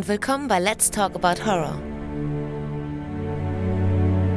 und 0.00 0.08
willkommen 0.08 0.48
bei 0.48 0.58
Let's 0.58 0.90
Talk 0.90 1.14
About 1.14 1.44
Horror. 1.44 1.78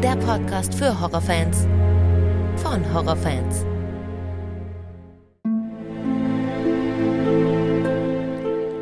Der 0.03 0.17
Podcast 0.17 0.75
für 0.75 0.99
Horrorfans 0.99 1.65
von 2.57 2.93
Horrorfans. 2.93 3.65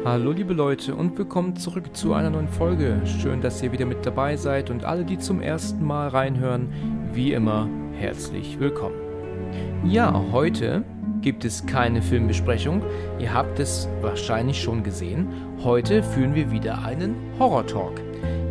Hallo 0.03 0.31
liebe 0.31 0.55
Leute 0.55 0.95
und 0.95 1.15
willkommen 1.19 1.55
zurück 1.55 1.95
zu 1.95 2.15
einer 2.15 2.31
neuen 2.31 2.47
Folge. 2.49 2.99
Schön, 3.05 3.41
dass 3.41 3.61
ihr 3.61 3.71
wieder 3.71 3.85
mit 3.85 4.03
dabei 4.03 4.35
seid 4.35 4.71
und 4.71 4.83
alle, 4.83 5.05
die 5.05 5.19
zum 5.19 5.39
ersten 5.39 5.85
Mal 5.85 6.07
reinhören, 6.07 6.73
wie 7.13 7.33
immer 7.33 7.69
herzlich 7.93 8.59
willkommen. 8.59 8.95
Ja, 9.83 10.19
heute 10.31 10.83
gibt 11.21 11.45
es 11.45 11.65
keine 11.65 12.01
Filmbesprechung. 12.01 12.81
Ihr 13.19 13.33
habt 13.33 13.59
es 13.59 13.87
wahrscheinlich 14.01 14.61
schon 14.61 14.83
gesehen. 14.83 15.27
Heute 15.63 16.03
führen 16.03 16.35
wir 16.35 16.51
wieder 16.51 16.83
einen 16.83 17.15
Horror-Talk. 17.39 18.01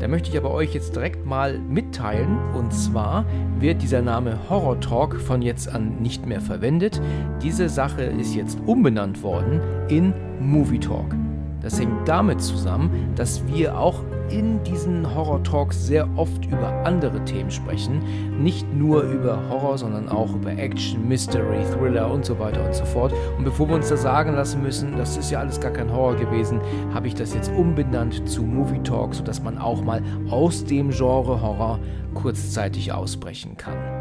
Da 0.00 0.08
möchte 0.08 0.30
ich 0.30 0.38
aber 0.38 0.50
euch 0.50 0.72
jetzt 0.72 0.96
direkt 0.96 1.26
mal 1.26 1.58
mitteilen. 1.58 2.38
Und 2.54 2.72
zwar 2.72 3.26
wird 3.58 3.82
dieser 3.82 4.00
Name 4.00 4.38
Horror 4.48 4.80
Talk 4.80 5.20
von 5.20 5.42
jetzt 5.42 5.68
an 5.68 5.96
nicht 6.00 6.26
mehr 6.26 6.40
verwendet. 6.40 7.00
Diese 7.42 7.68
Sache 7.68 8.02
ist 8.04 8.34
jetzt 8.34 8.58
umbenannt 8.64 9.22
worden 9.22 9.60
in 9.88 10.14
Movie 10.40 10.80
Talk. 10.80 11.14
Das 11.60 11.78
hängt 11.78 12.08
damit 12.08 12.40
zusammen, 12.40 13.12
dass 13.14 13.46
wir 13.46 13.78
auch 13.78 14.02
in 14.30 14.62
diesen 14.64 15.14
Horror-Talks 15.14 15.86
sehr 15.86 16.08
oft 16.16 16.44
über 16.46 16.68
andere 16.84 17.24
Themen 17.24 17.50
sprechen. 17.50 18.02
Nicht 18.42 18.72
nur 18.72 19.02
über 19.02 19.38
Horror, 19.48 19.78
sondern 19.78 20.08
auch 20.08 20.34
über 20.34 20.50
Action, 20.50 21.06
Mystery, 21.06 21.64
Thriller 21.72 22.10
und 22.10 22.24
so 22.24 22.38
weiter 22.38 22.64
und 22.64 22.74
so 22.74 22.84
fort. 22.84 23.12
Und 23.36 23.44
bevor 23.44 23.68
wir 23.68 23.76
uns 23.76 23.88
da 23.88 23.96
sagen 23.96 24.34
lassen 24.34 24.62
müssen, 24.62 24.96
das 24.96 25.16
ist 25.16 25.30
ja 25.30 25.40
alles 25.40 25.60
gar 25.60 25.72
kein 25.72 25.92
Horror 25.92 26.16
gewesen, 26.16 26.60
habe 26.94 27.06
ich 27.06 27.14
das 27.14 27.34
jetzt 27.34 27.50
umbenannt 27.52 28.28
zu 28.28 28.42
Movie 28.42 28.82
Talk, 28.82 29.14
sodass 29.14 29.42
man 29.42 29.58
auch 29.58 29.82
mal 29.82 30.02
aus 30.30 30.64
dem 30.64 30.90
Genre 30.90 31.40
Horror 31.40 31.78
kurzzeitig 32.14 32.92
ausbrechen 32.92 33.56
kann. 33.56 33.99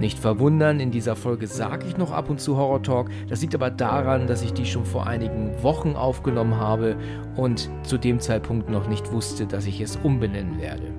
Nicht 0.00 0.18
verwundern, 0.18 0.80
in 0.80 0.90
dieser 0.90 1.14
Folge 1.14 1.46
sage 1.46 1.86
ich 1.86 1.96
noch 1.96 2.10
ab 2.10 2.28
und 2.28 2.40
zu 2.40 2.56
Horror 2.56 2.82
Talk. 2.82 3.10
Das 3.28 3.42
liegt 3.42 3.54
aber 3.54 3.70
daran, 3.70 4.26
dass 4.26 4.42
ich 4.42 4.52
die 4.52 4.66
schon 4.66 4.84
vor 4.84 5.06
einigen 5.06 5.62
Wochen 5.62 5.94
aufgenommen 5.94 6.56
habe 6.56 6.96
und 7.36 7.70
zu 7.84 7.96
dem 7.96 8.18
Zeitpunkt 8.18 8.68
noch 8.68 8.88
nicht 8.88 9.12
wusste, 9.12 9.46
dass 9.46 9.66
ich 9.66 9.80
es 9.80 9.96
umbenennen 9.96 10.60
werde. 10.60 10.92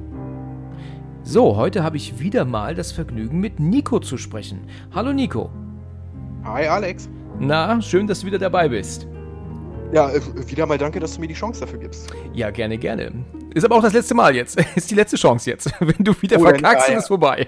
So, 1.23 1.57
heute 1.57 1.83
habe 1.83 1.97
ich 1.97 2.19
wieder 2.19 2.45
mal 2.45 2.73
das 2.73 2.93
Vergnügen, 2.93 3.39
mit 3.39 3.59
Nico 3.59 3.99
zu 3.99 4.17
sprechen. 4.17 4.61
Hallo 4.93 5.11
Nico. 5.11 5.49
Hi 6.45 6.67
Alex. 6.67 7.09
Na, 7.39 7.81
schön, 7.81 8.07
dass 8.07 8.21
du 8.21 8.27
wieder 8.27 8.39
dabei 8.39 8.69
bist. 8.69 9.07
Ja, 9.91 10.09
äh, 10.09 10.21
wieder 10.47 10.65
mal 10.65 10.77
danke, 10.77 10.99
dass 10.99 11.15
du 11.15 11.21
mir 11.21 11.27
die 11.27 11.33
Chance 11.33 11.61
dafür 11.61 11.79
gibst. 11.79 12.13
Ja, 12.33 12.49
gerne, 12.49 12.77
gerne. 12.77 13.11
Ist 13.53 13.65
aber 13.65 13.75
auch 13.75 13.81
das 13.81 13.93
letzte 13.93 14.15
Mal 14.15 14.35
jetzt. 14.35 14.57
Ist 14.75 14.89
die 14.89 14.95
letzte 14.95 15.17
Chance 15.17 15.49
jetzt. 15.49 15.71
Wenn 15.79 16.03
du 16.03 16.13
wieder 16.21 16.37
oh, 16.37 16.43
verkackst, 16.43 16.89
dann 16.89 16.97
ist 16.97 17.07
vorbei. 17.07 17.47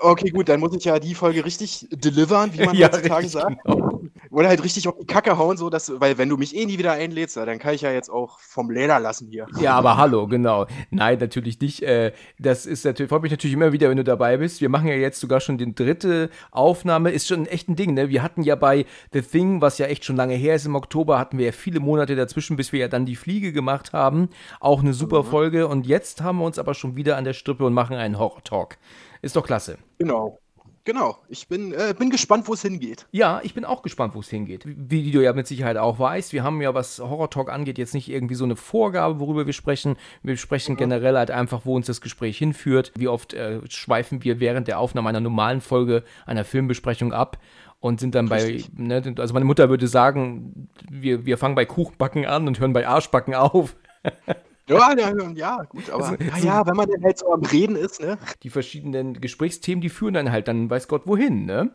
Okay, 0.00 0.30
gut, 0.30 0.48
dann 0.48 0.60
muss 0.60 0.74
ich 0.74 0.84
ja 0.84 0.98
die 0.98 1.14
Folge 1.14 1.44
richtig 1.44 1.88
delivern, 1.90 2.52
wie 2.52 2.64
man 2.64 2.74
ja, 2.76 2.88
heutzutage 2.88 3.28
sagt. 3.28 3.64
Genau. 3.64 4.00
Oder 4.30 4.48
halt 4.48 4.62
richtig 4.62 4.86
auf 4.86 4.94
die 4.96 5.06
Kacke 5.06 5.38
hauen, 5.38 5.56
so 5.56 5.70
dass, 5.70 5.92
weil 6.00 6.16
wenn 6.16 6.28
du 6.28 6.36
mich 6.36 6.54
eh 6.54 6.64
nie 6.64 6.78
wieder 6.78 6.92
einlädst, 6.92 7.36
dann 7.36 7.58
kann 7.58 7.74
ich 7.74 7.80
ja 7.80 7.90
jetzt 7.90 8.10
auch 8.10 8.38
vom 8.38 8.70
Leder 8.70 9.00
lassen 9.00 9.26
hier. 9.28 9.46
Ja, 9.60 9.74
aber 9.74 9.96
hallo, 9.96 10.28
genau. 10.28 10.66
Nein, 10.90 11.18
natürlich 11.18 11.58
nicht. 11.60 11.82
Äh, 11.82 12.12
das 12.38 12.64
ist 12.64 12.84
natürlich, 12.84 13.08
freut 13.08 13.22
mich 13.22 13.32
natürlich 13.32 13.54
immer 13.54 13.72
wieder, 13.72 13.90
wenn 13.90 13.96
du 13.96 14.04
dabei 14.04 14.36
bist. 14.36 14.60
Wir 14.60 14.68
machen 14.68 14.86
ja 14.86 14.94
jetzt 14.94 15.18
sogar 15.18 15.40
schon 15.40 15.58
die 15.58 15.74
dritte 15.74 16.30
Aufnahme. 16.52 17.10
Ist 17.10 17.26
schon 17.26 17.46
echt 17.46 17.68
ein 17.68 17.74
Ding, 17.74 17.94
ne? 17.94 18.08
Wir 18.08 18.22
hatten 18.22 18.42
ja 18.42 18.54
bei 18.54 18.86
The 19.12 19.22
Thing, 19.22 19.60
was 19.60 19.78
ja 19.78 19.86
echt 19.86 20.04
schon 20.04 20.16
lange 20.16 20.34
her 20.34 20.54
ist, 20.54 20.66
im 20.66 20.76
Oktober 20.76 21.18
hatten 21.18 21.38
wir 21.38 21.46
ja 21.46 21.52
viele 21.52 21.80
Monate 21.80 22.14
dazwischen, 22.14 22.56
bis 22.56 22.72
wir 22.72 22.80
ja 22.80 22.88
dann 22.88 23.06
die 23.06 23.16
Fliege 23.16 23.52
gemacht 23.52 23.92
haben. 23.92 24.28
Auch 24.60 24.80
eine 24.80 24.92
super 24.92 25.24
mhm. 25.24 25.26
Folge. 25.26 25.66
Und 25.66 25.86
jetzt 25.86 26.22
haben 26.22 26.38
wir 26.38 26.44
uns 26.44 26.58
aber 26.58 26.74
schon 26.74 26.94
wieder 26.94 27.16
an 27.16 27.24
der 27.24 27.32
Strippe 27.32 27.64
und 27.64 27.74
machen 27.74 27.96
einen 27.96 28.18
Horror-Talk. 28.18 28.76
Ist 29.22 29.36
doch 29.36 29.46
klasse. 29.46 29.78
Genau. 29.98 30.38
Genau, 30.84 31.18
ich 31.28 31.46
bin, 31.46 31.74
äh, 31.74 31.94
bin 31.96 32.08
gespannt, 32.08 32.48
wo 32.48 32.54
es 32.54 32.62
hingeht. 32.62 33.06
Ja, 33.12 33.40
ich 33.42 33.52
bin 33.52 33.66
auch 33.66 33.82
gespannt, 33.82 34.14
wo 34.14 34.20
es 34.20 34.30
hingeht. 34.30 34.64
Wie, 34.64 35.10
du 35.10 35.22
ja 35.22 35.34
mit 35.34 35.46
Sicherheit 35.46 35.76
auch 35.76 35.98
weißt, 35.98 36.32
wir 36.32 36.42
haben 36.42 36.62
ja, 36.62 36.72
was 36.74 36.98
Horror 36.98 37.28
Talk 37.28 37.52
angeht, 37.52 37.76
jetzt 37.76 37.92
nicht 37.92 38.08
irgendwie 38.08 38.34
so 38.34 38.44
eine 38.44 38.56
Vorgabe, 38.56 39.20
worüber 39.20 39.44
wir 39.44 39.52
sprechen. 39.52 39.96
Wir 40.22 40.38
sprechen 40.38 40.72
mhm. 40.72 40.78
generell 40.78 41.16
halt 41.18 41.30
einfach, 41.30 41.66
wo 41.66 41.76
uns 41.76 41.86
das 41.86 42.00
Gespräch 42.00 42.38
hinführt. 42.38 42.92
Wie 42.96 43.08
oft 43.08 43.34
äh, 43.34 43.60
schweifen 43.68 44.24
wir 44.24 44.40
während 44.40 44.68
der 44.68 44.78
Aufnahme 44.78 45.10
einer 45.10 45.20
normalen 45.20 45.60
Folge 45.60 46.02
einer 46.24 46.44
Filmbesprechung 46.44 47.12
ab 47.12 47.38
und 47.80 48.00
sind 48.00 48.14
dann 48.14 48.28
Richtig. 48.28 48.70
bei, 48.74 48.82
ne, 48.82 49.14
also 49.18 49.34
meine 49.34 49.46
Mutter 49.46 49.68
würde 49.68 49.86
sagen, 49.86 50.68
wir, 50.90 51.26
wir 51.26 51.36
fangen 51.36 51.54
bei 51.54 51.66
Kuchenbacken 51.66 52.24
an 52.24 52.48
und 52.48 52.58
hören 52.58 52.72
bei 52.72 52.88
Arschbacken 52.88 53.34
auf. 53.34 53.76
Ja, 54.70 54.94
ja, 54.96 55.30
ja, 55.34 55.62
gut, 55.64 55.90
aber 55.90 56.10
also, 56.10 56.24
ja, 56.24 56.38
ja, 56.38 56.66
wenn 56.66 56.76
man 56.76 56.88
dann 56.88 57.02
halt 57.02 57.18
so 57.18 57.32
am 57.32 57.42
Reden 57.42 57.76
ist, 57.76 58.00
ne? 58.00 58.18
Die 58.42 58.50
verschiedenen 58.50 59.20
Gesprächsthemen, 59.20 59.80
die 59.80 59.88
führen 59.88 60.14
dann 60.14 60.30
halt 60.30 60.48
dann 60.48 60.70
weiß 60.70 60.86
Gott 60.86 61.06
wohin, 61.06 61.44
ne? 61.44 61.72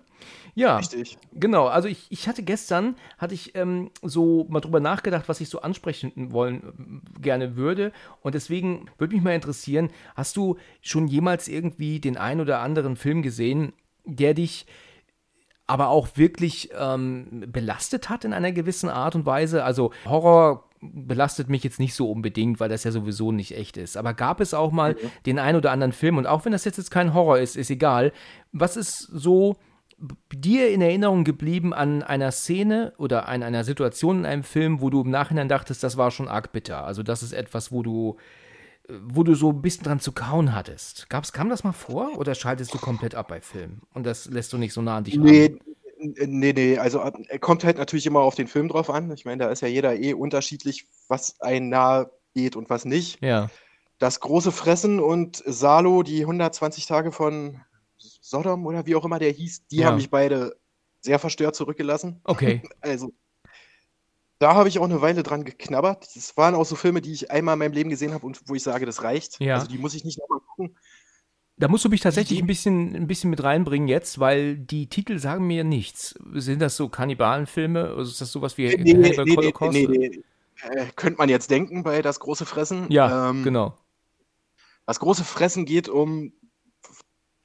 Ja, 0.53 0.77
Richtig. 0.77 1.17
genau. 1.33 1.67
Also 1.67 1.89
ich, 1.89 2.07
ich 2.09 2.29
hatte 2.29 2.41
gestern, 2.41 2.95
hatte 3.17 3.33
ich 3.33 3.55
ähm, 3.55 3.91
so 4.01 4.45
mal 4.49 4.61
drüber 4.61 4.79
nachgedacht, 4.79 5.27
was 5.27 5.41
ich 5.41 5.49
so 5.49 5.59
ansprechen 5.59 6.31
wollen 6.31 7.01
gerne 7.21 7.57
würde. 7.57 7.91
Und 8.21 8.35
deswegen 8.35 8.85
würde 8.97 9.15
mich 9.15 9.23
mal 9.23 9.35
interessieren, 9.35 9.89
hast 10.15 10.37
du 10.37 10.55
schon 10.81 11.07
jemals 11.09 11.49
irgendwie 11.49 11.99
den 11.99 12.15
ein 12.15 12.39
oder 12.39 12.61
anderen 12.61 12.95
Film 12.95 13.21
gesehen, 13.21 13.73
der 14.05 14.33
dich 14.33 14.65
aber 15.67 15.89
auch 15.89 16.09
wirklich 16.15 16.69
ähm, 16.77 17.43
belastet 17.47 18.09
hat 18.09 18.23
in 18.23 18.31
einer 18.31 18.53
gewissen 18.53 18.89
Art 18.89 19.15
und 19.15 19.25
Weise? 19.25 19.65
Also 19.65 19.91
Horror 20.05 20.69
belastet 20.93 21.49
mich 21.49 21.63
jetzt 21.63 21.79
nicht 21.79 21.93
so 21.93 22.09
unbedingt, 22.11 22.59
weil 22.59 22.69
das 22.69 22.83
ja 22.83 22.91
sowieso 22.91 23.31
nicht 23.31 23.57
echt 23.57 23.77
ist. 23.77 23.97
Aber 23.97 24.13
gab 24.13 24.41
es 24.41 24.53
auch 24.53 24.71
mal 24.71 24.93
mhm. 24.93 25.11
den 25.25 25.39
ein 25.39 25.55
oder 25.55 25.71
anderen 25.71 25.93
Film, 25.93 26.17
und 26.17 26.27
auch 26.27 26.45
wenn 26.45 26.51
das 26.51 26.65
jetzt, 26.65 26.77
jetzt 26.77 26.91
kein 26.91 27.13
Horror 27.13 27.39
ist, 27.39 27.55
ist 27.55 27.69
egal, 27.69 28.11
was 28.51 28.77
ist 28.77 28.99
so 28.99 29.57
dir 30.33 30.69
in 30.69 30.81
Erinnerung 30.81 31.23
geblieben 31.23 31.73
an 31.73 32.03
einer 32.03 32.31
Szene 32.31 32.93
oder 32.97 33.27
an 33.27 33.43
einer 33.43 33.63
Situation 33.63 34.19
in 34.19 34.25
einem 34.25 34.43
Film, 34.43 34.81
wo 34.81 34.89
du 34.89 35.01
im 35.01 35.09
Nachhinein 35.09 35.47
dachtest, 35.47 35.83
das 35.83 35.97
war 35.97 36.11
schon 36.11 36.27
arg 36.27 36.51
bitter? 36.51 36.85
Also 36.85 37.01
das 37.01 37.23
ist 37.23 37.33
etwas, 37.33 37.71
wo 37.71 37.81
du 37.81 38.17
wo 38.87 39.23
du 39.23 39.33
so 39.33 39.49
ein 39.49 39.61
bisschen 39.61 39.83
dran 39.83 39.99
zu 39.99 40.11
kauen 40.11 40.53
hattest. 40.53 41.09
Gab's, 41.09 41.33
kam 41.33 41.49
das 41.49 41.63
mal 41.63 41.71
vor 41.71 42.17
oder 42.17 42.35
schaltest 42.35 42.73
du 42.73 42.77
komplett 42.77 43.15
ab 43.15 43.29
bei 43.29 43.41
Filmen 43.41 43.81
und 43.93 44.05
das 44.05 44.27
lässt 44.27 44.53
du 44.53 44.57
nicht 44.57 44.73
so 44.73 44.81
nah 44.81 44.97
an 44.97 45.03
dich 45.03 45.17
nee, 45.17 45.45
ran? 45.45 45.59
Nee, 45.97 46.53
nee, 46.53 46.77
also 46.77 47.01
äh, 47.01 47.39
kommt 47.39 47.63
halt 47.63 47.77
natürlich 47.77 48.05
immer 48.05 48.21
auf 48.21 48.35
den 48.35 48.47
Film 48.47 48.67
drauf 48.67 48.89
an. 48.89 49.11
Ich 49.11 49.25
meine, 49.25 49.45
da 49.45 49.49
ist 49.49 49.61
ja 49.61 49.67
jeder 49.67 49.95
eh 49.95 50.13
unterschiedlich, 50.13 50.87
was 51.07 51.39
einen 51.41 51.69
nahe 51.69 52.11
geht 52.33 52.55
und 52.55 52.69
was 52.69 52.85
nicht. 52.85 53.21
Ja. 53.21 53.49
Das 53.97 54.19
große 54.19 54.51
Fressen 54.51 54.99
und 54.99 55.41
Salo, 55.45 56.03
die 56.03 56.21
120 56.21 56.85
Tage 56.85 57.11
von 57.11 57.61
Sodom 57.97 58.65
oder 58.65 58.85
wie 58.85 58.95
auch 58.95 59.05
immer 59.05 59.19
der 59.19 59.31
hieß, 59.31 59.67
die 59.67 59.77
ja. 59.77 59.87
haben 59.87 59.95
mich 59.95 60.09
beide 60.09 60.57
sehr 60.99 61.19
verstört 61.19 61.55
zurückgelassen. 61.55 62.19
Okay. 62.23 62.61
Also, 62.81 63.13
da 64.37 64.53
habe 64.53 64.67
ich 64.67 64.79
auch 64.79 64.83
eine 64.83 65.01
Weile 65.01 65.23
dran 65.23 65.45
geknabbert. 65.45 66.13
Das 66.13 66.35
waren 66.35 66.55
auch 66.55 66.65
so 66.65 66.75
Filme, 66.75 67.01
die 67.01 67.13
ich 67.13 67.31
einmal 67.31 67.53
in 67.53 67.59
meinem 67.59 67.71
Leben 67.71 67.89
gesehen 67.89 68.13
habe 68.13 68.25
und 68.25 68.41
wo 68.47 68.53
ich 68.53 68.63
sage, 68.63 68.85
das 68.85 69.01
reicht. 69.01 69.39
Ja. 69.39 69.55
Also, 69.55 69.67
die 69.67 69.77
muss 69.77 69.93
ich 69.93 70.03
nicht 70.03 70.19
nochmal 70.19 70.39
gucken. 70.39 70.77
Da 71.57 71.69
musst 71.69 71.85
du 71.85 71.89
mich 71.89 72.01
tatsächlich 72.01 72.39
ein 72.39 72.47
bisschen, 72.47 72.95
ein 72.95 73.07
bisschen 73.07 73.29
mit 73.29 73.41
reinbringen 73.41 73.87
jetzt, 73.87 74.19
weil 74.19 74.57
die 74.57 74.87
Titel 74.87 75.19
sagen 75.19 75.47
mir 75.47 75.63
nichts. 75.63 76.15
Sind 76.33 76.61
das 76.61 76.75
so 76.75 76.89
Kannibalenfilme? 76.89 77.93
Oder 77.93 78.01
ist 78.01 78.19
das 78.19 78.31
sowas 78.31 78.57
wie 78.57 78.67
nee, 78.67 78.93
Hannibal 78.93 79.25
nee, 79.25 79.35
Holocaust? 79.37 79.73
Nee, 79.73 79.87
nee, 79.87 80.09
nee. 80.09 80.23
Äh, 80.61 80.87
könnte 80.95 81.17
man 81.17 81.29
jetzt 81.29 81.49
denken 81.51 81.83
bei 81.83 82.01
Das 82.01 82.19
große 82.19 82.45
Fressen. 82.45 82.91
Ja, 82.91 83.29
ähm, 83.29 83.43
genau. 83.43 83.77
Das 84.85 84.99
große 84.99 85.23
Fressen 85.23 85.65
geht 85.65 85.87
um 85.87 86.33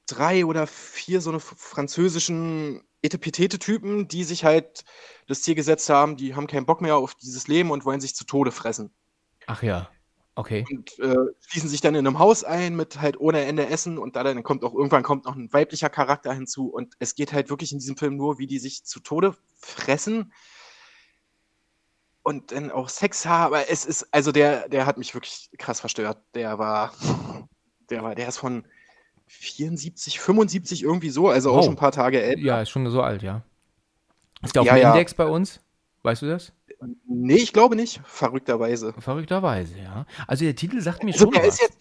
drei 0.06 0.44
oder 0.44 0.66
vier 0.66 1.20
so 1.20 1.30
eine 1.30 1.40
französischen 1.40 2.82
Etepetete-Typen, 3.02 4.08
die 4.08 4.24
sich 4.24 4.44
halt 4.44 4.84
das 5.26 5.42
Ziel 5.42 5.54
gesetzt 5.54 5.88
haben, 5.88 6.16
die 6.16 6.34
haben 6.34 6.46
keinen 6.48 6.66
Bock 6.66 6.80
mehr 6.80 6.96
auf 6.96 7.14
dieses 7.14 7.48
Leben 7.48 7.70
und 7.70 7.84
wollen 7.84 8.00
sich 8.00 8.14
zu 8.14 8.24
Tode 8.24 8.50
fressen. 8.50 8.92
Ach 9.46 9.62
ja. 9.62 9.88
Okay. 10.36 10.64
Und 10.70 10.98
äh, 11.00 11.16
schließen 11.40 11.68
sich 11.68 11.80
dann 11.80 11.94
in 11.94 12.06
einem 12.06 12.18
Haus 12.18 12.44
ein 12.44 12.76
mit 12.76 13.00
halt 13.00 13.18
ohne 13.18 13.44
Ende 13.44 13.66
Essen 13.66 13.98
und 13.98 14.16
da 14.16 14.22
dann 14.22 14.42
kommt 14.42 14.64
auch 14.64 14.74
irgendwann 14.74 15.02
kommt 15.02 15.24
noch 15.24 15.34
ein 15.34 15.52
weiblicher 15.52 15.90
Charakter 15.90 16.32
hinzu 16.32 16.68
und 16.68 16.94
es 16.98 17.14
geht 17.14 17.32
halt 17.32 17.50
wirklich 17.50 17.72
in 17.72 17.78
diesem 17.78 17.96
Film 17.96 18.16
nur, 18.16 18.38
wie 18.38 18.46
die 18.46 18.58
sich 18.58 18.84
zu 18.84 19.00
Tode 19.00 19.34
fressen 19.58 20.32
und 22.22 22.52
dann 22.52 22.70
auch 22.70 22.88
Sex 22.88 23.26
haben. 23.26 23.54
Aber 23.54 23.70
es 23.70 23.84
ist, 23.84 24.08
also 24.12 24.32
der, 24.32 24.68
der 24.68 24.86
hat 24.86 24.98
mich 24.98 25.14
wirklich 25.14 25.50
krass 25.58 25.80
verstört. 25.80 26.18
Der 26.34 26.58
war, 26.58 26.92
der 27.90 28.02
war, 28.02 28.14
der 28.14 28.28
ist 28.28 28.38
von 28.38 28.66
74, 29.26 30.20
75 30.20 30.82
irgendwie 30.82 31.10
so, 31.10 31.28
also 31.28 31.52
auch 31.52 31.58
oh. 31.58 31.62
schon 31.62 31.72
ein 31.72 31.76
paar 31.76 31.92
Tage 31.92 32.22
älter. 32.22 32.40
Ja, 32.40 32.62
ist 32.62 32.70
schon 32.70 32.88
so 32.90 33.02
alt, 33.02 33.22
ja. 33.22 33.42
Ist 34.42 34.54
der 34.54 34.62
auf 34.62 34.66
ja, 34.66 34.74
dem 34.74 34.82
ja. 34.82 34.90
Index 34.92 35.14
bei 35.14 35.26
uns? 35.26 35.60
Weißt 36.02 36.22
du 36.22 36.26
das? 36.26 36.52
Nee, 37.06 37.36
ich 37.36 37.52
glaube 37.52 37.76
nicht, 37.76 38.00
verrückterweise. 38.04 38.94
Verrückterweise, 38.98 39.78
ja. 39.78 40.06
Also 40.26 40.44
der 40.44 40.54
Titel 40.54 40.80
sagt 40.80 41.04
mir 41.04 41.12
also 41.12 41.26
schon 41.26 41.34
der 41.34 41.42
was. 41.42 41.54
Ist 41.54 41.60
jetzt, 41.62 41.78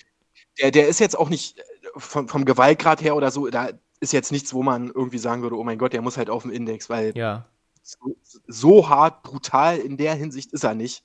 der, 0.60 0.72
der 0.72 0.88
ist 0.88 1.00
jetzt 1.00 1.18
auch 1.18 1.30
nicht 1.30 1.60
äh, 1.60 1.64
vom, 1.96 2.28
vom 2.28 2.46
Gewaltgrad 2.46 3.02
her 3.02 3.16
oder 3.16 3.32
so, 3.32 3.48
da 3.48 3.70
ist 4.00 4.14
jetzt 4.14 4.32
nichts, 4.32 4.54
wo 4.54 4.64
man 4.64 4.88
irgendwie 4.88 5.18
sagen 5.18 5.42
würde, 5.42 5.58
oh 5.58 5.64
mein 5.64 5.78
Gott, 5.78 5.94
der 5.94 6.02
muss 6.02 6.18
halt 6.18 6.30
auf 6.30 6.44
dem 6.44 6.52
Index, 6.52 6.90
weil 6.90 7.16
ja. 7.18 7.46
so, 7.82 8.16
so 8.48 8.90
hart, 8.90 9.24
brutal 9.24 9.78
in 9.78 9.98
der 9.98 10.16
Hinsicht 10.16 10.54
ist 10.54 10.64
er 10.64 10.76
nicht. 10.76 11.04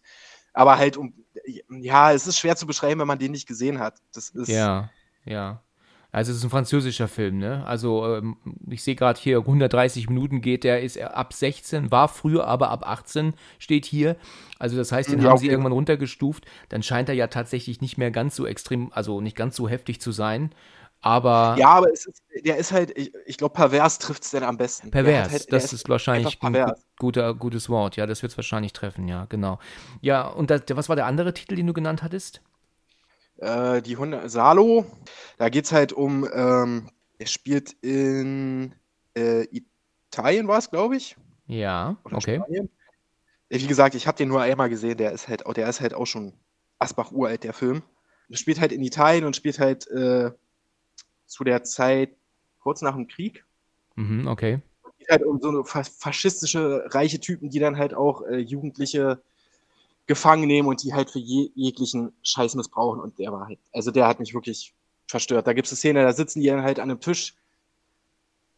Aber 0.52 0.78
halt 0.78 0.96
um, 0.96 1.12
ja, 1.68 2.12
es 2.12 2.26
ist 2.26 2.38
schwer 2.38 2.56
zu 2.56 2.66
beschreiben, 2.66 3.00
wenn 3.00 3.08
man 3.08 3.18
den 3.18 3.32
nicht 3.32 3.48
gesehen 3.48 3.80
hat. 3.80 4.00
Das 4.12 4.30
ist. 4.30 4.48
Ja, 4.48 4.90
ja. 5.24 5.63
Also 6.14 6.30
es 6.30 6.38
ist 6.38 6.44
ein 6.44 6.50
französischer 6.50 7.08
Film, 7.08 7.38
ne? 7.38 7.66
Also 7.66 8.06
ähm, 8.16 8.36
ich 8.70 8.84
sehe 8.84 8.94
gerade 8.94 9.18
hier 9.20 9.38
130 9.38 10.08
Minuten 10.08 10.40
geht 10.42 10.62
der, 10.62 10.80
ist 10.80 10.96
ab 11.00 11.32
16, 11.32 11.90
war 11.90 12.06
früher 12.06 12.46
aber 12.46 12.70
ab 12.70 12.86
18 12.86 13.34
steht 13.58 13.84
hier. 13.84 14.14
Also 14.60 14.76
das 14.76 14.92
heißt, 14.92 15.10
den 15.10 15.20
Ja, 15.20 15.30
haben 15.30 15.38
sie 15.38 15.46
okay. 15.46 15.52
irgendwann 15.52 15.72
runtergestuft. 15.72 16.46
Dann 16.68 16.84
scheint 16.84 17.08
er 17.08 17.16
ja 17.16 17.26
tatsächlich 17.26 17.80
nicht 17.80 17.98
mehr 17.98 18.12
ganz 18.12 18.36
so 18.36 18.46
extrem, 18.46 18.92
also 18.92 19.20
nicht 19.20 19.36
ganz 19.36 19.56
so 19.56 19.68
heftig 19.68 20.00
zu 20.00 20.12
sein. 20.12 20.54
Aber 21.00 21.56
Ja, 21.58 21.70
aber 21.70 21.92
es 21.92 22.06
ist, 22.06 22.22
der 22.44 22.58
ist 22.58 22.70
halt, 22.70 22.96
ich, 22.96 23.12
ich 23.26 23.36
glaube, 23.36 23.54
pervers 23.54 23.98
trifft 23.98 24.22
es 24.22 24.30
denn 24.30 24.44
am 24.44 24.56
besten. 24.56 24.92
Pervers, 24.92 25.32
halt, 25.32 25.52
das 25.52 25.72
ist 25.72 25.88
wahrscheinlich 25.88 26.40
ein 26.42 26.52
gut, 26.52 26.74
guter, 26.96 27.34
gutes 27.34 27.68
Wort. 27.68 27.96
Ja, 27.96 28.06
das 28.06 28.22
wird 28.22 28.30
es 28.30 28.38
wahrscheinlich 28.38 28.72
treffen, 28.72 29.08
ja, 29.08 29.24
genau. 29.28 29.58
Ja, 30.00 30.28
und 30.28 30.50
das, 30.50 30.62
was 30.74 30.88
war 30.88 30.94
der 30.94 31.06
andere 31.06 31.34
Titel, 31.34 31.56
den 31.56 31.66
du 31.66 31.72
genannt 31.72 32.04
hattest? 32.04 32.40
Äh, 33.44 33.82
die 33.82 33.98
Hunde, 33.98 34.26
Salo, 34.30 34.86
da 35.36 35.50
geht 35.50 35.66
es 35.66 35.72
halt 35.72 35.92
um, 35.92 36.26
ähm, 36.32 36.88
er 37.18 37.26
spielt 37.26 37.72
in 37.82 38.74
äh, 39.14 39.46
Italien, 40.10 40.48
war 40.48 40.58
es, 40.58 40.70
glaube 40.70 40.96
ich. 40.96 41.16
Ja, 41.46 41.98
Oder 42.04 42.16
okay. 42.16 42.36
Spanien. 42.36 42.70
Äh, 43.50 43.60
Wie 43.60 43.66
gesagt, 43.66 43.94
ich 43.96 44.06
habe 44.06 44.16
den 44.16 44.28
nur 44.28 44.40
einmal 44.40 44.70
gesehen, 44.70 44.96
der 44.96 45.12
ist 45.12 45.28
halt 45.28 45.44
auch, 45.44 45.52
der 45.52 45.68
ist 45.68 45.82
halt 45.82 45.92
auch 45.92 46.06
schon 46.06 46.32
Asbach 46.78 47.12
uralt, 47.12 47.44
der 47.44 47.52
Film. 47.52 47.82
Er 48.30 48.38
spielt 48.38 48.60
halt 48.60 48.72
in 48.72 48.82
Italien 48.82 49.26
und 49.26 49.36
spielt 49.36 49.58
halt 49.58 49.86
äh, 49.88 50.30
zu 51.26 51.44
der 51.44 51.64
Zeit 51.64 52.16
kurz 52.60 52.80
nach 52.80 52.94
dem 52.94 53.08
Krieg. 53.08 53.44
Mhm, 53.96 54.26
okay. 54.26 54.62
geht 54.98 55.10
halt 55.10 55.22
um 55.22 55.38
so 55.38 55.64
faschistische, 55.64 56.86
reiche 56.86 57.20
Typen, 57.20 57.50
die 57.50 57.58
dann 57.58 57.76
halt 57.76 57.92
auch 57.92 58.22
äh, 58.22 58.38
Jugendliche 58.38 59.22
gefangen 60.06 60.46
nehmen 60.46 60.68
und 60.68 60.82
die 60.82 60.92
halt 60.94 61.10
für 61.10 61.18
je, 61.18 61.50
jeglichen 61.54 62.12
Scheiß 62.22 62.54
missbrauchen. 62.56 63.00
Und 63.00 63.18
der 63.18 63.32
war 63.32 63.46
halt, 63.46 63.58
also 63.72 63.90
der 63.90 64.06
hat 64.06 64.20
mich 64.20 64.34
wirklich 64.34 64.74
verstört. 65.06 65.46
Da 65.46 65.52
gibt 65.52 65.66
es 65.66 65.72
eine 65.72 65.78
Szene, 65.78 66.02
da 66.02 66.12
sitzen 66.12 66.40
die 66.40 66.48
dann 66.48 66.62
halt 66.62 66.78
an 66.78 66.90
einem 66.90 67.00
Tisch 67.00 67.34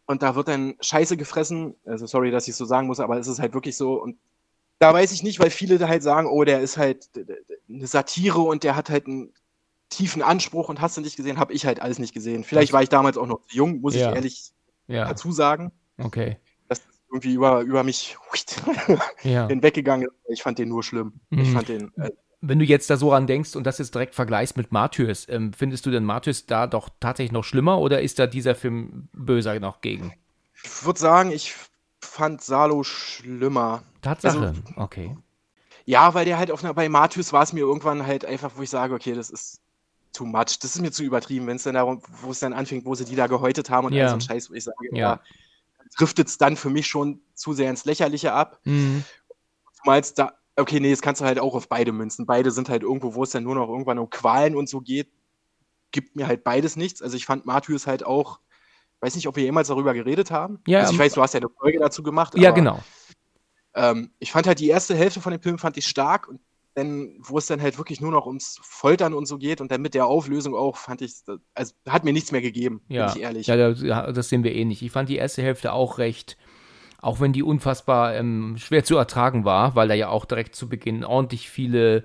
und 0.07 0.23
da 0.23 0.35
wird 0.35 0.49
dann 0.49 0.75
Scheiße 0.81 1.17
gefressen. 1.17 1.75
Also 1.85 2.07
sorry, 2.07 2.31
dass 2.31 2.45
ich 2.45 2.53
es 2.53 2.59
so 2.59 2.65
sagen 2.65 2.87
muss, 2.87 3.01
aber 3.01 3.19
es 3.19 3.27
ist 3.27 3.41
halt 3.41 3.55
wirklich 3.55 3.77
so. 3.77 4.01
Und 4.01 4.17
da 4.79 4.93
weiß 4.93 5.13
ich 5.13 5.23
nicht, 5.23 5.41
weil 5.41 5.51
viele 5.51 5.79
da 5.79 5.89
halt 5.89 6.03
sagen, 6.03 6.29
oh, 6.29 6.45
der 6.45 6.61
ist 6.61 6.77
halt 6.77 7.09
eine 7.69 7.87
Satire 7.87 8.41
und 8.41 8.63
der 8.63 8.77
hat 8.77 8.91
halt 8.91 9.07
einen 9.07 9.33
tiefen 9.89 10.23
Anspruch 10.23 10.69
und 10.69 10.81
hast 10.81 10.97
du 10.97 11.01
nicht 11.01 11.17
gesehen, 11.17 11.39
habe 11.39 11.53
ich 11.53 11.65
halt 11.65 11.81
alles 11.81 11.99
nicht 11.99 12.13
gesehen. 12.13 12.45
Vielleicht 12.45 12.73
war 12.73 12.83
ich 12.83 12.89
damals 12.89 13.17
auch 13.17 13.27
noch 13.27 13.41
zu 13.47 13.57
jung, 13.57 13.81
muss 13.81 13.95
Ja. 13.95 14.11
ich 14.11 14.17
ehrlich 14.17 14.53
Ja, 14.89 15.07
dazu 15.07 15.33
sagen 15.33 15.73
okay. 15.99 16.39
Irgendwie 17.11 17.35
über, 17.35 17.61
über 17.63 17.83
mich 17.85 18.17
Ja. 19.23 19.49
hinweggegangen 19.49 20.07
ist. 20.07 20.15
Ich 20.29 20.43
fand 20.43 20.59
den 20.59 20.69
nur 20.69 20.83
schlimm. 20.83 21.15
Ich 21.31 21.49
Mhm. 21.49 21.55
fand 21.55 21.69
den, 21.69 21.93
äh, 21.99 22.11
Wenn 22.41 22.59
du 22.59 22.65
jetzt 22.65 22.91
da 22.91 22.97
so 22.97 23.11
ran 23.11 23.27
denkst 23.27 23.57
und 23.57 23.65
das 23.65 23.79
jetzt 23.79 23.95
direkt 23.95 24.15
vergleichst 24.15 24.57
mit 24.57 24.71
Martyrs, 24.73 25.27
ähm, 25.29 25.53
findest 25.53 25.87
du 25.87 25.91
denn 25.91 26.05
Martyrs 26.05 26.47
da 26.47 26.67
doch 26.67 26.91
tatsächlich 27.01 27.33
noch 27.33 27.45
schlimmer 27.45 27.79
oder 27.79 28.03
ist 28.03 28.19
da 28.19 28.27
dieser 28.27 28.55
Film 28.55 29.09
böser 29.13 29.59
noch 29.61 29.81
gegen? 29.81 30.13
ich 30.63 30.85
würde 30.85 30.99
sagen, 30.99 31.31
ich 31.33 31.55
fand 32.01 32.43
Salo 32.43 32.83
schlimmer. 32.83 33.83
Tatsache, 34.03 34.55
okay. 34.77 35.17
Ja, 35.85 36.15
weil 36.15 36.25
der 36.25 36.39
halt 36.39 36.51
auf 36.51 36.65
einer, 36.65 36.75
bei 36.75 36.89
Martyrs 36.89 37.33
war 37.33 37.43
es 37.43 37.53
mir 37.53 37.61
irgendwann 37.61 38.07
halt 38.07 38.25
einfach, 38.25 38.53
wo 38.57 38.63
ich 38.63 38.71
sage, 38.71 38.95
okay, 38.95 39.15
das 39.15 39.31
ist 39.31 39.61
too 40.13 40.25
much. 40.27 40.59
Das 40.61 40.77
ist 40.77 40.81
mir 40.81 40.93
zu 40.93 41.05
übertrieben, 41.05 41.47
wenn 41.47 41.57
es 41.57 41.65
dann 41.65 41.75
darum, 41.75 42.03
wo 42.23 42.31
es 42.31 42.41
dann 42.41 42.53
anfängt, 42.53 42.85
wo 42.87 42.95
sie 42.95 43.05
die 43.05 43.17
da 43.17 43.27
gehäutet 43.29 43.71
haben 43.71 43.87
und 43.87 43.95
Ja. 43.95 44.03
all 44.05 44.09
so 44.09 44.17
ein 44.17 44.21
Scheiß, 44.21 44.51
wo 44.51 44.55
ich 44.55 44.65
sage, 44.65 44.77
Ja. 44.93 44.97
ja, 44.99 45.21
driftet 45.97 46.29
es 46.29 46.39
dann 46.39 46.57
für 46.57 46.71
mich 46.71 46.87
schon 46.87 47.21
zu 47.35 47.53
sehr 47.53 47.71
ins 47.71 47.85
Lächerliche 47.85 48.33
ab. 48.33 48.61
Mhm. 48.65 49.05
Zumal 49.73 50.01
es 50.01 50.15
da, 50.15 50.33
okay, 50.57 50.81
nee, 50.81 50.91
das 50.91 51.03
kannst 51.03 51.21
du 51.21 51.25
halt 51.25 51.39
auch 51.39 51.55
auf 51.55 51.69
beide 51.69 51.93
münzen. 51.93 52.27
Beide 52.27 52.51
sind 52.51 52.69
halt 52.69 52.83
irgendwo, 52.83 53.15
wo 53.15 53.23
es 53.23 53.31
dann 53.31 53.45
nur 53.45 53.55
noch 53.55 53.69
irgendwann 53.69 53.99
um 53.99 54.11
Qualen 54.11 54.57
und 54.57 54.69
so 54.69 54.81
geht, 54.81 55.11
gibt 55.93 56.17
mir 56.17 56.27
halt 56.27 56.45
beides 56.45 56.77
nichts. 56.77 57.03
Also 57.03 57.17
ich 57.17 57.27
fand 57.27 57.47
Martyrs 57.47 57.87
halt 57.87 58.05
auch, 58.05 58.41
weiß 59.01 59.15
nicht, 59.15 59.29
ob 59.29 59.37
wir 59.37 59.45
jemals 59.45 59.69
darüber 59.69 59.95
geredet 59.95 60.31
haben. 60.31 60.61
Ja, 60.67 60.81
also 60.81 60.93
ich 60.93 60.99
ähm, 60.99 61.05
weiß, 61.05 61.15
du 61.15 61.23
hast 61.23 61.35
ja 61.35 61.41
eine 61.41 61.51
Folge 61.51 61.79
dazu 61.79 62.03
gemacht. 62.03 62.35
Ja, 62.37 62.51
aber, 62.51 62.57
genau. 62.57 62.85
Ähm, 63.75 64.11
ich 64.19 64.33
fand 64.33 64.47
halt 64.47 64.59
die 64.59 64.69
erste 64.69 64.95
Hälfte 64.95 65.21
von 65.21 65.33
dem 65.33 65.43
Film 65.43 65.59
fand 65.59 65.77
ich 65.77 65.87
stark 65.87 66.29
und 66.29 66.41
dann, 66.77 67.17
wo 67.21 67.39
es 67.39 67.47
dann 67.47 67.63
halt 67.63 67.79
wirklich 67.79 68.01
nur 68.01 68.13
noch 68.13 68.27
ums 68.27 68.59
Foltern 68.63 69.15
und 69.15 69.27
so 69.27 69.39
geht 69.39 69.61
und 69.61 69.71
dann 69.73 69.83
mit 69.83 69.95
der 69.95 70.07
Auflösung 70.07 70.55
auch, 70.55 70.77
fand 70.77 71.03
ich, 71.03 71.15
also 71.55 71.75
hat 71.89 72.05
mir 72.05 72.13
nichts 72.13 72.33
mehr 72.33 72.43
gegeben, 72.43 72.83
Ja, 72.89 73.07
bin 73.07 73.17
ich 73.17 73.23
ehrlich. 73.23 73.47
ja, 73.47 73.57
da- 73.57 73.71
ja, 73.73 74.13
das 74.13 74.29
sehen 74.29 74.45
wir 74.45 74.55
ähnlich. 74.55 74.83
Ich 74.83 74.93
fand 74.93 75.09
die 75.09 75.17
erste 75.17 75.43
Hälfte 75.43 75.73
auch 75.73 75.99
recht, 75.99 76.37
auch 77.01 77.21
wenn 77.21 77.33
die 77.33 77.43
unfassbar 77.43 78.15
ähm, 78.17 78.57
schwer 78.59 78.85
zu 78.85 78.97
ertragen 78.97 79.45
war, 79.45 79.77
weil 79.77 79.89
da 79.89 79.95
ja 79.95 80.09
auch 80.11 80.25
direkt 80.27 80.57
zu 80.57 80.69
Beginn 80.69 81.05
ordentlich 81.05 81.51
viele 81.51 82.05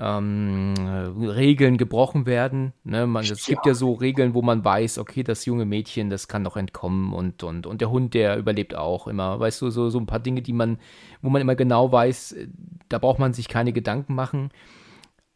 ähm, 0.00 0.74
äh, 0.78 1.26
Regeln 1.28 1.76
gebrochen 1.76 2.24
werden. 2.24 2.72
Ne? 2.84 3.06
Man, 3.06 3.22
es 3.24 3.44
gibt 3.44 3.66
ja 3.66 3.74
so 3.74 3.92
Regeln, 3.92 4.32
wo 4.32 4.40
man 4.40 4.64
weiß, 4.64 4.98
okay, 4.98 5.22
das 5.22 5.44
junge 5.44 5.66
Mädchen, 5.66 6.08
das 6.08 6.26
kann 6.26 6.42
noch 6.42 6.56
entkommen 6.56 7.12
und, 7.12 7.42
und, 7.42 7.66
und 7.66 7.80
der 7.82 7.90
Hund, 7.90 8.14
der 8.14 8.38
überlebt 8.38 8.74
auch 8.74 9.06
immer. 9.06 9.38
Weißt 9.38 9.60
du, 9.60 9.68
so, 9.68 9.90
so 9.90 9.98
ein 9.98 10.06
paar 10.06 10.20
Dinge, 10.20 10.40
die 10.40 10.54
man, 10.54 10.78
wo 11.20 11.28
man 11.28 11.42
immer 11.42 11.54
genau 11.54 11.92
weiß, 11.92 12.32
äh, 12.32 12.48
da 12.88 12.98
braucht 12.98 13.18
man 13.18 13.34
sich 13.34 13.48
keine 13.48 13.72
Gedanken 13.72 14.14
machen. 14.14 14.50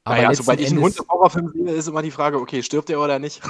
Aber 0.05 0.17
naja, 0.17 0.35
sobald 0.35 0.61
ich 0.61 0.69
einen 0.69 0.79
Endes, 0.79 0.99
Hund 0.99 1.07
im 1.07 1.13
Horrorfilm 1.13 1.53
sehe, 1.53 1.75
ist 1.75 1.89
immer 1.89 2.03
die 2.03 2.11
Frage, 2.11 2.41
okay, 2.41 2.63
stirbt 2.63 2.89
er 2.89 3.01
oder 3.01 3.19
nicht? 3.19 3.43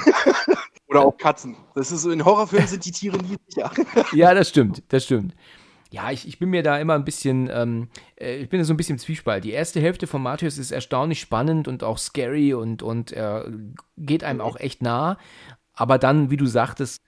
oder 0.87 1.01
auch 1.01 1.17
Katzen. 1.17 1.55
Das 1.75 1.91
ist 1.91 2.01
so, 2.01 2.11
in 2.11 2.23
Horrorfilmen 2.23 2.67
sind 2.67 2.85
die 2.85 2.91
Tiere 2.91 3.17
nie 3.17 3.37
sicher. 3.47 3.71
Ja, 4.13 4.33
das 4.33 4.49
stimmt, 4.49 4.83
das 4.89 5.05
stimmt. 5.05 5.33
Ja, 5.95 6.11
ich, 6.11 6.27
ich 6.27 6.39
bin 6.39 6.49
mir 6.49 6.61
da 6.61 6.77
immer 6.77 6.95
ein 6.95 7.05
bisschen, 7.05 7.49
ähm, 7.49 7.87
äh, 8.19 8.35
ich 8.35 8.49
bin 8.49 8.59
da 8.59 8.65
so 8.65 8.73
ein 8.73 8.77
bisschen 8.77 8.95
im 8.95 8.99
Zwiespalt. 8.99 9.45
Die 9.45 9.51
erste 9.51 9.79
Hälfte 9.79 10.07
von 10.07 10.21
Martyrs 10.21 10.57
ist 10.57 10.71
erstaunlich 10.71 11.21
spannend 11.21 11.69
und 11.69 11.85
auch 11.85 11.97
scary 11.97 12.53
und, 12.53 12.83
und 12.83 13.13
äh, 13.13 13.43
geht 13.95 14.25
einem 14.25 14.41
auch 14.41 14.57
echt 14.57 14.81
nah. 14.81 15.17
Aber 15.73 15.97
dann, 15.97 16.29
wie 16.29 16.35
du 16.35 16.47
sagtest, 16.47 17.01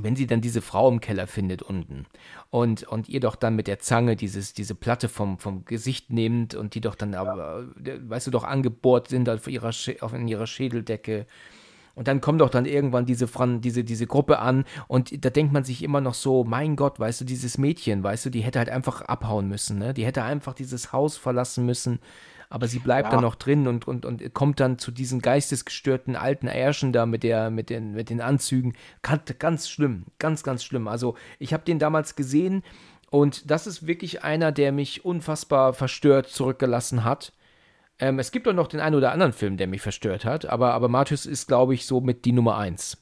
wenn 0.00 0.16
sie 0.16 0.26
dann 0.26 0.40
diese 0.40 0.62
Frau 0.62 0.90
im 0.90 1.00
Keller 1.00 1.28
findet 1.28 1.62
unten 1.62 2.06
und, 2.50 2.82
und 2.82 3.08
ihr 3.08 3.20
doch 3.20 3.36
dann 3.36 3.54
mit 3.54 3.68
der 3.68 3.78
Zange 3.78 4.16
dieses, 4.16 4.52
diese 4.52 4.74
Platte 4.74 5.08
vom, 5.08 5.38
vom 5.38 5.64
Gesicht 5.64 6.12
nimmt 6.12 6.56
und 6.56 6.74
die 6.74 6.80
doch 6.80 6.96
dann 6.96 7.14
aber, 7.14 7.68
äh, 7.84 8.00
weißt 8.02 8.26
du, 8.26 8.32
doch 8.32 8.42
angebohrt 8.42 9.06
sind 9.06 9.28
auf 9.28 9.46
ihrer, 9.46 9.70
auf, 10.00 10.12
in 10.12 10.26
ihrer 10.26 10.48
Schädeldecke. 10.48 11.28
Und 11.94 12.08
dann 12.08 12.20
kommt 12.20 12.40
doch 12.40 12.50
dann 12.50 12.66
irgendwann 12.66 13.06
diese, 13.06 13.28
Fran 13.28 13.60
diese, 13.60 13.84
diese 13.84 14.06
Gruppe 14.06 14.40
an 14.40 14.64
und 14.88 15.24
da 15.24 15.30
denkt 15.30 15.52
man 15.52 15.62
sich 15.64 15.82
immer 15.82 16.00
noch 16.00 16.14
so, 16.14 16.42
mein 16.42 16.74
Gott, 16.74 16.98
weißt 16.98 17.20
du, 17.20 17.24
dieses 17.24 17.56
Mädchen, 17.56 18.02
weißt 18.02 18.26
du, 18.26 18.30
die 18.30 18.40
hätte 18.40 18.58
halt 18.58 18.68
einfach 18.68 19.02
abhauen 19.02 19.48
müssen, 19.48 19.78
ne? 19.78 19.94
Die 19.94 20.04
hätte 20.04 20.24
einfach 20.24 20.54
dieses 20.54 20.92
Haus 20.92 21.16
verlassen 21.16 21.64
müssen, 21.64 22.00
aber 22.50 22.66
sie 22.66 22.80
bleibt 22.80 23.06
Ja. 23.06 23.12
dann 23.12 23.22
noch 23.22 23.36
drin 23.36 23.68
und, 23.68 23.86
und, 23.86 24.04
und 24.06 24.34
kommt 24.34 24.58
dann 24.58 24.78
zu 24.78 24.90
diesen 24.90 25.20
geistesgestörten 25.20 26.16
alten 26.16 26.48
Ärschen 26.48 26.92
da 26.92 27.06
mit, 27.06 27.22
der, 27.22 27.50
mit, 27.50 27.70
den, 27.70 27.92
mit 27.92 28.10
den 28.10 28.20
Anzügen. 28.20 28.74
Ganz, 29.02 29.38
ganz 29.38 29.68
schlimm, 29.68 30.04
ganz, 30.18 30.42
ganz 30.42 30.64
schlimm. 30.64 30.88
Also 30.88 31.14
ich 31.38 31.52
habe 31.52 31.64
den 31.64 31.78
damals 31.78 32.16
gesehen 32.16 32.64
und 33.10 33.50
das 33.50 33.68
ist 33.68 33.86
wirklich 33.86 34.24
einer, 34.24 34.50
der 34.50 34.72
mich 34.72 35.04
unfassbar 35.04 35.72
verstört 35.74 36.28
zurückgelassen 36.28 37.04
hat. 37.04 37.32
Ähm, 37.98 38.18
es 38.18 38.32
gibt 38.32 38.48
auch 38.48 38.52
noch 38.52 38.66
den 38.68 38.80
einen 38.80 38.96
oder 38.96 39.12
anderen 39.12 39.32
Film, 39.32 39.56
der 39.56 39.66
mich 39.66 39.82
verstört 39.82 40.24
hat, 40.24 40.46
aber, 40.46 40.74
aber 40.74 40.88
Martyrs 40.88 41.26
ist, 41.26 41.46
glaube 41.48 41.74
ich, 41.74 41.86
so 41.86 42.00
mit 42.00 42.24
die 42.24 42.32
Nummer 42.32 42.56
eins. 42.56 42.98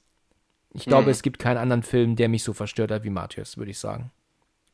Ich 0.74 0.86
glaube, 0.88 1.06
Hm. 1.06 1.12
es 1.12 1.22
gibt 1.22 1.38
keinen 1.38 1.58
anderen 1.58 1.82
Film, 1.82 2.16
der 2.16 2.28
mich 2.28 2.44
so 2.44 2.52
verstört 2.54 2.90
hat 2.92 3.04
wie 3.04 3.10
Martyrs, 3.10 3.56
würde 3.58 3.70
ich 3.72 3.78
sagen. 3.78 4.12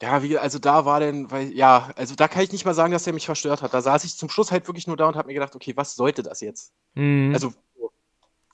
Ja, 0.00 0.22
wie, 0.22 0.38
also 0.38 0.58
da 0.60 0.84
war 0.84 1.00
denn, 1.00 1.30
weil, 1.30 1.52
ja, 1.52 1.90
also 1.96 2.14
da 2.14 2.28
kann 2.28 2.42
ich 2.44 2.52
nicht 2.52 2.64
mal 2.64 2.74
sagen, 2.74 2.92
dass 2.92 3.02
der 3.04 3.12
mich 3.12 3.26
verstört 3.26 3.62
hat. 3.62 3.74
Da 3.74 3.82
saß 3.82 4.04
ich 4.04 4.16
zum 4.16 4.28
Schluss 4.30 4.52
halt 4.52 4.68
wirklich 4.68 4.86
nur 4.86 4.96
da 4.96 5.08
und 5.08 5.16
habe 5.16 5.26
mir 5.26 5.34
gedacht, 5.34 5.56
okay, 5.56 5.76
was 5.76 5.96
sollte 5.96 6.22
das 6.22 6.40
jetzt? 6.40 6.72
Mhm. 6.94 7.32
Also, 7.34 7.52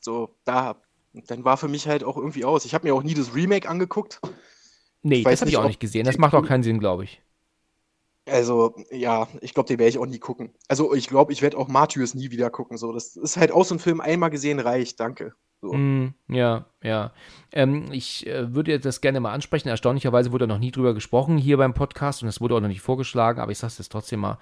so, 0.01 0.37
da, 0.45 0.77
dann 1.13 1.45
war 1.45 1.57
für 1.57 1.69
mich 1.69 1.87
halt 1.89 2.05
auch 2.05 2.17
irgendwie 2.17 2.45
aus. 2.45 2.65
Ich 2.65 2.75
habe 2.75 2.87
mir 2.87 2.95
auch 2.95 3.03
nie 3.03 3.15
das 3.15 3.35
Remake 3.35 3.69
angeguckt. 3.69 4.21
nee, 5.03 5.17
ich 5.17 5.25
das 5.25 5.41
habe 5.41 5.51
ich 5.51 5.57
auch 5.57 5.67
nicht 5.67 5.81
gesehen. 5.81 6.05
Das 6.05 6.19
macht 6.19 6.35
auch 6.35 6.47
keinen 6.47 6.63
Sinn, 6.63 6.79
glaube 6.79 7.05
ich. 7.05 7.23
Also, 8.27 8.75
ja, 8.91 9.29
ich 9.43 9.53
glaube, 9.53 9.67
den 9.67 9.79
werde 9.79 9.91
ich 9.91 9.99
auch 9.99 10.07
nie 10.07 10.19
gucken. 10.19 10.55
Also, 10.69 10.95
ich 10.95 11.09
glaube, 11.09 11.33
ich 11.33 11.43
werde 11.43 11.59
auch 11.59 11.69
Martyrs 11.69 12.15
nie 12.15 12.31
wieder 12.31 12.51
gucken. 12.51 12.79
So, 12.79 12.93
das 12.93 13.17
ist 13.17 13.37
halt 13.37 13.53
auch 13.53 13.65
so 13.65 13.75
ein 13.75 13.79
Film, 13.81 14.01
einmal 14.01 14.31
gesehen 14.31 14.61
reicht, 14.61 14.99
danke. 14.99 15.35
So. 15.61 15.73
Mm, 15.73 16.15
ja, 16.29 16.67
ja. 16.83 17.13
Ähm, 17.53 17.91
ich 17.93 18.27
äh, 18.27 18.55
würde 18.55 18.79
das 18.81 19.01
gerne 19.01 19.21
mal 19.21 19.33
ansprechen. 19.33 19.69
Erstaunlicherweise 19.69 20.33
wurde 20.33 20.47
noch 20.47 20.59
nie 20.59 20.71
drüber 20.71 20.95
gesprochen 20.95 21.39
hier 21.39 21.57
beim 21.57 21.75
Podcast 21.75 22.23
und 22.23 22.29
es 22.29 22.41
wurde 22.41 22.55
auch 22.55 22.61
noch 22.61 22.69
nicht 22.69 22.83
vorgeschlagen, 22.83 23.41
aber 23.41 23.53
ich 23.53 23.59
sage 23.59 23.73
es 23.73 23.79
jetzt 23.79 23.93
trotzdem 23.93 24.21
mal. 24.21 24.39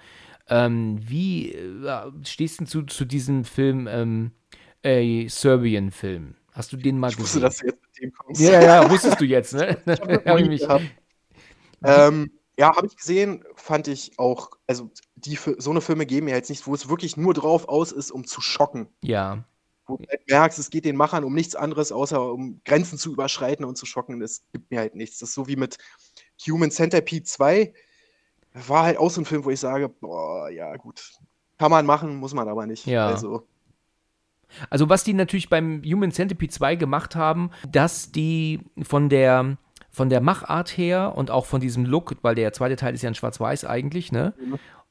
Ähm, 0.49 0.99
wie 1.01 1.53
äh, 1.53 2.11
stehst 2.25 2.59
du 2.61 2.65
zu, 2.65 2.83
zu 2.83 3.05
diesem 3.05 3.45
Film, 3.45 3.87
ähm, 3.87 4.31
äh, 4.81 5.27
Serbien-Film? 5.27 6.35
Hast 6.51 6.73
du 6.73 6.77
den 6.77 6.99
mal 6.99 7.11
Ich 7.11 7.17
wusste, 7.19 7.39
gesehen? 7.39 7.41
dass 7.41 7.57
du 7.57 7.65
jetzt 7.67 7.81
mit 7.81 8.01
dem 8.01 8.13
kommst. 8.13 8.41
Ja, 8.41 8.61
ja, 8.61 8.89
wusstest 8.89 9.19
du 9.21 9.25
jetzt, 9.25 9.53
ne? 9.53 9.77
Hab 10.25 10.39
ich 10.39 10.47
mich. 10.47 10.67
Ähm, 11.83 12.31
ja, 12.57 12.75
habe 12.75 12.87
ich 12.87 12.95
gesehen, 12.95 13.43
fand 13.55 13.87
ich 13.87 14.17
auch, 14.19 14.51
also 14.67 14.91
die, 15.15 15.37
so 15.57 15.71
eine 15.71 15.81
Filme 15.81 16.05
geben 16.05 16.25
mir 16.25 16.35
jetzt 16.35 16.49
nichts, 16.49 16.67
wo 16.67 16.73
es 16.75 16.89
wirklich 16.89 17.17
nur 17.17 17.33
drauf 17.33 17.67
aus 17.67 17.91
ist, 17.91 18.11
um 18.11 18.25
zu 18.25 18.41
schocken. 18.41 18.87
ja, 19.01 19.43
Wo 19.87 19.97
du 19.97 20.05
halt 20.07 20.21
merkst, 20.29 20.59
es 20.59 20.69
geht 20.69 20.85
den 20.85 20.95
Machern 20.95 21.23
um 21.23 21.33
nichts 21.33 21.55
anderes, 21.55 21.91
außer 21.91 22.31
um 22.31 22.61
Grenzen 22.63 22.97
zu 22.97 23.11
überschreiten 23.11 23.65
und 23.65 23.77
zu 23.77 23.85
schocken. 23.85 24.19
Das 24.19 24.43
gibt 24.53 24.69
mir 24.71 24.79
halt 24.79 24.95
nichts. 24.95 25.17
Das 25.19 25.29
ist 25.29 25.35
so 25.35 25.47
wie 25.47 25.55
mit 25.55 25.77
Human 26.47 26.71
Centipede 26.71 27.23
2. 27.23 27.73
War 28.53 28.83
halt 28.83 28.97
auch 28.97 29.09
so 29.09 29.21
ein 29.21 29.25
Film, 29.25 29.43
wo 29.45 29.49
ich 29.49 29.59
sage, 29.59 29.89
boah, 29.89 30.49
ja, 30.49 30.75
gut. 30.77 31.13
Kann 31.57 31.71
man 31.71 31.85
machen, 31.85 32.17
muss 32.17 32.33
man 32.33 32.47
aber 32.47 32.67
nicht. 32.67 32.85
Ja. 32.85 33.07
Also, 33.07 33.47
Also 34.69 34.89
was 34.89 35.03
die 35.03 35.13
natürlich 35.13 35.49
beim 35.49 35.81
Human 35.83 36.11
Centipede 36.11 36.51
2 36.53 36.75
gemacht 36.75 37.15
haben, 37.15 37.49
dass 37.67 38.11
die 38.11 38.59
von 38.83 39.09
der 39.09 39.57
von 39.93 40.09
der 40.09 40.19
Machart 40.21 40.75
her 40.77 41.13
und 41.15 41.31
auch 41.31 41.45
von 41.45 41.61
diesem 41.61 41.85
Look, 41.85 42.15
weil 42.23 42.35
der 42.35 42.51
zweite 42.51 42.75
Teil 42.75 42.93
ist 42.95 43.03
ja 43.03 43.09
in 43.09 43.15
Schwarz-Weiß 43.15 43.63
eigentlich, 43.63 44.11
ne? 44.11 44.33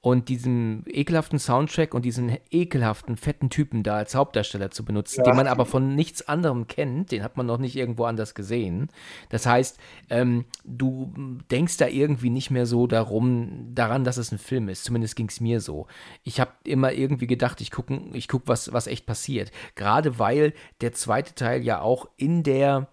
Und 0.01 0.29
diesem 0.29 0.83
ekelhaften 0.89 1.39
Soundtrack 1.39 1.95
und 1.95 2.05
diesen 2.05 2.37
ekelhaften, 2.51 3.17
fetten 3.17 3.51
Typen 3.51 3.85
da 3.85 3.95
als 3.99 4.17
Hauptdarsteller 4.17 4.73
zu 4.73 4.85
benutzen, 4.85 5.19
Ja. 5.21 5.31
den 5.31 5.37
man 5.37 5.47
aber 5.47 5.65
von 5.65 5.95
nichts 5.95 6.27
anderem 6.27 6.67
kennt, 6.67 7.13
den 7.13 7.23
hat 7.23 7.37
man 7.37 7.47
noch 7.47 7.59
nicht 7.59 7.77
irgendwo 7.77 8.05
anders 8.05 8.35
gesehen. 8.35 8.89
Das 9.29 9.47
heißt, 9.47 9.79
ähm, 10.11 10.45
du 10.65 11.13
denkst 11.53 11.77
da 11.77 11.87
irgendwie 11.87 12.31
nicht 12.31 12.51
mehr 12.51 12.67
so 12.67 12.89
darum, 12.89 13.69
daran, 13.75 14.03
dass 14.03 14.17
es 14.17 14.33
ein 14.33 14.39
Film 14.39 14.69
ist. 14.69 14.83
Zumindest 14.83 15.15
ging 15.15 15.29
es 15.29 15.41
mir 15.41 15.61
so. 15.61 15.87
Ich 16.25 16.41
habe 16.41 16.51
immer 16.65 16.93
irgendwie 16.93 17.29
gedacht, 17.29 17.61
ich 17.61 17.71
gucke, 17.71 18.01
ich 18.13 18.27
guck, 18.27 18.43
was, 18.47 18.73
was 18.73 18.89
echt 18.89 19.07
passiert. 19.07 19.53
Gerade 19.77 20.19
weil 20.19 20.53
der 20.81 20.93
zweite 20.93 21.37
Teil 21.37 21.63
ja 21.63 21.81
auch 21.81 22.09
in 22.17 22.43
der 22.43 22.89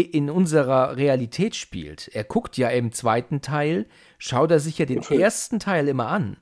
in 0.00 0.30
unserer 0.30 0.96
Realität 0.96 1.54
spielt. 1.56 2.08
Er 2.14 2.24
guckt 2.24 2.56
ja 2.56 2.68
im 2.68 2.92
zweiten 2.92 3.40
Teil, 3.40 3.86
schaut 4.18 4.50
er 4.50 4.60
sich 4.60 4.78
ja 4.78 4.86
den 4.86 5.02
ersten 5.02 5.58
Teil 5.58 5.88
immer 5.88 6.08
an. 6.08 6.36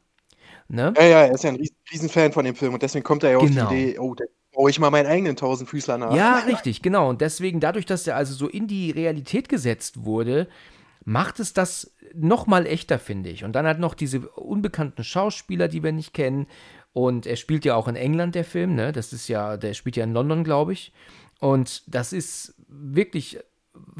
Ne? 0.68 0.94
ja, 0.96 1.04
ja, 1.04 1.24
er 1.26 1.32
ist 1.34 1.44
ja 1.44 1.50
ein 1.50 1.56
riesen, 1.56 1.76
riesen 1.92 2.08
Fan 2.08 2.32
von 2.32 2.44
dem 2.44 2.54
Film 2.54 2.72
und 2.74 2.82
deswegen 2.82 3.04
kommt 3.04 3.22
er 3.22 3.32
ja 3.32 3.38
Genau. 3.38 3.64
auf 3.64 3.68
die 3.68 3.82
Idee, 3.90 3.98
oh, 3.98 4.14
da 4.14 4.24
baue 4.54 4.70
ich 4.70 4.78
mal 4.78 4.90
meinen 4.90 5.06
eigenen 5.06 5.36
Tausendfüßler 5.36 5.98
nach. 5.98 6.14
Ja, 6.14 6.38
richtig, 6.38 6.80
genau. 6.80 7.10
Und 7.10 7.20
deswegen, 7.20 7.60
dadurch, 7.60 7.86
dass 7.86 8.06
er 8.06 8.16
also 8.16 8.34
so 8.34 8.48
in 8.48 8.66
die 8.66 8.90
Realität 8.90 9.48
gesetzt 9.48 10.04
wurde, 10.04 10.48
macht 11.04 11.38
es 11.38 11.52
das 11.52 11.94
noch 12.14 12.46
mal 12.46 12.66
echter, 12.66 12.98
finde 12.98 13.30
ich. 13.30 13.44
Und 13.44 13.52
dann 13.52 13.66
hat 13.66 13.78
noch 13.78 13.94
diese 13.94 14.20
unbekannten 14.20 15.04
Schauspieler, 15.04 15.68
die 15.68 15.82
wir 15.82 15.92
nicht 15.92 16.14
kennen. 16.14 16.46
Und 16.92 17.26
er 17.26 17.36
spielt 17.36 17.64
ja 17.64 17.74
auch 17.74 17.88
in 17.88 17.96
England, 17.96 18.34
der 18.36 18.44
Film, 18.44 18.74
ne? 18.74 18.92
Das 18.92 19.12
ist 19.12 19.28
ja, 19.28 19.56
der 19.56 19.74
spielt 19.74 19.96
ja 19.96 20.04
in 20.04 20.12
London, 20.12 20.44
glaube 20.44 20.72
ich. 20.72 20.92
Und 21.40 21.82
das 21.92 22.12
ist 22.12 22.53
wirklich 22.68 23.38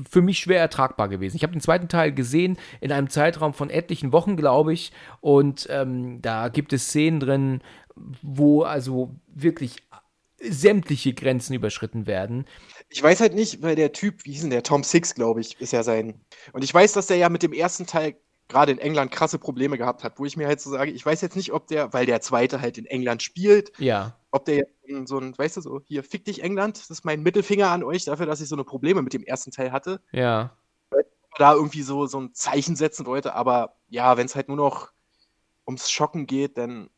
für 0.09 0.23
mich 0.23 0.39
schwer 0.39 0.61
ertragbar 0.61 1.09
gewesen. 1.09 1.37
Ich 1.37 1.43
habe 1.43 1.53
den 1.53 1.61
zweiten 1.61 1.89
Teil 1.89 2.13
gesehen 2.13 2.59
in 2.81 2.93
einem 2.93 3.11
Zeitraum 3.11 3.55
von 3.55 3.71
etlichen 3.71 4.13
Wochen, 4.13 4.37
glaube 4.37 4.73
ich. 4.73 4.93
Und 5.21 5.67
ähm, 5.71 6.23
da 6.23 6.49
gibt 6.49 6.73
es 6.73 6.87
Szenen 6.87 7.21
drin, 7.21 7.61
wo 8.23 8.63
also 8.63 9.15
wirklich 9.27 9.83
sämtliche 10.41 11.15
Grenzen 11.15 11.55
überschritten 11.55 12.07
werden. 12.07 12.47
Ich 12.89 13.03
weiß 13.03 13.21
halt 13.21 13.35
nicht, 13.35 13.63
weil 13.63 13.77
der 13.77 13.93
Typ, 13.93 14.25
wie 14.25 14.33
hieß 14.33 14.43
denn 14.43 14.51
der? 14.51 14.63
Tom 14.63 14.85
Six, 14.85 15.15
glaube 15.15 15.41
ich, 15.41 15.61
ist 15.61 15.73
ja 15.73 15.83
sein. 15.83 16.21
Und 16.53 16.63
ich 16.63 16.73
weiß, 16.73 16.93
dass 16.93 17.07
der 17.07 17.17
ja 17.17 17.29
mit 17.29 17.43
dem 17.43 17.53
ersten 17.53 17.87
Teil 17.87 18.17
gerade 18.49 18.73
in 18.73 18.79
England 18.79 19.11
krasse 19.11 19.39
Probleme 19.39 19.79
gehabt 19.79 20.05
hat, 20.05 20.19
wo 20.19 20.27
ich 20.27 20.37
mir 20.37 20.47
halt 20.47 20.61
so 20.61 20.71
sage, 20.71 20.91
ich 20.91 21.05
weiß 21.05 21.23
jetzt 21.23 21.35
nicht, 21.37 21.53
ob 21.53 21.67
der, 21.67 21.93
weil 21.93 22.05
der 22.05 22.21
zweite 22.21 22.61
halt 22.61 22.77
in 22.77 22.85
England 22.87 23.23
spielt, 23.23 23.73
Ja, 23.79 24.17
ob 24.35 24.45
der 24.47 24.57
jetzt 24.57 25.09
so 25.09 25.19
ein, 25.19 25.39
weißt 25.39 25.59
du, 25.59 25.61
so, 25.61 25.81
hier, 25.85 26.03
fick 26.03 26.25
dich 26.25 26.43
England, 26.43 26.77
das 26.77 26.91
ist 26.91 27.05
mein 27.05 27.23
Mittelfinger 27.23 27.71
an 27.71 27.85
euch 27.85 28.05
dafür, 28.05 28.27
dass 28.27 28.41
ich 28.41 28.49
so 28.49 28.57
eine 28.57 28.65
Probleme 28.65 29.01
mit 29.01 29.13
dem 29.13 29.23
ersten 29.23 29.53
Teil 29.53 29.71
hatte. 29.73 30.03
ja. 30.13 30.57
Da 31.37 31.55
irgendwie 31.55 31.83
so, 31.83 32.07
so 32.07 32.21
ein 32.21 32.33
Zeichen 32.33 32.77
setzen 32.77 33.07
wollte, 33.07 33.35
aber 33.35 33.77
ja, 33.89 34.17
wenn 34.17 34.27
es 34.27 34.37
halt 34.37 34.47
nur 34.47 34.57
noch 34.57 34.93
ums 35.67 35.91
Schocken 35.91 36.27
geht, 36.27 36.59
dann 36.59 36.91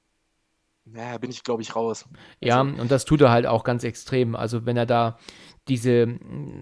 naja, 0.87 1.19
bin 1.19 1.31
ich, 1.31 1.43
glaube 1.45 1.63
ich, 1.63 1.75
raus. 1.77 2.07
Ja, 2.41 2.61
Also- 2.63 2.81
und 2.81 2.91
das 2.91 3.05
tut 3.05 3.21
er 3.21 3.31
halt 3.31 3.47
auch 3.47 3.65
ganz 3.65 3.85
extrem. 3.85 4.35
Also 4.37 4.65
wenn 4.67 4.77
er 4.77 4.87
da 4.87 5.19
diese, 5.69 6.07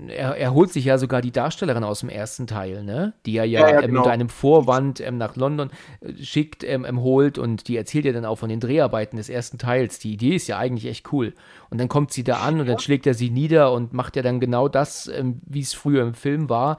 er, 0.08 0.34
er 0.38 0.54
holt 0.54 0.72
sich 0.72 0.86
ja 0.86 0.96
sogar 0.96 1.20
die 1.20 1.30
Darstellerin 1.30 1.84
aus 1.84 2.00
dem 2.00 2.08
ersten 2.08 2.46
Teil, 2.46 2.82
ne? 2.82 3.12
Die 3.26 3.36
er 3.36 3.44
ja, 3.44 3.60
Ja, 3.60 3.68
ja, 3.68 3.80
ähm, 3.82 3.88
genau. 3.88 4.00
unter 4.00 4.12
einem 4.12 4.30
Vorwand 4.30 4.98
ähm, 5.00 5.18
nach 5.18 5.36
London 5.36 5.70
äh, 6.00 6.14
schickt, 6.22 6.64
ähm, 6.64 6.86
ähm, 6.86 7.00
holt 7.02 7.36
und 7.36 7.68
die 7.68 7.76
erzählt 7.76 8.06
ja 8.06 8.12
dann 8.12 8.24
auch 8.24 8.36
von 8.36 8.48
den 8.48 8.60
Dreharbeiten 8.60 9.18
des 9.18 9.28
ersten 9.28 9.58
Teils. 9.58 9.98
Die 9.98 10.14
Idee 10.14 10.34
ist 10.36 10.46
ja 10.46 10.56
eigentlich 10.56 10.86
echt 10.86 11.12
cool. 11.12 11.34
Und 11.68 11.76
dann 11.78 11.88
kommt 11.88 12.12
sie 12.12 12.24
da 12.24 12.38
an 12.38 12.60
und 12.60 12.66
dann 12.66 12.78
schlägt 12.78 13.06
er 13.06 13.12
sie 13.12 13.28
nieder 13.28 13.72
und 13.72 13.92
macht 13.92 14.16
ja 14.16 14.22
dann 14.22 14.40
genau 14.40 14.68
das, 14.68 15.06
ähm, 15.08 15.42
wie 15.44 15.60
es 15.60 15.74
früher 15.74 16.02
im 16.02 16.14
Film 16.14 16.48
war. 16.48 16.78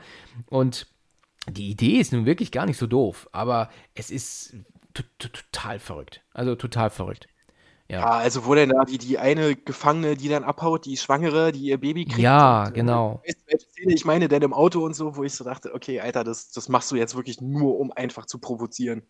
Und 0.49 0.87
die 1.47 1.69
Idee 1.69 1.99
ist 1.99 2.11
nun 2.11 2.25
wirklich 2.25 2.51
gar 2.51 2.65
nicht 2.65 2.77
so 2.79 2.87
doof, 2.87 3.29
aber 3.33 3.69
es 3.93 4.09
ist 4.09 4.55
to- 4.95 5.03
to- 5.19 5.27
total 5.29 5.77
verrückt. 5.77 6.21
Also 6.33 6.55
total 6.55 6.89
verrückt. 6.89 7.27
Ja, 7.87 8.09
also 8.09 8.45
wo 8.45 8.55
denn 8.55 8.69
da 8.69 8.83
die, 8.83 8.97
die 8.97 9.19
eine 9.19 9.55
Gefangene, 9.55 10.15
die 10.15 10.27
dann 10.27 10.43
abhaut, 10.43 10.85
die 10.85 10.97
Schwangere, 10.97 11.51
die 11.51 11.65
ihr 11.65 11.79
Baby 11.79 12.05
kriegt. 12.05 12.19
Ja, 12.19 12.63
und, 12.63 12.69
äh, 12.69 12.73
genau. 12.73 13.21
Weißt 13.25 13.65
ich 13.77 14.05
meine, 14.05 14.27
denn 14.27 14.41
im 14.41 14.53
Auto 14.53 14.83
und 14.83 14.95
so, 14.95 15.15
wo 15.15 15.23
ich 15.23 15.33
so 15.33 15.43
dachte, 15.43 15.73
okay, 15.73 15.99
Alter, 15.99 16.23
das, 16.23 16.51
das 16.51 16.67
machst 16.67 16.91
du 16.91 16.95
jetzt 16.95 17.15
wirklich 17.15 17.41
nur, 17.41 17.77
um 17.79 17.91
einfach 17.91 18.25
zu 18.25 18.39
provozieren. 18.39 19.03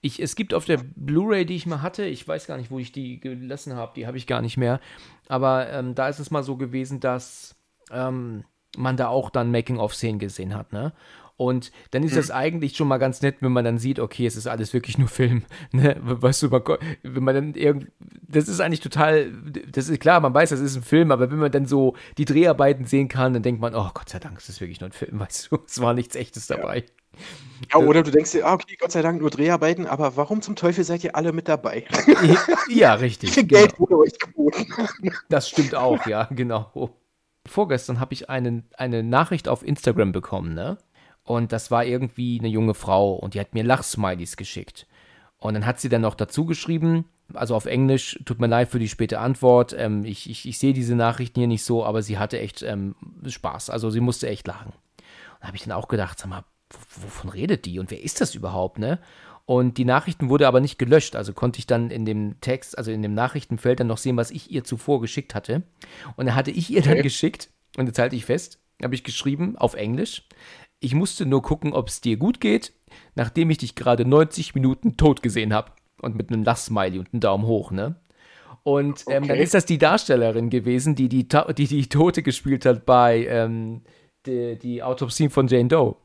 Ich, 0.00 0.20
es 0.20 0.34
gibt 0.34 0.52
auf 0.52 0.64
der 0.64 0.80
Blu-ray, 0.96 1.46
die 1.46 1.56
ich 1.56 1.66
mal 1.66 1.80
hatte, 1.80 2.04
ich 2.04 2.26
weiß 2.26 2.46
gar 2.46 2.56
nicht, 2.56 2.70
wo 2.70 2.78
ich 2.78 2.92
die 2.92 3.20
gelassen 3.20 3.74
habe, 3.74 3.92
die 3.94 4.06
habe 4.06 4.16
ich 4.16 4.26
gar 4.26 4.42
nicht 4.42 4.56
mehr. 4.56 4.80
Aber 5.28 5.70
ähm, 5.70 5.94
da 5.94 6.08
ist 6.08 6.18
es 6.18 6.30
mal 6.30 6.42
so 6.42 6.56
gewesen, 6.56 7.00
dass 7.00 7.56
ähm, 7.90 8.44
man 8.76 8.96
da 8.96 9.08
auch 9.08 9.30
dann 9.30 9.50
Making-of-Szenen 9.50 10.18
gesehen 10.18 10.54
hat, 10.54 10.72
ne? 10.72 10.92
Und 11.36 11.70
dann 11.90 12.02
ist 12.02 12.16
das 12.16 12.30
eigentlich 12.30 12.76
schon 12.76 12.88
mal 12.88 12.96
ganz 12.96 13.20
nett, 13.20 13.36
wenn 13.40 13.52
man 13.52 13.64
dann 13.64 13.78
sieht, 13.78 14.00
okay, 14.00 14.26
es 14.26 14.36
ist 14.36 14.46
alles 14.46 14.72
wirklich 14.72 14.96
nur 14.98 15.08
Film. 15.08 15.44
Ne? 15.72 15.96
Weißt 16.00 16.42
du, 16.42 16.48
man, 16.48 16.62
wenn 17.02 17.24
man 17.24 17.34
dann 17.34 17.54
irgendwie, 17.54 17.88
das 18.28 18.48
ist 18.48 18.60
eigentlich 18.60 18.80
total, 18.80 19.32
das 19.70 19.88
ist 19.88 20.00
klar, 20.00 20.20
man 20.20 20.32
weiß, 20.32 20.50
das 20.50 20.60
ist 20.60 20.76
ein 20.76 20.82
Film, 20.82 21.10
aber 21.10 21.30
wenn 21.30 21.38
man 21.38 21.50
dann 21.50 21.66
so 21.66 21.94
die 22.16 22.24
Dreharbeiten 22.24 22.86
sehen 22.86 23.08
kann, 23.08 23.34
dann 23.34 23.42
denkt 23.42 23.60
man, 23.60 23.74
oh 23.74 23.90
Gott 23.92 24.08
sei 24.08 24.18
Dank, 24.18 24.38
es 24.38 24.48
ist 24.48 24.60
wirklich 24.60 24.80
nur 24.80 24.88
ein 24.88 24.92
Film, 24.92 25.18
weißt 25.20 25.50
du, 25.50 25.58
es 25.66 25.80
war 25.80 25.92
nichts 25.92 26.14
Echtes 26.14 26.46
dabei. 26.46 26.84
Ja, 27.72 27.80
oder 27.80 28.02
du 28.02 28.10
denkst 28.10 28.32
dir, 28.32 28.46
ah, 28.46 28.54
okay, 28.54 28.76
Gott 28.78 28.92
sei 28.92 29.02
Dank 29.02 29.20
nur 29.20 29.30
Dreharbeiten, 29.30 29.86
aber 29.86 30.16
warum 30.16 30.42
zum 30.42 30.56
Teufel 30.56 30.84
seid 30.84 31.02
ihr 31.04 31.16
alle 31.16 31.32
mit 31.32 31.48
dabei? 31.48 31.84
Ja, 32.68 32.94
richtig. 32.94 33.32
Viel 33.32 33.46
genau. 33.46 33.60
Geld 33.60 33.80
wurde 33.80 33.98
euch 33.98 34.18
geboten? 34.18 34.66
Das 35.28 35.48
stimmt 35.48 35.74
auch, 35.74 36.06
ja, 36.06 36.24
genau. 36.30 36.92
Vorgestern 37.46 38.00
habe 38.00 38.12
ich 38.12 38.28
eine, 38.28 38.64
eine 38.76 39.02
Nachricht 39.02 39.48
auf 39.48 39.64
Instagram 39.64 40.12
bekommen, 40.12 40.54
ne? 40.54 40.78
Und 41.26 41.52
das 41.52 41.70
war 41.70 41.84
irgendwie 41.84 42.38
eine 42.38 42.48
junge 42.48 42.74
Frau 42.74 43.12
und 43.14 43.34
die 43.34 43.40
hat 43.40 43.52
mir 43.52 43.64
Lachsmilies 43.64 44.36
geschickt. 44.36 44.86
Und 45.38 45.54
dann 45.54 45.66
hat 45.66 45.80
sie 45.80 45.88
dann 45.88 46.02
noch 46.02 46.14
dazu 46.14 46.46
geschrieben, 46.46 47.04
also 47.34 47.56
auf 47.56 47.66
Englisch, 47.66 48.18
tut 48.24 48.40
mir 48.40 48.46
leid 48.46 48.68
für 48.70 48.78
die 48.78 48.88
späte 48.88 49.18
Antwort, 49.18 49.74
ähm, 49.76 50.04
ich, 50.04 50.30
ich, 50.30 50.48
ich 50.48 50.58
sehe 50.58 50.72
diese 50.72 50.94
Nachrichten 50.94 51.40
hier 51.40 51.48
nicht 51.48 51.64
so, 51.64 51.84
aber 51.84 52.00
sie 52.00 52.18
hatte 52.18 52.38
echt 52.38 52.62
ähm, 52.62 52.94
Spaß, 53.26 53.70
also 53.70 53.90
sie 53.90 54.00
musste 54.00 54.28
echt 54.28 54.46
lachen. 54.46 54.68
Und 54.68 55.40
da 55.40 55.48
habe 55.48 55.56
ich 55.56 55.64
dann 55.64 55.72
auch 55.72 55.88
gedacht, 55.88 56.18
sag 56.18 56.28
mal, 56.28 56.44
wovon 57.02 57.30
redet 57.30 57.64
die 57.66 57.80
und 57.80 57.90
wer 57.90 58.02
ist 58.02 58.20
das 58.20 58.34
überhaupt, 58.36 58.78
ne? 58.78 59.00
Und 59.44 59.78
die 59.78 59.84
Nachrichten 59.84 60.28
wurde 60.28 60.48
aber 60.48 60.60
nicht 60.60 60.78
gelöscht, 60.78 61.14
also 61.14 61.32
konnte 61.32 61.58
ich 61.58 61.66
dann 61.66 61.90
in 61.90 62.04
dem 62.04 62.40
Text, 62.40 62.78
also 62.78 62.90
in 62.90 63.02
dem 63.02 63.14
Nachrichtenfeld 63.14 63.78
dann 63.78 63.86
noch 63.88 63.98
sehen, 63.98 64.16
was 64.16 64.30
ich 64.32 64.50
ihr 64.50 64.64
zuvor 64.64 65.00
geschickt 65.00 65.34
hatte. 65.34 65.62
Und 66.16 66.26
dann 66.26 66.34
hatte 66.34 66.50
ich 66.50 66.70
ihr 66.70 66.82
dann 66.82 66.94
Okay. 66.94 67.02
geschickt, 67.02 67.50
und 67.76 67.86
jetzt 67.86 67.98
halte 67.98 68.16
ich 68.16 68.24
fest, 68.24 68.60
habe 68.82 68.94
ich 68.94 69.04
geschrieben 69.04 69.56
auf 69.56 69.74
Englisch, 69.74 70.26
ich 70.80 70.94
musste 70.94 71.26
nur 71.26 71.42
gucken, 71.42 71.72
ob 71.72 71.88
es 71.88 72.00
dir 72.00 72.16
gut 72.16 72.40
geht, 72.40 72.72
nachdem 73.14 73.50
ich 73.50 73.58
dich 73.58 73.74
gerade 73.74 74.04
90 74.04 74.54
Minuten 74.54 74.96
tot 74.96 75.22
gesehen 75.22 75.52
habe. 75.54 75.72
Und 76.02 76.14
mit 76.14 76.30
einem 76.30 76.44
Lachsmiley 76.44 76.98
und 76.98 77.08
einem 77.12 77.20
Daumen 77.20 77.46
hoch, 77.46 77.70
ne? 77.70 77.96
Und 78.62 79.04
ähm, 79.08 79.28
dann 79.28 79.38
Okay. 79.38 79.42
ist 79.42 79.54
das 79.54 79.64
die 79.64 79.78
Darstellerin 79.78 80.50
gewesen, 80.50 80.94
die 80.94 81.08
die, 81.08 81.26
die, 81.28 81.66
die 81.68 81.88
Tote 81.88 82.22
gespielt 82.22 82.66
hat 82.66 82.84
bei 82.84 83.26
ähm, 83.26 83.82
die, 84.26 84.58
die 84.58 84.82
Autopsie 84.82 85.30
von 85.30 85.46
Jane 85.48 85.68
Doe. 85.68 85.96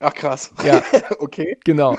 Ach 0.00 0.14
krass. 0.14 0.52
Ja. 0.62 0.82
okay. 1.20 1.56
Genau. 1.64 1.96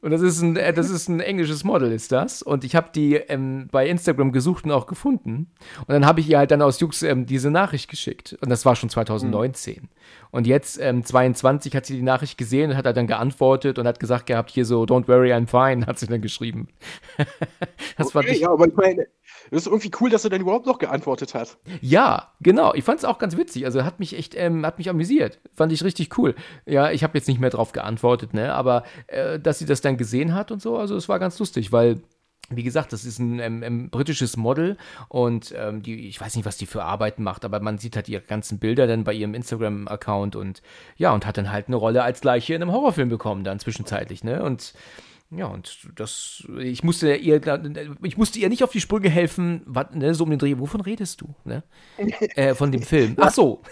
Und 0.00 0.12
das 0.12 0.20
ist 0.20 0.40
ein, 0.42 0.56
äh, 0.56 0.72
das 0.72 0.90
ist 0.90 1.08
ein 1.08 1.18
englisches 1.18 1.64
Model, 1.64 1.90
ist 1.90 2.12
das. 2.12 2.42
Und 2.42 2.62
ich 2.62 2.76
habe 2.76 2.90
die 2.94 3.14
ähm, 3.14 3.68
bei 3.72 3.88
Instagram 3.88 4.30
gesucht 4.30 4.64
und 4.64 4.70
auch 4.70 4.86
gefunden. 4.86 5.50
Und 5.80 5.88
dann 5.88 6.06
habe 6.06 6.20
ich 6.20 6.30
ihr 6.30 6.38
halt 6.38 6.52
dann 6.52 6.62
aus 6.62 6.78
Jux 6.78 7.02
ähm, 7.02 7.26
diese 7.26 7.50
Nachricht 7.50 7.90
geschickt. 7.90 8.38
Und 8.40 8.48
das 8.48 8.64
war 8.64 8.76
schon 8.76 8.90
2019. 8.90 9.88
Und 10.30 10.46
jetzt, 10.46 10.80
ähm, 10.80 11.04
22, 11.04 11.74
hat 11.74 11.84
sie 11.84 11.96
die 11.96 12.02
Nachricht 12.02 12.38
gesehen 12.38 12.70
und 12.70 12.76
hat 12.76 12.86
halt 12.86 12.96
dann 12.96 13.08
geantwortet 13.08 13.78
und 13.78 13.88
hat 13.88 13.98
gesagt 13.98 14.26
gehabt, 14.26 14.50
hier 14.50 14.64
so, 14.64 14.84
don't 14.84 15.08
worry, 15.08 15.32
I'm 15.32 15.48
fine, 15.48 15.84
hat 15.88 15.98
sie 15.98 16.06
dann 16.06 16.22
geschrieben. 16.22 16.68
das 17.96 18.12
fand 18.12 18.26
okay, 18.26 18.36
ich, 18.36 18.42
ja, 18.42 18.50
aber 18.50 18.68
ich 18.68 18.74
meine, 18.74 19.08
das 19.50 19.62
ist 19.62 19.66
irgendwie 19.66 19.90
cool, 20.00 20.10
dass 20.10 20.24
er 20.24 20.30
dann 20.30 20.40
überhaupt 20.40 20.66
noch 20.66 20.78
geantwortet 20.78 21.34
hat. 21.34 21.56
Ja, 21.80 22.32
genau. 22.40 22.74
Ich 22.74 22.84
fand 22.84 22.98
es 22.98 23.04
auch 23.04 23.18
ganz 23.18 23.36
witzig. 23.36 23.64
Also 23.64 23.84
hat 23.84 23.98
mich 24.00 24.16
echt, 24.16 24.34
ähm, 24.36 24.64
hat 24.64 24.78
mich 24.78 24.88
amüsiert. 24.88 25.38
Fand 25.54 25.72
ich 25.72 25.82
richtig 25.84 26.16
cool. 26.18 26.34
Ja, 26.66 26.90
ich 26.90 27.02
habe 27.02 27.16
jetzt 27.16 27.28
nicht 27.28 27.40
mehr 27.40 27.50
drauf 27.50 27.72
geantwortet, 27.72 28.34
ne? 28.34 28.54
Aber 28.54 28.84
äh, 29.06 29.38
dass 29.38 29.58
sie 29.58 29.66
das 29.66 29.80
dann 29.80 29.96
gesehen 29.96 30.34
hat 30.34 30.50
und 30.50 30.60
so, 30.62 30.76
also 30.76 30.96
es 30.96 31.08
war 31.08 31.18
ganz 31.18 31.38
lustig, 31.38 31.72
weil. 31.72 32.00
Wie 32.50 32.62
gesagt, 32.62 32.94
das 32.94 33.04
ist 33.04 33.18
ein 33.18 33.40
ähm, 33.40 33.62
ähm, 33.62 33.90
britisches 33.90 34.38
Model 34.38 34.78
und 35.10 35.52
ähm, 35.54 35.82
die, 35.82 36.08
ich 36.08 36.18
weiß 36.18 36.34
nicht, 36.34 36.46
was 36.46 36.56
die 36.56 36.64
für 36.64 36.82
Arbeiten 36.82 37.22
macht, 37.22 37.44
aber 37.44 37.60
man 37.60 37.76
sieht 37.76 37.94
halt 37.94 38.08
ihre 38.08 38.22
ganzen 38.22 38.58
Bilder 38.58 38.86
dann 38.86 39.04
bei 39.04 39.12
ihrem 39.12 39.34
Instagram-Account 39.34 40.34
und 40.34 40.62
ja, 40.96 41.12
und 41.12 41.26
hat 41.26 41.36
dann 41.36 41.52
halt 41.52 41.66
eine 41.66 41.76
Rolle 41.76 42.02
als 42.02 42.22
gleiche 42.22 42.54
in 42.54 42.62
einem 42.62 42.72
Horrorfilm 42.72 43.10
bekommen, 43.10 43.44
dann 43.44 43.58
zwischenzeitlich, 43.58 44.24
ne? 44.24 44.42
Und 44.42 44.72
ja, 45.30 45.46
und 45.46 45.88
das, 45.96 46.46
ich 46.58 46.82
musste 46.82 47.14
ihr, 47.14 47.40
ich 48.02 48.16
musste 48.16 48.38
ihr 48.38 48.48
nicht 48.48 48.64
auf 48.64 48.72
die 48.72 48.80
Sprünge 48.80 49.10
helfen, 49.10 49.62
wat, 49.66 49.94
ne, 49.94 50.14
so 50.14 50.24
um 50.24 50.30
den 50.30 50.38
Dreh, 50.38 50.58
wovon 50.58 50.80
redest 50.80 51.20
du, 51.20 51.34
ne? 51.44 51.62
äh, 52.34 52.54
von 52.54 52.72
dem 52.72 52.82
Film. 52.82 53.16
Ach 53.18 53.32
so. 53.32 53.62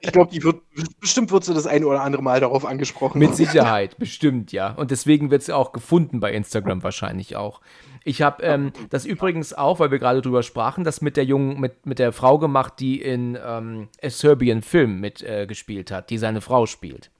Ich 0.00 0.10
glaube, 0.10 0.32
die 0.32 0.42
wird 0.42 0.62
bestimmt 1.00 1.30
wird 1.30 1.44
sie 1.44 1.54
das 1.54 1.68
eine 1.68 1.86
oder 1.86 2.02
andere 2.02 2.20
Mal 2.20 2.40
darauf 2.40 2.64
angesprochen. 2.64 3.20
Mit 3.20 3.36
Sicherheit, 3.36 3.96
bestimmt, 3.96 4.50
ja. 4.50 4.72
Und 4.72 4.90
deswegen 4.90 5.30
wird 5.30 5.44
sie 5.44 5.54
auch 5.54 5.70
gefunden 5.70 6.18
bei 6.18 6.32
Instagram 6.32 6.82
wahrscheinlich 6.82 7.36
auch. 7.36 7.60
Ich 8.02 8.22
habe 8.22 8.42
ähm, 8.42 8.72
das 8.90 9.04
übrigens 9.04 9.54
auch, 9.54 9.78
weil 9.78 9.92
wir 9.92 10.00
gerade 10.00 10.20
drüber 10.20 10.42
sprachen, 10.42 10.82
das 10.82 11.00
mit 11.00 11.16
der 11.16 11.24
jungen, 11.24 11.60
mit, 11.60 11.86
mit 11.86 12.00
der 12.00 12.12
Frau 12.12 12.38
gemacht, 12.38 12.74
die 12.80 13.00
in 13.00 13.38
ähm, 13.40 13.88
A 14.02 14.10
Serbian 14.10 14.62
Film 14.62 14.98
mitgespielt 14.98 15.92
äh, 15.92 15.94
hat, 15.94 16.10
die 16.10 16.18
seine 16.18 16.40
Frau 16.40 16.66
spielt. 16.66 17.10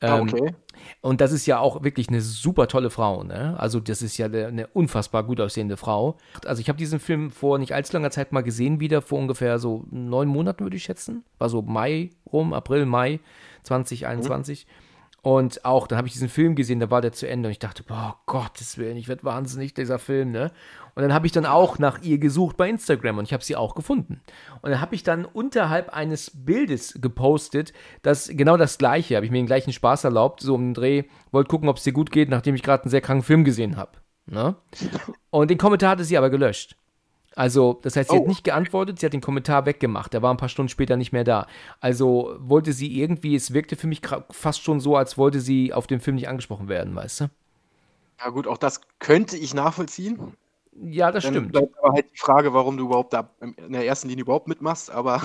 Ähm, 0.00 0.22
okay. 0.22 0.54
Und 1.00 1.20
das 1.20 1.32
ist 1.32 1.46
ja 1.46 1.58
auch 1.58 1.82
wirklich 1.82 2.08
eine 2.08 2.20
super 2.20 2.68
tolle 2.68 2.90
Frau, 2.90 3.24
ne? 3.24 3.54
Also 3.58 3.80
das 3.80 4.02
ist 4.02 4.16
ja 4.18 4.26
eine, 4.26 4.46
eine 4.46 4.66
unfassbar 4.68 5.24
gut 5.24 5.40
aussehende 5.40 5.76
Frau. 5.76 6.16
Also 6.46 6.60
ich 6.60 6.68
habe 6.68 6.78
diesen 6.78 7.00
Film 7.00 7.30
vor 7.30 7.58
nicht 7.58 7.74
allzu 7.74 7.92
langer 7.94 8.10
Zeit 8.10 8.32
mal 8.32 8.42
gesehen, 8.42 8.80
wieder 8.80 9.02
vor 9.02 9.18
ungefähr 9.18 9.58
so 9.58 9.84
neun 9.90 10.28
Monaten 10.28 10.64
würde 10.64 10.76
ich 10.76 10.84
schätzen. 10.84 11.24
War 11.38 11.48
so 11.48 11.62
Mai 11.62 12.10
rum, 12.32 12.52
April, 12.52 12.86
Mai 12.86 13.20
2021. 13.64 14.66
Und 15.24 15.64
auch, 15.64 15.86
dann 15.86 15.98
habe 15.98 16.08
ich 16.08 16.14
diesen 16.14 16.28
Film 16.28 16.56
gesehen, 16.56 16.80
da 16.80 16.90
war 16.90 17.00
der 17.00 17.12
zu 17.12 17.28
Ende 17.28 17.46
und 17.46 17.52
ich 17.52 17.60
dachte, 17.60 17.84
boah, 17.84 18.18
Gottes 18.26 18.76
Willen, 18.76 18.96
ich 18.96 19.06
werde 19.06 19.22
wahnsinnig, 19.22 19.72
dieser 19.72 20.00
Film, 20.00 20.32
ne? 20.32 20.50
Und 20.96 21.02
dann 21.02 21.14
habe 21.14 21.26
ich 21.26 21.32
dann 21.32 21.46
auch 21.46 21.78
nach 21.78 22.02
ihr 22.02 22.18
gesucht 22.18 22.56
bei 22.56 22.68
Instagram 22.68 23.18
und 23.18 23.24
ich 23.24 23.32
habe 23.32 23.44
sie 23.44 23.54
auch 23.54 23.76
gefunden. 23.76 24.20
Und 24.62 24.72
dann 24.72 24.80
habe 24.80 24.96
ich 24.96 25.04
dann 25.04 25.24
unterhalb 25.24 25.90
eines 25.90 26.32
Bildes 26.34 26.98
gepostet, 27.00 27.72
das 28.02 28.28
genau 28.32 28.56
das 28.56 28.78
gleiche, 28.78 29.14
habe 29.14 29.24
ich 29.24 29.30
mir 29.30 29.38
den 29.38 29.46
gleichen 29.46 29.72
Spaß 29.72 30.02
erlaubt, 30.02 30.40
so 30.40 30.56
um 30.56 30.60
den 30.60 30.74
Dreh, 30.74 31.04
wollte 31.30 31.48
gucken, 31.48 31.68
ob 31.68 31.76
es 31.76 31.84
dir 31.84 31.92
gut 31.92 32.10
geht, 32.10 32.28
nachdem 32.28 32.56
ich 32.56 32.64
gerade 32.64 32.82
einen 32.82 32.90
sehr 32.90 33.00
kranken 33.00 33.24
Film 33.24 33.44
gesehen 33.44 33.76
habe. 33.76 33.92
Ne? 34.26 34.56
Und 35.30 35.50
den 35.50 35.58
Kommentar 35.58 35.90
hatte 35.90 36.04
sie 36.04 36.18
aber 36.18 36.30
gelöscht. 36.30 36.76
Also, 37.36 37.78
das 37.82 37.96
heißt, 37.96 38.10
sie 38.10 38.16
hat 38.16 38.24
Oh. 38.24 38.28
nicht 38.28 38.44
geantwortet, 38.44 38.98
sie 38.98 39.06
hat 39.06 39.12
den 39.12 39.20
Kommentar 39.20 39.64
weggemacht. 39.66 40.12
Der 40.12 40.22
war 40.22 40.32
ein 40.32 40.36
paar 40.36 40.48
Stunden 40.48 40.68
später 40.68 40.96
nicht 40.96 41.12
mehr 41.12 41.24
da. 41.24 41.46
Also 41.80 42.34
wollte 42.38 42.72
sie 42.72 42.98
irgendwie, 43.00 43.34
es 43.34 43.52
wirkte 43.54 43.76
für 43.76 43.86
mich 43.86 44.02
fast 44.30 44.62
schon 44.62 44.80
so, 44.80 44.96
als 44.96 45.16
wollte 45.18 45.40
sie 45.40 45.72
auf 45.72 45.86
dem 45.86 46.00
Film 46.00 46.16
nicht 46.16 46.28
angesprochen 46.28 46.68
werden, 46.68 46.94
weißt 46.94 47.22
du? 47.22 47.30
Ja 48.20 48.28
gut, 48.30 48.46
auch 48.46 48.58
das 48.58 48.80
könnte 48.98 49.36
ich 49.36 49.54
nachvollziehen. 49.54 50.34
Ja, 50.74 51.10
das 51.12 51.24
Dann 51.24 51.34
stimmt. 51.34 51.52
bleibt 51.52 51.78
aber 51.82 51.92
halt 51.94 52.06
die 52.12 52.18
Frage, 52.18 52.54
warum 52.54 52.76
du 52.78 52.84
überhaupt 52.86 53.12
da 53.12 53.28
in 53.40 53.72
der 53.72 53.84
ersten 53.84 54.08
Linie 54.08 54.22
überhaupt 54.22 54.48
mitmachst, 54.48 54.90
aber 54.90 55.20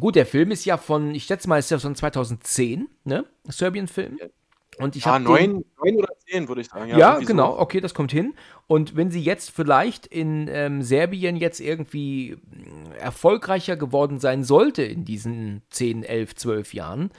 Gut, 0.00 0.16
der 0.16 0.26
Film 0.26 0.50
ist 0.50 0.64
ja 0.64 0.76
von, 0.78 1.14
ich 1.14 1.24
schätze 1.24 1.48
mal, 1.48 1.58
ist 1.58 1.70
ja 1.70 1.78
von 1.78 1.94
2010, 1.94 2.88
ne? 3.04 3.24
Serbien-Film. 3.44 4.18
Und 4.78 4.96
ich 4.96 5.04
ja, 5.04 5.12
habe 5.12 5.24
neun, 5.24 5.64
neun 5.82 5.96
oder 5.96 6.08
zehn, 6.26 6.48
würde 6.48 6.62
ich 6.62 6.68
sagen. 6.68 6.88
Ja, 6.88 7.12
irgendwie 7.12 7.26
genau, 7.26 7.52
So. 7.52 7.58
okay, 7.60 7.80
das 7.80 7.92
kommt 7.92 8.12
hin. 8.12 8.34
Und 8.66 8.96
wenn 8.96 9.10
sie 9.10 9.20
jetzt 9.22 9.50
vielleicht 9.50 10.06
in 10.06 10.48
ähm, 10.48 10.82
Serbien 10.82 11.36
jetzt 11.36 11.60
irgendwie 11.60 12.38
mh, 12.50 12.94
erfolgreicher 12.96 13.76
geworden 13.76 14.20
sein 14.20 14.44
sollte 14.44 14.82
in 14.82 15.04
diesen 15.04 15.62
10, 15.70 16.02
11, 16.04 16.34
12 16.36 16.74
Jahren, 16.74 17.10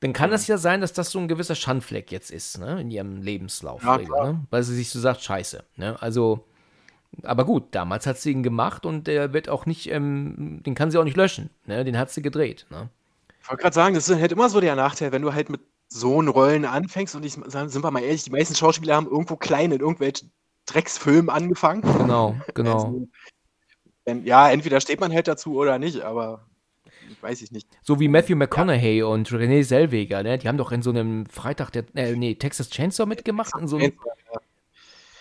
dann 0.00 0.12
kann 0.12 0.30
das 0.30 0.46
ja 0.46 0.56
sein, 0.56 0.80
dass 0.80 0.92
das 0.92 1.10
so 1.10 1.18
ein 1.18 1.28
gewisser 1.28 1.54
Schandfleck 1.54 2.10
jetzt 2.10 2.30
ist, 2.30 2.58
ne, 2.58 2.80
in 2.80 2.90
ihrem 2.90 3.22
Lebenslauf. 3.22 3.82
Ja, 3.82 3.98
ne? 3.98 4.40
Weil 4.50 4.62
sie 4.62 4.74
sich 4.74 4.90
so 4.90 4.98
sagt, 5.00 5.22
scheiße. 5.22 5.62
Ne? 5.76 6.00
Also, 6.00 6.44
aber 7.22 7.44
gut, 7.44 7.74
damals 7.74 8.06
hat 8.06 8.18
sie 8.18 8.32
ihn 8.32 8.42
gemacht 8.42 8.86
und 8.86 9.06
der 9.06 9.32
wird 9.32 9.48
auch 9.48 9.66
nicht, 9.66 9.90
ähm, 9.90 10.62
den 10.64 10.74
kann 10.74 10.90
sie 10.90 10.98
auch 10.98 11.04
nicht 11.04 11.16
löschen. 11.16 11.50
Ne? 11.66 11.84
Den 11.84 11.98
hat 11.98 12.10
sie 12.10 12.22
gedreht. 12.22 12.66
Ne? 12.70 12.88
Ich 13.42 13.48
wollte 13.50 13.62
gerade 13.62 13.74
sagen, 13.74 13.94
das 13.94 14.08
ist 14.08 14.18
halt 14.18 14.32
immer 14.32 14.48
so 14.48 14.60
der 14.60 14.74
Nachteil, 14.74 15.12
wenn 15.12 15.22
du 15.22 15.34
halt 15.34 15.50
mit 15.50 15.60
so 15.88 16.18
einen 16.18 16.28
Rollen 16.28 16.64
anfängst 16.64 17.14
und 17.14 17.24
ich 17.24 17.32
sind 17.32 17.84
wir 17.84 17.90
mal 17.90 18.02
ehrlich, 18.02 18.24
die 18.24 18.30
meisten 18.30 18.54
Schauspieler 18.54 18.96
haben 18.96 19.06
irgendwo 19.06 19.36
klein 19.36 19.72
in 19.72 19.80
irgendwelchen 19.80 20.32
Drecksfilmen 20.66 21.30
angefangen. 21.30 21.82
Genau, 21.82 22.34
genau. 22.54 23.06
Also, 24.06 24.20
ja, 24.24 24.50
entweder 24.50 24.80
steht 24.80 25.00
man 25.00 25.12
halt 25.12 25.28
dazu 25.28 25.56
oder 25.56 25.78
nicht, 25.78 26.00
aber 26.00 26.46
weiß 27.20 27.42
ich 27.42 27.52
nicht. 27.52 27.68
So 27.82 28.00
wie 28.00 28.08
Matthew 28.08 28.36
McConaughey 28.36 29.02
und 29.02 29.30
Renee 29.32 29.62
Zellweger, 29.62 30.22
ne? 30.22 30.38
Die 30.38 30.48
haben 30.48 30.58
doch 30.58 30.72
in 30.72 30.82
so 30.82 30.90
einem 30.90 31.26
Freitag, 31.26 31.70
der, 31.70 31.84
äh, 31.94 32.14
nee, 32.16 32.34
Texas 32.34 32.70
Chainsaw 32.70 33.06
mitgemacht. 33.06 33.52
In 33.58 33.68
so 33.68 33.76
einem, 33.76 33.92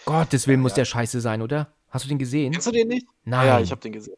Gottes 0.06 0.48
Willen 0.48 0.62
muss 0.62 0.74
der 0.74 0.86
scheiße 0.86 1.22
sein, 1.22 1.42
oder? 1.42 1.74
Hast 1.90 2.06
du 2.06 2.10
den 2.10 2.18
gesehen? 2.18 2.52
Kennst 2.52 2.68
du 2.68 2.72
den 2.72 2.88
nicht? 2.88 3.08
Nein. 3.24 3.48
Ja, 3.48 3.60
ich 3.60 3.72
habe 3.72 3.82
den 3.82 3.94
gesehen. 3.94 4.18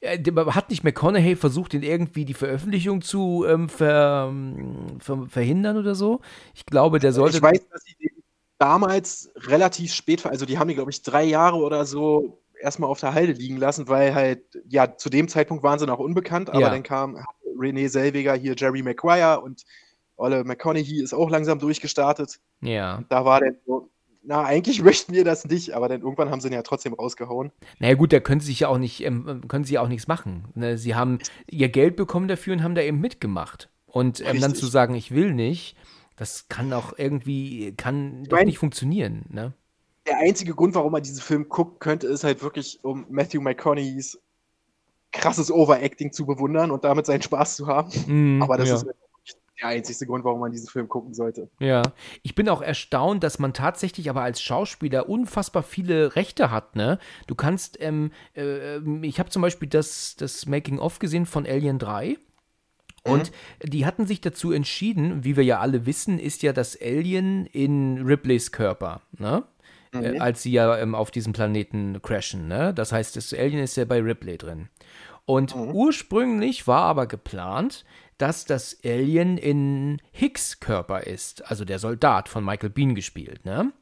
Äh, 0.00 0.18
der- 0.18 0.54
Hat 0.54 0.70
nicht 0.70 0.84
McConaughey 0.84 1.36
versucht, 1.36 1.72
den 1.72 1.82
irgendwie 1.82 2.24
die 2.24 2.34
Veröffentlichung 2.34 3.02
zu 3.02 3.44
ähm, 3.48 3.68
ver, 3.68 4.28
ähm, 4.30 4.98
ver, 5.00 5.26
verhindern 5.28 5.76
oder 5.76 5.94
so? 5.94 6.20
Ich 6.54 6.66
glaube, 6.66 6.98
der 6.98 7.12
sollte. 7.12 7.36
Ich 7.36 7.42
weiß, 7.42 7.68
dass 7.68 7.82
sie 7.84 7.94
den 8.00 8.22
damals 8.58 9.30
relativ 9.36 9.92
spät, 9.94 10.26
also 10.26 10.44
die 10.46 10.58
haben 10.58 10.68
die, 10.68 10.74
glaube 10.74 10.90
ich, 10.90 11.02
drei 11.02 11.24
Jahre 11.24 11.56
oder 11.56 11.86
so 11.86 12.42
erstmal 12.60 12.90
auf 12.90 13.00
der 13.00 13.14
Halde 13.14 13.32
liegen 13.32 13.56
lassen, 13.56 13.88
weil 13.88 14.14
halt, 14.14 14.42
ja, 14.68 14.96
zu 14.96 15.08
dem 15.08 15.28
Zeitpunkt 15.28 15.62
waren 15.62 15.78
sie 15.78 15.86
noch 15.86 15.98
unbekannt, 15.98 16.50
aber 16.50 16.60
Ja. 16.60 16.68
dann 16.70 16.82
kam 16.82 17.16
Renee 17.58 17.88
Selweger 17.88 18.34
hier, 18.34 18.54
Jerry 18.56 18.82
Maguire 18.82 19.40
und 19.40 19.64
Olle 20.16 20.44
McConaughey 20.44 21.02
ist 21.02 21.14
auch 21.14 21.30
langsam 21.30 21.58
durchgestartet. 21.58 22.38
ja. 22.60 23.02
Da 23.08 23.24
war 23.24 23.40
dann 23.40 23.56
so, 23.66 23.88
na, 24.22 24.44
eigentlich 24.44 24.82
möchten 24.82 25.12
wir 25.12 25.24
das 25.24 25.44
nicht, 25.46 25.72
aber 25.72 25.88
dann 25.88 26.02
irgendwann 26.02 26.30
haben 26.30 26.40
sie 26.40 26.48
ihn 26.48 26.54
ja 26.54 26.62
trotzdem 26.62 26.94
rausgehauen. 26.94 27.52
Naja, 27.78 27.94
gut, 27.94 28.12
da 28.12 28.20
können 28.20 28.40
sie 28.40 28.48
sich 28.48 28.60
ja 28.60 28.68
auch 28.68 28.78
nicht, 28.78 29.04
ähm, 29.04 29.42
können 29.48 29.64
sie 29.64 29.74
ja 29.74 29.82
auch 29.82 29.88
nichts 29.88 30.08
machen. 30.08 30.44
Ne? 30.54 30.78
Sie 30.78 30.94
haben 30.94 31.18
ihr 31.48 31.68
Geld 31.68 31.96
bekommen 31.96 32.28
dafür 32.28 32.54
und 32.54 32.62
haben 32.62 32.74
da 32.74 32.82
eben 32.82 33.00
mitgemacht. 33.00 33.68
Und 33.86 34.20
ähm, 34.24 34.40
dann 34.40 34.54
zu 34.54 34.66
sagen, 34.66 34.94
ich 34.94 35.10
will 35.12 35.32
nicht, 35.34 35.76
das 36.16 36.48
kann 36.48 36.72
auch 36.72 36.92
irgendwie, 36.96 37.74
kann 37.76 38.24
doch 38.24 38.36
mein- 38.36 38.46
nicht 38.46 38.58
funktionieren, 38.58 39.24
ne? 39.30 39.52
Der 40.06 40.18
einzige 40.18 40.54
Grund, 40.54 40.74
warum 40.74 40.92
man 40.92 41.02
diesen 41.02 41.20
Film 41.20 41.48
gucken 41.48 41.78
könnte, 41.78 42.06
ist 42.06 42.24
halt 42.24 42.42
wirklich, 42.42 42.78
um 42.82 43.04
Matthew 43.10 43.40
McConaugheys 43.42 44.18
krasses 45.12 45.50
Overacting 45.50 46.12
zu 46.12 46.24
bewundern 46.24 46.70
und 46.70 46.84
damit 46.84 47.06
seinen 47.06 47.22
Spaß 47.22 47.56
zu 47.56 47.66
haben. 47.66 47.90
Mhm, 48.06 48.42
Aber 48.42 48.56
das 48.56 48.68
ja. 48.68 48.74
ist 48.76 48.86
wirklich 48.86 49.09
der 49.60 49.68
einzige 49.68 50.06
Grund, 50.06 50.24
warum 50.24 50.40
man 50.40 50.52
diesen 50.52 50.68
Film 50.68 50.88
gucken 50.88 51.14
sollte. 51.14 51.48
Ja, 51.58 51.82
ich 52.22 52.34
bin 52.34 52.48
auch 52.48 52.62
erstaunt, 52.62 53.22
dass 53.22 53.38
man 53.38 53.52
tatsächlich 53.52 54.10
aber 54.10 54.22
als 54.22 54.42
Schauspieler 54.42 55.08
unfassbar 55.08 55.62
viele 55.62 56.16
Rechte 56.16 56.50
hat, 56.50 56.76
ne? 56.76 56.98
Du 57.26 57.34
kannst, 57.34 57.80
ähm, 57.80 58.12
äh, 58.34 58.78
ich 59.02 59.18
habe 59.18 59.30
zum 59.30 59.42
Beispiel 59.42 59.68
das, 59.68 60.16
das 60.16 60.46
Making-of 60.46 60.98
gesehen 60.98 61.26
von 61.26 61.46
Alien 61.46 61.78
3. 61.78 62.16
Und 63.02 63.32
die 63.62 63.86
hatten 63.86 64.06
sich 64.06 64.20
dazu 64.20 64.52
entschieden, 64.52 65.24
wie 65.24 65.36
wir 65.36 65.44
ja 65.44 65.60
alle 65.60 65.86
wissen, 65.86 66.18
ist 66.18 66.42
ja 66.42 66.52
das 66.52 66.78
Alien 66.80 67.46
in 67.46 68.04
Ripleys 68.04 68.52
Körper, 68.52 69.00
ne? 69.18 69.44
Äh, 69.92 70.18
als 70.18 70.42
sie 70.42 70.52
ja 70.52 70.78
ähm, 70.78 70.94
auf 70.94 71.10
diesem 71.10 71.32
Planeten 71.32 72.00
crashen, 72.02 72.46
ne? 72.46 72.74
Das 72.74 72.92
heißt, 72.92 73.16
das 73.16 73.32
Alien 73.32 73.62
ist 73.62 73.76
ja 73.76 73.84
bei 73.86 74.00
Ripley 74.00 74.38
drin. 74.38 74.68
Und 75.24 75.54
ursprünglich 75.54 76.66
war 76.66 76.82
aber 76.82 77.06
geplant, 77.06 77.84
dass 78.20 78.44
das 78.44 78.78
Alien 78.84 79.38
in 79.38 80.00
Hicks 80.12 80.60
Körper 80.60 81.06
ist, 81.06 81.50
also 81.50 81.64
der 81.64 81.78
Soldat 81.78 82.28
von 82.28 82.44
Michael 82.44 82.70
Bean 82.70 82.94
gespielt, 82.94 83.44
ne? 83.44 83.72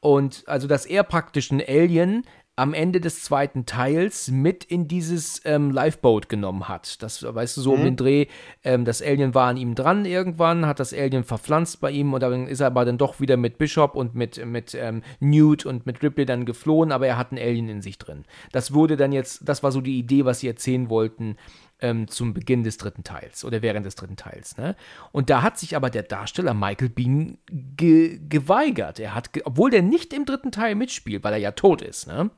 Und 0.00 0.44
also, 0.46 0.68
dass 0.68 0.84
er 0.84 1.02
praktisch 1.02 1.50
ein 1.50 1.62
Alien 1.66 2.24
am 2.56 2.72
Ende 2.72 3.00
des 3.00 3.22
zweiten 3.22 3.66
Teils 3.66 4.30
mit 4.30 4.62
in 4.64 4.86
dieses 4.86 5.40
ähm, 5.44 5.72
Lifeboat 5.72 6.28
genommen 6.28 6.68
hat. 6.68 7.02
Das, 7.02 7.22
weißt 7.22 7.56
du, 7.56 7.60
so 7.60 7.72
um 7.72 7.82
den 7.82 7.96
Dreh, 7.96 8.26
ähm, 8.62 8.84
das 8.84 9.02
Alien 9.02 9.34
war 9.34 9.48
an 9.48 9.56
ihm 9.56 9.74
dran 9.74 10.04
irgendwann, 10.04 10.66
hat 10.66 10.78
das 10.78 10.94
Alien 10.94 11.24
verpflanzt 11.24 11.80
bei 11.80 11.90
ihm 11.90 12.12
und 12.12 12.22
dann 12.22 12.46
ist 12.46 12.60
er 12.60 12.68
aber 12.68 12.84
dann 12.84 12.98
doch 12.98 13.18
wieder 13.18 13.36
mit 13.36 13.58
Bishop 13.58 13.96
und 13.96 14.14
mit, 14.14 14.44
mit 14.46 14.74
ähm, 14.74 15.02
Newt 15.18 15.66
und 15.66 15.84
mit 15.84 16.00
Ripley 16.02 16.26
dann 16.26 16.44
geflohen, 16.44 16.92
aber 16.92 17.08
er 17.08 17.18
hat 17.18 17.32
ein 17.32 17.38
Alien 17.38 17.68
in 17.68 17.82
sich 17.82 17.98
drin. 17.98 18.24
Das 18.52 18.72
wurde 18.72 18.96
dann 18.96 19.10
jetzt, 19.10 19.48
das 19.48 19.64
war 19.64 19.72
so 19.72 19.80
die 19.80 19.98
Idee, 19.98 20.24
was 20.24 20.38
sie 20.38 20.48
erzählen 20.48 20.88
wollten 20.88 21.36
ähm, 21.80 22.08
zum 22.08 22.34
Beginn 22.34 22.64
des 22.64 22.76
dritten 22.76 23.04
Teils 23.04 23.44
oder 23.44 23.62
während 23.62 23.84
des 23.86 23.94
dritten 23.94 24.16
Teils. 24.16 24.56
Ne? 24.56 24.76
Und 25.12 25.30
da 25.30 25.42
hat 25.42 25.58
sich 25.58 25.76
aber 25.76 25.90
der 25.90 26.02
Darsteller 26.02 26.54
Michael 26.54 26.88
Bean 26.88 27.38
ge 27.46 28.20
geweigert. 28.28 28.98
Er 29.00 29.14
hat, 29.14 29.32
ge 29.32 29.42
obwohl 29.44 29.70
der 29.70 29.82
nicht 29.82 30.12
im 30.12 30.24
dritten 30.24 30.52
Teil 30.52 30.74
mitspielt, 30.74 31.24
weil 31.24 31.34
er 31.34 31.38
ja 31.38 31.52
tot 31.52 31.82
ist, 31.82 32.06
ne? 32.06 32.30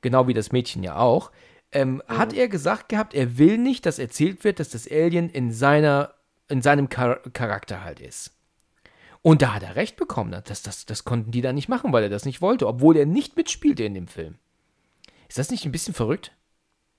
genau 0.00 0.26
wie 0.26 0.34
das 0.34 0.52
Mädchen 0.52 0.82
ja 0.82 0.96
auch, 0.96 1.30
ähm, 1.72 2.02
hat 2.08 2.32
er 2.32 2.48
gesagt 2.48 2.88
gehabt, 2.88 3.14
er 3.14 3.38
will 3.38 3.58
nicht, 3.58 3.84
dass 3.84 3.98
erzählt 3.98 4.44
wird, 4.44 4.58
dass 4.58 4.70
das 4.70 4.90
Alien 4.90 5.28
in, 5.28 5.52
seiner, 5.52 6.14
in 6.48 6.62
seinem 6.62 6.88
Char 6.92 7.20
Charakter 7.32 7.84
halt 7.84 8.00
ist. 8.00 8.32
Und 9.20 9.42
da 9.42 9.54
hat 9.54 9.62
er 9.62 9.76
recht 9.76 9.96
bekommen. 9.96 10.30
ne? 10.30 10.42
Das, 10.46 10.62
das, 10.62 10.86
das 10.86 11.04
konnten 11.04 11.30
die 11.30 11.42
dann 11.42 11.56
nicht 11.56 11.68
machen, 11.68 11.92
weil 11.92 12.04
er 12.04 12.08
das 12.08 12.24
nicht 12.24 12.40
wollte, 12.40 12.66
obwohl 12.66 12.96
er 12.96 13.06
nicht 13.06 13.36
mitspielte 13.36 13.84
in 13.84 13.94
dem 13.94 14.08
Film. 14.08 14.36
Ist 15.28 15.38
das 15.38 15.50
nicht 15.50 15.66
ein 15.66 15.72
bisschen 15.72 15.92
verrückt? 15.92 16.32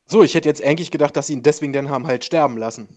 So, 0.09 0.23
ich 0.23 0.33
hätte 0.33 0.49
jetzt 0.49 0.63
eigentlich 0.63 0.89
gedacht, 0.89 1.15
dass 1.15 1.27
sie 1.27 1.33
ihn 1.33 1.43
deswegen 1.43 1.71
dann 1.71 1.89
haben 1.89 2.07
halt 2.07 2.25
sterben 2.25 2.57
lassen. 2.57 2.89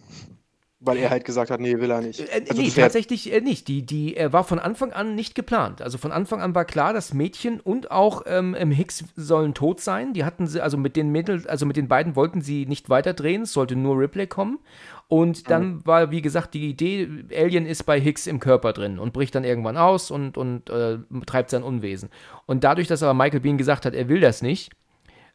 Weil 0.85 0.97
er 0.97 1.11
halt 1.11 1.25
gesagt 1.25 1.51
hat, 1.53 1.61
nee, 1.61 1.79
will 1.79 1.91
er 1.93 2.01
nicht. 2.01 2.19
Äh, 2.21 2.43
Also 2.49 2.61
nee, 2.61 2.71
tatsächlich 2.71 3.33
äh, 3.33 3.41
nicht. 3.41 3.69
Die, 3.69 3.87
die 3.87 4.17
äh, 4.17 4.33
war 4.33 4.43
von 4.43 4.59
Anfang 4.59 4.93
an 4.93 5.15
nicht 5.15 5.37
geplant. 5.37 5.81
Also 5.81 5.99
von 5.99 6.11
Anfang 6.11 6.41
an 6.41 6.57
war 6.57 6.65
klar, 6.65 6.93
dass 6.93 7.15
Mädchen 7.15 7.61
und 7.61 7.93
auch 7.93 8.23
ähm, 8.27 8.55
Hicks 8.55 9.05
sollen 9.15 9.55
tot 9.55 9.81
sein. 9.81 10.15
Die 10.15 10.25
hatten 10.25 10.49
sie, 10.49 10.61
also 10.61 10.77
mit 10.79 10.97
den 10.97 11.11
Mittel, 11.11 11.47
also 11.47 11.67
mit 11.67 11.77
den 11.77 11.87
beiden 11.87 12.17
wollten 12.17 12.41
sie 12.41 12.67
nicht 12.67 12.89
weiterdrehen, 12.89 13.43
es 13.43 13.53
sollte 13.53 13.77
nur 13.77 13.97
Ripley 13.97 14.27
kommen. 14.27 14.59
Und 15.07 15.51
dann 15.51 15.85
war, 15.87 16.11
wie 16.11 16.23
gesagt, 16.23 16.55
die 16.55 16.71
Idee, 16.71 17.07
Alien 17.37 17.67
ist 17.67 17.85
bei 17.85 18.01
Hicks 18.01 18.27
im 18.27 18.41
Körper 18.41 18.73
drin 18.73 18.99
und 18.99 19.13
bricht 19.13 19.35
dann 19.35 19.45
irgendwann 19.45 19.77
aus 19.77 20.11
und, 20.11 20.39
und 20.39 20.71
äh, 20.71 20.97
treibt 21.27 21.51
sein 21.51 21.63
Unwesen. 21.63 22.09
Und 22.47 22.65
dadurch, 22.65 22.89
dass 22.89 23.03
aber 23.03 23.13
Michael 23.13 23.41
Bean 23.41 23.59
gesagt 23.59 23.85
hat, 23.85 23.95
er 23.95 24.09
will 24.09 24.21
das 24.21 24.41
nicht, 24.41 24.73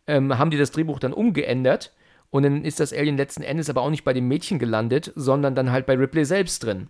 ähm, 0.07 0.37
haben 0.37 0.51
die 0.51 0.57
das 0.57 0.71
Drehbuch 0.71 0.99
dann 0.99 1.13
umgeändert 1.13 1.93
Und 2.29 2.43
dann 2.43 2.65
ist 2.65 2.79
das 2.79 2.93
Alien 2.93 3.17
letzten 3.17 3.43
Endes 3.43 3.69
aber 3.69 3.81
auch 3.81 3.89
nicht 3.89 4.03
bei 4.03 4.13
dem 4.13 4.27
Mädchen 4.27 4.59
gelandet, 4.59 5.13
sondern 5.15 5.55
dann 5.55 5.71
halt 5.71 5.85
bei 5.85 5.95
Ripley 5.95 6.25
selbst 6.25 6.63
drin. 6.63 6.89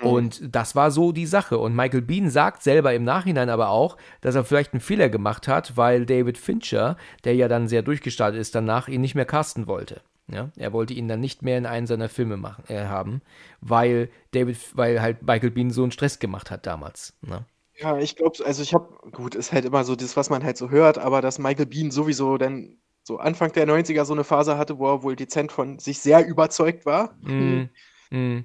Und 0.00 0.54
das 0.54 0.76
war 0.76 0.90
so 0.90 1.12
die 1.12 1.26
Sache. 1.26 1.58
Und 1.58 1.74
Michael 1.74 2.02
Bean 2.02 2.30
sagt 2.30 2.62
selber 2.62 2.94
im 2.94 3.04
Nachhinein 3.04 3.50
aber 3.50 3.70
auch, 3.70 3.96
dass 4.20 4.36
er 4.36 4.44
vielleicht 4.44 4.72
einen 4.72 4.80
Fehler 4.80 5.08
gemacht 5.08 5.48
hat, 5.48 5.76
weil 5.76 6.06
David 6.06 6.38
Fincher, 6.38 6.96
der 7.24 7.34
ja 7.34 7.48
dann 7.48 7.68
sehr 7.68 7.82
durchgestartet 7.82 8.40
ist, 8.40 8.54
danach 8.54 8.88
ihn 8.88 9.00
nicht 9.00 9.14
mehr 9.16 9.24
casten 9.24 9.66
wollte. 9.66 10.00
Ja, 10.30 10.50
er 10.56 10.72
wollte 10.74 10.92
ihn 10.92 11.08
dann 11.08 11.20
nicht 11.20 11.42
mehr 11.42 11.56
in 11.56 11.64
einen 11.64 11.86
seiner 11.86 12.10
Filme 12.10 12.36
machen, 12.36 12.62
äh, 12.68 12.84
haben, 12.84 13.22
weil 13.62 14.10
David, 14.32 14.58
weil 14.74 15.00
halt 15.00 15.22
Michael 15.22 15.50
Bean 15.50 15.70
so 15.70 15.82
einen 15.82 15.90
Stress 15.90 16.18
gemacht 16.18 16.50
hat 16.50 16.66
damals. 16.66 17.14
Ne? 17.22 17.44
Ja, 17.80 17.96
ich 17.98 18.16
glaube, 18.16 18.44
also 18.44 18.62
ich 18.62 18.74
habe, 18.74 18.88
gut, 19.12 19.34
ist 19.34 19.52
halt 19.52 19.64
immer 19.64 19.84
so 19.84 19.94
das, 19.94 20.16
was 20.16 20.30
man 20.30 20.42
halt 20.42 20.56
so 20.56 20.70
hört, 20.70 20.98
aber 20.98 21.22
dass 21.22 21.38
Michael 21.38 21.66
Bean 21.66 21.90
sowieso 21.90 22.36
dann 22.36 22.78
so 23.04 23.18
Anfang 23.18 23.52
der 23.52 23.66
90er 23.66 24.04
so 24.04 24.12
eine 24.12 24.24
Phase 24.24 24.58
hatte, 24.58 24.78
wo 24.78 24.86
er 24.88 25.02
wohl 25.02 25.16
dezent 25.16 25.52
von 25.52 25.78
sich 25.78 26.00
sehr 26.00 26.26
überzeugt 26.26 26.84
war. 26.84 27.14
Mm, 27.22 27.70
mm. 28.10 28.44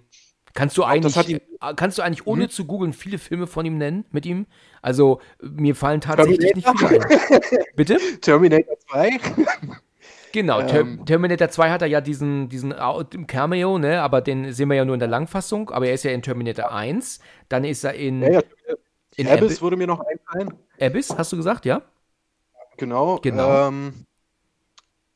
Kannst 0.54 0.78
du 0.78 0.84
eigentlich, 0.84 1.30
ihn, 1.30 1.42
äh, 1.62 1.74
kannst 1.76 1.98
du 1.98 2.04
eigentlich 2.04 2.28
ohne 2.28 2.44
mhm. 2.44 2.50
zu 2.50 2.66
googeln 2.66 2.94
viele 2.94 3.18
Filme 3.18 3.48
von 3.48 3.66
ihm 3.66 3.78
nennen 3.80 4.06
mit 4.12 4.26
ihm? 4.26 4.46
Also 4.84 5.20
mir 5.42 5.76
fallen 5.76 6.00
tatsächlich 6.00 6.54
Terminator? 6.54 6.92
nicht 6.92 7.08
viele 7.08 7.60
ein. 7.60 7.64
Bitte? 7.76 7.98
Terminator 8.22 8.76
2. 8.92 9.20
Genau, 10.32 10.62
ähm, 10.62 11.06
Terminator 11.06 11.50
2 11.50 11.70
hat 11.72 11.82
er 11.82 11.88
ja 11.88 12.02
diesen, 12.02 12.50
diesen 12.50 12.74
Cameo, 13.28 13.78
ne? 13.78 14.02
aber 14.02 14.22
den 14.22 14.52
sehen 14.52 14.70
wir 14.70 14.76
ja 14.76 14.86
nur 14.86 14.96
in 14.96 15.00
der 15.00 15.10
Langfassung, 15.10 15.70
aber 15.72 15.88
er 15.88 15.94
ist 15.94 16.04
ja 16.04 16.12
in 16.12 16.22
Terminator 16.22 16.72
1, 16.72 17.20
dann 17.50 17.64
ist 17.64 17.84
er 17.84 17.94
in. 17.94 18.22
Ja, 18.22 18.32
ja. 18.32 18.42
In 19.16 19.28
Abyss 19.28 19.58
Ab 19.58 19.62
würde 19.62 19.78
mir 19.78 19.88
noch 19.88 20.00
einfallen. 20.00 20.54
Abyss, 20.80 21.16
hast 21.16 21.32
du 21.32 21.38
gesagt, 21.38 21.66
ja? 21.66 21.82
Genau. 22.78 23.20
Genau. 23.20 23.68
Ähm, 23.68 24.06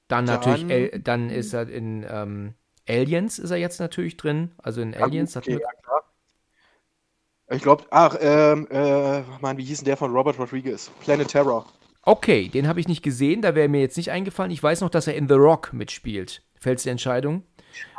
dann, 0.08 0.26
natürlich, 0.26 0.70
El 0.70 1.00
dann 1.00 1.30
ist 1.30 1.54
er 1.54 1.68
in 1.70 2.06
ähm, 2.10 2.54
Aliens 2.88 3.40
ist 3.40 3.52
er 3.52 3.58
jetzt 3.58 3.80
natürlich 3.80 4.18
drin. 4.18 4.52
Also 4.58 4.82
in 4.82 4.96
Aliens 4.96 5.36
okay, 5.36 5.56
hat 5.56 5.62
ja, 5.62 5.70
klar. 5.82 6.04
Ich 7.50 7.62
glaube, 7.62 7.86
ach, 7.92 8.18
ähm, 8.20 8.68
äh, 8.70 9.22
Mann, 9.42 9.58
wie 9.58 9.64
hieß 9.64 9.80
denn 9.80 9.86
der 9.86 9.98
von 9.98 10.12
Robert 10.12 10.38
Rodriguez? 10.38 10.92
Planet 11.02 11.28
Terror. 11.28 11.66
Okay, 12.02 12.48
den 12.48 12.68
habe 12.68 12.80
ich 12.80 12.88
nicht 12.88 13.04
gesehen, 13.04 13.42
da 13.42 13.56
wäre 13.56 13.68
mir 13.68 13.82
jetzt 13.82 13.98
nicht 13.98 14.12
eingefallen. 14.12 14.52
Ich 14.52 14.64
weiß 14.64 14.82
noch, 14.82 14.90
dass 14.90 15.08
er 15.08 15.16
in 15.16 15.28
The 15.28 15.36
Rock 15.36 15.74
mitspielt. 15.74 16.42
Fällt 16.56 16.84
die 16.84 16.90
Entscheidung? 16.90 17.44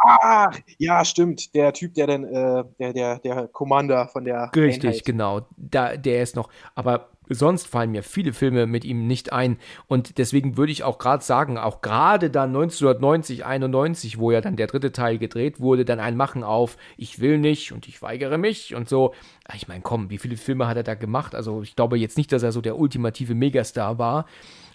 Ah, 0.01 0.51
ja, 0.79 1.05
stimmt. 1.05 1.55
Der 1.55 1.73
Typ, 1.73 1.95
der 1.95 2.07
dann, 2.07 2.25
äh, 2.25 2.65
der, 2.79 2.93
der, 2.93 3.19
der 3.19 3.49
Commander 3.49 4.09
von 4.09 4.25
der. 4.25 4.51
Richtig, 4.55 4.85
Einheit. 4.85 5.05
genau. 5.05 5.47
Da, 5.57 5.97
der 5.97 6.23
ist 6.23 6.37
noch. 6.37 6.49
Aber 6.75 7.09
sonst 7.29 7.67
fallen 7.67 7.91
mir 7.91 8.03
viele 8.03 8.33
Filme 8.33 8.67
mit 8.67 8.85
ihm 8.85 9.07
nicht 9.07 9.33
ein. 9.33 9.59
Und 9.87 10.19
deswegen 10.19 10.57
würde 10.57 10.73
ich 10.73 10.85
auch 10.85 10.99
gerade 10.99 11.23
sagen, 11.23 11.59
auch 11.59 11.81
gerade 11.81 12.31
dann 12.31 12.51
1990, 12.51 13.45
91, 13.45 14.19
wo 14.19 14.31
ja 14.31 14.41
dann 14.41 14.57
der 14.57 14.67
dritte 14.67 14.93
Teil 14.93 15.19
gedreht 15.19 15.61
wurde, 15.61 15.85
dann 15.85 16.01
ein 16.01 16.17
Machen 16.17 16.43
auf, 16.43 16.77
ich 16.97 17.21
will 17.21 17.39
nicht 17.39 17.73
und 17.73 17.89
ich 17.89 18.03
weigere 18.03 18.39
mich 18.39 18.75
und 18.75 18.89
so. 18.89 19.15
Ah, 19.45 19.55
ich 19.57 19.69
meine, 19.69 19.83
komm, 19.83 20.11
wie 20.11 20.19
viele 20.19 20.37
Filme 20.37 20.67
hat 20.67 20.77
er 20.77 20.83
da 20.83 20.95
gemacht? 20.95 21.35
Also 21.35 21.63
ich 21.63 21.77
glaube 21.77 21.99
jetzt 21.99 22.17
nicht, 22.17 22.33
dass 22.33 22.43
er 22.43 22.53
so 22.53 22.61
der 22.61 22.79
ultimative 22.79 23.35
Megastar 23.35 23.99
war. 23.99 24.27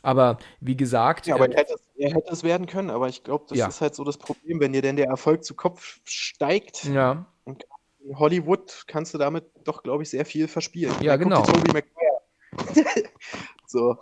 Aber 0.04 0.38
wie 0.60 0.76
gesagt. 0.76 1.28
Ja, 1.28 1.36
aber 1.36 1.50
er 1.50 1.62
hätte, 1.62 1.74
es, 1.74 1.82
er 1.96 2.14
hätte 2.14 2.32
es 2.32 2.44
werden 2.44 2.68
können, 2.68 2.90
aber 2.90 3.08
ich 3.08 3.24
glaube, 3.24 3.46
das 3.48 3.58
ja. 3.58 3.68
ist 3.68 3.82
halt 3.82 3.96
so 3.96 4.04
das 4.04 4.18
Problem, 4.18 4.60
wenn 4.60 4.74
dir 4.74 4.82
denn 4.82 4.98
der 4.98 5.08
Erfolg 5.08 5.44
zu 5.44 5.56
Kopf 5.56 6.02
steigt. 6.04 6.84
Ja. 6.84 7.26
Und 7.46 7.66
in 8.04 8.20
Hollywood 8.20 8.84
kannst 8.86 9.14
du 9.14 9.18
damit 9.18 9.46
doch, 9.64 9.82
glaube 9.82 10.04
ich, 10.04 10.10
sehr 10.10 10.26
viel 10.26 10.50
verspielen. 10.50 10.94
Ja, 11.02 11.16
genau. 11.16 11.42
Toby 11.44 11.82
so. 13.66 13.98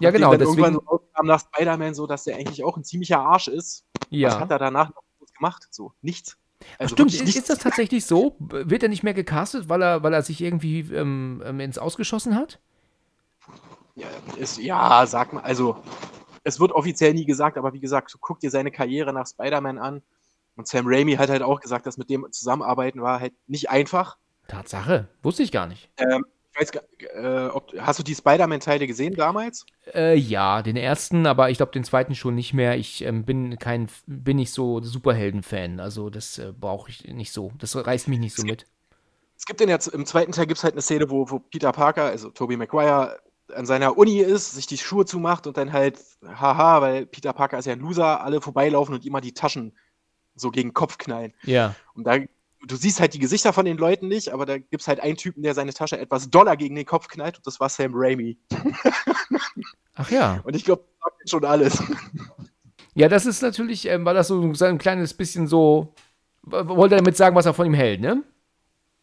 Ja, 0.00 0.10
genau. 0.10 0.30
Dann 0.30 0.40
deswegen... 0.40 0.62
irgendwann 0.62 0.84
so 0.86 1.00
kam 1.14 1.26
nach 1.26 1.40
Spider-Man 1.40 1.94
so, 1.94 2.06
dass 2.06 2.24
der 2.24 2.36
eigentlich 2.36 2.62
auch 2.62 2.76
ein 2.76 2.84
ziemlicher 2.84 3.20
Arsch 3.20 3.48
ist. 3.48 3.86
Ja. 4.10 4.28
Was 4.28 4.40
hat 4.40 4.50
er 4.50 4.58
danach 4.58 4.90
noch 4.90 5.02
gemacht? 5.34 5.66
So, 5.70 5.92
nichts. 6.02 6.36
Also 6.78 6.94
Stimmt, 6.94 7.14
ist, 7.14 7.36
ist, 7.36 7.48
das 7.48 7.58
tatsächlich 7.58 8.04
so? 8.04 8.36
Wird 8.38 8.82
er 8.82 8.88
nicht 8.88 9.02
mehr 9.02 9.14
gecastet, 9.14 9.68
weil 9.68 9.82
er, 9.82 10.02
weil 10.02 10.12
er 10.12 10.22
sich 10.22 10.42
irgendwie 10.42 10.80
ähm, 10.80 11.42
ähm 11.46 11.60
ins 11.60 11.78
Ausgeschossen 11.78 12.34
hat? 12.34 12.60
Ja, 13.98 14.06
ist, 14.36 14.58
ja, 14.58 15.04
sag 15.06 15.32
mal, 15.32 15.42
also 15.42 15.76
es 16.44 16.60
wird 16.60 16.72
offiziell 16.72 17.14
nie 17.14 17.24
gesagt, 17.24 17.58
aber 17.58 17.72
wie 17.72 17.80
gesagt, 17.80 18.14
guck 18.20 18.40
dir 18.40 18.50
seine 18.50 18.70
Karriere 18.70 19.12
nach 19.12 19.26
Spider-Man 19.26 19.78
an. 19.78 20.02
Und 20.56 20.66
Sam 20.66 20.86
Raimi 20.86 21.14
hat 21.14 21.30
halt 21.30 21.42
auch 21.42 21.60
gesagt, 21.60 21.86
dass 21.86 21.98
mit 21.98 22.10
dem 22.10 22.26
Zusammenarbeiten 22.30 23.02
war 23.02 23.20
halt 23.20 23.32
nicht 23.46 23.70
einfach. 23.70 24.16
Tatsache, 24.46 25.08
wusste 25.22 25.42
ich 25.42 25.52
gar 25.52 25.66
nicht. 25.66 25.90
Ähm, 25.98 26.24
weiß 26.58 26.70
äh, 27.14 27.46
ob, 27.48 27.72
hast 27.78 27.98
du 27.98 28.02
die 28.02 28.14
Spider-Man-Teile 28.14 28.86
gesehen 28.86 29.14
damals? 29.14 29.66
Äh, 29.94 30.16
ja, 30.16 30.62
den 30.62 30.76
ersten, 30.76 31.26
aber 31.26 31.50
ich 31.50 31.58
glaube 31.58 31.72
den 31.72 31.84
zweiten 31.84 32.14
schon 32.14 32.34
nicht 32.34 32.54
mehr. 32.54 32.76
Ich 32.76 33.04
ähm, 33.04 33.24
bin 33.24 33.58
kein, 33.58 33.88
bin 34.06 34.36
nicht 34.36 34.52
so 34.52 34.80
Superhelden-Fan. 34.80 35.80
Also 35.80 36.08
das 36.08 36.38
äh, 36.38 36.52
brauche 36.58 36.90
ich 36.90 37.04
nicht 37.04 37.32
so. 37.32 37.52
Das 37.58 37.76
reißt 37.76 38.08
mich 38.08 38.18
nicht 38.18 38.34
so 38.34 38.44
mit. 38.44 38.66
Es 39.36 39.46
gibt 39.46 39.60
den 39.60 39.68
jetzt, 39.68 39.88
im 39.88 40.06
zweiten 40.06 40.32
Teil 40.32 40.46
gibt 40.46 40.58
es 40.58 40.64
halt 40.64 40.74
eine 40.74 40.82
Szene, 40.82 41.10
wo, 41.10 41.30
wo 41.30 41.38
Peter 41.38 41.70
Parker, 41.70 42.06
also 42.06 42.30
Tobey 42.30 42.56
Maguire, 42.56 43.20
an 43.54 43.66
seiner 43.66 43.96
Uni 43.96 44.18
ist, 44.18 44.52
sich 44.52 44.66
die 44.66 44.78
Schuhe 44.78 45.04
zumacht 45.04 45.46
und 45.46 45.56
dann 45.56 45.72
halt, 45.72 45.98
haha, 46.24 46.80
weil 46.82 47.06
Peter 47.06 47.32
Parker 47.32 47.58
ist 47.58 47.66
ja 47.66 47.72
ein 47.72 47.80
Loser, 47.80 48.22
alle 48.22 48.40
vorbeilaufen 48.40 48.94
und 48.94 49.06
immer 49.06 49.20
die 49.20 49.34
Taschen 49.34 49.76
so 50.34 50.50
gegen 50.50 50.70
den 50.70 50.74
Kopf 50.74 50.98
knallen. 50.98 51.32
Ja. 51.44 51.74
Und 51.94 52.06
da 52.06 52.18
du 52.66 52.76
siehst 52.76 53.00
halt 53.00 53.14
die 53.14 53.18
Gesichter 53.18 53.52
von 53.52 53.64
den 53.64 53.76
Leuten 53.76 54.08
nicht, 54.08 54.30
aber 54.30 54.46
da 54.46 54.58
gibt 54.58 54.80
es 54.80 54.88
halt 54.88 55.00
einen 55.00 55.16
Typen, 55.16 55.42
der 55.42 55.54
seine 55.54 55.72
Tasche 55.72 55.98
etwas 55.98 56.30
doller 56.30 56.56
gegen 56.56 56.74
den 56.74 56.86
Kopf 56.86 57.08
knallt 57.08 57.36
und 57.36 57.46
das 57.46 57.60
war 57.60 57.68
Sam 57.68 57.92
Raimi. 57.94 58.38
Ach 59.94 60.10
ja. 60.10 60.40
Und 60.44 60.56
ich 60.56 60.64
glaube, 60.64 60.84
das 61.00 61.10
sagt 61.12 61.30
schon 61.30 61.44
alles. 61.44 61.82
Ja, 62.94 63.08
das 63.08 63.26
ist 63.26 63.42
natürlich, 63.42 63.86
ähm, 63.86 64.04
war 64.04 64.14
das 64.14 64.28
so 64.28 64.42
ein 64.42 64.78
kleines 64.78 65.14
bisschen 65.14 65.46
so, 65.46 65.94
wollte 66.42 66.96
er 66.96 67.00
damit 67.00 67.16
sagen, 67.16 67.36
was 67.36 67.46
er 67.46 67.54
von 67.54 67.66
ihm 67.66 67.74
hält, 67.74 68.00
ne? 68.00 68.22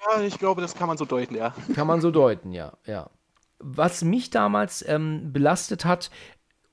Ja, 0.02 0.22
ich 0.22 0.38
glaube, 0.38 0.62
das 0.62 0.76
kann 0.76 0.88
man 0.88 0.98
so 0.98 1.06
deuten, 1.06 1.36
ja. 1.36 1.56
Kann 1.74 1.88
man 1.88 2.02
so 2.02 2.12
deuten, 2.12 2.52
ja, 2.52 2.74
ja. 2.86 3.10
Was 3.60 4.04
mich 4.04 4.30
damals 4.30 4.86
ähm, 4.88 5.32
belastet 5.32 5.86
hat, 5.86 6.10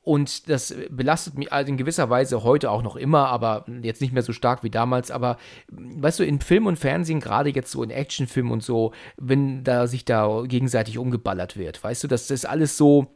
und 0.04 0.48
das 0.48 0.74
belastet 0.90 1.38
mich 1.38 1.52
in 1.52 1.76
gewisser 1.76 2.10
Weise 2.10 2.42
heute 2.42 2.72
auch 2.72 2.82
noch 2.82 2.96
immer, 2.96 3.28
aber 3.28 3.64
jetzt 3.82 4.00
nicht 4.00 4.12
mehr 4.12 4.24
so 4.24 4.32
stark 4.32 4.64
wie 4.64 4.70
damals. 4.70 5.12
Aber 5.12 5.38
weißt 5.70 6.18
du, 6.18 6.24
in 6.24 6.40
Film 6.40 6.66
und 6.66 6.76
Fernsehen, 6.76 7.20
gerade 7.20 7.50
jetzt 7.50 7.70
so 7.70 7.84
in 7.84 7.90
Actionfilmen 7.90 8.52
und 8.52 8.64
so, 8.64 8.92
wenn 9.16 9.62
da 9.62 9.86
sich 9.86 10.04
da 10.04 10.42
gegenseitig 10.44 10.98
umgeballert 10.98 11.56
wird, 11.56 11.82
weißt 11.82 12.02
du, 12.02 12.08
das 12.08 12.32
ist 12.32 12.46
alles 12.46 12.76
so 12.76 13.14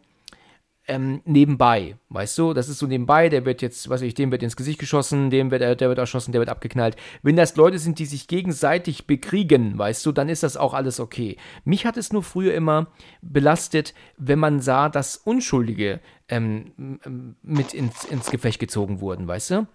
ähm, 0.88 1.22
nebenbei, 1.24 1.96
weißt 2.10 2.38
du? 2.38 2.52
Das 2.52 2.68
ist 2.68 2.78
so 2.78 2.86
nebenbei, 2.86 3.28
der 3.28 3.44
wird 3.44 3.62
jetzt, 3.62 3.88
weiß 3.88 4.02
ich, 4.02 4.14
dem 4.14 4.30
wird 4.30 4.42
ins 4.42 4.56
Gesicht 4.56 4.78
geschossen, 4.78 5.30
dem 5.30 5.50
wird, 5.50 5.62
der 5.62 5.88
wird 5.88 5.98
erschossen, 5.98 6.32
der 6.32 6.40
wird 6.40 6.48
abgeknallt. 6.48 6.96
Wenn 7.22 7.36
das 7.36 7.56
Leute 7.56 7.78
sind, 7.78 7.98
die 7.98 8.06
sich 8.06 8.28
gegenseitig 8.28 9.06
bekriegen, 9.06 9.78
weißt 9.78 10.04
du, 10.06 10.12
dann 10.12 10.28
ist 10.28 10.42
das 10.42 10.56
auch 10.56 10.74
alles 10.74 11.00
okay. 11.00 11.36
Mich 11.64 11.86
hat 11.86 11.96
es 11.96 12.12
nur 12.12 12.22
früher 12.22 12.54
immer 12.54 12.88
belastet, 13.22 13.94
wenn 14.16 14.38
man 14.38 14.60
sah, 14.60 14.88
dass 14.88 15.16
Unschuldige 15.16 16.00
ähm, 16.28 16.98
mit 17.42 17.74
ins, 17.74 18.04
ins 18.04 18.30
Gefecht 18.30 18.60
gezogen 18.60 19.00
wurden, 19.00 19.26
weißt 19.26 19.50
du? 19.50 19.66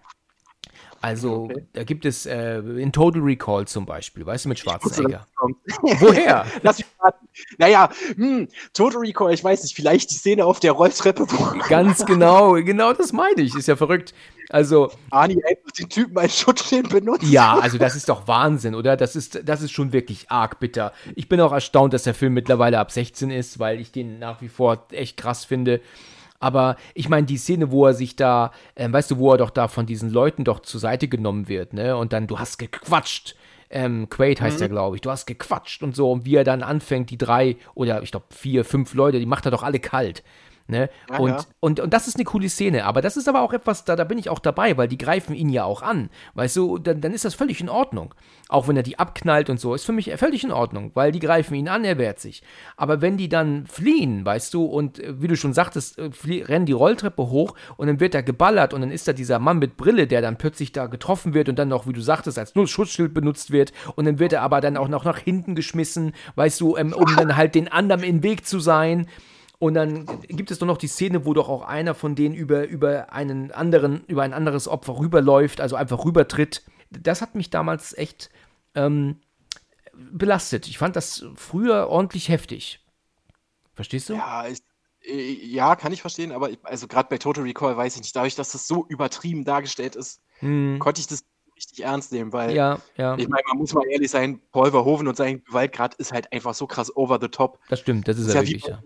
Also, 1.02 1.46
okay. 1.46 1.66
da 1.74 1.84
gibt 1.84 2.06
es 2.06 2.28
äh, 2.28 2.60
in 2.60 2.92
Total 2.92 3.22
Recall 3.22 3.68
zum 3.68 3.88
Beispiel, 3.88 4.24
weißt 4.24 4.46
du, 4.46 4.50
mit 4.50 4.60
Schwarzenegger. 4.60 5.26
Woher? 6.00 6.46
Lass 6.62 6.78
mich 6.78 6.88
raten. 7.00 7.28
Naja, 7.58 7.90
hm, 8.16 8.48
Total 8.74 9.00
Recall, 9.00 9.34
ich 9.34 9.44
weiß 9.44 9.64
nicht, 9.64 9.76
vielleicht 9.76 10.12
die 10.12 10.16
Szene 10.16 10.46
auf 10.46 10.60
der 10.60 10.74
Rolltreppe. 10.74 11.26
Ganz 11.70 12.06
genau, 12.06 12.54
genau 12.54 12.94
das 12.94 13.14
meine 13.14 13.42
ich. 13.42 13.56
Ist 13.56 13.68
ja 13.68 13.76
verrückt. 13.76 14.14
Also. 14.50 14.92
Arnie 15.10 15.44
einfach 15.44 15.72
den 15.72 15.90
Typen 15.90 16.18
als 16.20 16.38
Schutzschild 16.38 16.90
benutzt. 16.90 17.24
Ja, 17.24 17.58
also 17.58 17.80
das 17.80 17.96
ist 17.96 18.08
doch 18.08 18.28
Wahnsinn, 18.28 18.76
oder? 18.76 18.96
Das 18.96 19.16
ist, 19.16 19.42
das 19.44 19.64
ist 19.64 19.72
schon 19.72 19.94
wirklich 19.94 20.30
arg 20.30 20.60
bitter. 20.60 20.94
Ich 21.16 21.28
bin 21.28 21.42
auch 21.42 21.52
erstaunt, 21.52 21.94
dass 21.94 22.04
der 22.04 22.14
Film 22.14 22.34
mittlerweile 22.34 22.78
ab 22.78 22.92
16 22.92 23.32
ist, 23.32 23.58
weil 23.58 23.80
ich 23.80 23.92
den 23.92 24.20
nach 24.20 24.42
wie 24.42 24.50
vor 24.50 24.86
echt 24.92 25.18
krass 25.18 25.46
finde. 25.46 25.82
Aber 26.42 26.76
ich 26.96 27.08
meine, 27.08 27.26
die 27.26 27.38
Szene, 27.38 27.72
wo 27.72 27.86
er 27.86 27.94
sich 27.94 28.18
da, 28.18 28.52
äh, 28.76 28.92
weißt 28.92 29.12
du, 29.12 29.18
wo 29.20 29.32
er 29.32 29.38
doch 29.38 29.52
da 29.52 29.70
von 29.70 29.86
diesen 29.86 30.10
Leuten 30.10 30.44
doch 30.44 30.60
zur 30.60 30.82
Seite 30.82 31.08
genommen 31.08 31.48
wird, 31.48 31.74
ne? 31.74 31.96
Und 31.96 32.12
dann, 32.12 32.28
du 32.28 32.40
hast 32.40 32.58
gequatscht. 32.58 33.36
Ähm, 33.70 34.10
Quaid 34.10 34.42
heißt 34.42 34.58
mhm. 34.58 34.64
er, 34.64 34.70
glaube 34.70 34.96
ich. 34.98 35.02
Du 35.02 35.12
hast 35.12 35.28
gequatscht 35.28 35.82
und 35.84 35.96
so. 35.96 36.12
Und 36.12 36.26
wie 36.26 36.36
er 36.36 36.44
dann 36.44 36.64
anfängt, 36.64 37.10
die 37.10 37.18
drei 37.18 37.56
oder 37.74 38.04
ich 38.04 38.12
glaube 38.12 38.26
vier, 38.32 38.66
fünf 38.66 38.94
Leute, 38.96 39.20
die 39.20 39.26
macht 39.26 39.46
er 39.46 39.52
doch 39.52 39.64
alle 39.64 39.80
kalt. 39.80 40.24
Ne? 40.72 40.90
Ja, 41.10 41.20
und, 41.20 41.30
ja. 41.30 41.40
Und, 41.60 41.80
und 41.82 41.94
das 41.94 42.08
ist 42.08 42.16
eine 42.16 42.24
coole 42.24 42.48
Szene. 42.48 42.86
Aber 42.86 43.02
das 43.02 43.18
ist 43.18 43.28
aber 43.28 43.42
auch 43.42 43.52
etwas, 43.52 43.84
da, 43.84 43.98
da 43.98 44.06
bin 44.06 44.18
ich 44.18 44.30
auch 44.30 44.40
dabei, 44.40 44.78
weil 44.78 44.88
die 44.88 44.98
greifen 44.98 45.36
ihn 45.36 45.50
ja 45.50 45.66
auch 45.66 45.82
an. 45.82 46.10
Weißt 46.34 46.56
du, 46.56 46.78
dann, 46.78 47.02
dann 47.02 47.14
ist 47.14 47.26
das 47.26 47.36
völlig 47.36 47.60
in 47.60 47.68
Ordnung. 47.68 48.16
Auch 48.48 48.70
wenn 48.70 48.78
er 48.78 48.84
die 48.84 48.98
abknallt 48.98 49.50
und 49.50 49.60
so, 49.60 49.76
ist 49.76 49.86
für 49.86 49.92
mich 49.92 50.12
völlig 50.16 50.46
in 50.46 50.52
Ordnung, 50.52 50.92
weil 50.94 51.12
die 51.12 51.20
greifen 51.20 51.56
ihn 51.56 51.68
an, 51.68 51.84
er 51.84 51.98
wehrt 51.98 52.22
sich. 52.22 52.42
Aber 52.78 53.02
wenn 53.02 53.18
die 53.18 53.28
dann 53.28 53.68
fliehen, 53.68 54.24
weißt 54.24 54.54
du, 54.54 54.64
und 54.64 55.00
äh, 55.00 55.22
wie 55.22 55.28
du 55.28 55.36
schon 55.36 55.54
sagtest, 55.54 56.00
äh, 56.00 56.10
rennen 56.44 56.66
die 56.66 56.72
Rolltreppe 56.72 57.30
hoch 57.30 57.54
und 57.76 57.88
dann 57.88 58.00
wird 58.00 58.16
er 58.16 58.24
geballert 58.24 58.74
und 58.74 58.80
dann 58.80 58.92
ist 58.92 59.10
da 59.10 59.14
dieser 59.14 59.40
Mann 59.40 59.60
mit 59.60 59.76
Brille, 59.76 60.08
der 60.08 60.22
dann 60.22 60.38
plötzlich 60.38 60.72
da 60.72 60.88
getroffen 60.88 61.34
wird 61.34 61.50
und 61.50 61.60
dann 61.60 61.68
noch, 61.68 61.86
wie 61.86 61.94
du 61.94 62.02
sagtest, 62.02 62.40
als 62.40 62.54
Schutzschild 62.66 63.14
benutzt 63.14 63.52
wird 63.52 63.74
und 63.96 64.06
dann 64.06 64.20
wird 64.20 64.32
er 64.32 64.42
aber 64.42 64.62
dann 64.62 64.78
auch 64.78 64.88
noch 64.88 65.04
nach 65.04 65.18
hinten 65.18 65.54
geschmissen, 65.54 66.14
weißt 66.36 66.62
du, 66.62 66.78
ähm, 66.78 66.94
um 66.94 67.14
dann 67.18 67.36
halt 67.36 67.56
den 67.56 67.68
anderen 67.68 68.04
im 68.04 68.24
Weg 68.24 68.46
zu 68.46 68.60
sein. 68.60 69.08
Und 69.62 69.76
dann 69.76 70.08
gibt 70.28 70.50
es 70.50 70.58
doch 70.58 70.66
noch 70.66 70.80
die 70.80 70.88
Szene, 70.88 71.24
wo 71.24 71.36
doch 71.36 71.48
auch 71.48 71.62
einer 71.62 71.94
von 71.94 72.16
denen 72.16 72.34
über, 72.34 72.68
über 72.68 73.14
einen 73.14 73.52
anderen, 73.52 74.04
über 74.08 74.24
ein 74.24 74.34
anderes 74.34 74.68
Opfer 74.68 74.98
rüberläuft, 74.98 75.62
also 75.62 75.76
einfach 75.76 76.04
rübertritt. 76.04 76.64
Das 76.90 77.22
hat 77.22 77.36
mich 77.36 77.52
damals 77.52 77.96
echt 77.96 78.32
ähm, 78.74 79.18
belastet. 79.94 80.68
Ich 80.68 80.80
fand 80.80 80.96
das 80.96 81.26
früher 81.36 81.90
ordentlich 81.90 82.30
heftig. 82.30 82.84
Verstehst 83.76 84.10
du? 84.10 84.16
Ja, 84.16 84.48
ich, 84.48 84.62
äh, 85.04 85.32
ja, 85.46 85.76
kann 85.76 85.94
ich 85.94 86.02
verstehen, 86.02 86.32
aber 86.32 86.50
ich, 86.50 86.58
also 86.64 86.88
gerade 86.88 87.08
bei 87.10 87.20
Total 87.20 87.44
Recall 87.44 87.78
weiß 87.78 87.94
ich 87.98 88.02
nicht, 88.02 88.16
dadurch, 88.16 88.34
dass 88.34 88.54
das 88.54 88.68
so 88.68 88.88
übertrieben 88.90 89.46
dargestellt 89.46 89.96
ist, 89.96 90.24
Hm. 90.40 90.80
konnte 90.80 91.02
ich 91.02 91.06
das 91.08 91.24
richtig 91.56 91.84
ernst 91.84 92.12
nehmen, 92.12 92.34
weil 92.34 92.56
Ja, 92.56 92.80
ja, 92.98 93.16
ich 93.16 93.28
meine, 93.28 93.44
man 93.48 93.60
muss 93.60 93.76
mal 93.76 93.86
ehrlich 93.88 94.10
sein, 94.10 94.42
Paul 94.52 94.72
Verhoeven 94.72 95.08
und 95.08 95.16
sein 95.16 95.44
Gewaltgrad 95.44 95.94
ist 95.96 96.12
halt 96.12 96.34
einfach 96.34 96.56
so 96.56 96.66
krass 96.66 96.96
over 96.96 97.20
the 97.22 97.28
top. 97.28 97.60
das 97.70 97.80
stimmt, 97.82 98.08
das 98.08 98.18
ist 98.18 98.26
Ist 98.26 98.34
ja 98.34 98.42
wirklich, 98.42 98.66
ja. 98.66 98.82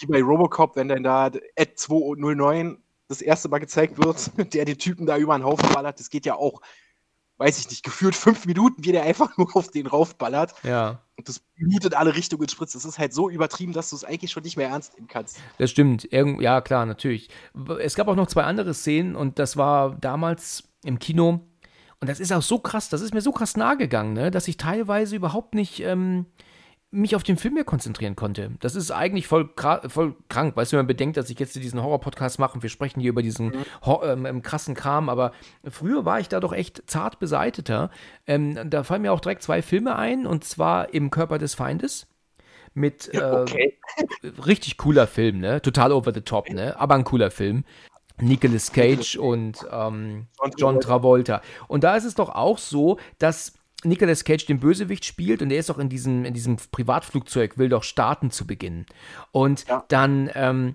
Wie 0.00 0.06
bei 0.06 0.22
Robocop, 0.22 0.76
wenn 0.76 0.88
dann 0.88 1.02
da 1.02 1.30
Ed 1.54 1.78
209 1.78 2.78
das 3.08 3.22
erste 3.22 3.48
Mal 3.48 3.58
gezeigt 3.58 4.02
wird, 4.02 4.30
der 4.54 4.64
den 4.64 4.78
Typen 4.78 5.06
da 5.06 5.16
über 5.16 5.36
den 5.36 5.44
Haufen 5.44 5.72
ballert, 5.72 5.98
das 5.98 6.10
geht 6.10 6.26
ja 6.26 6.34
auch, 6.34 6.60
weiß 7.38 7.58
ich 7.58 7.68
nicht, 7.70 7.82
gefühlt 7.84 8.14
fünf 8.14 8.46
Minuten, 8.46 8.84
wie 8.84 8.92
der 8.92 9.04
einfach 9.04 9.36
nur 9.38 9.54
auf 9.56 9.70
den 9.70 9.86
raufballert 9.86 10.54
Ja, 10.62 11.00
und 11.18 11.28
das 11.28 11.40
Blut 11.40 11.84
in 11.84 11.94
alle 11.94 12.14
Richtungen 12.14 12.48
spritzt. 12.48 12.76
Das 12.76 12.84
ist 12.84 12.98
halt 12.98 13.12
so 13.12 13.28
übertrieben, 13.28 13.72
dass 13.72 13.90
du 13.90 13.96
es 13.96 14.04
eigentlich 14.04 14.30
schon 14.30 14.44
nicht 14.44 14.56
mehr 14.56 14.68
ernst 14.68 14.94
nehmen 14.94 15.08
kannst. 15.08 15.38
das 15.58 15.70
stimmt. 15.70 16.10
Irgend, 16.12 16.40
ja, 16.40 16.60
klar, 16.60 16.86
natürlich. 16.86 17.28
Es 17.80 17.96
gab 17.96 18.06
auch 18.06 18.14
noch 18.14 18.28
zwei 18.28 18.44
andere 18.44 18.72
Szenen 18.72 19.16
und 19.16 19.40
das 19.40 19.56
war 19.56 19.96
damals 19.96 20.62
im 20.84 21.00
Kino. 21.00 21.40
Und 22.00 22.08
das 22.08 22.20
ist 22.20 22.32
auch 22.32 22.42
so 22.42 22.60
krass, 22.60 22.88
das 22.88 23.00
ist 23.00 23.12
mir 23.12 23.20
so 23.20 23.32
krass 23.32 23.56
nahe 23.56 23.76
gegangen, 23.76 24.12
ne, 24.12 24.30
dass 24.30 24.46
ich 24.46 24.56
teilweise 24.56 25.16
überhaupt 25.16 25.54
nicht 25.54 25.80
ähm, 25.80 26.26
mich 26.90 27.14
auf 27.14 27.22
den 27.22 27.36
Film 27.36 27.54
mehr 27.54 27.64
konzentrieren 27.64 28.16
konnte. 28.16 28.52
Das 28.60 28.74
ist 28.74 28.90
eigentlich 28.90 29.26
voll, 29.26 29.50
voll 29.88 30.14
krank, 30.28 30.56
weißt 30.56 30.72
du, 30.72 30.76
wenn 30.76 30.80
man 30.80 30.86
bedenkt, 30.86 31.18
dass 31.18 31.28
ich 31.28 31.38
jetzt 31.38 31.54
diesen 31.54 31.82
Horror-Podcast 31.82 32.38
mache 32.38 32.54
und 32.54 32.62
wir 32.62 32.70
sprechen 32.70 33.00
hier 33.00 33.10
über 33.10 33.22
diesen 33.22 33.52
Hor 33.82 34.04
ähm, 34.08 34.24
ähm, 34.24 34.42
krassen 34.42 34.74
Kram, 34.74 35.08
aber 35.10 35.32
früher 35.68 36.04
war 36.06 36.18
ich 36.18 36.28
da 36.28 36.40
doch 36.40 36.52
echt 36.52 36.82
zart 36.86 37.18
beseiteter. 37.18 37.90
Ähm, 38.26 38.70
da 38.70 38.84
fallen 38.84 39.02
mir 39.02 39.12
auch 39.12 39.20
direkt 39.20 39.42
zwei 39.42 39.60
Filme 39.60 39.96
ein, 39.96 40.26
und 40.26 40.44
zwar 40.44 40.94
Im 40.94 41.10
Körper 41.10 41.38
des 41.38 41.54
Feindes 41.54 42.06
mit 42.72 43.12
äh, 43.12 43.20
Okay. 43.20 43.78
richtig 44.46 44.78
cooler 44.78 45.06
Film, 45.06 45.40
ne? 45.40 45.60
Total 45.60 45.92
over 45.92 46.14
the 46.14 46.22
top, 46.22 46.48
ne? 46.48 46.78
Aber 46.78 46.94
ein 46.94 47.04
cooler 47.04 47.30
Film. 47.30 47.64
Nicolas 48.20 48.72
Cage 48.72 49.16
und 49.16 49.64
ähm, 49.70 50.26
John 50.56 50.80
Travolta. 50.80 51.40
Und 51.68 51.84
da 51.84 51.96
ist 51.96 52.04
es 52.04 52.14
doch 52.14 52.30
auch 52.30 52.58
so, 52.58 52.98
dass 53.18 53.57
Nicolas 53.84 54.24
Cage 54.24 54.46
den 54.46 54.58
Bösewicht 54.60 55.04
spielt 55.04 55.40
und 55.40 55.50
er 55.50 55.58
ist 55.60 55.68
doch 55.68 55.78
in 55.78 55.88
diesem, 55.88 56.24
in 56.24 56.34
diesem 56.34 56.56
Privatflugzeug, 56.56 57.58
will 57.58 57.68
doch 57.68 57.84
starten 57.84 58.30
zu 58.30 58.46
Beginn. 58.46 58.86
Und 59.30 59.66
Ja. 59.68 59.84
dann 59.88 60.30
ähm, 60.34 60.74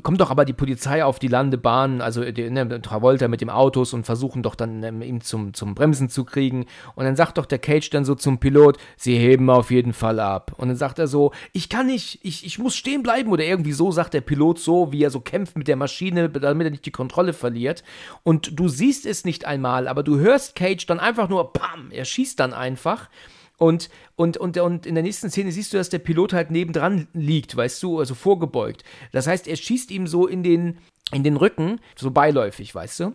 kommt 0.00 0.20
doch 0.22 0.30
aber 0.30 0.46
die 0.46 0.54
Polizei 0.54 1.04
auf 1.04 1.18
die 1.18 1.28
Landebahn, 1.28 2.00
also 2.00 2.24
die, 2.24 2.48
ne, 2.48 2.80
Travolta 2.80 3.28
mit 3.28 3.42
dem 3.42 3.50
Autos 3.50 3.92
und 3.92 4.04
versuchen 4.04 4.42
doch 4.42 4.54
dann 4.54 4.82
ähm, 4.82 5.02
ihm 5.02 5.20
zum, 5.20 5.52
zum 5.52 5.74
Bremsen 5.74 6.08
zu 6.08 6.24
kriegen. 6.24 6.64
Und 6.94 7.04
dann 7.04 7.16
sagt 7.16 7.36
doch 7.36 7.44
der 7.44 7.58
Cage 7.58 7.90
dann 7.90 8.06
so 8.06 8.14
zum 8.14 8.38
Pilot, 8.38 8.78
sie 8.96 9.18
heben 9.18 9.50
auf 9.50 9.70
jeden 9.70 9.92
Fall 9.92 10.18
ab. 10.18 10.52
Und 10.56 10.68
dann 10.68 10.76
sagt 10.76 10.98
er 10.98 11.08
so, 11.08 11.32
ich 11.52 11.68
kann 11.68 11.86
nicht, 11.86 12.20
ich, 12.22 12.46
ich 12.46 12.58
muss 12.58 12.74
stehen 12.74 13.02
bleiben. 13.02 13.30
Oder 13.30 13.44
irgendwie 13.44 13.72
so 13.72 13.90
sagt 13.92 14.14
der 14.14 14.22
Pilot 14.22 14.58
so, 14.58 14.92
wie 14.92 15.02
er 15.02 15.10
so 15.10 15.20
kämpft 15.20 15.58
mit 15.58 15.68
der 15.68 15.76
Maschine, 15.76 16.30
damit 16.30 16.66
er 16.66 16.70
nicht 16.70 16.86
die 16.86 16.90
Kontrolle 16.90 17.34
verliert. 17.34 17.84
Und 18.22 18.58
du 18.58 18.68
siehst 18.68 19.04
es 19.04 19.26
nicht 19.26 19.44
einmal, 19.44 19.88
aber 19.88 20.02
du 20.02 20.18
hörst 20.18 20.54
Cage 20.54 20.86
dann 20.86 21.00
einfach 21.00 21.28
nur, 21.28 21.52
pam, 21.52 21.90
er 21.90 22.06
schießt 22.06 22.40
dann 22.40 22.54
einfach. 22.54 23.10
Und, 23.58 23.90
und, 24.16 24.36
und, 24.38 24.58
und 24.58 24.86
in 24.86 24.94
der 24.94 25.04
nächsten 25.04 25.30
Szene 25.30 25.52
siehst 25.52 25.72
du, 25.72 25.76
dass 25.76 25.88
der 25.88 26.00
Pilot 26.00 26.32
halt 26.32 26.50
nebendran 26.50 27.06
liegt, 27.12 27.56
weißt 27.56 27.82
du, 27.82 27.98
also 28.00 28.14
vorgebeugt. 28.14 28.82
Das 29.12 29.26
heißt, 29.26 29.46
er 29.46 29.56
schießt 29.56 29.90
ihm 29.90 30.06
so 30.06 30.26
in 30.26 30.42
den, 30.42 30.78
in 31.12 31.22
den 31.22 31.36
Rücken, 31.36 31.80
so 31.96 32.10
beiläufig, 32.10 32.74
weißt 32.74 33.00
du. 33.00 33.14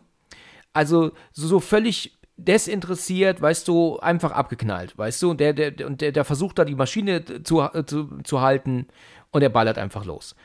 Also 0.74 1.12
so, 1.32 1.48
so 1.48 1.60
völlig 1.60 2.18
desinteressiert, 2.38 3.42
weißt 3.42 3.68
du, 3.68 3.98
einfach 4.00 4.32
abgeknallt, 4.32 4.98
weißt 4.98 5.22
du. 5.24 5.32
Und 5.32 5.40
der, 5.40 5.54
der, 5.54 5.86
und 5.88 6.02
der, 6.02 6.12
der 6.12 6.24
versucht 6.24 6.60
da 6.60 6.66
die 6.66 6.76
Maschine 6.76 7.26
zu, 7.44 7.68
zu, 7.86 8.20
zu 8.24 8.42
halten 8.42 8.88
und 9.32 9.42
er 9.42 9.50
ballert 9.50 9.78
einfach 9.78 10.06
los. 10.06 10.36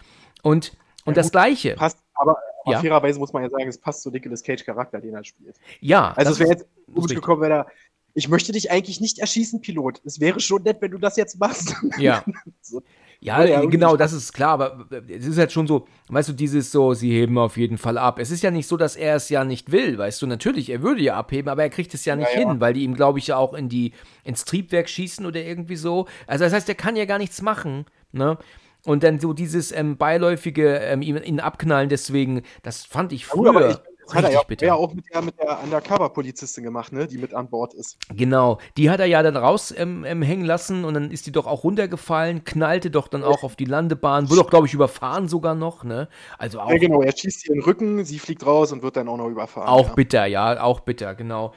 Und, 0.43 0.73
und 1.05 1.17
das 1.17 1.27
gut, 1.27 1.33
Gleiche. 1.33 1.75
Passt, 1.75 1.99
aber, 2.15 2.39
aber 2.65 2.73
Ja. 2.73 2.81
fairerweise 2.81 3.19
muss 3.19 3.33
man 3.33 3.43
ja 3.43 3.51
sagen, 3.51 3.69
es 3.69 3.79
passt 3.79 4.03
zu 4.03 4.11
Nicolas 4.11 4.43
Cage 4.43 4.65
Charakter, 4.65 5.01
den 5.01 5.15
er 5.15 5.23
spielt. 5.23 5.57
Ja, 5.81 6.13
Also 6.17 6.33
es 6.33 6.39
wäre 6.41 6.51
jetzt 6.51 6.67
richtig. 6.97 7.17
gekommen, 7.17 7.43
wenn 7.43 7.53
er, 7.53 7.67
ich 8.15 8.29
möchte 8.29 8.53
dich 8.53 8.71
eigentlich 8.71 9.01
nicht 9.01 9.19
erschießen, 9.19 9.61
Pilot. 9.61 10.01
Es 10.05 10.21
wäre 10.21 10.41
schon 10.41 10.63
nett, 10.63 10.79
wenn 10.81 10.91
du 10.91 10.99
das 10.99 11.17
jetzt 11.17 11.39
machst. 11.39 11.75
Ja. 11.99 12.25
So. 12.61 12.83
Ja, 13.21 13.45
ja 13.45 13.65
genau, 13.67 13.97
das 13.97 14.13
ist 14.13 14.33
klar, 14.33 14.51
aber 14.51 14.87
es 15.09 15.27
ist 15.27 15.39
halt 15.39 15.53
schon 15.53 15.69
so, 15.69 15.87
weißt 16.09 16.31
du, 16.31 16.33
dieses 16.33 16.73
so, 16.73 16.93
sie 16.93 17.13
heben 17.13 17.39
auf 17.39 17.57
jeden 17.57 17.79
Fall 17.79 17.97
ab. 17.97 18.19
Es 18.19 18.33
ist 18.33 18.43
ja 18.43 18.51
nicht 18.51 18.67
so, 18.67 18.77
dass 18.77 18.97
er 18.97 19.15
es 19.15 19.29
ja 19.29 19.45
nicht 19.45 19.71
will, 19.71 19.97
weißt 19.97 20.23
du, 20.23 20.27
natürlich, 20.27 20.71
er 20.71 20.83
würde 20.83 21.03
ja 21.03 21.15
abheben, 21.17 21.49
aber 21.49 21.63
er 21.63 21.71
kriegt 21.71 21.95
es 21.95 22.05
ja 22.05 22.17
nicht 22.17 22.35
Ja, 22.35 22.41
ja. 22.41 22.49
hin, 22.49 22.61
weil 22.61 22.73
die 22.73 22.83
ihm, 22.83 22.95
glaube 22.95 23.21
ich, 23.21 23.29
ja 23.29 23.37
auch 23.37 23.55
in 23.55 23.69
die, 23.69 23.93
ins 24.25 24.45
Triebwerk 24.45 24.89
schießen 24.89 25.25
oder 25.25 25.41
irgendwie 25.41 25.77
so. 25.77 26.07
Also 26.27 26.45
das 26.45 26.53
heißt, 26.53 26.69
er 26.69 26.75
kann 26.75 26.97
ja 26.97 27.05
gar 27.05 27.19
nichts 27.19 27.43
machen, 27.43 27.85
ne? 28.11 28.39
Und 28.85 29.05
dann 29.05 29.21
so 29.21 29.33
dieses 29.33 29.71
ähm, 29.71 29.97
beiläufige 29.97 30.79
ähm, 30.79 31.03
ihn, 31.03 31.23
ihn 31.23 31.39
abknallen, 31.39 31.89
deswegen, 31.89 32.43
das 32.65 32.85
fand 32.85 33.13
ich 33.13 33.29
Ja, 33.29 33.35
gut, 33.35 33.83
das 34.13 34.25
hat 34.25 34.31
er 34.31 34.35
ja, 34.35 34.43
bitter. 34.43 34.77
auch 34.77 34.95
mit 34.95 35.05
der, 35.13 35.23
mit 35.23 35.39
der 35.39 35.63
Undercover-Polizistin 35.63 36.65
gemacht, 36.65 36.93
ne, 36.93 37.07
die 37.07 37.19
mit 37.19 37.35
an 37.35 37.49
Bord 37.49 37.75
ist. 37.75 37.99
Genau, 38.15 38.59
die 38.77 38.91
hat 38.91 39.01
er 39.01 39.07
ja 39.07 39.23
dann 39.23 39.37
raus 39.37 39.75
ähm, 39.77 40.05
ähm, 40.05 40.23
hängen 40.23 40.45
lassen 40.45 40.85
und 40.85 40.95
dann 40.95 41.11
ist 41.11 41.27
die 41.27 41.33
doch 41.33 41.47
auch 41.47 41.65
runtergefallen, 41.65 42.45
knallte 42.45 42.91
doch 42.91 43.09
dann 43.09 43.25
auch 43.25 43.43
auf 43.43 43.57
die 43.57 43.65
Landebahn, 43.65 44.31
wurde 44.31 44.43
doch, 44.43 44.51
glaube 44.51 44.67
ich, 44.67 44.75
überfahren 44.75 45.29
sogar 45.29 45.55
noch, 45.55 45.85
ne? 45.85 46.09
Also 46.39 46.61
auch, 46.61 46.71
Ja, 46.71 46.79
genau, 46.79 47.03
er 47.03 47.17
schießt 47.17 47.47
ihr 47.47 47.55
in 47.55 47.61
den 47.61 47.65
Rücken, 47.65 48.05
sie 48.05 48.19
fliegt 48.19 48.45
raus 48.47 48.73
und 48.73 48.83
wird 48.83 48.97
dann 48.97 49.09
auch 49.09 49.17
noch 49.17 49.29
überfahren. 49.29 49.69
auch 49.69 49.89
ja. 49.89 49.95
bitter, 49.95 50.27
ja, 50.27 50.63
auch 50.63 50.81
bitter, 50.81 51.15
genau. 51.15 51.53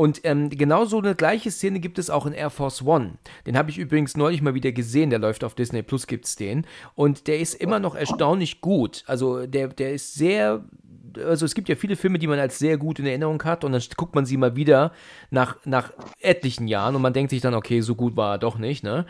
Und 0.00 0.22
ähm, 0.24 0.48
genau 0.48 0.86
so 0.86 0.96
eine 0.96 1.14
gleiche 1.14 1.50
Szene 1.50 1.78
gibt 1.78 1.98
es 1.98 2.08
auch 2.08 2.24
in 2.24 2.32
Air 2.32 2.48
Force 2.48 2.80
One. 2.80 3.18
Den 3.44 3.58
habe 3.58 3.68
ich 3.68 3.76
übrigens 3.76 4.16
neulich 4.16 4.40
mal 4.40 4.54
wieder 4.54 4.72
gesehen, 4.72 5.10
der 5.10 5.18
läuft 5.18 5.44
auf 5.44 5.54
Disney 5.54 5.82
Plus, 5.82 6.06
gibt's 6.06 6.36
den. 6.36 6.66
Und 6.94 7.26
der 7.26 7.38
ist 7.38 7.52
immer 7.52 7.80
noch 7.80 7.94
erstaunlich 7.94 8.62
gut. 8.62 9.04
Also 9.06 9.46
der, 9.46 9.68
der 9.68 9.92
ist 9.92 10.14
sehr 10.14 10.64
also 11.18 11.44
es 11.44 11.54
gibt 11.54 11.68
ja 11.68 11.76
viele 11.76 11.96
Filme, 11.96 12.18
die 12.18 12.26
man 12.26 12.38
als 12.38 12.58
sehr 12.58 12.78
gut 12.78 12.98
in 12.98 13.06
Erinnerung 13.06 13.42
hat 13.44 13.64
und 13.64 13.72
dann 13.72 13.82
guckt 13.96 14.14
man 14.14 14.26
sie 14.26 14.36
mal 14.36 14.56
wieder 14.56 14.92
nach, 15.30 15.56
nach 15.64 15.92
etlichen 16.20 16.68
Jahren 16.68 16.96
und 16.96 17.02
man 17.02 17.12
denkt 17.12 17.30
sich 17.30 17.40
dann, 17.40 17.54
okay, 17.54 17.80
so 17.80 17.94
gut 17.94 18.16
war 18.16 18.34
er 18.34 18.38
doch 18.38 18.58
nicht, 18.58 18.84
ne? 18.84 19.06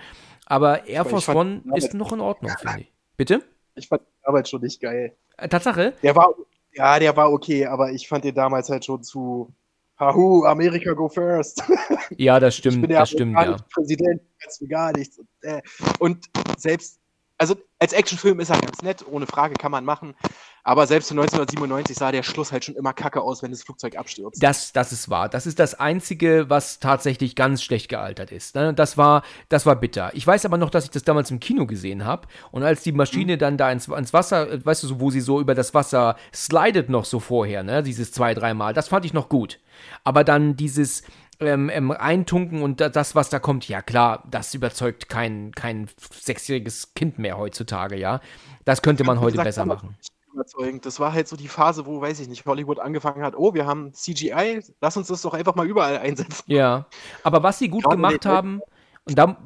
Aber 0.46 0.86
Air 0.86 1.02
ich 1.02 1.08
Force 1.08 1.28
One 1.28 1.62
ist 1.74 1.94
noch 1.94 2.12
in 2.12 2.20
Ordnung, 2.20 2.50
finde 2.58 2.80
ich. 2.80 2.92
Bitte? 3.16 3.42
Ich 3.74 3.88
fand 3.88 4.02
die 4.02 4.24
damals 4.24 4.50
schon 4.50 4.62
nicht 4.62 4.80
geil. 4.80 5.16
Äh, 5.36 5.48
Tatsache? 5.48 5.94
Der 6.02 6.16
war, 6.16 6.34
ja, 6.72 6.98
der 6.98 7.16
war 7.16 7.32
okay, 7.32 7.66
aber 7.66 7.92
ich 7.92 8.08
fand 8.08 8.24
den 8.24 8.34
damals 8.34 8.68
halt 8.68 8.84
schon 8.84 9.02
zu, 9.02 9.52
Hahu, 10.00 10.44
America 10.44 10.92
go 10.92 11.08
first. 11.08 11.62
Ja, 12.16 12.40
das 12.40 12.54
ich 12.54 12.58
stimmt, 12.58 12.80
bin 12.80 12.90
der 12.90 13.00
das 13.00 13.10
stimmt, 13.10 13.34
ja. 13.34 13.56
Präsident, 13.72 14.20
du 14.58 14.66
gar 14.66 14.92
nichts. 14.92 15.18
Und, 15.18 15.28
äh, 15.42 15.62
und 16.00 16.26
selbst, 16.56 16.98
also 17.38 17.54
als 17.80 17.94
Actionfilm 17.94 18.40
ist 18.40 18.50
er 18.50 18.60
ganz 18.60 18.82
nett, 18.82 19.04
ohne 19.10 19.26
Frage 19.26 19.54
kann 19.54 19.72
man 19.72 19.84
machen. 19.84 20.14
Aber 20.62 20.86
selbst 20.86 21.10
in 21.10 21.18
1997 21.18 21.96
sah 21.96 22.12
der 22.12 22.22
Schluss 22.22 22.52
halt 22.52 22.66
schon 22.66 22.74
immer 22.74 22.92
kacke 22.92 23.22
aus, 23.22 23.42
wenn 23.42 23.50
das 23.50 23.62
Flugzeug 23.62 23.96
abstürzt. 23.96 24.42
Das, 24.42 24.72
das 24.72 24.92
ist 24.92 25.08
wahr. 25.08 25.30
Das 25.30 25.46
ist 25.46 25.58
das 25.58 25.74
Einzige, 25.74 26.50
was 26.50 26.78
tatsächlich 26.78 27.34
ganz 27.34 27.62
schlecht 27.62 27.88
gealtert 27.88 28.30
ist. 28.30 28.54
ne? 28.54 28.74
Das 28.74 28.98
war, 28.98 29.22
das 29.48 29.64
war 29.64 29.76
bitter. 29.76 30.10
Ich 30.12 30.26
weiß 30.26 30.44
aber 30.44 30.58
noch, 30.58 30.68
dass 30.68 30.84
ich 30.84 30.90
das 30.90 31.04
damals 31.04 31.30
im 31.30 31.40
Kino 31.40 31.66
gesehen 31.66 32.04
habe. 32.04 32.28
Und 32.50 32.62
als 32.62 32.82
die 32.82 32.92
Maschine 32.92 33.38
dann 33.38 33.56
da 33.56 33.72
ins, 33.72 33.88
ins 33.88 34.12
Wasser, 34.12 34.64
weißt 34.64 34.82
du, 34.82 34.86
so, 34.86 35.00
wo 35.00 35.10
sie 35.10 35.22
so 35.22 35.40
über 35.40 35.54
das 35.54 35.72
Wasser 35.72 36.16
slidet 36.34 36.90
noch 36.90 37.06
so 37.06 37.18
vorher, 37.18 37.62
ne? 37.62 37.82
Dieses 37.82 38.12
zwei, 38.12 38.34
dreimal, 38.34 38.74
das 38.74 38.88
fand 38.88 39.06
ich 39.06 39.14
noch 39.14 39.30
gut. 39.30 39.58
Aber 40.04 40.24
dann 40.24 40.54
dieses 40.56 41.02
ähm, 41.40 41.70
ähm, 41.70 41.90
Eintunken 41.90 42.62
und 42.62 42.80
da- 42.80 42.88
das, 42.88 43.14
was 43.14 43.30
da 43.30 43.38
kommt, 43.38 43.68
ja 43.68 43.82
klar, 43.82 44.24
das 44.30 44.54
überzeugt 44.54 45.08
kein, 45.08 45.52
kein 45.52 45.88
sechsjähriges 46.12 46.94
Kind 46.94 47.18
mehr 47.18 47.38
heutzutage, 47.38 47.96
ja. 47.96 48.20
Das 48.64 48.82
könnte 48.82 49.04
man 49.04 49.20
heute 49.20 49.32
gesagt, 49.32 49.46
besser 49.46 49.64
machen. 49.66 49.96
Überzeugend. 50.32 50.86
Das 50.86 51.00
war 51.00 51.12
halt 51.12 51.26
so 51.26 51.36
die 51.36 51.48
Phase, 51.48 51.86
wo, 51.86 52.00
weiß 52.00 52.20
ich 52.20 52.28
nicht, 52.28 52.46
Hollywood 52.46 52.78
angefangen 52.78 53.22
hat, 53.22 53.34
oh, 53.36 53.52
wir 53.54 53.66
haben 53.66 53.92
CGI, 53.92 54.62
lass 54.80 54.96
uns 54.96 55.08
das 55.08 55.22
doch 55.22 55.34
einfach 55.34 55.54
mal 55.56 55.66
überall 55.66 55.98
einsetzen. 55.98 56.44
Ja, 56.46 56.86
aber 57.24 57.42
was 57.42 57.58
sie 57.58 57.68
gut 57.68 57.82
Gerade 57.82 57.96
gemacht 57.96 58.26
haben, 58.26 58.60
und 59.04 59.18
da 59.18 59.38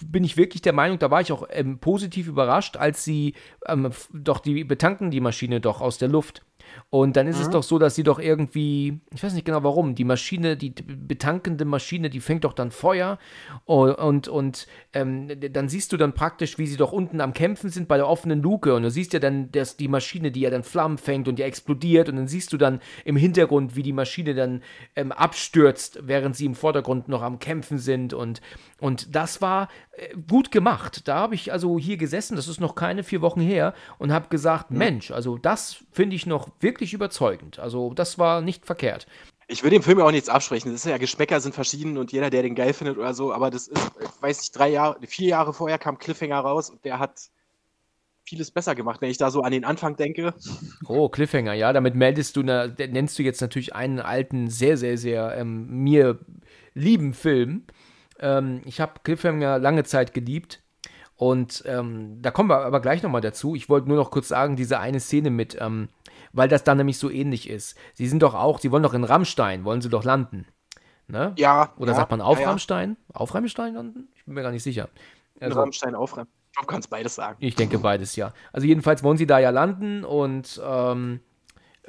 bin 0.00 0.24
ich 0.24 0.36
wirklich 0.36 0.62
der 0.62 0.72
Meinung, 0.72 0.98
da 0.98 1.10
war 1.10 1.20
ich 1.20 1.32
auch 1.32 1.46
ähm, 1.50 1.78
positiv 1.78 2.26
überrascht, 2.28 2.76
als 2.76 3.04
sie 3.04 3.34
ähm, 3.66 3.90
doch 4.14 4.38
die 4.38 4.64
betanken 4.64 5.10
die 5.10 5.20
Maschine 5.20 5.60
doch 5.60 5.80
aus 5.80 5.98
der 5.98 6.08
Luft. 6.08 6.42
Und 6.90 7.16
dann 7.16 7.26
ist 7.26 7.36
Mhm. 7.36 7.42
es 7.42 7.50
doch 7.50 7.62
so, 7.62 7.78
dass 7.78 7.94
sie 7.94 8.02
doch 8.02 8.18
irgendwie, 8.18 9.00
ich 9.14 9.22
weiß 9.22 9.34
nicht 9.34 9.44
genau 9.44 9.62
warum, 9.62 9.94
die 9.94 10.04
Maschine, 10.04 10.56
die 10.56 10.70
betankende 10.70 11.64
Maschine, 11.64 12.10
die 12.10 12.20
fängt 12.20 12.44
doch 12.44 12.52
dann 12.52 12.70
Feuer 12.70 13.18
und, 13.64 13.92
und, 13.94 14.28
und 14.28 14.66
ähm, 14.92 15.28
dann 15.52 15.68
siehst 15.68 15.92
du 15.92 15.96
dann 15.96 16.14
praktisch, 16.14 16.58
wie 16.58 16.66
sie 16.66 16.76
doch 16.76 16.92
unten 16.92 17.20
am 17.20 17.32
Kämpfen 17.34 17.70
sind 17.70 17.88
bei 17.88 17.96
der 17.96 18.08
offenen 18.08 18.42
Luke 18.42 18.74
und 18.74 18.82
du 18.82 18.90
siehst 18.90 19.12
ja 19.12 19.18
dann, 19.18 19.52
dass 19.52 19.76
die 19.76 19.88
Maschine, 19.88 20.30
die 20.30 20.40
ja 20.40 20.50
dann 20.50 20.62
Flammen 20.62 20.98
fängt 20.98 21.28
und 21.28 21.38
die 21.38 21.42
explodiert 21.42 22.08
und 22.08 22.16
dann 22.16 22.28
siehst 22.28 22.52
du 22.52 22.56
dann 22.56 22.80
im 23.04 23.16
Hintergrund, 23.16 23.76
wie 23.76 23.82
die 23.82 23.92
Maschine 23.92 24.34
dann 24.34 24.62
ähm, 24.96 25.12
abstürzt, 25.12 26.00
während 26.02 26.36
sie 26.36 26.46
im 26.46 26.54
Vordergrund 26.54 27.08
noch 27.08 27.22
am 27.22 27.38
Kämpfen 27.38 27.78
sind 27.78 28.14
und, 28.14 28.40
und 28.80 29.14
das 29.14 29.40
war 29.42 29.68
äh, 29.92 30.14
gut 30.28 30.50
gemacht. 30.50 31.06
Da 31.06 31.16
habe 31.16 31.34
ich 31.34 31.52
also 31.52 31.78
hier 31.78 31.96
gesessen, 31.96 32.36
das 32.36 32.48
ist 32.48 32.60
noch 32.60 32.74
keine 32.74 33.02
vier 33.02 33.20
Wochen 33.20 33.40
her 33.40 33.74
und 33.98 34.12
habe 34.12 34.28
gesagt, 34.28 34.70
Mensch, 34.70 35.10
also 35.10 35.38
das 35.38 35.84
finde 35.92 36.16
ich 36.16 36.26
noch 36.26 36.48
wirklich 36.60 36.92
überzeugend. 36.92 37.58
Also 37.58 37.92
das 37.94 38.18
war 38.18 38.40
nicht 38.40 38.66
verkehrt. 38.66 39.06
Ich 39.46 39.62
will 39.62 39.70
dem 39.70 39.82
Film 39.82 39.98
ja 39.98 40.04
auch 40.04 40.10
nichts 40.10 40.28
absprechen. 40.28 40.72
Das 40.72 40.84
ist 40.84 40.90
ja, 40.90 40.98
Geschmäcker 40.98 41.40
sind 41.40 41.54
verschieden 41.54 41.96
und 41.96 42.12
jeder, 42.12 42.28
der 42.30 42.42
den 42.42 42.54
geil 42.54 42.74
findet 42.74 42.98
oder 42.98 43.14
so, 43.14 43.32
aber 43.32 43.50
das 43.50 43.68
ist, 43.68 43.90
ich 44.00 44.22
weiß 44.22 44.40
nicht, 44.40 44.58
drei 44.58 44.68
Jahre, 44.68 44.98
vier 45.06 45.28
Jahre 45.28 45.54
vorher 45.54 45.78
kam 45.78 45.98
Cliffhanger 45.98 46.38
raus 46.38 46.68
und 46.70 46.84
der 46.84 46.98
hat 46.98 47.30
vieles 48.28 48.50
besser 48.50 48.74
gemacht, 48.74 49.00
wenn 49.00 49.10
ich 49.10 49.16
da 49.16 49.30
so 49.30 49.40
an 49.40 49.52
den 49.52 49.64
Anfang 49.64 49.96
denke. 49.96 50.34
Oh, 50.86 51.08
Cliffhanger, 51.08 51.54
ja, 51.54 51.72
damit 51.72 51.94
meldest 51.94 52.36
du, 52.36 52.42
na, 52.42 52.66
nennst 52.66 53.18
du 53.18 53.22
jetzt 53.22 53.40
natürlich 53.40 53.74
einen 53.74 54.00
alten, 54.00 54.50
sehr, 54.50 54.76
sehr, 54.76 54.98
sehr 54.98 55.34
ähm, 55.36 55.82
mir 55.82 56.18
lieben 56.74 57.14
Film. 57.14 57.64
Ähm, 58.20 58.60
ich 58.66 58.80
habe 58.80 59.00
Cliffhanger 59.02 59.58
lange 59.58 59.84
Zeit 59.84 60.12
geliebt. 60.12 60.62
Und 61.16 61.64
ähm, 61.66 62.22
da 62.22 62.30
kommen 62.30 62.48
wir 62.48 62.60
aber 62.60 62.80
gleich 62.80 63.02
nochmal 63.02 63.20
dazu. 63.20 63.56
Ich 63.56 63.68
wollte 63.68 63.88
nur 63.88 63.96
noch 63.96 64.12
kurz 64.12 64.28
sagen, 64.28 64.54
diese 64.54 64.78
eine 64.78 65.00
Szene 65.00 65.30
mit, 65.30 65.56
ähm, 65.60 65.88
weil 66.32 66.48
das 66.48 66.64
dann 66.64 66.78
nämlich 66.78 66.98
so 66.98 67.10
ähnlich 67.10 67.48
ist. 67.48 67.76
Sie 67.94 68.06
sind 68.08 68.22
doch 68.22 68.34
auch, 68.34 68.58
sie 68.58 68.70
wollen 68.70 68.82
doch 68.82 68.94
in 68.94 69.04
Rammstein, 69.04 69.64
wollen 69.64 69.80
sie 69.80 69.88
doch 69.88 70.04
landen. 70.04 70.46
Ne? 71.06 71.32
Ja. 71.36 71.72
Oder 71.78 71.92
ja, 71.92 71.96
sagt 71.96 72.10
man 72.10 72.20
auf 72.20 72.38
ja. 72.38 72.48
Rammstein? 72.48 72.96
Auf 73.12 73.34
Rammstein 73.34 73.74
landen? 73.74 74.08
Ich 74.14 74.24
bin 74.24 74.34
mir 74.34 74.42
gar 74.42 74.50
nicht 74.50 74.62
sicher. 74.62 74.88
In 75.36 75.44
Also, 75.48 75.60
Rammstein 75.60 75.94
aufräumen. 75.94 76.28
Ich 76.50 76.52
glaube, 76.54 76.66
du 76.66 76.72
kannst 76.72 76.90
beides 76.90 77.14
sagen. 77.14 77.36
ich 77.40 77.54
denke 77.54 77.78
beides, 77.78 78.16
ja. 78.16 78.32
Also 78.52 78.66
jedenfalls 78.66 79.02
wollen 79.02 79.16
sie 79.16 79.26
da 79.26 79.38
ja 79.38 79.50
landen 79.50 80.04
und 80.04 80.60
ähm, 80.64 81.20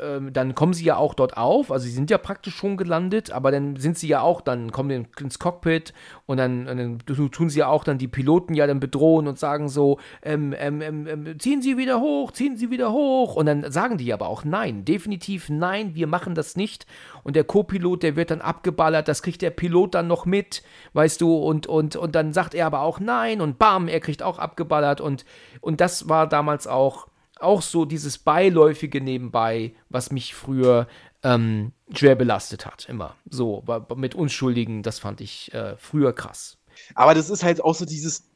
ähm, 0.02 0.34
dann 0.34 0.56
kommen 0.56 0.74
sie 0.74 0.86
ja 0.86 0.98
auch 0.98 1.14
dort 1.14 1.38
auf. 1.38 1.72
Also 1.72 1.86
sie 1.86 1.92
sind 1.92 2.10
ja 2.10 2.18
praktisch 2.18 2.56
schon 2.56 2.78
gelandet, 2.78 3.32
aber 3.32 3.52
dann 3.52 3.76
sind 3.76 3.98
sie 3.98 4.08
ja 4.08 4.22
auch, 4.22 4.42
dann 4.42 4.72
kommen 4.72 4.90
in, 4.90 5.08
ins 5.20 5.40
Cockpit 5.40 5.94
und 6.26 6.38
dann, 6.38 6.68
und 6.68 6.78
dann 6.78 7.00
tu- 7.06 7.30
tun 7.30 7.50
sie 7.50 7.60
ja 7.60 7.68
auch 7.68 7.84
dann 7.84 7.98
die 7.98 8.08
Piloten 8.08 8.54
ja 8.54 8.68
dann 8.68 8.80
bedrohen 8.80 9.28
und 9.28 9.38
sagen 9.38 9.70
so, 9.70 10.00
ähm, 10.24 10.54
ähm, 10.58 10.82
ähm, 10.82 11.08
ähm, 11.08 11.40
ziehen 11.40 11.62
Sie 11.62 11.78
wieder 11.78 12.00
hoch, 12.00 12.32
ziehen 12.32 12.58
Sie 12.58 12.72
wieder 12.72 12.92
hoch. 12.92 13.36
Und 13.36 13.46
dann 13.46 13.72
sagen 13.72 13.98
die 13.98 14.14
aber 14.14 14.28
auch 14.30 14.44
nein, 14.44 14.86
definitiv 14.86 15.50
nein, 15.50 15.96
wir 15.96 16.08
machen 16.08 16.36
das 16.36 16.56
nicht. 16.56 16.86
Und 17.24 17.36
der 17.36 17.44
Co-Pilot, 17.44 18.04
der 18.04 18.16
wird 18.16 18.32
dann 18.32 18.42
abgeballert, 18.42 19.08
das 19.08 19.22
kriegt 19.24 19.42
der 19.42 19.52
Pilot 19.52 19.96
dann 19.96 20.08
noch 20.08 20.26
mit, 20.26 20.64
weißt 20.94 21.22
du, 21.22 21.36
und, 21.36 21.68
und, 21.68 21.96
und 21.96 22.16
dann 22.16 22.34
sagt 22.34 22.54
er 22.56 22.66
aber 22.66 22.82
auch 22.82 23.00
nein 23.00 23.42
und 23.42 23.60
bam, 23.60 23.88
er 23.88 24.00
kriegt 24.00 24.24
auch 24.24 24.40
abgeballert 24.40 25.02
und, 25.02 25.26
und 25.62 25.82
das 25.82 26.10
war 26.10 26.28
damals 26.28 26.68
auch, 26.68 27.08
auch 27.42 27.62
so 27.62 27.86
dieses 27.86 28.18
Beiläufige 28.18 29.02
nebenbei, 29.02 29.74
was 29.90 30.12
mich 30.12 30.36
früher 30.36 30.88
ähm, 31.24 31.74
schwer 31.94 32.16
belastet 32.16 32.66
hat, 32.66 32.88
immer. 32.90 33.16
So, 33.30 33.64
mit 33.96 34.16
Unschuldigen, 34.16 34.84
das 34.84 35.00
fand 35.00 35.22
ich 35.22 35.54
äh, 35.54 35.76
früher 35.78 36.14
krass. 36.14 36.58
Aber 36.96 37.14
das 37.14 37.30
ist 37.30 37.44
halt 37.44 37.62
auch 37.64 37.76
so 37.76 37.86
dieses, 37.86 38.30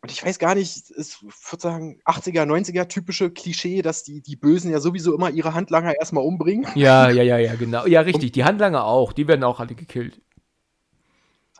und 0.00 0.10
ich 0.10 0.24
weiß 0.24 0.38
gar 0.38 0.54
nicht, 0.54 0.90
ist, 0.90 1.18
ich 1.22 1.52
würde 1.52 1.62
sagen, 1.62 2.00
80er, 2.06 2.44
90er 2.44 2.88
typische 2.88 3.30
Klischee, 3.30 3.82
dass 3.82 4.02
die, 4.02 4.20
die 4.20 4.36
Bösen 4.36 4.70
ja 4.70 4.80
sowieso 4.80 5.14
immer 5.14 5.30
ihre 5.30 5.54
Handlanger 5.54 5.94
erstmal 5.98 6.24
umbringen. 6.24 6.66
Ja, 6.74 7.10
ja, 7.10 7.22
ja, 7.22 7.38
ja, 7.38 7.54
genau. 7.54 7.86
Ja, 7.86 8.00
richtig, 8.00 8.32
die 8.32 8.44
Handlanger 8.44 8.84
auch, 8.84 9.12
die 9.12 9.28
werden 9.28 9.44
auch 9.44 9.60
alle 9.60 9.74
gekillt. 9.74 10.20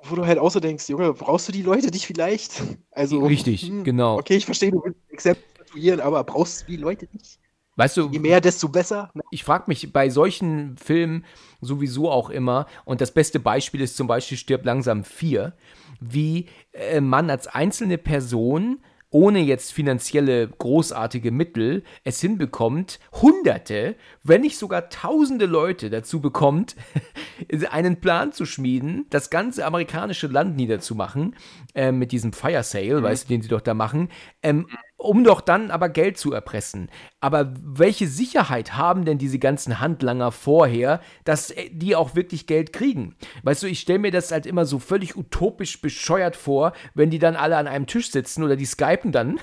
Wo 0.05 0.16
du 0.16 0.26
halt 0.26 0.38
auch 0.38 0.50
so 0.50 0.59
denkst, 0.59 0.88
Junge, 0.88 1.12
brauchst 1.12 1.46
du 1.46 1.52
die 1.52 1.62
Leute 1.62 1.88
nicht 1.88 2.07
vielleicht? 2.07 2.61
Also, 2.90 3.24
Richtig, 3.24 3.62
hm, 3.62 3.85
genau. 3.85 4.18
Okay, 4.18 4.35
ich 4.35 4.46
verstehe, 4.46 4.72
du 4.72 4.83
willst 4.85 4.98
Exempel 5.11 5.44
statuieren, 5.72 6.00
aber 6.00 6.24
brauchst 6.24 6.62
du 6.62 6.66
die 6.66 6.76
Leute 6.76 7.08
nicht? 7.12 7.38
Weißt 7.76 7.96
du, 7.96 8.11
Je 8.11 8.18
mehr, 8.18 8.40
desto 8.40 8.68
besser. 8.68 9.11
Ne? 9.14 9.22
ich 9.30 9.44
frage 9.44 9.64
mich 9.66 9.92
bei 9.92 10.11
solchen 10.11 10.76
Filmen 10.76 11.24
sowieso 11.61 12.11
auch 12.11 12.28
immer, 12.28 12.66
und 12.85 13.00
das 13.00 13.12
beste 13.12 13.40
Beispiel 13.40 13.80
ist 13.80 13.96
zum 13.96 14.06
Beispiel 14.06 14.37
Stirb 14.37 14.64
langsam 14.64 15.04
4, 15.04 15.54
wie 16.00 16.46
äh, 16.72 17.00
man 17.00 17.30
als 17.30 17.46
einzelne 17.46 17.96
Person 17.96 18.82
ohne 19.12 19.40
jetzt 19.40 19.72
finanzielle 19.72 20.48
großartige 20.48 21.30
Mittel 21.30 21.85
es 22.02 22.20
hinbekommt, 22.20 22.98
Hunderte, 23.20 23.94
wenn 24.22 24.40
nicht 24.40 24.56
sogar 24.56 24.88
Tausende 24.88 25.44
Leute 25.44 25.90
dazu 25.90 26.20
bekommt, 26.20 26.76
einen 27.70 28.00
Plan 28.00 28.32
zu 28.32 28.46
schmieden, 28.46 29.06
das 29.11 29.28
ganze 29.28 29.66
amerikanische 29.66 30.28
Land 30.28 30.56
niederzumachen, 30.56 31.37
äh, 31.74 31.92
mit 31.92 32.11
diesem 32.11 32.32
Fire 32.32 32.62
Sale, 32.62 33.02
weißt 33.02 33.24
du, 33.24 33.28
den 33.28 33.42
sie 33.42 33.48
doch 33.48 33.61
da 33.61 33.74
machen, 33.74 34.08
ähm, 34.42 34.66
um 35.02 35.24
doch 35.24 35.40
dann 35.40 35.70
aber 35.70 35.88
Geld 35.88 36.16
zu 36.16 36.32
erpressen. 36.32 36.88
Aber 37.20 37.52
welche 37.60 38.06
Sicherheit 38.06 38.76
haben 38.76 39.04
denn 39.04 39.18
diese 39.18 39.38
ganzen 39.38 39.80
Handlanger 39.80 40.32
vorher, 40.32 41.00
dass 41.24 41.50
äh, 41.50 41.70
die 41.70 41.96
auch 41.96 42.14
wirklich 42.14 42.46
Geld 42.46 42.72
kriegen? 42.72 43.16
Weißt 43.42 43.62
du, 43.62 43.66
ich 43.66 43.80
stelle 43.80 43.98
mir 43.98 44.10
das 44.10 44.30
halt 44.30 44.46
immer 44.46 44.64
so 44.64 44.78
völlig 44.78 45.16
utopisch 45.16 45.80
bescheuert 45.80 46.36
vor, 46.36 46.72
wenn 46.94 47.10
die 47.10 47.18
dann 47.18 47.36
alle 47.36 47.56
an 47.56 47.66
einem 47.66 47.86
Tisch 47.86 48.10
sitzen 48.10 48.42
oder 48.42 48.56
die 48.56 48.66
skypen 48.66 49.12
dann. 49.12 49.40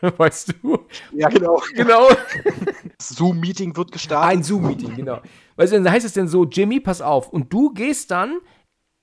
weißt 0.16 0.54
du? 0.62 0.78
Ja, 1.12 1.28
genau. 1.28 1.62
Genau. 1.74 2.08
Zoom-Meeting 2.98 3.76
wird 3.76 3.92
gestartet. 3.92 4.30
Ein 4.30 4.42
Zoom-Meeting, 4.42 4.96
genau. 4.96 5.20
Weißt 5.56 5.72
du, 5.72 5.82
dann 5.82 5.92
heißt 5.92 6.06
es 6.06 6.12
denn 6.12 6.28
so, 6.28 6.44
Jimmy, 6.44 6.80
pass 6.80 7.00
auf. 7.00 7.30
Und 7.30 7.52
du 7.52 7.72
gehst 7.72 8.10
dann 8.10 8.38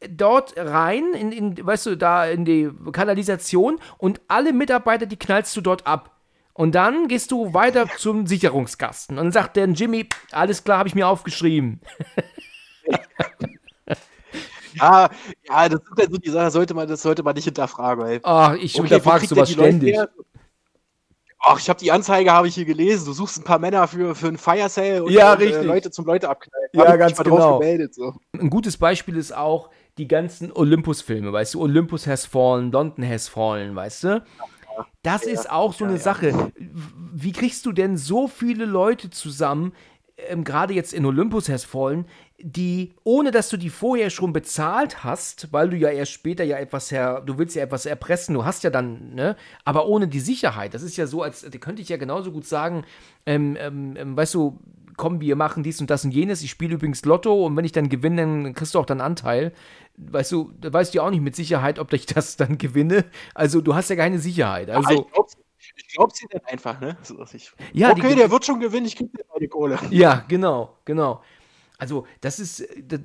dort 0.09 0.53
rein, 0.57 1.13
in, 1.13 1.31
in, 1.31 1.65
weißt 1.65 1.85
du, 1.87 1.95
da 1.95 2.25
in 2.25 2.45
die 2.45 2.69
Kanalisation 2.91 3.79
und 3.97 4.21
alle 4.27 4.53
Mitarbeiter, 4.53 5.05
die 5.05 5.17
knallst 5.17 5.55
du 5.55 5.61
dort 5.61 5.87
ab. 5.87 6.11
Und 6.53 6.73
dann 6.73 7.07
gehst 7.07 7.31
du 7.31 7.53
weiter 7.53 7.85
zum 7.97 8.27
Sicherungskasten. 8.27 9.17
Und 9.17 9.25
dann 9.25 9.31
sagt 9.31 9.57
der 9.57 9.67
Jimmy, 9.67 10.07
alles 10.31 10.63
klar, 10.63 10.79
habe 10.79 10.89
ich 10.89 10.95
mir 10.95 11.07
aufgeschrieben. 11.07 11.81
Ja, 14.77 15.09
ja, 15.47 15.69
das 15.69 15.81
sind 15.85 15.97
halt 15.97 16.11
so 16.11 16.17
die 16.17 16.29
Sachen, 16.29 16.51
sollte 16.51 16.73
man, 16.73 16.87
das 16.87 17.01
sollte 17.01 17.23
man 17.23 17.33
nicht 17.35 17.45
hinterfragen. 17.45 18.03
Weil, 18.03 18.19
Ach, 18.23 18.55
ich 18.55 18.75
okay, 18.77 18.89
hinterfrag 18.89 19.13
wo 19.13 19.19
kriegt 19.19 19.29
sowas 19.29 19.55
Leute 19.55 19.69
ständig. 19.69 19.95
her? 19.95 20.09
Ach, 21.39 21.59
ich 21.59 21.69
habe 21.69 21.79
die 21.79 21.91
Anzeige, 21.91 22.31
habe 22.31 22.47
ich 22.47 22.55
hier 22.55 22.65
gelesen. 22.65 23.05
Du 23.05 23.13
suchst 23.13 23.37
ein 23.37 23.43
paar 23.43 23.59
Männer 23.59 23.87
für, 23.87 24.15
für 24.15 24.27
einen 24.27 24.37
Fire 24.37 24.67
Sale 24.67 25.03
und, 25.03 25.11
Ja, 25.11 25.33
und. 25.33 25.41
Äh, 25.41 25.61
Leute 25.61 25.91
zum 25.91 26.05
Leute 26.05 26.27
abknallen. 26.27 26.69
Ja, 26.73 26.95
ganz 26.95 27.17
genau. 27.17 27.59
Gemeldet, 27.59 27.93
so. 27.93 28.15
Ein 28.33 28.49
gutes 28.49 28.77
Beispiel 28.77 29.15
ist 29.15 29.33
auch 29.33 29.69
die 29.97 30.07
ganzen 30.07 30.51
Olympus-Filme, 30.51 31.31
weißt 31.31 31.53
du, 31.53 31.61
Olympus 31.61 32.07
has 32.07 32.25
fallen, 32.25 32.71
London 32.71 33.07
has 33.07 33.27
fallen, 33.27 33.75
weißt 33.75 34.03
du? 34.03 34.23
Das 35.03 35.23
ist 35.23 35.49
auch 35.49 35.73
so 35.73 35.85
eine 35.85 35.97
Sache. 35.97 36.51
Wie 37.13 37.31
kriegst 37.31 37.65
du 37.65 37.71
denn 37.71 37.95
so 37.95 38.27
viele 38.27 38.65
Leute 38.65 39.09
zusammen, 39.09 39.71
ähm, 40.17 40.43
gerade 40.43 40.73
jetzt 40.73 40.93
in 40.93 41.05
Olympus 41.05 41.49
has 41.49 41.63
fallen, 41.63 42.05
die, 42.37 42.93
ohne 43.03 43.31
dass 43.31 43.49
du 43.49 43.57
die 43.57 43.69
vorher 43.69 44.09
schon 44.09 44.33
bezahlt 44.33 45.03
hast, 45.03 45.53
weil 45.53 45.69
du 45.69 45.77
ja 45.77 45.89
erst 45.89 46.11
später 46.11 46.43
ja 46.43 46.57
etwas 46.57 46.91
her, 46.91 47.21
du 47.25 47.37
willst 47.37 47.55
ja 47.55 47.63
etwas 47.63 47.85
erpressen, 47.85 48.35
du 48.35 48.43
hast 48.43 48.63
ja 48.63 48.69
dann, 48.69 49.13
ne, 49.13 49.35
aber 49.63 49.87
ohne 49.87 50.07
die 50.07 50.19
Sicherheit. 50.19 50.73
Das 50.73 50.81
ist 50.81 50.97
ja 50.97 51.07
so, 51.07 51.21
als 51.23 51.49
könnte 51.61 51.81
ich 51.81 51.89
ja 51.89 51.97
genauso 51.97 52.31
gut 52.31 52.45
sagen, 52.45 52.83
ähm, 53.25 53.55
ähm, 53.59 53.95
ähm, 53.97 54.17
weißt 54.17 54.33
du, 54.33 54.59
komm, 54.97 55.21
wir 55.21 55.35
machen 55.35 55.63
dies 55.63 55.81
und 55.81 55.89
das 55.89 56.05
und 56.05 56.11
jenes, 56.11 56.41
ich 56.41 56.51
spiele 56.51 56.75
übrigens 56.75 57.03
Lotto 57.05 57.45
und 57.45 57.55
wenn 57.57 57.65
ich 57.65 57.71
dann 57.71 57.89
gewinne, 57.89 58.21
dann 58.21 58.53
kriegst 58.53 58.75
du 58.75 58.79
auch 58.79 58.85
dann 58.85 59.01
Anteil. 59.01 59.53
Weißt 59.97 60.31
du, 60.31 60.51
da 60.59 60.71
weißt 60.73 60.93
du 60.93 60.97
ja 60.97 61.03
auch 61.03 61.09
nicht 61.09 61.21
mit 61.21 61.35
Sicherheit, 61.35 61.79
ob 61.79 61.91
ich 61.93 62.05
das 62.05 62.37
dann 62.37 62.57
gewinne. 62.57 63.05
Also 63.33 63.61
du 63.61 63.75
hast 63.75 63.89
ja 63.89 63.95
keine 63.95 64.19
Sicherheit. 64.19 64.69
Also, 64.69 64.87
Also, 64.89 65.01
ich 65.05 65.11
glaub's, 65.13 65.37
ich 65.77 65.87
glaub's 65.95 66.19
dir 66.19 66.27
dann 66.31 66.41
einfach, 66.45 66.79
ne? 66.79 66.97
So, 67.03 67.15
dass 67.17 67.33
ich, 67.33 67.51
Ja, 67.73 67.93
die- 67.93 68.01
okay, 68.01 68.15
der 68.15 68.29
wird 68.31 68.45
schon 68.45 68.59
gewinnen, 68.59 68.85
ich 68.85 68.95
krieg 68.95 69.11
dir 69.11 69.23
meine 69.33 69.47
Kohle. 69.47 69.77
Ja, 69.91 70.23
genau, 70.27 70.77
genau. 70.85 71.21
Also, 71.77 72.05
das 72.21 72.39
ist, 72.39 72.65
das, 72.87 73.01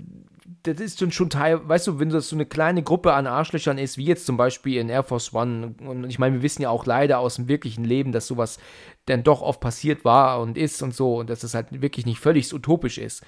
das 0.62 0.78
ist 0.80 0.98
schon, 1.00 1.10
schon 1.10 1.28
Teil, 1.30 1.66
weißt 1.68 1.88
du, 1.88 1.98
wenn 1.98 2.10
das 2.10 2.28
so 2.28 2.36
eine 2.36 2.46
kleine 2.46 2.82
Gruppe 2.84 3.12
an 3.14 3.26
Arschlöchern 3.26 3.78
ist, 3.78 3.98
wie 3.98 4.04
jetzt 4.04 4.26
zum 4.26 4.36
Beispiel 4.36 4.78
in 4.80 4.88
Air 4.88 5.02
Force 5.02 5.32
One, 5.34 5.74
und 5.84 6.04
ich 6.08 6.18
meine, 6.20 6.36
wir 6.36 6.42
wissen 6.42 6.62
ja 6.62 6.70
auch 6.70 6.86
leider 6.86 7.18
aus 7.18 7.34
dem 7.36 7.48
wirklichen 7.48 7.84
Leben, 7.84 8.12
dass 8.12 8.28
sowas 8.28 8.58
dann 9.06 9.22
doch 9.22 9.42
oft 9.42 9.60
passiert 9.60 10.04
war 10.04 10.40
und 10.40 10.56
ist 10.56 10.82
und 10.82 10.94
so, 10.94 11.16
und 11.16 11.30
dass 11.30 11.40
das 11.40 11.54
halt 11.54 11.80
wirklich 11.82 12.06
nicht 12.06 12.20
völlig 12.20 12.52
utopisch 12.52 12.98
ist. 12.98 13.24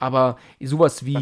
Aber 0.00 0.36
sowas 0.60 1.04
wie. 1.04 1.14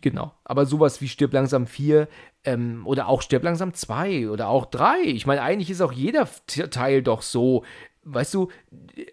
Genau. 0.00 0.32
Aber 0.44 0.64
sowas 0.64 1.00
wie 1.00 1.08
Stirb 1.08 1.32
langsam 1.32 1.66
4 1.66 2.08
ähm, 2.44 2.86
oder 2.86 3.08
auch 3.08 3.20
Stirb 3.20 3.42
langsam 3.42 3.74
2 3.74 4.30
oder 4.30 4.48
auch 4.48 4.66
3. 4.66 5.02
Ich 5.02 5.26
meine, 5.26 5.42
eigentlich 5.42 5.70
ist 5.70 5.80
auch 5.80 5.92
jeder 5.92 6.28
Teil 6.46 7.02
doch 7.02 7.20
so. 7.22 7.64
Weißt 8.04 8.32
du, 8.34 8.48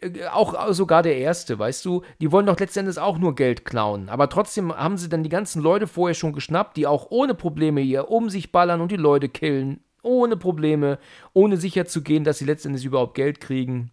äh, 0.02 0.28
auch 0.28 0.74
sogar 0.74 1.02
der 1.02 1.18
erste, 1.18 1.58
weißt 1.58 1.84
du, 1.86 2.04
die 2.20 2.32
wollen 2.32 2.46
doch 2.46 2.60
letztendlich 2.60 3.00
auch 3.00 3.18
nur 3.18 3.34
Geld 3.34 3.66
klauen. 3.66 4.10
Aber 4.10 4.30
trotzdem 4.30 4.72
haben 4.76 4.98
sie 4.98 5.10
dann 5.10 5.24
die 5.24 5.30
ganzen 5.30 5.62
Leute 5.62 5.88
vorher 5.88 6.14
schon 6.14 6.34
geschnappt, 6.34 6.78
die 6.78 6.86
auch 6.86 7.08
ohne 7.10 7.34
Probleme 7.34 7.82
hier 7.82 8.12
um 8.12 8.30
sich 8.30 8.52
ballern 8.52 8.82
und 8.82 8.92
die 8.92 8.98
Leute 8.98 9.28
killen. 9.28 9.84
Ohne 10.04 10.38
Probleme, 10.38 11.00
ohne 11.34 11.58
sicher 11.58 11.86
zu 11.86 12.02
gehen, 12.02 12.24
dass 12.24 12.40
sie 12.40 12.46
letztendlich 12.46 12.86
überhaupt 12.86 13.16
Geld 13.16 13.40
kriegen. 13.40 13.92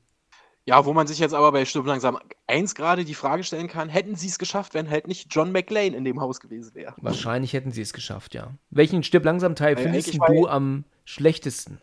Ja, 0.69 0.85
wo 0.85 0.93
man 0.93 1.07
sich 1.07 1.19
jetzt 1.19 1.33
aber 1.33 1.51
bei 1.51 1.65
Stirb 1.65 1.87
langsam 1.87 2.19
1 2.47 2.75
gerade 2.75 3.07
die 3.07 3.15
Frage 3.15 3.43
stellen 3.43 3.69
kann, 3.69 3.89
hätten 3.89 4.17
sie 4.17 4.27
es 4.27 4.39
geschafft, 4.39 4.75
wenn 4.75 4.91
halt 4.91 5.09
nicht 5.09 5.35
John 5.35 5.51
McLean 5.51 5.95
in 5.95 6.05
dem 6.05 6.21
Haus 6.21 6.41
gewesen 6.41 6.75
wäre? 6.75 6.95
Wahrscheinlich 6.99 7.55
hätten 7.55 7.73
sie 7.73 7.81
es 7.81 7.95
geschafft, 7.95 8.35
ja. 8.35 8.53
Welchen 8.69 9.03
Stirb 9.03 9.25
langsam 9.25 9.55
Teil 9.55 9.79
findest 9.79 10.15
du 10.15 10.47
am 10.47 10.85
schlechtesten? 11.07 11.81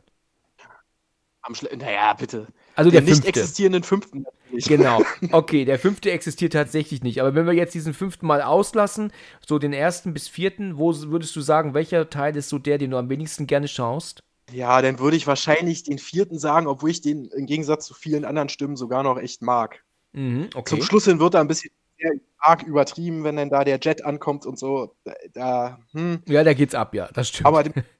Am 1.41 1.55
Schle 1.55 1.75
naja, 1.75 2.13
bitte. 2.13 2.47
Also 2.75 2.91
Der 2.91 3.01
der, 3.01 3.09
nicht 3.09 3.23
fünfte. 3.23 3.39
existierenden 3.39 3.83
fünften 3.83 4.25
natürlich. 4.55 4.65
Genau. 4.65 5.01
Okay, 5.31 5.65
der 5.65 5.79
fünfte 5.79 6.11
existiert 6.11 6.53
tatsächlich 6.53 7.03
nicht. 7.03 7.21
Aber 7.21 7.35
wenn 7.35 7.45
wir 7.45 7.53
jetzt 7.53 7.73
diesen 7.73 7.93
fünften 7.93 8.25
mal 8.27 8.41
auslassen, 8.41 9.11
so 9.45 9.59
den 9.59 9.73
ersten 9.73 10.13
bis 10.13 10.27
vierten, 10.27 10.77
wo 10.77 10.93
würdest 10.93 11.35
du 11.35 11.41
sagen, 11.41 11.73
welcher 11.73 12.09
Teil 12.09 12.35
ist 12.35 12.49
so 12.49 12.59
der, 12.59 12.77
den 12.77 12.91
du 12.91 12.97
am 12.97 13.09
wenigsten 13.09 13.47
gerne 13.47 13.67
schaust? 13.67 14.19
Ja, 14.51 14.81
dann 14.81 14.99
würde 14.99 15.17
ich 15.17 15.25
wahrscheinlich 15.25 15.83
den 15.83 15.97
vierten 15.97 16.37
sagen, 16.37 16.67
obwohl 16.67 16.91
ich 16.91 17.01
den 17.01 17.25
im 17.25 17.45
Gegensatz 17.47 17.87
zu 17.87 17.93
vielen 17.93 18.25
anderen 18.25 18.49
Stimmen 18.49 18.75
sogar 18.75 19.03
noch 19.03 19.17
echt 19.17 19.41
mag. 19.41 19.83
Mhm, 20.13 20.49
okay. 20.53 20.69
Zum 20.69 20.81
Schluss 20.81 21.05
hin 21.05 21.19
wird 21.19 21.33
er 21.33 21.41
ein 21.41 21.47
bisschen 21.47 21.71
sehr 21.97 22.11
arg 22.37 22.63
übertrieben, 22.63 23.23
wenn 23.23 23.37
dann 23.37 23.49
da 23.49 23.63
der 23.63 23.79
Jet 23.81 24.05
ankommt 24.05 24.45
und 24.45 24.59
so. 24.59 24.95
Da, 25.03 25.13
da 25.33 25.79
hm. 25.91 26.21
Ja, 26.27 26.43
da 26.43 26.53
geht's 26.53 26.75
ab, 26.75 26.93
ja, 26.93 27.09
das 27.13 27.29
stimmt. 27.29 27.47
Aber 27.47 27.63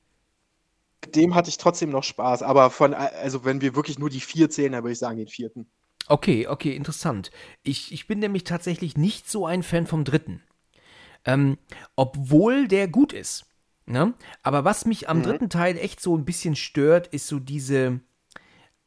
dem, 1.05 1.35
hatte 1.35 1.49
ich 1.49 1.57
trotzdem 1.57 1.89
noch 1.89 2.03
Spaß. 2.03 2.43
Aber 2.43 2.69
von, 2.69 2.93
also 2.93 3.45
wenn 3.45 3.61
wir 3.61 3.75
wirklich 3.75 3.99
nur 3.99 4.09
die 4.09 4.21
vier 4.21 4.49
zählen, 4.49 4.71
dann 4.71 4.83
würde 4.83 4.93
ich 4.93 4.99
sagen 4.99 5.17
den 5.17 5.27
vierten. 5.27 5.67
Okay, 6.07 6.47
okay, 6.47 6.75
interessant. 6.75 7.31
Ich, 7.63 7.91
ich 7.91 8.07
bin 8.07 8.19
nämlich 8.19 8.43
tatsächlich 8.43 8.95
nicht 8.97 9.29
so 9.29 9.45
ein 9.45 9.63
Fan 9.63 9.87
vom 9.87 10.03
dritten. 10.03 10.43
Ähm, 11.25 11.57
obwohl 11.95 12.67
der 12.67 12.87
gut 12.87 13.11
ist. 13.11 13.45
Ne? 13.87 14.13
Aber 14.43 14.63
was 14.65 14.85
mich 14.85 15.09
am 15.09 15.19
Mhm. 15.19 15.23
dritten 15.23 15.49
Teil 15.49 15.77
echt 15.77 15.99
so 16.01 16.15
ein 16.15 16.25
bisschen 16.25 16.55
stört, 16.55 17.07
ist 17.07 17.27
so 17.27 17.39
diese, 17.39 17.99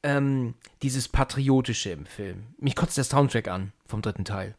ähm, 0.03 0.55
dieses 0.83 1.09
Patriotische 1.09 1.91
im 1.91 2.07
Film. 2.07 2.47
Mich 2.59 2.77
kotzt 2.77 2.97
der 2.97 3.05
Soundtrack 3.05 3.49
an 3.49 3.73
vom 3.87 4.03
dritten 4.03 4.25
Teil. 4.25 4.55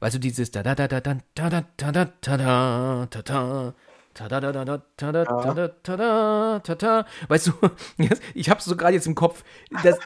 Weißt 0.00 0.14
du, 0.14 0.18
dieses 0.18 0.50
da 0.50 0.62
da 0.62 0.74
da 0.74 0.88
da 0.88 1.00
da 1.00 1.18
da 1.34 1.50
da 1.50 1.64
da 1.76 1.92
da 1.92 2.36
da 2.36 3.06
da 3.10 3.22
da 3.22 3.74
Weißt 7.28 7.46
du, 7.48 7.52
ich 8.34 8.50
hab's 8.50 8.64
so 8.64 8.76
gerade 8.76 8.94
jetzt 8.94 9.06
im 9.06 9.14
Kopf. 9.14 9.42
Das, 9.82 9.98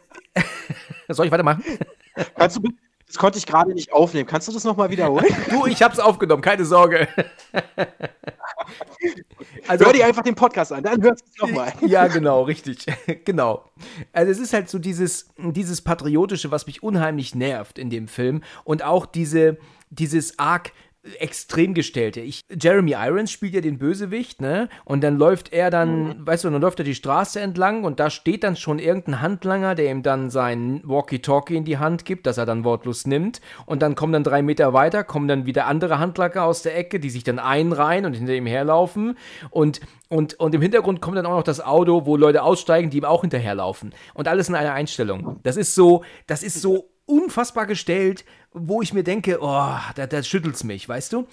soll 1.08 1.26
ich 1.26 1.32
weitermachen? 1.32 1.62
Kannst 2.36 2.56
du, 2.56 2.60
bitte- 2.62 2.76
das 3.06 3.16
konnte 3.18 3.38
ich 3.38 3.46
gerade 3.46 3.72
nicht 3.74 3.92
aufnehmen. 3.92 4.26
Kannst 4.26 4.48
du 4.48 4.52
das 4.52 4.64
nochmal 4.64 4.90
wiederholen? 4.90 5.26
Du, 5.50 5.66
ich 5.66 5.82
hab's 5.82 5.98
aufgenommen, 6.00 6.42
keine 6.42 6.64
Sorge. 6.64 7.06
Also, 9.68 9.84
Hör 9.84 9.92
dir 9.92 10.06
einfach 10.06 10.22
den 10.22 10.34
Podcast 10.34 10.72
an, 10.72 10.82
dann 10.82 11.00
hörst 11.02 11.22
du 11.24 11.30
es 11.30 11.38
nochmal. 11.38 11.72
ja, 11.86 12.06
genau, 12.08 12.42
richtig. 12.42 12.86
genau. 13.24 13.64
Also 14.12 14.32
es 14.32 14.38
ist 14.38 14.52
halt 14.52 14.68
so 14.68 14.78
dieses, 14.78 15.28
dieses 15.36 15.82
Patriotische, 15.82 16.50
was 16.50 16.66
mich 16.66 16.82
unheimlich 16.82 17.34
nervt 17.34 17.78
in 17.78 17.90
dem 17.90 18.08
Film. 18.08 18.42
Und 18.64 18.82
auch 18.82 19.06
diese, 19.06 19.58
dieses 19.90 20.38
arg 20.38 20.72
extrem 21.18 21.74
gestellte. 21.74 22.20
Ich, 22.20 22.40
Jeremy 22.50 22.92
Irons 22.92 23.30
spielt 23.30 23.54
ja 23.54 23.60
den 23.60 23.78
Bösewicht, 23.78 24.40
ne? 24.40 24.68
Und 24.84 25.02
dann 25.04 25.18
läuft 25.18 25.52
er 25.52 25.70
dann, 25.70 26.26
weißt 26.26 26.44
du, 26.44 26.50
dann 26.50 26.62
läuft 26.62 26.78
er 26.78 26.84
die 26.84 26.94
Straße 26.94 27.40
entlang 27.40 27.84
und 27.84 28.00
da 28.00 28.10
steht 28.10 28.42
dann 28.42 28.56
schon 28.56 28.78
irgendein 28.78 29.20
Handlanger, 29.20 29.74
der 29.74 29.90
ihm 29.90 30.02
dann 30.02 30.30
sein 30.30 30.80
Walkie-Talkie 30.84 31.56
in 31.56 31.64
die 31.64 31.78
Hand 31.78 32.04
gibt, 32.04 32.26
das 32.26 32.38
er 32.38 32.46
dann 32.46 32.64
wortlos 32.64 33.06
nimmt. 33.06 33.40
Und 33.66 33.82
dann 33.82 33.94
kommen 33.94 34.12
dann 34.12 34.24
drei 34.24 34.42
Meter 34.42 34.72
weiter, 34.72 35.04
kommen 35.04 35.28
dann 35.28 35.46
wieder 35.46 35.66
andere 35.66 35.98
Handlanger 35.98 36.44
aus 36.44 36.62
der 36.62 36.76
Ecke, 36.76 37.00
die 37.00 37.10
sich 37.10 37.24
dann 37.24 37.38
einreihen 37.38 38.06
und 38.06 38.14
hinter 38.14 38.34
ihm 38.34 38.46
herlaufen. 38.46 39.18
Und, 39.50 39.80
und, 40.08 40.34
und 40.34 40.54
im 40.54 40.62
Hintergrund 40.62 41.00
kommt 41.00 41.18
dann 41.18 41.26
auch 41.26 41.36
noch 41.36 41.42
das 41.42 41.60
Auto, 41.60 42.06
wo 42.06 42.16
Leute 42.16 42.42
aussteigen, 42.42 42.90
die 42.90 42.98
ihm 42.98 43.04
auch 43.04 43.20
hinterherlaufen. 43.20 43.94
Und 44.14 44.28
alles 44.28 44.48
in 44.48 44.54
einer 44.54 44.72
Einstellung. 44.72 45.40
Das 45.42 45.56
ist 45.56 45.74
so, 45.74 46.02
das 46.26 46.42
ist 46.42 46.62
so 46.62 46.90
unfassbar 47.06 47.66
gestellt, 47.66 48.24
wo 48.54 48.80
ich 48.80 48.94
mir 48.94 49.02
denke, 49.02 49.38
oh, 49.40 49.76
da, 49.94 50.06
da 50.06 50.22
schüttelt's 50.22 50.64
mich, 50.64 50.88
weißt 50.88 51.12
du? 51.12 51.26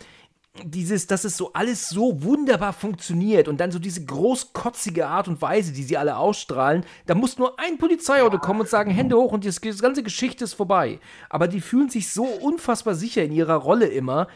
Dieses, 0.65 1.07
dass 1.07 1.24
es 1.24 1.38
so 1.38 1.53
alles 1.53 1.88
so 1.88 2.24
wunderbar 2.24 2.74
funktioniert 2.74 3.47
und 3.47 3.61
dann 3.61 3.72
so 3.72 3.80
diese 3.80 4.03
großkotzige 4.03 5.07
Art 5.07 5.30
und 5.30 5.41
Weise, 5.41 5.72
die 5.72 5.84
sie 5.84 5.95
alle 5.95 6.17
ausstrahlen, 6.17 6.84
da 7.05 7.15
muss 7.15 7.38
nur 7.38 7.57
ein 7.57 7.78
Polizeiauto 7.78 8.38
kommen 8.38 8.59
und 8.59 8.67
sagen, 8.67 8.91
Hände 8.91 9.15
hoch 9.15 9.32
und 9.32 9.45
die 9.45 9.72
ganze 9.80 10.03
Geschichte 10.03 10.43
ist 10.43 10.55
vorbei. 10.55 10.99
Aber 11.30 11.47
die 11.47 11.61
fühlen 11.61 11.89
sich 11.89 12.11
so 12.11 12.26
unfassbar 12.26 12.95
sicher 12.95 13.24
in 13.24 13.32
ihrer 13.32 13.55
Rolle 13.55 13.86
immer, 13.86 14.28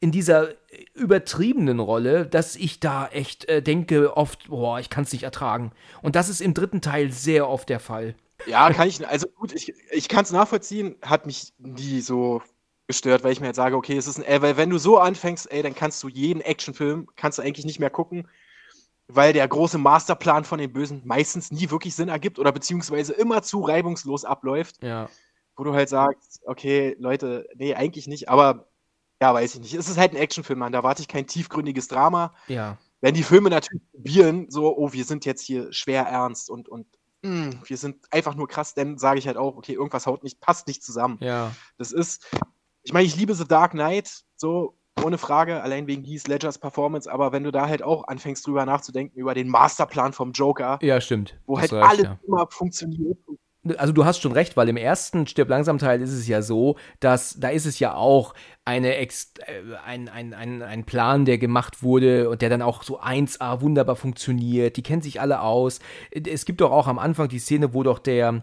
in 0.00 0.10
dieser 0.10 0.48
übertriebenen 0.94 1.78
Rolle, 1.78 2.26
dass 2.26 2.56
ich 2.56 2.80
da 2.80 3.06
echt 3.08 3.44
äh, 3.48 3.62
denke 3.62 4.16
oft, 4.16 4.48
boah, 4.48 4.80
ich 4.80 4.90
kann 4.90 5.04
es 5.04 5.12
nicht 5.12 5.24
ertragen. 5.24 5.72
Und 6.02 6.16
das 6.16 6.28
ist 6.28 6.40
im 6.40 6.54
dritten 6.54 6.80
Teil 6.80 7.12
sehr 7.12 7.48
oft 7.48 7.68
der 7.68 7.80
Fall. 7.80 8.14
Ja, 8.46 8.72
kann 8.72 8.88
ich, 8.88 9.06
also 9.06 9.26
gut, 9.28 9.52
ich, 9.52 9.72
ich 9.90 10.08
kann 10.08 10.24
es 10.24 10.32
nachvollziehen, 10.32 10.96
hat 11.02 11.26
mich 11.26 11.52
nie 11.58 12.00
so 12.00 12.42
gestört, 12.86 13.22
weil 13.22 13.32
ich 13.32 13.40
mir 13.40 13.46
jetzt 13.48 13.56
sage, 13.56 13.76
okay, 13.76 13.96
es 13.96 14.06
ist 14.08 14.18
ein, 14.18 14.24
ey, 14.24 14.42
weil 14.42 14.56
wenn 14.56 14.70
du 14.70 14.78
so 14.78 14.98
anfängst, 14.98 15.50
ey, 15.52 15.62
dann 15.62 15.74
kannst 15.74 16.02
du 16.02 16.08
jeden 16.08 16.40
Actionfilm, 16.40 17.08
kannst 17.16 17.38
du 17.38 17.42
eigentlich 17.42 17.64
nicht 17.66 17.78
mehr 17.78 17.90
gucken, 17.90 18.28
weil 19.06 19.32
der 19.32 19.46
große 19.46 19.78
Masterplan 19.78 20.44
von 20.44 20.58
den 20.58 20.72
Bösen 20.72 21.02
meistens 21.04 21.50
nie 21.50 21.70
wirklich 21.70 21.94
Sinn 21.94 22.08
ergibt 22.08 22.38
oder 22.38 22.52
beziehungsweise 22.52 23.12
immer 23.12 23.42
zu 23.42 23.60
reibungslos 23.60 24.24
abläuft, 24.24 24.82
Ja. 24.82 25.08
wo 25.56 25.64
du 25.64 25.72
halt 25.74 25.88
sagst, 25.88 26.40
okay, 26.46 26.96
Leute, 26.98 27.48
nee, 27.54 27.74
eigentlich 27.74 28.06
nicht, 28.08 28.28
aber 28.28 28.68
ja, 29.22 29.34
weiß 29.34 29.54
ich 29.54 29.60
nicht. 29.60 29.74
Es 29.74 29.88
ist 29.88 29.98
halt 29.98 30.12
ein 30.12 30.16
Actionfilm, 30.16 30.58
Mann, 30.58 30.72
da 30.72 30.78
erwarte 30.78 31.02
ich 31.02 31.08
kein 31.08 31.26
tiefgründiges 31.26 31.88
Drama. 31.88 32.34
Ja. 32.48 32.78
Wenn 33.02 33.14
die 33.14 33.22
Filme 33.22 33.50
natürlich 33.50 33.82
probieren, 33.92 34.46
so, 34.50 34.76
oh, 34.76 34.92
wir 34.92 35.04
sind 35.04 35.24
jetzt 35.26 35.42
hier 35.42 35.72
schwer 35.72 36.04
ernst 36.04 36.48
und, 36.50 36.68
und 36.68 36.86
mh, 37.22 37.50
wir 37.64 37.76
sind 37.76 38.06
einfach 38.10 38.34
nur 38.34 38.48
krass, 38.48 38.74
dann 38.74 38.98
sage 38.98 39.18
ich 39.18 39.26
halt 39.26 39.36
auch, 39.36 39.56
okay, 39.56 39.72
irgendwas 39.74 40.06
haut 40.06 40.22
nicht, 40.24 40.40
passt 40.40 40.66
nicht 40.66 40.82
zusammen. 40.82 41.18
Ja. 41.20 41.52
Das 41.78 41.92
ist, 41.92 42.26
ich 42.82 42.92
meine, 42.92 43.06
ich 43.06 43.16
liebe 43.16 43.34
The 43.34 43.46
Dark 43.46 43.72
Knight, 43.72 44.24
so 44.36 44.76
ohne 45.04 45.18
Frage, 45.18 45.62
allein 45.62 45.86
wegen 45.86 46.04
Heath 46.04 46.28
Ledgers 46.28 46.58
Performance, 46.58 47.10
aber 47.10 47.32
wenn 47.32 47.44
du 47.44 47.50
da 47.50 47.68
halt 47.68 47.82
auch 47.82 48.04
anfängst 48.08 48.46
drüber 48.46 48.66
nachzudenken, 48.66 49.18
über 49.18 49.34
den 49.34 49.48
Masterplan 49.48 50.12
vom 50.12 50.32
Joker, 50.32 50.78
Ja, 50.82 51.00
stimmt. 51.00 51.38
wo 51.46 51.58
Hast 51.58 51.72
halt 51.72 51.82
recht, 51.82 51.90
alles 51.90 52.02
ja. 52.04 52.18
immer 52.26 52.46
funktioniert. 52.50 53.18
Also 53.78 53.92
du 53.92 54.04
hast 54.04 54.20
schon 54.20 54.32
recht, 54.32 54.56
weil 54.56 54.68
im 54.68 54.76
ersten 54.76 55.26
Stirb 55.26 55.48
langsam 55.48 55.78
Teil 55.78 56.00
ist 56.02 56.12
es 56.12 56.26
ja 56.26 56.42
so, 56.42 56.76
dass 57.00 57.38
da 57.38 57.48
ist 57.48 57.66
es 57.66 57.78
ja 57.78 57.94
auch 57.94 58.34
eine 58.64 58.96
Ex 58.96 59.32
äh, 59.46 59.76
ein, 59.84 60.08
ein, 60.08 60.34
ein, 60.34 60.62
ein 60.62 60.84
Plan, 60.84 61.24
der 61.24 61.38
gemacht 61.38 61.82
wurde 61.82 62.30
und 62.30 62.42
der 62.42 62.50
dann 62.50 62.62
auch 62.62 62.82
so 62.82 63.00
1A 63.00 63.60
wunderbar 63.60 63.96
funktioniert. 63.96 64.76
Die 64.76 64.82
kennen 64.82 65.02
sich 65.02 65.20
alle 65.20 65.40
aus. 65.40 65.80
Es 66.10 66.44
gibt 66.44 66.60
doch 66.60 66.70
auch 66.70 66.86
am 66.86 66.98
Anfang 66.98 67.28
die 67.28 67.38
Szene, 67.38 67.74
wo 67.74 67.82
doch 67.82 67.98
der 67.98 68.42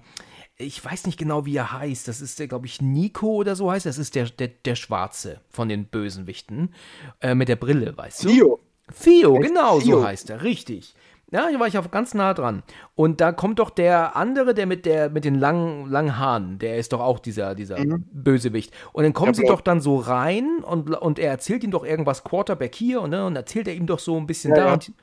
ich 0.59 0.83
weiß 0.83 1.05
nicht 1.05 1.19
genau, 1.19 1.45
wie 1.45 1.55
er 1.55 1.71
heißt. 1.71 2.07
Das 2.07 2.19
ist 2.19 2.39
der, 2.39 2.47
glaube 2.47 2.65
ich, 2.65 2.81
Nico 2.81 3.27
oder 3.27 3.55
so 3.55 3.71
heißt. 3.71 3.85
Das 3.85 3.99
ist 3.99 4.15
der, 4.15 4.25
der, 4.25 4.47
der 4.47 4.75
Schwarze 4.75 5.41
von 5.49 5.69
den 5.69 5.85
Bösenwichten. 5.85 6.73
Äh, 7.21 7.35
mit 7.35 7.47
der 7.47 7.57
Brille, 7.57 7.95
weißt 7.95 8.23
du? 8.23 8.29
Theo, 8.29 8.59
Theo, 9.03 9.35
genau 9.35 9.79
Theo. 9.79 9.99
so 9.99 10.05
heißt 10.05 10.31
er, 10.31 10.41
richtig. 10.41 10.95
Ja, 11.29 11.47
hier 11.49 11.59
war 11.59 11.67
ich 11.67 11.77
auf 11.77 11.91
ganz 11.91 12.13
nah 12.13 12.33
dran. 12.33 12.63
Und 12.95 13.19
da 13.19 13.33
kommt 13.33 13.59
doch 13.59 13.69
der 13.69 14.15
andere, 14.15 14.53
der 14.53 14.65
mit 14.65 14.85
der 14.85 15.09
mit 15.09 15.25
den 15.25 15.35
langen, 15.35 15.89
langen 15.89 16.17
Haaren, 16.17 16.57
der 16.57 16.77
ist 16.77 16.93
doch 16.93 17.01
auch 17.01 17.19
dieser, 17.19 17.53
dieser 17.53 17.77
Bösewicht. 18.13 18.73
Und 18.93 19.03
dann 19.03 19.11
kommen 19.11 19.33
Ja, 19.33 19.33
sie 19.33 19.45
doch 19.45 19.59
dann 19.59 19.81
so 19.81 19.97
rein 19.97 20.59
und, 20.63 20.89
und 20.95 21.19
er 21.19 21.29
erzählt 21.31 21.65
ihm 21.65 21.71
doch 21.71 21.85
irgendwas 21.85 22.23
Quarterback 22.23 22.73
hier 22.75 23.01
und, 23.01 23.09
ne, 23.09 23.25
und 23.25 23.35
erzählt 23.35 23.67
er 23.67 23.75
ihm 23.75 23.87
doch 23.87 23.99
so 23.99 24.15
ein 24.15 24.25
bisschen 24.25 24.51
Ja, 24.51 24.55
da. 24.55 24.65
ja. 24.67 24.73
Und, 24.73 24.93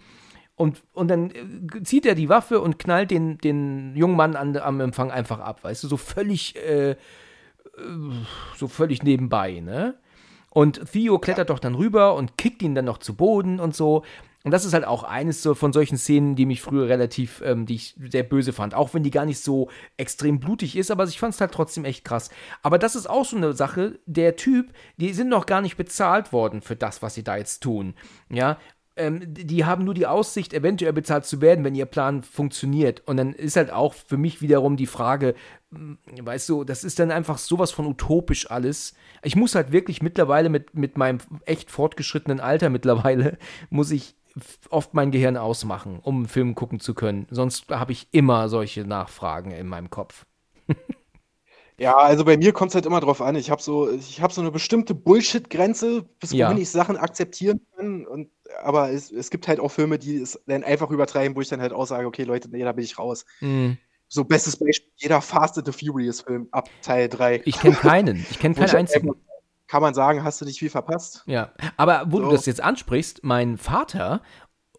und, 0.57 0.83
und 0.95 1.09
dann 1.09 1.31
äh, 1.31 1.83
zieht 1.83 2.07
er 2.07 2.15
die 2.15 2.31
Waffe 2.31 2.61
und 2.61 2.79
knallt 2.79 3.11
den, 3.11 3.37
den 3.39 3.95
jungen 3.95 4.17
Mann 4.17 4.35
an, 4.35 4.57
am 4.57 4.81
Empfang 4.81 5.11
einfach 5.11 5.41
ab, 5.41 5.63
weißt 5.63 5.85
du, 5.85 5.89
so 5.89 5.99
völlig, 5.99 6.57
äh, 6.57 6.93
äh, 6.93 6.97
so 8.57 8.69
völlig 8.69 9.03
nebenbei, 9.03 9.61
ne? 9.61 9.97
Und 10.51 10.91
Theo 10.93 11.19
klettert 11.19 11.51
doch 11.51 11.59
dann 11.59 11.75
rüber 11.75 12.15
und 12.15 12.39
kickt 12.39 12.63
ihn 12.63 12.77
dann 12.77 12.85
noch 12.85 12.99
zu 12.99 13.15
Boden 13.17 13.59
und 13.61 13.75
so. 13.75 14.05
Und 14.45 14.51
das 14.51 14.67
ist 14.67 14.75
halt 14.75 14.85
auch 14.85 15.05
eines 15.05 15.43
so 15.43 15.55
von 15.55 15.73
solchen 15.73 15.97
Szenen, 15.97 16.37
die 16.37 16.45
mich 16.45 16.61
früher 16.61 16.87
relativ, 16.87 17.43
ähm, 17.45 17.65
die 17.65 17.77
ich 17.77 17.97
sehr 18.11 18.23
böse 18.23 18.53
fand. 18.53 18.75
Auch 18.75 18.93
wenn 18.93 19.03
die 19.03 19.11
gar 19.11 19.25
nicht 19.25 19.41
so 19.41 19.71
extrem 19.97 20.39
blutig 20.39 20.77
ist, 20.77 20.91
aber 20.91 21.05
ich 21.05 21.19
fand 21.19 21.35
es 21.35 21.41
halt 21.41 21.53
trotzdem 21.53 21.87
echt 21.87 22.05
krass. 22.05 22.29
Aber 22.63 22.79
das 22.79 22.95
ist 22.95 23.09
auch 23.09 23.25
so 23.25 23.39
eine 23.39 23.55
Sache, 23.55 23.99
der 24.05 24.37
Typ, 24.37 24.73
die 24.99 25.15
sind 25.15 25.31
noch 25.31 25.47
gar 25.47 25.63
nicht 25.63 25.79
bezahlt 25.79 26.33
worden 26.33 26.61
für 26.61 26.77
das, 26.77 27.01
was 27.01 27.15
sie 27.15 27.25
da 27.25 27.39
jetzt 27.39 27.63
tun. 27.63 27.95
Ja, 28.29 28.59
ähm, 28.97 29.23
die 29.27 29.65
haben 29.65 29.85
nur 29.85 29.95
die 29.95 30.07
Aussicht, 30.07 30.53
eventuell 30.53 30.93
bezahlt 30.93 31.25
zu 31.25 31.41
werden, 31.41 31.65
wenn 31.65 31.75
ihr 31.75 31.87
Plan 31.87 32.23
funktioniert. 32.23 33.03
Und 33.07 33.17
dann 33.17 33.33
ist 33.33 33.57
halt 33.57 33.73
auch 33.73 33.95
für 33.95 34.19
mich 34.19 34.43
wiederum 34.43 34.77
die 34.77 34.87
Frage, 34.87 35.35
mh, 35.71 35.97
weißt 36.21 36.49
du, 36.51 36.65
das 36.65 36.85
ist 36.85 36.99
dann 36.99 37.11
einfach 37.11 37.39
sowas 37.39 37.73
von 37.73 37.87
utopisch 37.87 38.51
alles. 38.51 38.95
Ich 39.23 39.37
muss 39.37 39.55
halt 39.55 39.73
wirklich 39.73 40.03
mittlerweile 40.03 40.51
mit, 40.51 40.75
mit 40.75 40.99
meinem 40.99 41.19
echt 41.47 41.71
fortgeschrittenen 41.71 42.41
Alter 42.41 42.69
mittlerweile, 42.71 43.39
muss 43.71 43.91
ich 43.91 44.17
oft 44.71 44.95
mein 44.95 45.11
Gehirn 45.11 45.37
ausmachen, 45.37 46.01
um 46.03 46.17
einen 46.17 46.29
Film 46.29 46.55
gucken 46.55 46.81
zu 46.81 46.95
können. 46.95 47.27
Sonst 47.31 47.69
habe 47.71 47.93
ich 47.93 48.09
immer 48.13 48.49
solche 48.49 48.85
Nachfragen 48.85 49.51
in 49.53 49.69
meinem 49.69 49.91
Kopf. 49.91 50.27
Ja, 51.77 51.97
also 51.97 52.25
bei 52.25 52.37
mir 52.37 52.53
kommt 52.53 52.71
es 52.71 52.75
halt 52.77 52.87
immer 52.87 53.01
drauf 53.01 53.21
an. 53.21 53.35
Ich 53.35 53.51
habe 53.51 53.61
so, 53.61 53.91
ich 53.91 54.21
habe 54.21 54.33
so 54.33 54.41
eine 54.41 54.53
bestimmte 54.53 54.95
Bullshit-Grenze, 54.95 56.03
bis 56.21 56.33
Ja. 56.33 56.49
wohin 56.49 56.57
ich 56.57 56.71
Sachen 56.71 56.97
akzeptieren 56.97 57.61
kann. 57.77 58.07
Und, 58.07 58.31
aber 58.63 58.91
es, 58.93 59.11
es 59.11 59.29
gibt 59.31 59.49
halt 59.49 59.59
auch 59.59 59.71
Filme, 59.71 59.99
die 59.99 60.17
es 60.19 60.41
dann 60.47 60.63
einfach 60.63 60.91
übertreiben, 60.91 61.37
wo 61.37 61.41
ich 61.41 61.49
dann 61.49 61.61
halt 61.61 61.73
auch 61.73 61.87
sage, 61.87 62.07
okay, 62.07 62.23
Leute, 62.25 62.49
nee, 62.51 62.63
da 62.63 62.71
bin 62.73 62.85
ich 62.85 62.97
raus. 62.99 63.25
Mm, 63.41 63.79
So 64.09 64.25
bestes 64.25 64.57
Beispiel, 64.57 64.93
jeder 64.97 65.21
Fast 65.21 65.59
and 65.59 65.67
the 65.67 65.73
Furious 65.73 66.21
Film 66.23 66.49
ab 66.53 66.71
Teil 66.81 67.09
3. 67.09 67.43
Ich 67.45 67.59
kenne 67.61 67.77
keinen. 67.77 68.27
Ich 68.31 68.39
kenne 68.39 68.55
keinen 68.55 68.71
einzigen. 68.77 69.15
Kann 69.75 69.83
man 69.83 69.93
sagen, 69.93 70.23
hast 70.23 70.41
du 70.41 70.45
nicht 70.45 70.61
viel 70.61 70.71
verpasst? 70.71 71.25
Ja, 71.27 71.51
aber 71.77 72.05
wo 72.07 72.19
so. 72.19 72.27
du 72.27 72.31
das 72.31 72.47
jetzt 72.47 72.61
ansprichst, 72.61 73.25
mein 73.25 73.59
Vater 73.59 74.23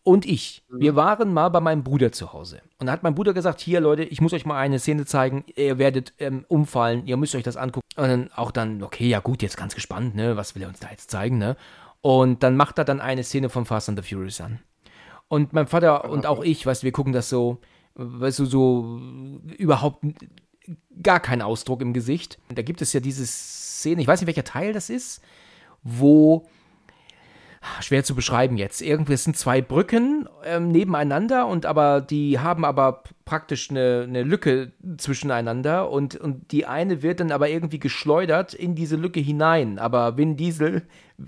und 0.03 0.25
ich, 0.25 0.63
mhm. 0.69 0.79
wir 0.79 0.95
waren 0.95 1.33
mal 1.33 1.49
bei 1.49 1.59
meinem 1.59 1.83
Bruder 1.83 2.13
zu 2.13 2.31
Hause. 2.31 2.61
Und 2.79 2.87
da 2.87 2.93
hat 2.93 3.03
mein 3.03 3.13
Bruder 3.13 3.33
gesagt, 3.33 3.59
hier 3.59 3.81
Leute, 3.81 4.03
ich 4.03 4.21
muss 4.21 4.31
euch 4.31 4.45
mal 4.45 4.57
eine 4.57 4.79
Szene 4.79 5.03
zeigen, 5.03 5.43
ihr 5.53 5.79
werdet 5.79 6.13
ähm, 6.19 6.45
umfallen, 6.47 7.05
ihr 7.07 7.17
müsst 7.17 7.35
euch 7.35 7.43
das 7.43 7.57
angucken. 7.57 7.85
Und 7.97 8.07
dann 8.07 8.31
auch 8.31 8.51
dann, 8.51 8.81
okay, 8.83 9.09
ja 9.09 9.19
gut, 9.19 9.41
jetzt 9.41 9.57
ganz 9.57 9.75
gespannt, 9.75 10.15
ne, 10.15 10.37
was 10.37 10.55
will 10.55 10.61
er 10.61 10.69
uns 10.69 10.79
da 10.79 10.87
jetzt 10.89 11.11
zeigen, 11.11 11.39
ne? 11.39 11.57
Und 11.99 12.41
dann 12.43 12.55
macht 12.55 12.77
er 12.77 12.85
dann 12.85 13.01
eine 13.01 13.25
Szene 13.25 13.49
von 13.49 13.65
Fast 13.65 13.89
and 13.89 14.01
the 14.01 14.15
Furious 14.15 14.39
an. 14.39 14.59
Und 15.27 15.51
mein 15.51 15.67
Vater 15.67 16.09
und 16.09 16.25
auch 16.25 16.41
ich, 16.41 16.65
weißt 16.65 16.83
du, 16.83 16.85
wir 16.85 16.93
gucken 16.93 17.11
das 17.11 17.27
so, 17.27 17.59
weißt 17.95 18.39
du, 18.39 18.45
so 18.45 19.01
überhaupt 19.57 20.05
gar 21.01 21.19
keinen 21.19 21.41
Ausdruck 21.41 21.81
im 21.81 21.93
Gesicht. 21.93 22.39
Da 22.53 22.61
gibt 22.61 22.81
es 22.81 22.93
ja 22.93 22.99
diese 22.99 23.25
Szene, 23.25 24.01
ich 24.01 24.07
weiß 24.07 24.21
nicht, 24.21 24.27
welcher 24.27 24.43
Teil 24.43 24.73
das 24.73 24.89
ist, 24.89 25.21
wo 25.83 26.47
schwer 27.81 28.03
zu 28.03 28.15
beschreiben 28.15 28.57
jetzt. 28.57 28.81
Irgendwie 28.81 29.17
sind 29.17 29.37
zwei 29.37 29.61
Brücken 29.61 30.27
ähm, 30.43 30.69
nebeneinander 30.69 31.47
und 31.47 31.65
aber 31.65 32.01
die 32.01 32.39
haben 32.39 32.65
aber 32.65 33.03
praktisch 33.25 33.69
eine, 33.69 34.05
eine 34.07 34.23
Lücke 34.23 34.71
zwischeneinander 34.97 35.89
und, 35.89 36.15
und 36.15 36.51
die 36.51 36.65
eine 36.65 37.01
wird 37.01 37.19
dann 37.19 37.31
aber 37.31 37.49
irgendwie 37.49 37.79
geschleudert 37.79 38.53
in 38.53 38.75
diese 38.75 38.95
Lücke 38.95 39.19
hinein. 39.19 39.79
Aber 39.79 40.17
Vin 40.17 40.37
Diesel 40.37 40.83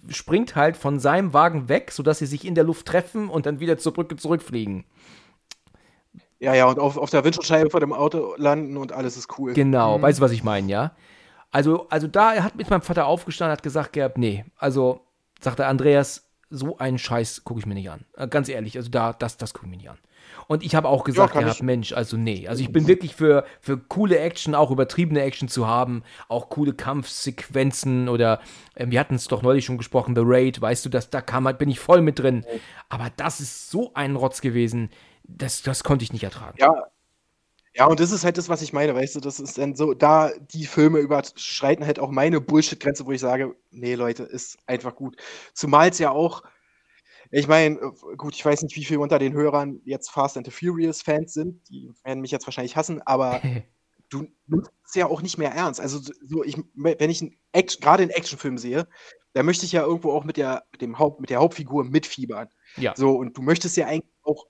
springt 0.09 0.55
halt 0.55 0.77
von 0.77 0.99
seinem 0.99 1.33
Wagen 1.33 1.69
weg, 1.69 1.91
sodass 1.91 2.19
sie 2.19 2.25
sich 2.25 2.45
in 2.45 2.55
der 2.55 2.63
Luft 2.63 2.85
treffen 2.85 3.29
und 3.29 3.45
dann 3.45 3.59
wieder 3.59 3.77
zur 3.77 3.93
Brücke 3.93 4.15
zurückfliegen. 4.15 4.85
Ja, 6.39 6.53
ja, 6.53 6.65
und 6.65 6.79
auf, 6.79 6.97
auf 6.97 7.09
der 7.09 7.23
Windschutzscheibe 7.23 7.69
vor 7.69 7.79
dem 7.79 7.93
Auto 7.93 8.35
landen 8.37 8.77
und 8.77 8.91
alles 8.91 9.17
ist 9.17 9.37
cool. 9.39 9.53
Genau, 9.53 9.97
mhm. 9.97 10.01
weißt 10.03 10.19
du, 10.19 10.23
was 10.23 10.31
ich 10.31 10.43
meine, 10.43 10.69
ja? 10.69 10.91
Also, 11.51 11.87
also 11.89 12.07
da 12.07 12.43
hat 12.43 12.55
mit 12.55 12.69
meinem 12.69 12.81
Vater 12.81 13.07
aufgestanden, 13.07 13.53
hat 13.53 13.63
gesagt 13.63 13.93
gehabt, 13.93 14.17
nee, 14.17 14.45
also 14.57 15.01
sagte 15.39 15.65
Andreas, 15.65 16.29
so 16.49 16.77
einen 16.77 16.97
Scheiß 16.97 17.43
gucke 17.43 17.59
ich 17.59 17.65
mir 17.65 17.73
nicht 17.73 17.89
an. 17.89 18.05
Äh, 18.15 18.27
ganz 18.27 18.49
ehrlich, 18.49 18.77
also 18.77 18.89
da, 18.89 19.13
das, 19.13 19.37
das 19.37 19.53
gucke 19.53 19.65
ich 19.65 19.71
mir 19.71 19.77
nicht 19.77 19.89
an. 19.89 19.97
Und 20.47 20.63
ich 20.63 20.75
habe 20.75 20.87
auch 20.87 21.03
gesagt 21.03 21.35
ja, 21.35 21.41
gehabt, 21.41 21.63
Mensch, 21.63 21.93
also 21.93 22.15
nee. 22.15 22.47
Also 22.47 22.61
ich 22.61 22.71
bin 22.71 22.87
wirklich 22.87 23.15
für, 23.15 23.45
für 23.59 23.77
coole 23.77 24.19
Action, 24.19 24.55
auch 24.55 24.71
übertriebene 24.71 25.21
Action 25.21 25.49
zu 25.49 25.67
haben, 25.67 26.03
auch 26.29 26.49
coole 26.49 26.73
Kampfsequenzen 26.73 28.07
oder 28.07 28.39
äh, 28.75 28.85
wir 28.89 28.99
hatten 28.99 29.15
es 29.15 29.27
doch 29.27 29.41
neulich 29.41 29.65
schon 29.65 29.77
gesprochen, 29.77 30.15
The 30.15 30.21
Raid, 30.23 30.61
weißt 30.61 30.85
du, 30.85 30.89
das, 30.89 31.09
da 31.09 31.21
kam, 31.21 31.49
bin 31.57 31.69
ich 31.69 31.79
voll 31.79 32.01
mit 32.01 32.19
drin. 32.19 32.45
Aber 32.87 33.09
das 33.17 33.39
ist 33.39 33.69
so 33.69 33.91
ein 33.93 34.15
Rotz 34.15 34.41
gewesen, 34.41 34.89
das, 35.27 35.61
das 35.61 35.83
konnte 35.83 36.03
ich 36.03 36.13
nicht 36.13 36.23
ertragen. 36.23 36.57
Ja, 36.59 36.87
ja, 37.77 37.85
und 37.85 37.99
das 37.99 38.11
ist 38.11 38.23
halt 38.23 38.39
das, 38.39 38.49
was 38.49 38.63
ich 38.63 38.73
meine, 38.73 38.95
weißt 38.95 39.15
du, 39.15 39.19
das 39.19 39.39
ist 39.39 39.59
dann 39.59 39.75
so, 39.75 39.93
da 39.93 40.31
die 40.39 40.65
Filme 40.65 40.97
überschreiten 40.97 41.85
halt 41.85 41.99
auch 41.99 42.09
meine 42.09 42.41
Bullshit-Grenze, 42.41 43.05
wo 43.05 43.11
ich 43.11 43.21
sage, 43.21 43.55
nee, 43.69 43.93
Leute, 43.93 44.23
ist 44.23 44.57
einfach 44.65 44.95
gut. 44.95 45.15
Zumal 45.53 45.89
es 45.89 45.99
ja 45.99 46.09
auch, 46.09 46.41
ich 47.29 47.47
meine, 47.47 47.77
gut, 48.17 48.33
ich 48.33 48.43
weiß 48.43 48.63
nicht, 48.63 48.75
wie 48.75 48.83
viele 48.83 48.99
unter 48.99 49.19
den 49.19 49.33
Hörern 49.33 49.79
jetzt 49.85 50.09
Fast 50.09 50.37
and 50.37 50.47
the 50.47 50.51
Furious-Fans 50.51 51.33
sind, 51.33 51.69
die 51.69 51.91
werden 52.03 52.21
mich 52.21 52.31
jetzt 52.31 52.47
wahrscheinlich 52.47 52.75
hassen, 52.75 53.03
aber 53.05 53.41
du 54.09 54.25
nimmst 54.47 54.71
es 54.83 54.95
ja 54.95 55.05
auch 55.05 55.21
nicht 55.21 55.37
mehr 55.37 55.51
ernst. 55.51 55.79
Also, 55.79 55.99
so 55.99 56.43
ich, 56.43 56.57
wenn 56.73 57.09
ich 57.11 57.21
gerade 57.79 58.01
einen 58.01 58.11
Actionfilm 58.11 58.57
sehe, 58.57 58.87
da 59.33 59.43
möchte 59.43 59.67
ich 59.67 59.73
ja 59.73 59.83
irgendwo 59.83 60.13
auch 60.13 60.23
mit 60.23 60.37
der, 60.37 60.63
mit 60.71 60.81
dem 60.81 60.97
Haupt, 60.97 61.19
mit 61.21 61.29
der 61.29 61.39
Hauptfigur 61.39 61.83
mitfiebern. 61.83 62.47
Ja. 62.77 62.95
So, 62.95 63.11
und 63.11 63.37
du 63.37 63.43
möchtest 63.43 63.77
ja 63.77 63.85
eigentlich 63.85 64.11
auch 64.23 64.47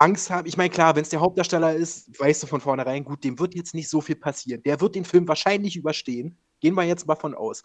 Angst 0.00 0.30
haben. 0.30 0.48
Ich 0.48 0.56
meine, 0.56 0.70
klar, 0.70 0.96
wenn 0.96 1.02
es 1.02 1.10
der 1.10 1.20
Hauptdarsteller 1.20 1.74
ist, 1.74 2.18
weißt 2.18 2.42
du 2.42 2.46
von 2.46 2.60
vornherein, 2.60 3.04
gut, 3.04 3.22
dem 3.22 3.38
wird 3.38 3.54
jetzt 3.54 3.74
nicht 3.74 3.88
so 3.88 4.00
viel 4.00 4.16
passieren. 4.16 4.62
Der 4.62 4.80
wird 4.80 4.94
den 4.94 5.04
Film 5.04 5.28
wahrscheinlich 5.28 5.76
überstehen. 5.76 6.38
Gehen 6.60 6.74
wir 6.74 6.84
jetzt 6.84 7.06
mal 7.06 7.16
von 7.16 7.34
aus. 7.34 7.62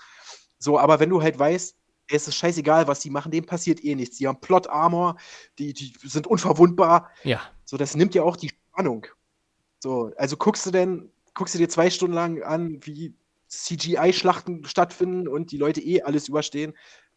So, 0.59 0.77
aber 0.77 0.99
wenn 0.99 1.09
du 1.09 1.21
halt 1.21 1.39
weißt, 1.39 1.75
es 2.07 2.27
ist 2.27 2.35
scheißegal, 2.35 2.87
was 2.87 2.99
die 2.99 3.09
machen, 3.09 3.31
dem 3.31 3.45
passiert 3.45 3.83
eh 3.83 3.95
nichts. 3.95 4.17
Die 4.17 4.27
haben 4.27 4.41
Plot-Armor, 4.41 5.17
die, 5.57 5.73
die 5.73 5.93
sind 6.03 6.27
unverwundbar. 6.27 7.09
Ja. 7.23 7.41
So, 7.63 7.77
das 7.77 7.95
nimmt 7.95 8.13
ja 8.13 8.23
auch 8.23 8.35
die 8.35 8.49
Spannung. 8.49 9.07
So, 9.79 10.11
also 10.17 10.35
guckst 10.35 10.65
du 10.65 10.71
denn, 10.71 11.09
guckst 11.33 11.55
du 11.55 11.57
dir 11.57 11.69
zwei 11.69 11.89
Stunden 11.89 12.15
lang 12.15 12.43
an, 12.43 12.79
wie 12.85 13.15
CGI-Schlachten 13.47 14.65
stattfinden 14.65 15.27
und 15.27 15.51
die 15.51 15.57
Leute 15.57 15.79
eh 15.81 16.01
alles 16.01 16.27
überstehen. 16.27 16.73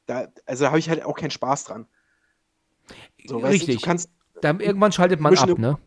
Da, 0.07 0.29
also 0.47 0.65
da 0.65 0.71
habe 0.71 0.79
ich 0.79 0.89
halt 0.89 1.05
auch 1.05 1.17
keinen 1.17 1.33
Spaß 1.33 1.65
dran. 1.65 1.87
So, 3.27 3.39
Richtig. 3.39 3.77
Du, 3.77 3.81
du 3.81 3.87
kannst 3.87 4.11
dann 4.41 4.61
irgendwann 4.61 4.93
schaltet 4.93 5.21
man 5.21 5.37
ab, 5.37 5.59
ne? 5.59 5.79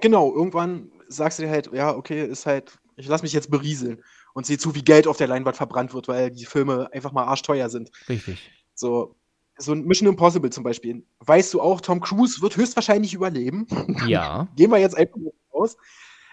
Genau, 0.00 0.34
irgendwann 0.34 0.90
sagst 1.08 1.38
du 1.38 1.42
dir 1.42 1.50
halt, 1.50 1.70
ja, 1.72 1.94
okay, 1.94 2.24
ist 2.24 2.46
halt, 2.46 2.78
ich 2.96 3.06
lass 3.06 3.22
mich 3.22 3.32
jetzt 3.32 3.50
berieseln 3.50 4.02
und 4.32 4.46
sehe 4.46 4.58
zu, 4.58 4.74
wie 4.74 4.82
Geld 4.82 5.06
auf 5.06 5.16
der 5.16 5.28
Leinwand 5.28 5.56
verbrannt 5.56 5.94
wird, 5.94 6.08
weil 6.08 6.30
die 6.30 6.46
Filme 6.46 6.88
einfach 6.92 7.12
mal 7.12 7.24
arschteuer 7.24 7.68
sind. 7.68 7.90
Richtig. 8.08 8.50
So, 8.74 9.14
so 9.56 9.72
ein 9.72 9.84
Mission 9.84 10.08
Impossible 10.08 10.50
zum 10.50 10.64
Beispiel. 10.64 11.04
Weißt 11.20 11.54
du 11.54 11.60
auch, 11.60 11.80
Tom 11.80 12.00
Cruise 12.00 12.42
wird 12.42 12.56
höchstwahrscheinlich 12.56 13.14
überleben. 13.14 13.66
Ja. 14.06 14.48
Gehen 14.56 14.70
wir 14.70 14.78
jetzt 14.78 14.96
einfach 14.96 15.16
mal 15.16 15.32
raus. 15.52 15.76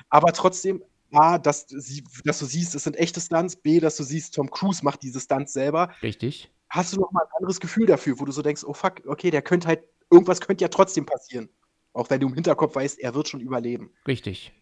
Aber 0.10 0.34
trotzdem, 0.34 0.84
A, 1.14 1.38
dass, 1.38 1.68
dass 1.68 2.40
du 2.40 2.46
siehst, 2.46 2.74
es 2.74 2.84
sind 2.84 2.98
echte 2.98 3.20
Stunts. 3.22 3.56
B, 3.56 3.80
dass 3.80 3.98
du 3.98 4.04
siehst, 4.04 4.34
Tom 4.36 4.50
Cruise 4.50 4.84
macht 4.84 5.04
diese 5.04 5.20
Stunts 5.20 5.54
selber. 5.54 5.92
Richtig. 6.02 6.50
Hast 6.70 6.94
du 6.94 7.02
noch 7.02 7.12
mal 7.12 7.22
ein 7.22 7.38
anderes 7.38 7.60
Gefühl 7.60 7.86
dafür, 7.86 8.20
wo 8.20 8.26
du 8.26 8.32
so 8.32 8.42
denkst, 8.42 8.64
oh 8.64 8.74
fuck, 8.74 9.02
okay, 9.06 9.30
der 9.30 9.42
könnte 9.42 9.68
halt 9.68 9.84
irgendwas 10.12 10.42
könnte 10.42 10.64
ja 10.64 10.70
trotzdem 10.70 11.06
passieren. 11.06 11.50
Auch 11.94 12.10
wenn 12.10 12.20
du 12.20 12.28
im 12.28 12.34
Hinterkopf 12.34 12.76
weißt, 12.76 13.00
er 13.00 13.16
wird 13.16 13.28
schon 13.28 13.42
überleben. 13.42 13.92
Richtig. 14.08 14.54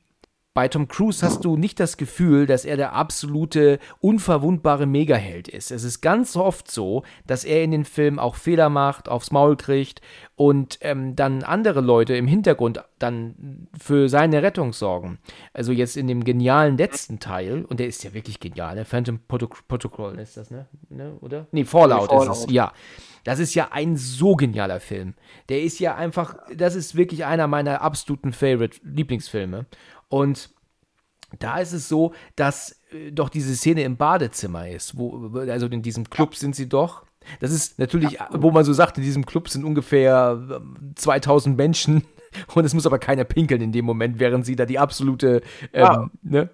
Bei 0.56 0.68
Tom 0.68 0.88
Cruise 0.88 1.24
hast 1.24 1.46
du 1.46 1.58
nicht 1.58 1.80
das 1.80 1.96
Gefühl, 1.96 2.48
dass 2.48 2.66
er 2.66 2.76
der 2.76 2.94
absolute, 2.94 3.78
unverwundbare 4.00 4.88
Megaheld 4.88 5.48
ist. 5.48 5.70
Es 5.70 5.84
ist 5.84 6.02
ganz 6.02 6.36
oft 6.36 6.72
so, 6.72 7.04
dass 7.28 7.44
er 7.44 7.64
in 7.64 7.70
den 7.70 7.86
Filmen 7.86 8.18
auch 8.18 8.36
Fehler 8.36 8.70
macht, 8.70 9.10
aufs 9.10 9.32
Maul 9.32 9.56
kriegt 9.58 10.02
und 10.36 10.80
ähm, 10.82 11.16
dann 11.16 11.44
andere 11.44 11.82
Leute 11.82 12.16
im 12.16 12.26
Hintergrund 12.26 12.84
dann 12.98 13.68
für 13.80 14.10
seine 14.10 14.42
Rettung 14.42 14.74
sorgen. 14.74 15.20
Also 15.54 15.72
jetzt 15.72 15.96
in 15.96 16.08
dem 16.08 16.24
genialen 16.24 16.78
letzten 16.78 17.20
Teil, 17.20 17.64
und 17.66 17.80
der 17.80 17.88
ist 17.88 18.04
ja 18.04 18.14
wirklich 18.14 18.40
genial, 18.40 18.74
der 18.74 18.84
ne? 18.84 18.86
Phantom 18.86 19.20
Protocol 19.28 20.18
ist 20.18 20.36
das, 20.36 20.50
ne? 20.50 20.66
ne? 20.90 21.16
Oder? 21.22 21.46
Nee, 21.52 21.64
Fallout, 21.64 22.02
nee, 22.02 22.08
Fallout 22.08 22.38
ist 22.38 22.46
es, 22.46 22.52
ja. 22.52 22.74
Das 23.24 23.40
ist 23.40 23.54
ja 23.54 23.70
ein 23.72 23.98
so 23.98 24.36
genialer 24.36 24.80
Film. 24.80 25.14
Der 25.50 25.62
ist 25.62 25.80
ja 25.80 25.96
einfach, 25.96 26.38
das 26.56 26.74
ist 26.74 26.96
wirklich 26.96 27.26
einer 27.26 27.48
meiner 27.48 27.82
absoluten 27.82 28.34
Favorite 28.34 28.80
Lieblingsfilme. 28.84 29.66
Und 30.10 30.50
da 31.38 31.60
ist 31.60 31.74
es 31.74 31.88
so, 31.88 32.14
dass 32.36 32.82
äh, 32.92 33.12
doch 33.12 33.30
diese 33.30 33.56
Szene 33.56 33.84
im 33.84 33.98
Badezimmer 33.98 34.68
ist, 34.68 34.98
wo, 34.98 35.30
also 35.38 35.68
in 35.68 35.82
diesem 35.82 36.10
Club 36.10 36.36
sind 36.36 36.56
sie 36.56 36.68
doch. 36.68 37.06
Das 37.40 37.52
ist 37.52 37.78
natürlich, 37.78 38.12
ja. 38.14 38.30
wo 38.32 38.52
man 38.52 38.66
so 38.66 38.74
sagt, 38.74 38.98
in 38.98 39.04
diesem 39.04 39.26
Club 39.26 39.50
sind 39.50 39.64
ungefähr 39.64 40.62
2000 40.96 41.54
ähm, 41.54 41.56
Menschen 41.58 42.04
und 42.56 42.66
es 42.66 42.74
muss 42.74 42.86
aber 42.86 43.00
keiner 43.00 43.24
pinkeln 43.24 43.62
in 43.62 43.72
dem 43.72 43.86
Moment, 43.86 44.20
während 44.20 44.46
sie 44.46 44.56
da 44.56 44.66
die 44.66 44.80
absolute, 44.80 45.42
ähm, 45.74 45.84
ja. 45.84 46.10
ne? 46.24 46.50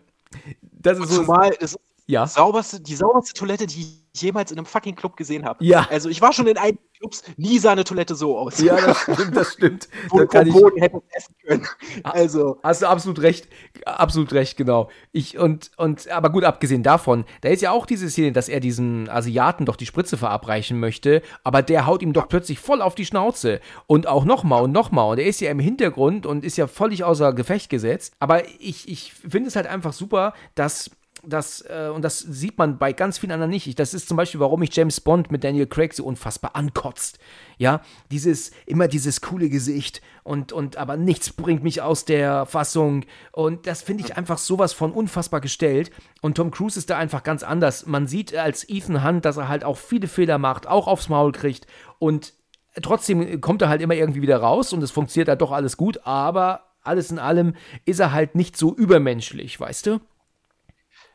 Das 0.61 0.99
ist 0.99 1.09
so. 1.09 1.21
Zumal, 1.21 1.55
das 1.59 1.79
ja. 2.07 2.27
Sauberste, 2.27 2.79
die 2.79 2.95
sauberste 2.95 3.33
Toilette, 3.33 3.65
die 3.65 3.81
ich 3.81 4.21
jemals 4.21 4.51
in 4.51 4.57
einem 4.57 4.65
fucking 4.65 4.95
Club 4.95 5.17
gesehen 5.17 5.45
habe. 5.45 5.63
Ja. 5.63 5.87
Also 5.89 6.09
ich 6.09 6.21
war 6.21 6.33
schon 6.33 6.47
in 6.47 6.57
einigen 6.57 6.79
Clubs, 6.97 7.23
nie 7.35 7.59
sah 7.59 7.73
eine 7.73 7.83
Toilette 7.83 8.15
so 8.15 8.37
aus. 8.37 8.59
Ja, 8.59 8.79
das 8.79 9.01
stimmt, 9.01 9.35
das 9.35 9.53
stimmt. 9.53 9.89
Wo 10.09 10.19
da 10.19 10.25
kann 10.25 10.49
Boden 10.49 10.79
hätte 10.81 11.01
essen 11.09 11.35
können. 11.45 11.67
Also. 12.03 12.59
Hast 12.63 12.81
du 12.81 12.87
absolut 12.87 13.21
recht, 13.21 13.49
absolut 13.85 14.31
recht, 14.33 14.55
genau. 14.55 14.89
Ich, 15.11 15.37
und, 15.37 15.71
und, 15.77 16.09
aber 16.09 16.29
gut, 16.29 16.43
abgesehen 16.43 16.83
davon, 16.83 17.25
da 17.41 17.49
ist 17.49 17.61
ja 17.61 17.71
auch 17.71 17.85
diese 17.85 18.09
Szene, 18.09 18.31
dass 18.31 18.49
er 18.49 18.59
diesen 18.59 19.09
Asiaten 19.09 19.65
doch 19.65 19.75
die 19.75 19.85
Spritze 19.85 20.15
verabreichen 20.15 20.79
möchte, 20.79 21.21
aber 21.43 21.61
der 21.61 21.85
haut 21.85 22.01
ihm 22.01 22.13
doch 22.13 22.29
plötzlich 22.29 22.59
voll 22.59 22.81
auf 22.81 22.95
die 22.95 23.05
Schnauze. 23.05 23.59
Und 23.87 24.07
auch 24.07 24.25
nochmal 24.25 24.63
und 24.63 24.71
nochmal. 24.71 25.11
Und 25.11 25.19
er 25.19 25.25
ist 25.25 25.41
ja 25.41 25.51
im 25.51 25.59
Hintergrund 25.59 26.25
und 26.25 26.45
ist 26.45 26.57
ja 26.57 26.67
völlig 26.67 27.03
außer 27.03 27.33
Gefecht 27.33 27.69
gesetzt. 27.69 28.13
Aber 28.19 28.47
ich, 28.59 28.87
ich 28.87 29.13
finde 29.13 29.49
es 29.49 29.55
halt 29.55 29.67
einfach 29.67 29.93
super, 29.93 30.33
dass 30.55 30.91
das, 31.27 31.61
äh, 31.61 31.89
und 31.93 32.03
das 32.03 32.19
sieht 32.19 32.57
man 32.57 32.77
bei 32.77 32.93
ganz 32.93 33.17
vielen 33.17 33.31
anderen 33.31 33.51
nicht. 33.51 33.77
Das 33.79 33.93
ist 33.93 34.07
zum 34.07 34.17
Beispiel, 34.17 34.39
warum 34.39 34.59
mich 34.59 34.75
James 34.75 35.01
Bond 35.01 35.31
mit 35.31 35.43
Daniel 35.43 35.67
Craig 35.67 35.93
so 35.93 36.05
unfassbar 36.05 36.55
ankotzt. 36.55 37.19
Ja, 37.57 37.81
dieses, 38.11 38.51
immer 38.65 38.87
dieses 38.87 39.21
coole 39.21 39.49
Gesicht 39.49 40.01
und, 40.23 40.51
und 40.51 40.77
aber 40.77 40.97
nichts 40.97 41.31
bringt 41.33 41.63
mich 41.63 41.81
aus 41.81 42.05
der 42.05 42.45
Fassung. 42.45 43.05
Und 43.31 43.67
das 43.67 43.81
finde 43.81 44.03
ich 44.03 44.17
einfach 44.17 44.37
sowas 44.37 44.73
von 44.73 44.91
unfassbar 44.91 45.41
gestellt. 45.41 45.91
Und 46.21 46.35
Tom 46.35 46.51
Cruise 46.51 46.77
ist 46.77 46.89
da 46.89 46.97
einfach 46.97 47.23
ganz 47.23 47.43
anders. 47.43 47.85
Man 47.85 48.07
sieht 48.07 48.35
als 48.35 48.67
Ethan 48.67 49.03
Hunt, 49.03 49.25
dass 49.25 49.37
er 49.37 49.47
halt 49.47 49.63
auch 49.63 49.77
viele 49.77 50.07
Fehler 50.07 50.37
macht, 50.37 50.67
auch 50.67 50.87
aufs 50.87 51.09
Maul 51.09 51.31
kriegt. 51.31 51.67
Und 51.99 52.33
trotzdem 52.81 53.41
kommt 53.41 53.61
er 53.61 53.69
halt 53.69 53.81
immer 53.81 53.95
irgendwie 53.95 54.21
wieder 54.21 54.37
raus 54.37 54.73
und 54.73 54.83
es 54.83 54.91
funktioniert 54.91 55.29
halt 55.29 55.41
doch 55.41 55.51
alles 55.51 55.77
gut, 55.77 55.99
aber 56.03 56.65
alles 56.81 57.11
in 57.11 57.19
allem 57.19 57.55
ist 57.85 57.99
er 57.99 58.11
halt 58.11 58.35
nicht 58.35 58.57
so 58.57 58.75
übermenschlich, 58.75 59.59
weißt 59.59 59.87
du? 59.87 59.99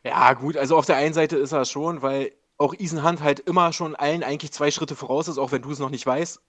Ja, 0.05 0.33
gut, 0.33 0.57
also 0.57 0.77
auf 0.77 0.87
der 0.87 0.97
einen 0.97 1.15
Seite 1.15 1.37
ist 1.37 1.53
er 1.53 1.65
schon, 1.65 2.03
weil 2.03 2.33
auch 2.57 2.75
Ethan 2.75 3.05
Hunt 3.05 3.23
halt 3.23 3.41
immer 3.41 3.73
schon 3.73 3.95
allen 3.97 4.23
eigentlich 4.23 4.53
zwei 4.53 4.71
Schritte 4.71 4.97
voraus 4.97 5.29
ist, 5.29 5.39
auch 5.39 5.53
wenn 5.53 5.63
du 5.63 5.71
es 5.71 5.79
noch 5.79 5.91
nicht 5.91 6.07
weißt. 6.07 6.41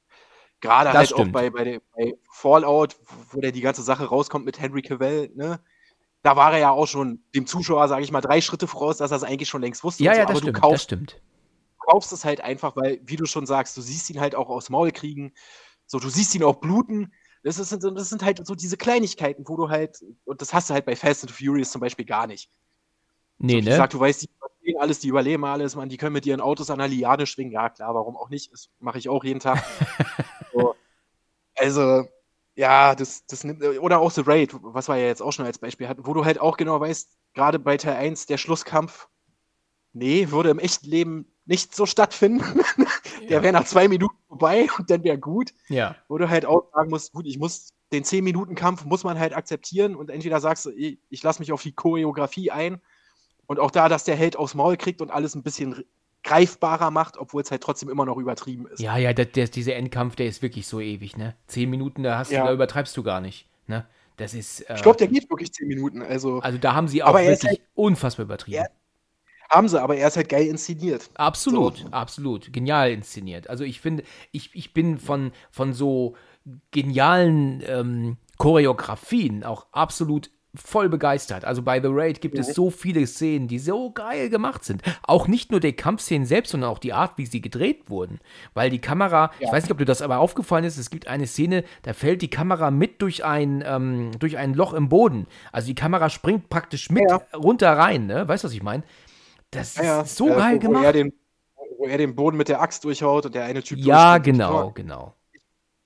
Gerade 0.60 0.94
halt 0.94 1.10
stimmt. 1.10 1.30
auch 1.30 1.32
bei, 1.32 1.50
bei, 1.50 1.82
bei, 1.96 2.14
Fallout, 2.30 2.96
wo 3.32 3.42
der 3.42 3.52
die 3.52 3.62
ganze 3.62 3.82
Sache 3.82 4.06
rauskommt 4.06 4.46
mit 4.46 4.60
Henry 4.60 4.82
Cavill, 4.82 5.32
ne? 5.36 5.60
da 6.24 6.36
war 6.36 6.54
er 6.54 6.60
ja 6.60 6.70
auch 6.72 6.88
schon 6.88 7.24
dem 7.34 7.48
Zuschauer, 7.48 7.88
sage 7.88 8.04
ich 8.04 8.12
mal, 8.12 8.22
drei 8.22 8.42
Schritte 8.42 8.68
voraus, 8.68 8.98
dass 8.98 9.12
er 9.12 9.18
es 9.18 9.24
eigentlich 9.24 9.50
schon 9.50 9.62
längst 9.62 9.84
wusste. 9.84 10.04
Ja, 10.04 10.14
so, 10.14 10.20
ja, 10.20 10.26
das 10.26 10.32
aber 10.32 10.40
stimmt, 10.40 10.58
du 10.58 10.62
kaufst, 10.62 10.74
das 10.74 10.84
stimmt. 10.84 11.22
kaufst 11.80 12.12
es 12.12 12.26
halt 12.26 12.42
einfach, 12.42 12.76
weil, 12.76 13.00
wie 13.04 13.16
du 13.16 13.26
schon 13.26 13.46
sagst, 13.46 13.76
du 13.76 13.82
siehst 13.82 14.10
ihn 14.10 14.20
halt 14.20 14.36
auch 14.36 14.50
aufs 14.50 14.70
Maul 14.70 14.92
kriegen. 14.92 15.34
So, 15.88 16.00
du 16.00 16.10
siehst 16.10 16.36
ihn 16.36 16.44
auch 16.44 16.58
bluten. 16.58 17.14
Das, 17.44 17.58
ist, 17.58 17.72
das 17.72 18.10
sind 18.10 18.24
halt 18.24 18.46
so 18.46 18.54
diese 18.54 18.78
Kleinigkeiten, 18.78 19.48
wo 19.48 19.58
du 19.58 19.70
halt, 19.70 19.98
und 20.26 20.42
das 20.42 20.54
hast 20.54 20.70
du 20.70 20.76
halt 20.76 20.86
bei 20.86 20.96
Fast 20.96 21.24
and 21.24 21.32
Furious 21.32 21.72
zum 21.72 21.82
Beispiel 21.82 22.06
gar 22.06 22.28
nicht. 22.28 22.52
Nee, 23.42 23.54
so, 23.54 23.60
ne? 23.60 23.72
gesagt, 23.72 23.94
du 23.94 24.00
weißt, 24.00 24.22
die 24.22 24.30
überleben 24.38 24.80
alles, 24.80 25.00
die 25.00 25.08
überleben 25.08 25.46
alles, 25.46 25.76
man, 25.76 25.90
die 25.90 25.98
können 25.98 26.14
mit 26.14 26.26
ihren 26.26 26.42
Autos 26.42 26.70
an 26.70 26.80
der 26.80 26.88
Liane 26.88 27.26
schwingen. 27.26 27.52
Ja, 27.52 27.70
klar, 27.70 27.94
warum 27.96 28.16
auch 28.16 28.30
nicht? 28.30 28.52
Das 28.54 28.70
mache 28.80 29.00
ich 29.00 29.10
auch 29.10 29.24
jeden 29.24 29.40
Tag. 29.40 29.64
so. 30.54 30.76
Also, 31.56 32.06
ja, 32.56 32.96
das, 32.96 33.26
das 33.26 33.44
nimmt, 33.44 33.64
oder 33.64 34.00
auch 34.00 34.12
The 34.12 34.24
Raid, 34.26 34.54
was 34.62 34.88
wir 34.88 34.98
ja 34.98 35.08
jetzt 35.08 35.22
auch 35.22 35.32
schon 35.32 35.46
als 35.46 35.58
Beispiel 35.58 35.88
hatten, 35.88 36.06
wo 36.06 36.14
du 36.14 36.26
halt 36.26 36.40
auch 36.40 36.58
genau 36.58 36.80
weißt, 36.80 37.18
gerade 37.34 37.60
bei 37.60 37.78
Teil 37.78 37.96
1, 37.96 38.28
der 38.28 38.38
Schlusskampf, 38.38 39.08
nee, 39.94 40.30
würde 40.30 40.50
im 40.50 40.60
echten 40.60 40.88
Leben 40.88 41.32
nicht 41.46 41.76
so 41.76 41.86
stattfinden. 41.86 42.44
der 43.30 43.42
wäre 43.42 43.54
nach 43.54 43.66
zwei 43.66 43.88
Minuten 43.88 44.16
vorbei 44.28 44.68
und 44.78 44.90
dann 44.90 45.04
wäre 45.04 45.18
gut. 45.18 45.54
Ja. 45.70 45.96
Wo 46.08 46.18
du 46.18 46.30
halt 46.30 46.46
auch 46.46 46.72
sagen 46.74 46.90
musst, 46.90 47.14
gut, 47.14 47.26
ich 47.26 47.40
muss 47.40 47.70
den 47.92 48.04
10-Minuten-Kampf 48.04 48.86
muss 48.86 49.04
man 49.04 49.20
halt 49.20 49.34
akzeptieren 49.34 49.96
und 49.96 50.10
entweder 50.10 50.40
sagst 50.40 50.66
du, 50.66 50.70
ich, 50.72 51.00
ich 51.10 51.24
lasse 51.24 51.42
mich 51.42 51.52
auf 51.52 51.62
die 51.62 51.74
Choreografie 51.74 52.52
ein 52.52 52.80
und 53.52 53.60
auch 53.60 53.70
da, 53.72 53.90
dass 53.90 54.06
der 54.06 54.16
Held 54.16 54.38
aufs 54.38 54.56
Maul 54.56 54.78
kriegt 54.78 55.02
und 55.02 55.12
alles 55.12 55.36
ein 55.36 55.44
bisschen 55.44 55.84
greifbarer 56.24 56.90
macht, 56.90 57.18
obwohl 57.18 57.42
es 57.42 57.52
halt 57.52 57.62
trotzdem 57.62 57.90
immer 57.90 58.06
noch 58.06 58.16
übertrieben 58.16 58.66
ist. 58.68 58.80
Ja, 58.80 58.96
ja, 58.98 59.12
der, 59.12 59.26
der, 59.26 59.48
dieser 59.48 59.76
Endkampf, 59.76 60.16
der 60.16 60.28
ist 60.28 60.42
wirklich 60.42 60.68
so 60.68 60.80
ewig, 60.80 61.18
ne? 61.18 61.36
Zehn 61.48 61.70
Minuten, 61.70 62.02
da 62.04 62.18
hast 62.18 62.32
Ja. 62.32 62.42
du, 62.44 62.48
da 62.48 62.54
übertreibst 62.54 62.96
du 62.96 63.04
gar 63.04 63.20
nicht, 63.20 63.50
ne? 63.68 63.86
Das 64.16 64.34
ist. 64.34 64.62
Äh, 64.70 64.76
Ich 64.76 64.84
glaube, 64.84 64.98
der 65.00 65.08
geht 65.10 65.30
wirklich 65.30 65.52
10 65.52 65.68
Minuten. 65.68 66.02
Also 66.02 66.40
also 66.40 66.58
da 66.58 66.76
haben 66.76 66.88
sie 66.88 67.04
auch 67.04 67.14
wirklich 67.14 67.60
unfassbar 67.74 68.24
übertrieben. 68.26 68.58
Er- 68.60 68.72
haben 69.50 69.68
sie, 69.68 69.82
aber 69.82 69.98
er 69.98 70.08
ist 70.08 70.16
halt 70.16 70.30
geil 70.30 70.46
inszeniert. 70.48 71.10
Absolut, 71.16 71.80
So. 71.80 71.88
absolut. 71.90 72.54
Genial 72.54 72.90
inszeniert. 72.92 73.50
Also 73.50 73.66
ich 73.66 73.82
finde, 73.82 74.04
ich, 74.32 74.52
ich 74.56 74.74
bin 74.74 74.98
von, 74.98 75.34
von 75.52 75.74
so 75.74 76.16
genialen 76.72 77.62
ähm, 77.68 78.18
Choreografien 78.38 79.44
auch 79.44 79.66
absolut 79.74 80.32
voll 80.54 80.90
begeistert. 80.90 81.46
Also 81.46 81.62
bei 81.62 81.82
The 81.82 81.88
Raid 81.90 82.20
gibt 82.22 82.38
es 82.38 82.54
so 82.54 82.70
viele 82.70 83.08
Szenen, 83.08 83.48
die 83.48 83.60
so 83.60 83.92
geil 83.92 84.30
gemacht 84.30 84.66
sind. 84.66 84.82
Auch 85.04 85.28
nicht 85.28 85.52
nur 85.52 85.60
die 85.60 85.74
Kampfszenen 85.74 86.26
selbst, 86.26 86.52
sondern 86.52 86.70
auch 86.70 86.80
die 86.80 86.94
Art, 86.94 87.18
wie 87.18 87.26
sie 87.26 87.42
gedreht 87.42 87.90
wurden. 87.90 88.20
Weil 88.54 88.70
die 88.70 88.80
Kamera, 88.80 89.32
ich 89.40 89.52
weiß 89.52 89.64
nicht, 89.64 89.72
ob 89.72 89.78
dir 89.78 89.86
das 89.86 90.02
aber 90.02 90.20
aufgefallen 90.20 90.66
ist, 90.66 90.78
es 90.78 90.90
gibt 90.90 91.08
eine 91.08 91.28
Szene, 91.28 91.64
da 91.84 91.94
fällt 91.94 92.22
die 92.22 92.30
Kamera 92.30 92.70
mit 92.70 93.02
durch 93.02 93.24
ein, 93.24 93.64
ähm, 93.66 94.12
durch 94.20 94.38
ein 94.38 94.54
Loch 94.54 94.74
im 94.74 94.90
Boden. 94.90 95.28
Also 95.52 95.68
die 95.68 95.76
Kamera 95.76 96.10
springt 96.10 96.50
praktisch 96.50 96.90
mit 96.90 97.04
Ja. 97.10 97.22
runter 97.34 97.72
rein, 97.78 98.06
ne? 98.08 98.28
Weißt 98.28 98.44
du, 98.44 98.48
was 98.48 98.54
ich 98.54 98.64
meine? 98.64 98.84
Das 99.52 99.76
ist 99.76 99.84
Ja, 99.84 100.06
so 100.06 100.28
geil 100.28 100.56
wo, 100.56 100.60
gemacht. 100.60 100.82
Wo 100.84 100.86
er, 100.86 100.94
den, 100.94 101.14
wo 101.78 101.86
er 101.86 101.98
den 101.98 102.16
Boden 102.16 102.38
mit 102.38 102.50
der 102.50 102.62
Axt 102.62 102.84
durchhaut 102.84 103.26
und 103.26 103.36
der 103.36 103.46
eine 103.46 103.64
Typ 103.64 103.80
Ja, 103.80 104.18
genau, 104.18 104.72
genau. 104.72 105.16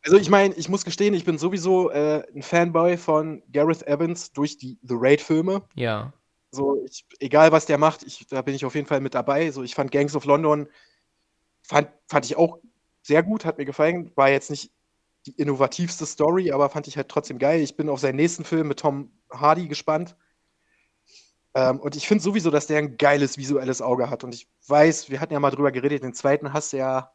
Also 0.06 0.18
ich 0.18 0.30
meine, 0.30 0.54
ich 0.54 0.70
muss 0.70 0.86
gestehen, 0.86 1.16
ich 1.16 1.26
bin 1.26 1.40
sowieso 1.40 1.90
äh, 1.90 2.24
ein 2.34 2.44
Fanboy 2.44 2.96
von 2.96 3.42
Gareth 3.52 3.88
Evans 3.88 4.32
durch 4.32 4.58
die 4.58 4.78
The 4.84 4.96
Raid-Filme. 4.98 5.64
Ja. 5.74 6.14
So, 6.52 6.86
ich, 6.86 7.06
egal 7.20 7.52
was 7.52 7.66
der 7.66 7.80
macht, 7.80 8.04
ich, 8.04 8.28
da 8.28 8.44
bin 8.44 8.54
ich 8.54 8.66
auf 8.66 8.76
jeden 8.76 8.88
Fall 8.88 9.02
mit 9.02 9.16
dabei. 9.16 9.50
So, 9.50 9.64
ich 9.64 9.74
fand 9.74 9.92
Gangs 9.92 10.16
of 10.16 10.26
London, 10.26 10.68
fand, 11.64 11.90
fand 12.08 12.26
ich 12.26 12.38
auch 12.38 12.60
sehr 13.02 13.24
gut, 13.24 13.46
hat 13.46 13.58
mir 13.58 13.66
gefallen. 13.66 14.12
War 14.16 14.30
jetzt 14.30 14.52
nicht 14.52 14.72
die 15.26 15.32
innovativste 15.32 16.06
Story, 16.06 16.52
aber 16.52 16.70
fand 16.70 16.88
ich 16.88 16.98
halt 16.98 17.10
trotzdem 17.10 17.40
geil. 17.40 17.62
Ich 17.62 17.76
bin 17.76 17.90
auf 17.90 18.00
seinen 18.00 18.16
nächsten 18.18 18.44
Film 18.44 18.68
mit 18.68 18.80
Tom 18.80 19.12
Hardy 19.32 19.68
gespannt. 19.68 20.16
Ähm, 21.56 21.80
und 21.80 21.96
ich 21.96 22.08
finde 22.08 22.24
sowieso, 22.24 22.52
dass 22.52 22.68
der 22.68 22.78
ein 22.78 22.98
geiles 22.98 23.38
visuelles 23.38 23.82
Auge 23.82 24.10
hat. 24.10 24.24
Und 24.24 24.36
ich 24.36 24.48
weiß, 24.68 25.10
wir 25.10 25.20
hatten 25.20 25.34
ja 25.34 25.40
mal 25.40 25.52
drüber 25.52 25.72
geredet, 25.72 26.04
den 26.04 26.14
zweiten 26.14 26.54
hast 26.54 26.74
du 26.74 26.78
ja, 26.78 27.12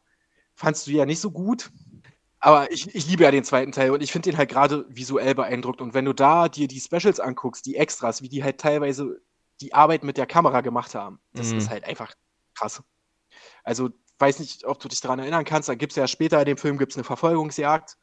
fandst 0.55 0.87
du 0.87 0.91
ja 0.91 1.05
nicht 1.05 1.21
so 1.21 1.31
gut. 1.31 1.71
Aber 2.43 2.71
ich, 2.71 2.93
ich 2.95 3.07
liebe 3.07 3.23
ja 3.23 3.31
den 3.31 3.43
zweiten 3.43 3.71
Teil 3.71 3.91
und 3.91 4.01
ich 4.01 4.11
finde 4.11 4.31
den 4.31 4.37
halt 4.37 4.49
gerade 4.49 4.85
visuell 4.89 5.35
beeindruckt. 5.35 5.79
Und 5.79 5.93
wenn 5.93 6.05
du 6.05 6.13
da 6.13 6.49
dir 6.49 6.67
die 6.67 6.79
Specials 6.79 7.19
anguckst, 7.19 7.65
die 7.67 7.75
Extras, 7.75 8.21
wie 8.23 8.29
die 8.29 8.43
halt 8.43 8.59
teilweise 8.59 9.21
die 9.61 9.73
Arbeit 9.75 10.03
mit 10.03 10.17
der 10.17 10.25
Kamera 10.25 10.61
gemacht 10.61 10.95
haben, 10.95 11.19
das 11.33 11.51
Mhm. 11.51 11.59
ist 11.59 11.69
halt 11.69 11.83
einfach 11.85 12.13
krass. 12.55 12.81
Also, 13.63 13.89
weiß 14.17 14.39
nicht, 14.39 14.65
ob 14.65 14.79
du 14.79 14.87
dich 14.87 15.01
daran 15.01 15.19
erinnern 15.19 15.45
kannst, 15.45 15.69
da 15.69 15.75
gibt 15.75 15.91
es 15.91 15.97
ja 15.97 16.07
später 16.07 16.39
in 16.39 16.45
dem 16.45 16.57
Film 16.57 16.79
gibt's 16.79 16.95
eine 16.95 17.03
Verfolgungsjagd 17.03 17.97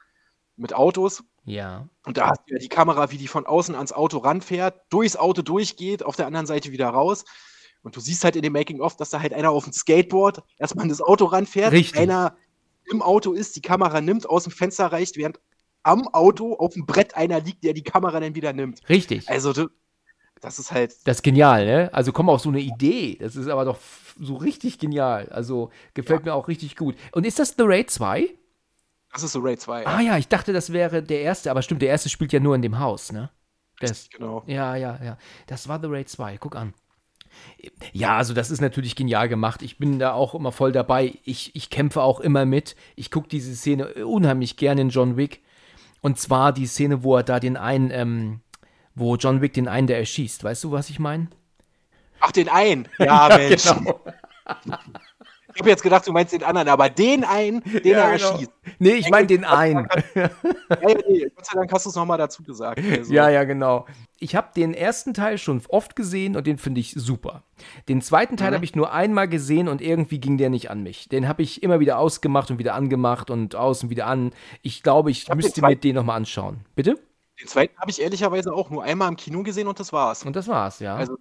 mit 0.57 0.73
Autos. 0.73 1.25
Ja. 1.45 1.89
Und 2.05 2.17
da 2.17 2.29
hast 2.29 2.43
du 2.47 2.55
ja 2.55 2.59
die 2.61 2.69
Kamera, 2.69 3.11
wie 3.11 3.19
die 3.19 3.29
von 3.29 3.45
außen 3.47 3.75
ans 3.75 3.93
Auto 3.93 4.19
ranfährt, 4.19 4.81
durchs 4.91 5.17
Auto 5.17 5.43
durchgeht, 5.43 6.05
auf 6.05 6.15
der 6.17 6.27
anderen 6.27 6.47
Seite 6.47 6.71
wieder 6.71 6.89
raus. 6.89 7.25
Und 7.83 7.97
du 7.97 8.01
siehst 8.01 8.23
halt 8.25 8.37
in 8.37 8.43
dem 8.43 8.53
Making-of, 8.53 8.97
dass 8.97 9.11
da 9.11 9.21
halt 9.21 9.33
einer 9.33 9.51
auf 9.51 9.65
dem 9.65 9.73
Skateboard 9.73 10.43
erstmal 10.59 10.85
an 10.85 10.89
das 10.91 11.01
Auto 11.01 11.25
ranfährt, 11.27 11.73
Richtig. 11.73 11.99
einer 11.99 12.37
im 12.91 13.03
Auto 13.03 13.33
ist, 13.33 13.57
die 13.57 13.63
Kamera 13.63 14.01
nimmt, 14.01 14.29
aus 14.29 14.45
dem 14.45 14.53
Fenster 14.53 14.87
reicht, 14.87 15.17
während 15.17 15.41
am 15.83 16.09
Auto 16.09 16.55
auf 16.55 16.75
dem 16.75 16.87
Brett 16.87 17.17
einer 17.17 17.41
liegt, 17.41 17.65
der 17.65 17.73
die 17.73 17.83
Kamera 17.83 18.21
dann 18.21 18.35
wieder 18.35 18.53
nimmt. 18.53 18.81
Richtig. 18.89 19.29
Also, 19.29 19.53
das 20.41 20.59
ist 20.59 20.71
halt, 20.73 20.95
Das 21.05 21.19
ist 21.19 21.23
genial, 21.23 21.67
ne? 21.67 21.91
Also 21.93 22.13
komm 22.13 22.29
auf 22.29 22.41
so 22.41 22.49
eine 22.49 22.61
Idee. 22.61 23.17
Das 23.21 23.37
ist 23.37 23.49
aber 23.49 23.65
doch 23.65 23.79
so 24.21 24.37
richtig 24.37 24.79
genial. 24.79 25.29
Also 25.31 25.71
gefällt 25.95 26.25
mir 26.25 26.35
auch 26.35 26.49
richtig 26.49 26.77
gut. 26.77 26.97
Und 27.13 27.27
ist 27.27 27.39
das 27.39 27.55
The 27.57 27.65
Raid 27.65 27.91
2? 27.91 28.29
das 29.13 29.23
ist 29.23 29.33
so 29.33 29.41
Raid 29.41 29.61
2. 29.61 29.87
Ah 29.87 30.01
ja, 30.01 30.19
ich 30.19 30.29
dachte, 30.29 30.53
das 30.53 30.73
wäre 30.73 31.03
der 31.03 31.23
erste, 31.23 31.51
aber 31.51 31.63
stimmt, 31.63 31.83
der 31.83 31.89
erste 31.89 32.09
spielt 32.09 32.33
ja 32.33 32.41
nur 32.41 32.55
in 32.55 32.63
dem 32.63 32.79
Haus, 32.79 33.11
ne? 33.11 33.31
Das, 33.81 34.11
Genau. 34.11 34.43
ja, 34.47 34.77
ja, 34.77 34.99
ja. 35.03 35.19
Das 35.47 35.67
war 35.67 35.81
The 35.81 35.87
Raid 35.89 36.09
2. 36.09 36.37
Guck 36.39 36.57
an. 36.57 36.75
Ja, 37.93 38.17
also 38.17 38.35
das 38.35 38.51
ist 38.51 38.61
natürlich 38.61 38.95
genial 38.97 39.29
gemacht. 39.29 39.63
Ich 39.63 39.79
bin 39.79 39.99
da 39.99 40.13
auch 40.13 40.35
immer 40.35 40.53
voll 40.53 40.73
dabei. 40.73 41.15
Ich, 41.25 41.55
ich 41.55 41.71
kämpfe 41.71 42.03
auch 42.03 42.21
immer 42.21 42.45
mit. 42.45 42.77
Ich 42.97 43.11
gucke 43.11 43.29
diese 43.29 43.55
Szene 43.55 44.07
unheimlich 44.07 44.57
gerne 44.57 44.83
in 44.83 44.91
John 44.91 45.17
Wick. 45.17 45.43
Und 46.01 46.19
zwar 46.19 46.53
die 46.53 46.67
Szene, 46.67 47.03
wo 47.03 47.17
er 47.17 47.25
da 47.25 47.41
den 47.41 47.57
einen, 47.57 47.91
ähm, 47.91 48.41
wo 48.95 49.17
John 49.17 49.41
Wick 49.41 49.55
den 49.55 49.69
einen, 49.69 49.87
der 49.89 49.99
erschießt. 49.99 50.45
Weißt 50.45 50.63
du, 50.65 50.71
was 50.71 50.91
ich 50.91 50.99
meine? 50.99 51.29
Ach, 52.21 52.33
den 52.33 52.49
einen. 52.49 52.89
Ja, 52.99 53.29
Mensch. 53.37 53.65
genau. 53.65 54.01
Ich 55.59 55.61
habe 55.61 55.71
jetzt 55.71 55.83
gedacht, 55.83 56.07
du 56.07 56.13
meinst 56.13 56.33
den 56.33 56.45
anderen, 56.45 56.69
aber 56.69 56.89
den 56.89 57.25
einen, 57.25 57.65
den 57.65 57.75
er 57.75 57.81
genau. 57.83 58.31
erschießt. 58.31 58.53
Nee, 58.79 58.93
ich 58.93 59.11
meine 59.11 59.27
den 59.27 59.45
einen. 59.45 59.89
Ja, 60.15 60.31
ja, 60.89 60.97
nee, 61.09 61.29
Gott 61.35 61.47
sei 61.47 61.55
Dank 61.55 61.73
hast 61.73 61.87
du 61.87 61.91
es 61.91 61.97
nochmal 61.97 62.17
dazu 62.17 62.45
gesagt. 62.45 62.81
Also, 62.91 63.13
Ja, 63.13 63.29
ja, 63.29 63.43
genau. 63.43 63.87
Ich 64.21 64.37
habe 64.37 64.51
den 64.55 64.73
ersten 64.73 65.15
Teil 65.15 65.37
schon 65.37 65.61
oft 65.69 65.97
gesehen 65.97 66.37
und 66.37 66.47
den 66.47 66.59
finde 66.59 66.81
ich 66.81 66.93
super. 66.93 67.43
Den 67.89 68.03
zweiten 68.03 68.37
Teil 68.37 68.51
Mhm. 68.51 68.55
habe 68.55 68.65
ich 68.67 68.77
nur 68.77 68.93
einmal 68.93 69.27
gesehen 69.29 69.67
und 69.67 69.81
irgendwie 69.83 70.21
ging 70.21 70.39
der 70.39 70.49
nicht 70.49 70.71
an 70.71 70.85
mich. 70.85 71.09
Den 71.09 71.27
habe 71.27 71.43
ich 71.43 71.65
immer 71.65 71.81
wieder 71.81 71.99
ausgemacht 71.99 72.53
und 72.53 72.59
wieder 72.61 72.75
angemacht 72.75 73.29
und 73.31 73.57
aus 73.57 73.83
und 73.83 73.91
wieder 73.91 74.07
an. 74.07 74.31
Ich 74.63 74.85
glaube, 74.85 75.11
ich 75.11 75.25
den 75.25 75.37
müsste 75.39 75.61
mir 75.61 75.75
den 75.75 75.97
nochmal 75.97 76.19
anschauen. 76.19 76.61
Bitte? 76.77 77.01
Den 77.41 77.49
zweiten 77.49 77.77
habe 77.81 77.91
ich 77.91 78.01
ehrlicherweise 78.01 78.53
auch 78.53 78.71
nur 78.71 78.85
einmal 78.85 79.09
im 79.09 79.17
Kino 79.17 79.43
gesehen 79.43 79.67
und 79.67 79.81
das 79.81 79.93
war's. 79.93 80.25
Und 80.25 80.37
das 80.37 80.47
war's, 80.47 80.79
ja. 80.79 80.95
Also, 80.95 81.17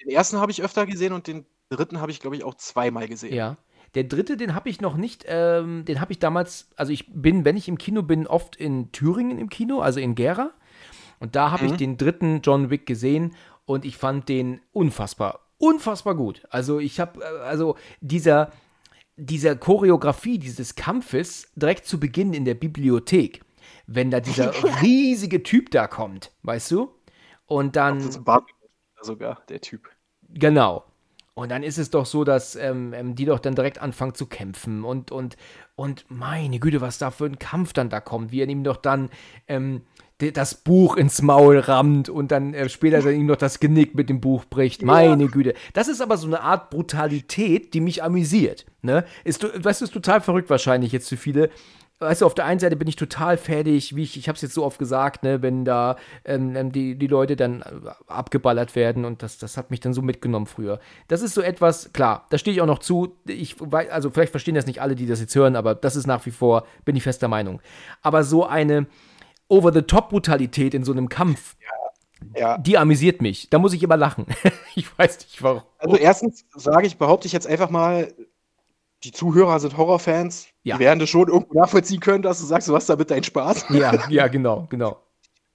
Den 0.00 0.10
ersten 0.10 0.38
habe 0.38 0.50
ich 0.50 0.62
öfter 0.64 0.84
gesehen 0.86 1.12
und 1.12 1.28
den 1.28 1.46
dritten 1.70 2.00
habe 2.00 2.10
ich, 2.10 2.18
glaube 2.20 2.34
ich, 2.34 2.44
auch 2.44 2.54
zweimal 2.54 3.06
gesehen. 3.08 3.34
Ja. 3.34 3.56
Der 3.94 4.04
dritte, 4.04 4.36
den 4.36 4.54
habe 4.54 4.68
ich 4.68 4.80
noch 4.80 4.96
nicht, 4.96 5.24
ähm, 5.26 5.84
den 5.84 6.00
habe 6.00 6.12
ich 6.12 6.18
damals, 6.18 6.68
also 6.76 6.92
ich 6.92 7.12
bin, 7.12 7.44
wenn 7.44 7.56
ich 7.56 7.68
im 7.68 7.78
Kino 7.78 8.02
bin, 8.02 8.26
oft 8.26 8.56
in 8.56 8.92
Thüringen 8.92 9.38
im 9.38 9.48
Kino, 9.48 9.80
also 9.80 10.00
in 10.00 10.14
Gera. 10.14 10.52
Und 11.20 11.34
da 11.34 11.50
habe 11.50 11.66
ich 11.66 11.72
den 11.72 11.96
dritten 11.96 12.42
John 12.42 12.70
Wick 12.70 12.86
gesehen 12.86 13.34
und 13.64 13.84
ich 13.84 13.96
fand 13.96 14.28
den 14.28 14.60
unfassbar, 14.72 15.40
unfassbar 15.58 16.14
gut. 16.14 16.46
Also 16.50 16.78
ich 16.78 17.00
habe, 17.00 17.20
äh, 17.22 17.40
also 17.40 17.76
dieser, 18.00 18.52
dieser 19.16 19.56
Choreografie 19.56 20.38
dieses 20.38 20.74
Kampfes 20.74 21.50
direkt 21.56 21.86
zu 21.86 21.98
Beginn 21.98 22.34
in 22.34 22.44
der 22.44 22.54
Bibliothek, 22.54 23.42
wenn 23.86 24.10
da 24.10 24.20
dieser 24.20 24.52
riesige 24.82 25.42
Typ 25.42 25.70
da 25.70 25.86
kommt, 25.86 26.30
weißt 26.42 26.70
du? 26.70 26.94
Und 27.46 27.76
dann. 27.76 28.00
Sogar, 29.00 29.42
der 29.48 29.60
Typ. 29.60 29.88
Genau. 30.28 30.84
Und 31.38 31.50
dann 31.50 31.62
ist 31.62 31.78
es 31.78 31.90
doch 31.90 32.04
so, 32.04 32.24
dass 32.24 32.56
ähm, 32.56 32.92
ähm, 32.92 33.14
die 33.14 33.24
doch 33.24 33.38
dann 33.38 33.54
direkt 33.54 33.80
anfangen 33.80 34.12
zu 34.12 34.26
kämpfen 34.26 34.82
und, 34.82 35.12
und, 35.12 35.36
und 35.76 36.04
meine 36.08 36.58
Güte, 36.58 36.80
was 36.80 36.98
da 36.98 37.12
für 37.12 37.26
ein 37.26 37.38
Kampf 37.38 37.72
dann 37.72 37.90
da 37.90 38.00
kommt, 38.00 38.32
wie 38.32 38.40
er 38.40 38.48
ihm 38.48 38.64
doch 38.64 38.76
dann 38.76 39.08
ähm, 39.46 39.82
das 40.18 40.56
Buch 40.56 40.96
ins 40.96 41.22
Maul 41.22 41.60
rammt 41.60 42.08
und 42.08 42.32
dann 42.32 42.54
äh, 42.54 42.68
später 42.68 43.02
dann 43.02 43.14
ihm 43.14 43.26
noch 43.26 43.36
das 43.36 43.60
Genick 43.60 43.94
mit 43.94 44.08
dem 44.08 44.20
Buch 44.20 44.46
bricht. 44.46 44.82
Meine 44.82 45.28
Güte. 45.28 45.54
Das 45.74 45.86
ist 45.86 46.00
aber 46.00 46.16
so 46.16 46.26
eine 46.26 46.40
Art 46.40 46.70
Brutalität, 46.70 47.72
die 47.72 47.80
mich 47.80 48.02
amüsiert. 48.02 48.66
Ne? 48.82 49.04
Ist, 49.22 49.44
du, 49.44 49.46
ist 49.46 49.92
total 49.92 50.20
verrückt 50.20 50.50
wahrscheinlich 50.50 50.90
jetzt 50.90 51.08
für 51.08 51.16
viele. 51.16 51.50
Weißt 52.00 52.22
du, 52.22 52.26
auf 52.26 52.34
der 52.34 52.44
einen 52.44 52.60
Seite 52.60 52.76
bin 52.76 52.86
ich 52.86 52.94
total 52.94 53.36
fertig, 53.36 53.96
wie 53.96 54.04
ich, 54.04 54.16
ich 54.16 54.28
habe 54.28 54.36
es 54.36 54.42
jetzt 54.42 54.54
so 54.54 54.64
oft 54.64 54.78
gesagt, 54.78 55.24
ne, 55.24 55.42
wenn 55.42 55.64
da 55.64 55.96
ähm, 56.24 56.54
ähm, 56.54 56.70
die, 56.70 56.96
die 56.96 57.08
Leute 57.08 57.34
dann 57.34 57.62
äh, 57.62 57.64
abgeballert 58.06 58.76
werden 58.76 59.04
und 59.04 59.24
das, 59.24 59.38
das 59.38 59.56
hat 59.56 59.72
mich 59.72 59.80
dann 59.80 59.92
so 59.92 60.00
mitgenommen 60.00 60.46
früher. 60.46 60.78
Das 61.08 61.22
ist 61.22 61.34
so 61.34 61.40
etwas, 61.42 61.92
klar, 61.92 62.26
da 62.30 62.38
stehe 62.38 62.54
ich 62.54 62.60
auch 62.60 62.66
noch 62.66 62.78
zu. 62.78 63.16
Ich 63.26 63.56
weiß, 63.58 63.90
also 63.90 64.10
vielleicht 64.10 64.30
verstehen 64.30 64.54
das 64.54 64.66
nicht 64.66 64.80
alle, 64.80 64.94
die 64.94 65.06
das 65.06 65.20
jetzt 65.20 65.34
hören, 65.34 65.56
aber 65.56 65.74
das 65.74 65.96
ist 65.96 66.06
nach 66.06 66.24
wie 66.24 66.30
vor, 66.30 66.64
bin 66.84 66.94
ich 66.94 67.02
fester 67.02 67.26
Meinung. 67.26 67.60
Aber 68.00 68.22
so 68.22 68.46
eine 68.46 68.86
Over-the-Top-Brutalität 69.48 70.74
in 70.74 70.84
so 70.84 70.92
einem 70.92 71.08
Kampf, 71.08 71.56
Ja. 72.36 72.58
Die 72.58 72.78
amüsiert 72.78 73.22
mich. 73.22 73.48
Da 73.50 73.58
muss 73.58 73.72
ich 73.72 73.82
immer 73.82 73.96
lachen. 73.96 74.26
ich 74.74 74.98
weiß 74.98 75.18
nicht 75.18 75.42
warum. 75.42 75.62
Also 75.78 75.96
erstens 75.96 76.44
sage 76.54 76.86
ich, 76.86 76.98
behaupte 76.98 77.26
ich 77.26 77.32
jetzt 77.32 77.46
einfach 77.46 77.70
mal, 77.70 78.12
die 79.04 79.12
Zuhörer 79.12 79.60
sind 79.60 79.76
Horrorfans. 79.76 80.48
Ja. 80.62 80.76
Die 80.76 80.84
werden 80.84 80.98
das 80.98 81.08
schon 81.08 81.28
irgendwo 81.28 81.58
nachvollziehen 81.58 82.00
können, 82.00 82.22
dass 82.22 82.40
du 82.40 82.46
sagst, 82.46 82.68
du 82.68 82.74
hast 82.74 82.88
damit 82.88 83.10
deinen 83.10 83.24
Spaß. 83.24 83.66
Ja, 83.70 84.08
ja, 84.08 84.28
genau, 84.28 84.66
genau. 84.68 85.00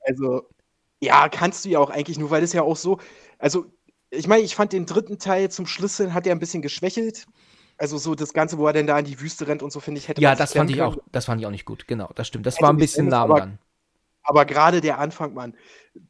Also, 0.02 0.44
ja, 1.02 1.28
kannst 1.30 1.66
du 1.66 1.70
ja 1.70 1.80
auch 1.80 1.90
eigentlich 1.90 2.18
nur, 2.18 2.30
weil 2.32 2.42
das 2.42 2.54
ja 2.54 2.62
auch 2.62 2.78
so. 2.78 3.00
Also, 3.40 3.66
ich 4.10 4.28
meine, 4.28 4.44
ich 4.44 4.56
fand 4.56 4.74
den 4.74 4.86
dritten 4.86 5.20
Teil 5.20 5.50
zum 5.50 5.66
Schluss 5.66 5.98
hin, 5.98 6.14
hat 6.14 6.26
er 6.26 6.34
ein 6.34 6.40
bisschen 6.40 6.62
geschwächelt. 6.62 7.26
Also, 7.78 7.98
so 7.98 8.16
das 8.16 8.34
Ganze, 8.34 8.58
wo 8.58 8.68
er 8.68 8.74
denn 8.74 8.88
da 8.88 8.98
in 9.00 9.06
die 9.06 9.20
Wüste 9.20 9.48
rennt 9.48 9.64
und 9.64 9.72
so, 9.72 9.80
finde 9.80 10.00
ich, 10.00 10.08
hätte 10.08 10.22
Ja, 10.22 10.36
das 10.36 10.54
fand 10.54 10.70
ich 10.70 10.82
auch, 10.82 10.98
das 11.12 11.26
fand 11.26 11.42
ich 11.42 11.48
auch 11.48 11.52
nicht 11.52 11.66
gut. 11.66 11.88
Genau, 11.88 12.10
das 12.16 12.28
stimmt. 12.28 12.46
Das 12.46 12.56
Hätte 12.56 12.64
war 12.64 12.74
ein 12.74 12.78
bisschen 12.78 13.10
lahm 13.10 13.36
dann. 13.36 13.60
Aber 14.24 14.46
gerade 14.46 14.80
der 14.82 15.00
Anfang, 15.00 15.34
Mann, 15.34 15.54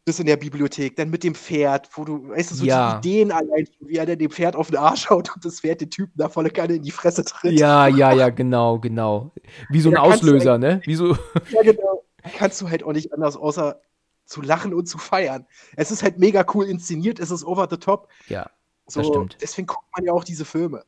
bis 0.05 0.19
in 0.19 0.25
der 0.27 0.37
Bibliothek, 0.37 0.95
dann 0.95 1.09
mit 1.09 1.23
dem 1.23 1.35
Pferd, 1.35 1.89
wo 1.93 2.05
du, 2.05 2.29
weißt 2.29 2.51
du, 2.51 2.55
so 2.55 2.65
Ja. 2.65 2.99
die 3.01 3.09
Ideen 3.09 3.31
allein, 3.31 3.67
wie 3.81 3.95
er 3.97 4.05
dann 4.05 4.19
dem 4.19 4.29
Pferd 4.31 4.55
auf 4.55 4.67
den 4.67 4.77
Arsch 4.77 5.09
haut 5.09 5.33
und 5.35 5.43
das 5.43 5.59
Pferd 5.61 5.81
den 5.81 5.89
Typen 5.89 6.13
da 6.15 6.29
volle 6.29 6.49
Kanne 6.49 6.75
in 6.75 6.83
die 6.83 6.91
Fresse 6.91 7.23
tritt. 7.25 7.59
Ja, 7.59 7.87
ja, 7.87 8.13
ja, 8.13 8.29
genau, 8.29 8.79
genau. 8.79 9.31
Wie 9.69 9.81
so 9.81 9.89
ein 9.89 9.93
Ja, 9.95 10.01
Auslöser, 10.01 10.57
ne? 10.57 10.81
Wie 10.85 10.95
so, 10.95 11.17
Ja, 11.49 11.61
genau. 11.63 12.03
Kannst 12.37 12.61
du 12.61 12.69
halt 12.69 12.83
auch 12.83 12.93
nicht 12.93 13.11
anders, 13.13 13.35
außer 13.35 13.81
zu 14.25 14.41
lachen 14.41 14.73
und 14.73 14.87
zu 14.87 14.97
feiern. 14.97 15.45
Es 15.75 15.91
ist 15.91 16.03
halt 16.03 16.17
mega 16.19 16.45
cool 16.53 16.65
inszeniert, 16.65 17.19
es 17.19 17.31
ist 17.31 17.43
over 17.43 17.67
the 17.69 17.77
top. 17.77 18.07
ja. 18.27 18.49
So, 18.85 18.99
Das 18.99 19.07
stimmt. 19.07 19.37
Deswegen 19.41 19.65
guckt 19.65 19.85
man 19.95 20.05
ja 20.05 20.11
auch 20.11 20.25
diese 20.25 20.43
Filme. 20.43 20.83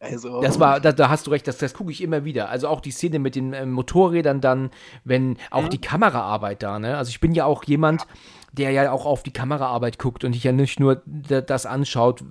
Also, 0.00 0.40
Das 0.40 0.60
war, 0.60 0.78
da, 0.80 0.92
da 0.92 1.08
hast 1.08 1.26
du 1.26 1.32
recht, 1.32 1.48
das, 1.48 1.58
das 1.58 1.74
gucke 1.74 1.90
ich 1.90 2.00
immer 2.02 2.24
wieder. 2.24 2.48
Also 2.50 2.68
auch 2.68 2.80
die 2.80 2.92
Szene 2.92 3.18
mit 3.18 3.34
den 3.34 3.52
ähm, 3.52 3.72
Motorrädern 3.72 4.40
dann, 4.40 4.70
wenn 5.04 5.36
auch 5.50 5.64
Mhm. 5.64 5.70
die 5.70 5.80
Kameraarbeit 5.80 6.62
da, 6.62 6.78
ne? 6.78 6.96
Also 6.96 7.10
ich 7.10 7.18
bin 7.20 7.32
ja 7.32 7.46
auch 7.46 7.64
jemand, 7.64 8.06
der 8.52 8.70
ja 8.70 8.92
auch 8.92 9.06
auf 9.06 9.24
die 9.24 9.32
Kameraarbeit 9.32 9.98
guckt 9.98 10.22
und 10.24 10.34
sich 10.34 10.44
ja 10.44 10.52
nicht 10.52 10.78
nur 10.78 11.02
das 11.04 11.66
anschaut, 11.66 12.22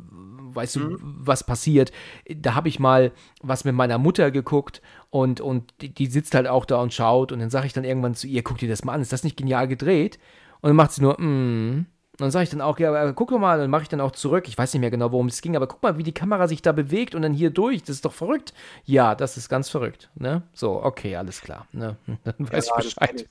weißt 0.53 0.77
du, 0.77 0.79
Mhm. 0.79 0.97
was 1.01 1.43
passiert. 1.43 1.91
Da 2.33 2.55
habe 2.55 2.69
ich 2.69 2.79
mal 2.79 3.11
was 3.41 3.65
mit 3.65 3.75
meiner 3.75 3.97
Mutter 3.97 4.31
geguckt 4.31 4.81
und, 5.09 5.41
und 5.41 5.73
die, 5.81 5.93
die 5.93 6.05
sitzt 6.07 6.35
halt 6.35 6.47
auch 6.47 6.63
da 6.63 6.77
und 6.77 6.93
schaut 6.93 7.33
und 7.33 7.39
dann 7.39 7.49
sage 7.49 7.67
ich 7.67 7.73
dann 7.73 7.83
irgendwann 7.83 8.15
zu 8.15 8.27
ihr, 8.27 8.43
guck 8.43 8.59
dir 8.59 8.69
das 8.69 8.85
mal 8.85 8.93
an, 8.93 9.01
ist 9.01 9.11
das 9.11 9.25
nicht 9.25 9.35
genial 9.35 9.67
gedreht? 9.67 10.19
Und 10.61 10.69
dann 10.69 10.75
macht 10.77 10.93
sie 10.93 11.01
nur, 11.01 11.19
mm. 11.21 11.85
Und 12.19 12.21
dann 12.23 12.31
sage 12.31 12.43
ich 12.43 12.49
dann 12.49 12.61
auch, 12.61 12.79
ja, 12.79 12.89
aber 12.89 13.13
guck 13.13 13.29
doch 13.29 13.37
mal, 13.39 13.59
dann 13.59 13.69
mache 13.69 13.83
ich 13.83 13.89
dann 13.89 14.01
auch 14.01 14.11
zurück. 14.11 14.47
Ich 14.47 14.57
weiß 14.57 14.73
nicht 14.73 14.81
mehr 14.81 14.89
genau, 14.91 15.11
worum 15.11 15.27
es 15.27 15.41
ging, 15.41 15.55
aber 15.55 15.67
guck 15.67 15.83
mal, 15.83 15.97
wie 15.99 16.03
die 16.03 16.13
Kamera 16.13 16.47
sich 16.47 16.63
da 16.63 16.71
bewegt 16.71 17.13
und 17.13 17.21
dann 17.21 17.33
hier 17.33 17.51
durch. 17.51 17.81
Das 17.83 17.91
ist 17.97 18.05
doch 18.05 18.13
verrückt. 18.13 18.53
Ja, 18.85 19.13
das 19.15 19.37
ist 19.37 19.49
ganz 19.49 19.69
verrückt. 19.69 20.09
Ne? 20.15 20.41
So, 20.53 20.83
okay, 20.83 21.15
alles 21.15 21.41
klar. 21.41 21.67
Ne? 21.71 21.97
Dann 22.23 22.35
weiß 22.51 22.67
ja, 22.67 22.73
ich 22.75 22.75
Bescheid. 22.75 23.27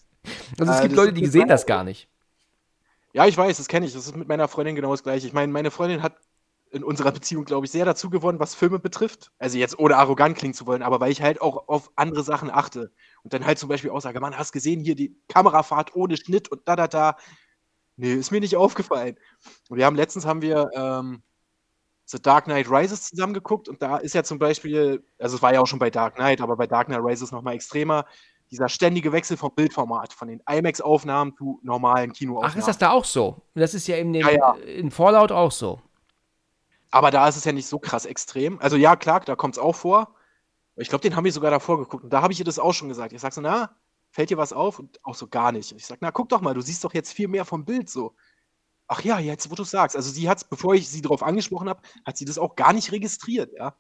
Also 0.58 0.72
es 0.72 0.80
Äh, 0.80 0.82
gibt 0.82 0.94
Leute, 0.96 1.12
die 1.12 1.26
sehen 1.26 1.48
das 1.48 1.66
gar 1.66 1.84
nicht. 1.84 2.08
Ja, 3.12 3.26
ich 3.26 3.36
weiß, 3.36 3.56
das 3.56 3.68
kenne 3.68 3.86
ich. 3.86 3.94
Das 3.94 4.06
ist 4.06 4.16
mit 4.16 4.28
meiner 4.28 4.48
Freundin 4.48 4.74
genau 4.76 4.90
das 4.90 5.02
gleiche. 5.02 5.26
Ich 5.26 5.32
meine, 5.32 5.52
meine 5.52 5.70
Freundin 5.70 6.02
hat 6.02 6.16
in 6.70 6.84
unserer 6.84 7.12
Beziehung, 7.12 7.44
glaube 7.44 7.64
ich, 7.66 7.72
sehr 7.72 7.84
dazu 7.84 8.10
gewonnen, 8.10 8.40
was 8.40 8.54
Filme 8.54 8.78
betrifft. 8.78 9.30
Also 9.38 9.56
jetzt 9.56 9.78
ohne 9.78 9.96
arrogant 9.96 10.36
klingen 10.36 10.52
zu 10.54 10.66
wollen, 10.66 10.82
aber 10.82 11.00
weil 11.00 11.12
ich 11.12 11.22
halt 11.22 11.40
auch 11.40 11.68
auf 11.68 11.90
andere 11.96 12.22
Sachen 12.22 12.50
achte. 12.50 12.92
Und 13.22 13.32
dann 13.32 13.46
halt 13.46 13.58
zum 13.58 13.68
Beispiel 13.68 13.90
auch 13.90 14.00
sage, 14.00 14.20
Mann, 14.20 14.36
hast 14.36 14.52
gesehen, 14.52 14.80
hier 14.80 14.94
die 14.96 15.16
Kamerafahrt 15.28 15.94
ohne 15.94 16.16
Schnitt 16.16 16.48
und 16.50 16.66
da, 16.68 16.76
da, 16.76 16.88
da. 16.88 17.16
Nee, 17.96 18.14
ist 18.14 18.30
mir 18.30 18.40
nicht 18.40 18.56
aufgefallen. 18.56 19.16
Und 19.68 19.78
wir 19.78 19.86
haben 19.86 19.96
letztens 19.96 20.26
haben 20.26 20.42
wir 20.42 20.70
ähm, 20.74 21.22
The 22.06 22.20
Dark 22.20 22.44
Knight 22.44 22.70
Rises 22.70 23.08
zusammen 23.08 23.34
geguckt 23.34 23.68
und 23.68 23.82
da 23.82 23.96
ist 23.96 24.14
ja 24.14 24.22
zum 24.22 24.38
Beispiel, 24.38 25.04
also 25.18 25.36
es 25.36 25.42
war 25.42 25.52
ja 25.52 25.60
auch 25.60 25.66
schon 25.66 25.78
bei 25.78 25.90
Dark 25.90 26.14
Knight, 26.16 26.40
aber 26.40 26.56
bei 26.56 26.66
Dark 26.66 26.86
Knight 26.86 27.00
Rises 27.02 27.32
nochmal 27.32 27.54
extremer, 27.54 28.04
dieser 28.50 28.68
ständige 28.68 29.10
Wechsel 29.12 29.36
vom 29.36 29.52
Bildformat, 29.54 30.12
von 30.12 30.28
den 30.28 30.40
IMAX-Aufnahmen 30.48 31.34
zu 31.36 31.58
normalen 31.62 32.12
Kinoaufnahmen. 32.12 32.52
Ach, 32.52 32.56
ist 32.56 32.68
das 32.68 32.78
da 32.78 32.90
auch 32.90 33.04
so? 33.04 33.42
Das 33.54 33.74
ist 33.74 33.88
ja 33.88 33.96
dem, 33.96 34.14
Ja, 34.14 34.30
ja. 34.30 34.52
in 34.54 34.90
Fallout 34.92 35.32
auch 35.32 35.50
so. 35.50 35.80
Aber 36.92 37.10
da 37.10 37.28
ist 37.28 37.36
es 37.36 37.44
ja 37.44 37.52
nicht 37.52 37.66
so 37.66 37.80
krass 37.80 38.06
extrem. 38.06 38.60
Also 38.60 38.76
ja, 38.76 38.94
klar, 38.94 39.20
da 39.20 39.34
kommt 39.34 39.54
es 39.54 39.58
auch 39.58 39.74
vor. 39.74 40.14
Ich 40.76 40.88
glaube, 40.88 41.02
den 41.02 41.16
haben 41.16 41.24
wir 41.24 41.32
sogar 41.32 41.50
davor 41.50 41.78
geguckt. 41.78 42.04
Und 42.04 42.12
da 42.12 42.22
habe 42.22 42.32
ich 42.32 42.38
ihr 42.38 42.44
das 42.44 42.58
auch 42.58 42.72
schon 42.72 42.88
gesagt. 42.88 43.12
Ich 43.12 43.20
sag 43.20 43.32
so, 43.32 43.40
na, 43.40 43.70
fällt 44.16 44.30
dir 44.30 44.38
was 44.38 44.52
auf? 44.54 44.78
Und 44.78 44.98
auch 45.04 45.14
so 45.14 45.26
gar 45.28 45.52
nicht. 45.52 45.70
Und 45.72 45.78
ich 45.78 45.86
sag, 45.86 45.98
na, 46.00 46.10
guck 46.10 46.30
doch 46.30 46.40
mal, 46.40 46.54
du 46.54 46.62
siehst 46.62 46.82
doch 46.82 46.94
jetzt 46.94 47.12
viel 47.12 47.28
mehr 47.28 47.44
vom 47.44 47.64
Bild 47.66 47.88
so. 47.90 48.14
Ach 48.88 49.02
ja, 49.02 49.18
jetzt, 49.18 49.50
wo 49.50 49.54
du 49.54 49.62
sagst. 49.64 49.94
Also 49.94 50.10
sie 50.10 50.28
hat 50.28 50.48
bevor 50.48 50.74
ich 50.74 50.88
sie 50.88 51.02
darauf 51.02 51.22
angesprochen 51.22 51.68
habe, 51.68 51.82
hat 52.04 52.16
sie 52.16 52.24
das 52.24 52.38
auch 52.38 52.56
gar 52.56 52.72
nicht 52.72 52.90
registriert, 52.92 53.52
ja. 53.56 53.76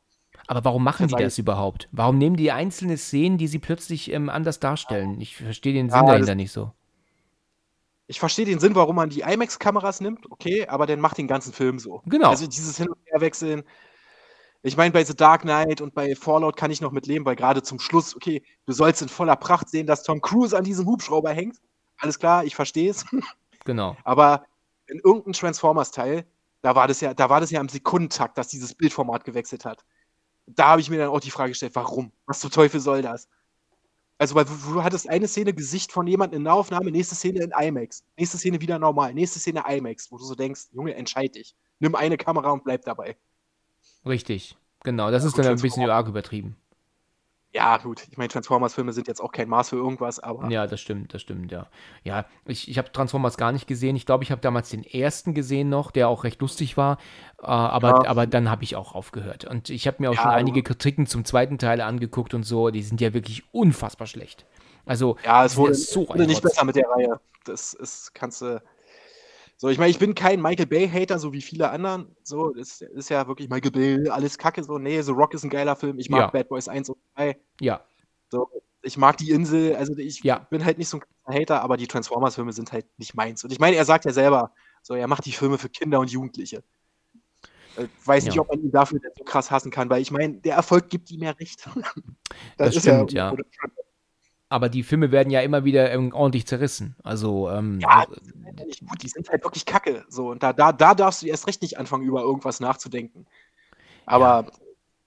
Aber 0.46 0.62
warum 0.64 0.84
machen 0.84 1.08
die 1.08 1.14
das 1.14 1.38
überhaupt? 1.38 1.88
Warum 1.92 2.18
nehmen 2.18 2.36
die 2.36 2.52
einzelne 2.52 2.98
Szenen, 2.98 3.38
die 3.38 3.46
sie 3.48 3.58
plötzlich 3.58 4.12
ähm, 4.12 4.28
anders 4.28 4.60
darstellen? 4.60 5.18
Ich 5.20 5.36
verstehe 5.36 5.72
den 5.72 5.88
Ja, 5.88 5.92
Sinn 5.96 6.06
das- 6.06 6.12
dahinter 6.12 6.34
nicht 6.34 6.52
so. 6.52 6.72
Ich 8.08 8.20
verstehe 8.20 8.44
den 8.44 8.60
Sinn, 8.60 8.74
warum 8.76 8.94
man 8.96 9.08
die 9.08 9.22
IMAX-Kameras 9.22 10.00
nimmt, 10.00 10.30
okay, 10.30 10.66
aber 10.68 10.86
dann 10.86 11.00
macht 11.00 11.18
den 11.18 11.26
ganzen 11.26 11.52
Film 11.52 11.78
so. 11.80 12.02
Genau. 12.06 12.28
Also 12.28 12.46
dieses 12.46 12.76
Hin- 12.76 12.88
und 12.90 12.98
Herwechseln. 13.06 13.64
Ich 14.62 14.76
meine, 14.76 14.92
bei 14.92 15.04
The 15.04 15.14
Dark 15.14 15.42
Knight 15.42 15.80
und 15.80 15.94
bei 15.94 16.14
Fallout 16.14 16.56
kann 16.56 16.70
ich 16.70 16.80
noch 16.80 16.92
mit 16.92 17.06
leben, 17.06 17.24
weil 17.24 17.36
gerade 17.36 17.62
zum 17.62 17.78
Schluss, 17.78 18.16
okay, 18.16 18.42
du 18.66 18.72
sollst 18.72 19.02
in 19.02 19.08
voller 19.08 19.36
Pracht 19.36 19.68
sehen, 19.68 19.86
dass 19.86 20.02
Tom 20.02 20.20
Cruise 20.20 20.56
an 20.56 20.64
diesem 20.64 20.86
Hubschrauber 20.86 21.30
hängt. 21.30 21.60
Alles 21.98 22.18
klar, 22.18 22.44
ich 22.44 22.54
verstehe 22.54 22.90
es. 22.90 23.04
Genau. 23.64 23.96
Aber 24.04 24.46
in 24.86 25.00
irgendeinem 25.00 25.32
Transformers-Teil, 25.32 26.24
da 26.62 26.76
war 26.76 26.86
das 26.86 27.00
ja, 27.00 27.14
da 27.14 27.28
war 27.28 27.40
das 27.40 27.50
ja 27.50 27.60
im 27.60 27.68
Sekundentakt, 27.68 28.38
dass 28.38 28.46
dieses 28.46 28.74
Bildformat 28.74 29.24
gewechselt 29.24 29.64
hat. 29.64 29.84
Da 30.46 30.68
habe 30.68 30.80
ich 30.80 30.88
mir 30.88 30.98
dann 30.98 31.08
auch 31.08 31.18
die 31.18 31.32
Frage 31.32 31.50
gestellt, 31.50 31.74
warum? 31.74 32.12
Was 32.26 32.38
zum 32.38 32.52
Teufel 32.52 32.78
soll 32.78 33.02
das? 33.02 33.28
Also, 34.18 34.34
weil 34.34 34.46
du, 34.46 34.52
du 34.72 34.82
hattest 34.82 35.08
eine 35.08 35.28
Szene 35.28 35.52
Gesicht 35.52 35.92
von 35.92 36.06
jemandem 36.06 36.38
in 36.38 36.44
Nahaufnahme, 36.44 36.90
nächste 36.90 37.14
Szene 37.14 37.42
in 37.42 37.50
IMAX, 37.50 38.02
nächste 38.16 38.38
Szene 38.38 38.60
wieder 38.60 38.78
normal, 38.78 39.12
nächste 39.12 39.38
Szene 39.38 39.64
IMAX, 39.68 40.10
wo 40.10 40.16
du 40.16 40.24
so 40.24 40.34
denkst, 40.34 40.68
Junge, 40.72 40.94
entscheid 40.94 41.34
dich. 41.34 41.54
Nimm 41.80 41.94
eine 41.94 42.16
Kamera 42.16 42.50
und 42.50 42.64
bleib 42.64 42.84
dabei. 42.84 43.16
Richtig. 44.06 44.56
Genau. 44.84 45.10
Das 45.10 45.24
ist 45.24 45.34
gut, 45.34 45.44
dann 45.44 45.56
ein 45.56 45.60
bisschen 45.60 45.90
arg 45.90 46.08
übertrieben. 46.08 46.56
Ja, 47.52 47.78
gut, 47.78 48.06
ich 48.10 48.18
meine, 48.18 48.28
Transformers-Filme 48.28 48.92
sind 48.92 49.08
jetzt 49.08 49.20
auch 49.20 49.32
kein 49.32 49.48
Maß 49.48 49.70
für 49.70 49.76
irgendwas, 49.76 50.20
aber 50.20 50.50
Ja, 50.50 50.66
das 50.66 50.78
stimmt, 50.78 51.14
das 51.14 51.22
stimmt, 51.22 51.50
ja. 51.50 51.68
Ja, 52.04 52.26
ich, 52.44 52.68
ich 52.68 52.76
habe 52.76 52.92
Transformers 52.92 53.38
gar 53.38 53.50
nicht 53.50 53.66
gesehen. 53.66 53.96
Ich 53.96 54.04
glaube, 54.04 54.24
ich 54.24 54.30
habe 54.30 54.42
damals 54.42 54.68
den 54.68 54.84
ersten 54.84 55.32
gesehen 55.32 55.70
noch, 55.70 55.90
der 55.90 56.08
auch 56.08 56.24
recht 56.24 56.40
lustig 56.42 56.76
war. 56.76 56.98
Äh, 57.40 57.46
aber, 57.46 57.88
Ja. 58.04 58.10
aber 58.10 58.26
dann 58.26 58.50
habe 58.50 58.62
ich 58.64 58.76
auch 58.76 58.94
aufgehört. 58.94 59.46
Und 59.46 59.70
ich 59.70 59.86
habe 59.86 59.96
mir 60.00 60.10
auch 60.10 60.14
Ja, 60.14 60.22
schon 60.22 60.32
einige 60.32 60.62
Kritiken 60.62 61.06
zum 61.06 61.24
zweiten 61.24 61.56
Teil 61.56 61.80
angeguckt 61.80 62.34
und 62.34 62.42
so. 62.42 62.68
Die 62.70 62.82
sind 62.82 63.00
ja 63.00 63.14
wirklich 63.14 63.42
unfassbar 63.54 64.06
schlecht. 64.06 64.44
Also, 64.84 65.16
ja, 65.24 65.44
es 65.44 65.52
ist 65.52 65.56
ja 65.56 65.62
wurde, 65.62 65.74
so 65.74 66.08
wurde 66.08 66.26
nicht 66.26 66.42
besser 66.42 66.64
mit 66.64 66.76
der 66.76 66.88
Reihe. 66.90 67.20
Das 67.44 67.72
ist, 67.72 68.14
kannst 68.14 68.42
du. 68.42 68.60
So, 69.58 69.68
ich 69.70 69.78
meine, 69.78 69.90
ich 69.90 69.98
bin 69.98 70.14
kein 70.14 70.42
Michael 70.42 70.66
Bay-Hater, 70.66 71.18
so 71.18 71.32
wie 71.32 71.40
viele 71.40 71.70
anderen. 71.70 72.14
So, 72.22 72.50
das 72.52 72.82
ist 72.82 73.08
ja 73.08 73.26
wirklich 73.26 73.48
Michael 73.48 73.70
Bay, 73.70 74.08
alles 74.10 74.36
Kacke. 74.36 74.62
So, 74.62 74.78
nee, 74.78 75.00
The 75.00 75.12
Rock 75.12 75.32
ist 75.32 75.44
ein 75.44 75.50
geiler 75.50 75.76
Film. 75.76 75.98
Ich 75.98 76.10
mag 76.10 76.20
Ja. 76.20 76.26
Bad 76.28 76.48
Boys 76.48 76.68
1 76.68 76.90
und 76.90 76.98
2. 77.14 77.38
Ja, 77.60 77.80
So, 78.30 78.50
ich 78.82 78.98
mag 78.98 79.16
die 79.16 79.30
Insel. 79.30 79.74
Also, 79.76 79.96
ich 79.96 80.22
Ja. 80.22 80.40
bin 80.50 80.64
halt 80.64 80.76
nicht 80.76 80.88
so 80.90 80.98
ein 80.98 81.00
krasser 81.00 81.40
Hater, 81.40 81.62
aber 81.62 81.76
die 81.78 81.86
Transformers-Filme 81.86 82.52
sind 82.52 82.70
halt 82.72 82.86
nicht 82.98 83.14
meins. 83.14 83.44
Und 83.44 83.50
ich 83.52 83.58
meine, 83.58 83.76
er 83.76 83.84
sagt 83.86 84.04
ja 84.04 84.12
selber, 84.12 84.52
so, 84.82 84.94
er 84.94 85.08
macht 85.08 85.24
die 85.24 85.32
Filme 85.32 85.56
für 85.56 85.70
Kinder 85.70 86.00
und 86.00 86.10
Jugendliche. 86.10 86.62
Äh, 87.76 87.86
weiß 88.04 88.24
nicht, 88.24 88.34
Ja. 88.36 88.42
ob 88.42 88.48
man 88.50 88.60
ihn 88.60 88.70
dafür 88.72 89.00
so 89.16 89.24
krass 89.24 89.50
hassen 89.50 89.70
kann, 89.70 89.88
weil 89.88 90.02
ich 90.02 90.10
meine, 90.10 90.34
der 90.34 90.56
Erfolg 90.56 90.88
gibt 90.90 91.10
ihm 91.10 91.22
ja 91.22 91.30
recht. 91.30 91.66
Das 92.58 92.74
stimmt, 92.76 93.12
ja. 93.12 93.32
oder- 93.32 93.44
aber 94.48 94.68
die 94.68 94.82
Filme 94.82 95.10
werden 95.10 95.30
ja 95.30 95.40
immer 95.40 95.64
wieder 95.64 95.90
ähm, 95.90 96.12
ordentlich 96.12 96.46
zerrissen. 96.46 96.94
Also, 97.02 97.50
ähm, 97.50 97.80
Ja, 97.80 98.04
die 98.06 98.30
sind 98.30 98.46
halt 98.46 98.66
nicht 98.66 98.86
gut, 98.86 99.02
die 99.02 99.08
sind 99.08 99.28
halt 99.28 99.44
wirklich 99.44 99.66
kacke. 99.66 100.04
So, 100.08 100.30
und 100.30 100.42
da, 100.42 100.52
da, 100.52 100.72
da 100.72 100.94
darfst 100.94 101.22
du 101.22 101.26
erst 101.26 101.46
recht 101.46 101.62
nicht 101.62 101.78
anfangen, 101.78 102.04
über 102.04 102.22
irgendwas 102.22 102.60
nachzudenken. 102.60 103.26
Aber 104.04 104.46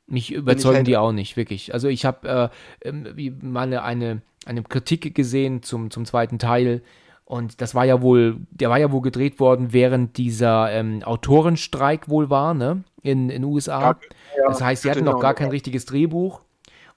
Mich 0.08 0.32
überzeugen 0.34 0.78
halt- 0.78 0.88
die 0.88 0.98
auch 0.98 1.14
nicht, 1.14 1.38
wirklich. 1.38 1.74
Also 1.74 1.88
ich 1.88 2.06
habe 2.06 2.52
äh, 2.84 2.88
ähm, 2.88 3.08
wie 3.16 3.32
mal 3.32 3.74
eine, 3.74 4.22
eine, 4.46 4.64
Kritik 4.64 5.16
gesehen 5.16 5.64
zum, 5.64 5.90
zum 5.90 6.06
zweiten 6.06 6.38
Teil 6.38 6.82
und 7.24 7.62
das 7.62 7.76
war 7.76 7.86
ja 7.86 8.02
wohl, 8.02 8.38
der 8.50 8.70
war 8.70 8.80
ja 8.80 8.92
wohl 8.92 9.02
gedreht 9.02 9.40
worden, 9.40 9.72
während 9.72 10.18
dieser 10.18 10.72
ähm, 10.72 11.04
Autorenstreik 11.04 12.10
wohl 12.10 12.30
war, 12.30 12.54
ne, 12.56 12.84
in 13.04 13.30
in 13.30 13.44
USA. 13.44 13.82
Ja, 13.82 14.00
ja, 14.36 14.48
das 14.48 14.62
heißt, 14.62 14.82
sie 14.82 14.90
hatten 14.90 15.02
genau, 15.02 15.14
noch 15.14 15.22
gar 15.22 15.32
ja. 15.32 15.36
kein 15.36 15.50
richtiges 15.50 15.86
Drehbuch 15.86 16.42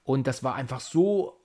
und 0.03 0.27
das 0.27 0.43
war 0.43 0.55
einfach 0.55 0.79
so 0.81 1.39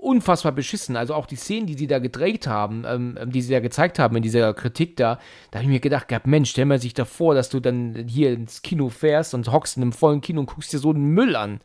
unfassbar 0.00 0.52
beschissen. 0.52 0.96
Also 0.96 1.14
auch 1.14 1.26
die 1.26 1.36
Szenen, 1.36 1.66
die 1.66 1.74
sie 1.74 1.86
da 1.86 1.98
gedreht 1.98 2.46
haben, 2.46 2.84
ähm, 2.86 3.16
ähm, 3.20 3.30
die 3.32 3.40
sie 3.42 3.52
da 3.52 3.60
gezeigt 3.60 3.98
haben 3.98 4.16
in 4.16 4.22
dieser 4.22 4.52
Kritik 4.54 4.96
da, 4.96 5.18
da 5.50 5.58
habe 5.58 5.64
ich 5.64 5.70
mir 5.70 5.80
gedacht 5.80 6.08
gehabt, 6.08 6.26
Mensch, 6.26 6.50
stell 6.50 6.64
mir 6.66 6.78
sich 6.78 6.94
da 6.94 7.04
vor, 7.04 7.34
dass 7.34 7.48
du 7.50 7.60
dann 7.60 8.06
hier 8.08 8.32
ins 8.32 8.62
Kino 8.62 8.88
fährst 8.90 9.34
und 9.34 9.50
hockst 9.52 9.76
in 9.76 9.82
einem 9.82 9.92
vollen 9.92 10.20
Kino 10.20 10.40
und 10.40 10.46
guckst 10.46 10.72
dir 10.72 10.78
so 10.78 10.90
einen 10.90 11.10
Müll 11.10 11.36
an. 11.36 11.60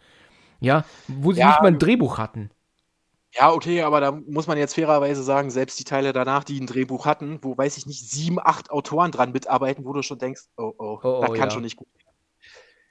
Ja, 0.61 0.85
wo 1.07 1.33
sie 1.33 1.41
Ja, 1.41 1.47
nicht 1.47 1.61
mal 1.61 1.69
ein 1.69 1.79
Drehbuch 1.79 2.17
hatten. 2.19 2.51
ja, 3.33 3.51
okay, 3.51 3.81
aber 3.83 3.99
da 4.01 4.11
muss 4.11 4.47
man 4.47 4.57
jetzt 4.57 4.73
fairerweise 4.75 5.21
sagen, 5.23 5.51
selbst 5.51 5.79
die 5.79 5.83
Teile 5.83 6.11
danach, 6.13 6.43
die 6.43 6.59
ein 6.59 6.65
Drehbuch 6.65 7.05
hatten, 7.05 7.39
wo, 7.43 7.57
weiß 7.57 7.77
ich 7.77 7.85
nicht, 7.85 8.09
sieben, 8.09 8.39
acht 8.41 8.71
Autoren 8.71 9.11
dran 9.11 9.31
mitarbeiten, 9.31 9.85
wo 9.85 9.93
du 9.93 10.01
schon 10.01 10.17
denkst, 10.17 10.43
oh, 10.57 10.73
oh, 10.77 10.99
Oh, 11.01 11.17
das 11.19 11.29
oh, 11.29 11.33
kann 11.33 11.49
ja. 11.49 11.51
schon 11.51 11.63
nicht 11.63 11.75
gut 11.77 11.87
werden. 11.95 12.15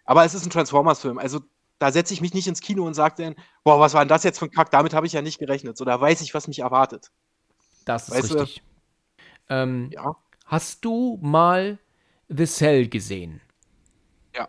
Aber 0.05 0.25
es 0.25 0.35
ist 0.35 0.45
ein 0.47 0.51
Transformers-Film, 0.51 1.19
also 1.19 1.41
da 1.79 1.93
setze 1.93 2.14
ich 2.14 2.20
mich 2.20 2.33
nicht 2.35 2.47
ins 2.47 2.61
Kino 2.61 2.87
und 2.87 2.95
sage 2.95 3.22
dann, 3.22 3.35
boah, 3.64 3.79
was 3.81 3.95
war 3.95 4.03
denn 4.03 4.09
das 4.09 4.24
jetzt 4.24 4.39
für 4.39 4.47
ein 4.47 4.51
Kack, 4.51 4.70
damit 4.70 4.95
habe 4.95 5.07
ich 5.07 5.12
ja 5.12 5.22
nicht 5.22 5.39
gerechnet. 5.39 5.77
So, 5.77 5.85
da 5.85 6.01
weiß 6.01 6.20
ich, 6.22 6.33
was 6.35 6.49
mich 6.49 6.61
erwartet. 6.61 7.11
Das 7.85 8.09
ist 8.09 8.14
Weißt 8.14 8.31
du- 8.31 8.39
richtig. 8.39 8.62
Ähm, 9.49 9.91
Ja. 9.93 10.16
Hast 10.47 10.85
du 10.85 11.18
mal 11.22 11.79
The 12.29 12.47
Cell 12.47 12.89
gesehen? 12.89 13.41
Ja. 14.35 14.49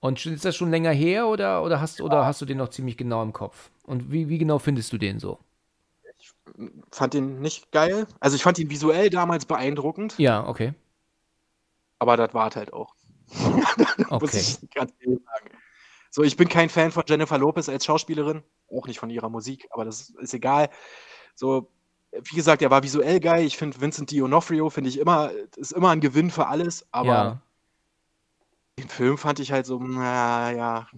Und 0.00 0.24
ist 0.26 0.44
das 0.44 0.54
schon 0.56 0.70
länger 0.70 0.92
her 0.92 1.26
oder, 1.26 1.62
oder, 1.62 1.80
hast, 1.80 2.00
oder 2.02 2.26
hast 2.26 2.40
du 2.42 2.44
den 2.44 2.58
noch 2.58 2.68
ziemlich 2.68 2.96
genau 2.96 3.22
im 3.22 3.32
Kopf? 3.32 3.70
Und 3.84 4.12
wie, 4.12 4.28
wie 4.28 4.38
genau 4.38 4.58
findest 4.58 4.92
du 4.92 4.98
den 4.98 5.18
so? 5.18 5.38
Fand 6.92 7.14
den 7.14 7.40
nicht 7.40 7.70
geil. 7.72 8.06
Also 8.20 8.36
ich 8.36 8.42
fand 8.42 8.58
ihn 8.58 8.70
visuell 8.70 9.10
damals 9.10 9.44
beeindruckend, 9.46 10.14
Ja, 10.18 10.46
okay. 10.46 10.72
aber 11.98 12.16
das 12.16 12.32
war 12.34 12.54
halt 12.54 12.72
auch. 12.72 12.94
Muss 14.10 14.10
Okay. 14.10 14.38
ich 14.38 14.70
ganz 14.70 14.92
ehrlich 15.00 15.20
sagen. 15.24 15.50
So, 16.16 16.22
ich 16.22 16.38
bin 16.38 16.48
kein 16.48 16.70
Fan 16.70 16.92
von 16.92 17.04
Jennifer 17.06 17.36
Lopez 17.36 17.68
als 17.68 17.84
Schauspielerin, 17.84 18.42
auch 18.74 18.86
nicht 18.86 18.98
von 18.98 19.10
ihrer 19.10 19.28
Musik, 19.28 19.68
aber 19.70 19.84
das 19.84 20.08
ist 20.08 20.32
egal. 20.32 20.70
So, 21.34 21.70
wie 22.10 22.36
gesagt, 22.36 22.62
er 22.62 22.70
war 22.70 22.82
visuell 22.82 23.20
geil. 23.20 23.44
Ich 23.44 23.58
finde 23.58 23.78
Vincent 23.78 24.10
D'Onofrio 24.10 24.70
finde 24.70 24.88
ich 24.88 24.98
immer 24.98 25.30
ist 25.56 25.72
immer 25.72 25.90
ein 25.90 26.00
Gewinn 26.00 26.30
für 26.30 26.46
alles, 26.46 26.86
aber 26.90 27.06
ja. 27.06 27.42
den 28.78 28.88
Film 28.88 29.18
fand 29.18 29.40
ich 29.40 29.52
halt 29.52 29.66
so, 29.66 29.78
naja, 29.78 30.88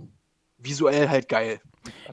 visuell 0.57 1.09
halt 1.09 1.29
geil. 1.29 1.61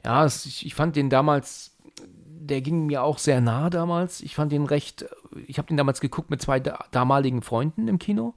Ja, 0.04 0.24
es, 0.24 0.44
ich, 0.44 0.66
ich 0.66 0.74
fand 0.74 0.96
den 0.96 1.08
damals, 1.08 1.76
der 2.02 2.60
ging 2.60 2.86
mir 2.86 3.04
auch 3.04 3.18
sehr 3.18 3.40
nah 3.40 3.70
damals. 3.70 4.20
Ich 4.20 4.34
fand 4.34 4.50
den 4.50 4.66
recht, 4.66 5.06
ich 5.46 5.58
habe 5.58 5.68
den 5.68 5.76
damals 5.76 6.00
geguckt 6.00 6.28
mit 6.28 6.42
zwei 6.42 6.58
da 6.58 6.84
damaligen 6.90 7.42
Freunden 7.42 7.86
im 7.86 8.00
Kino. 8.00 8.34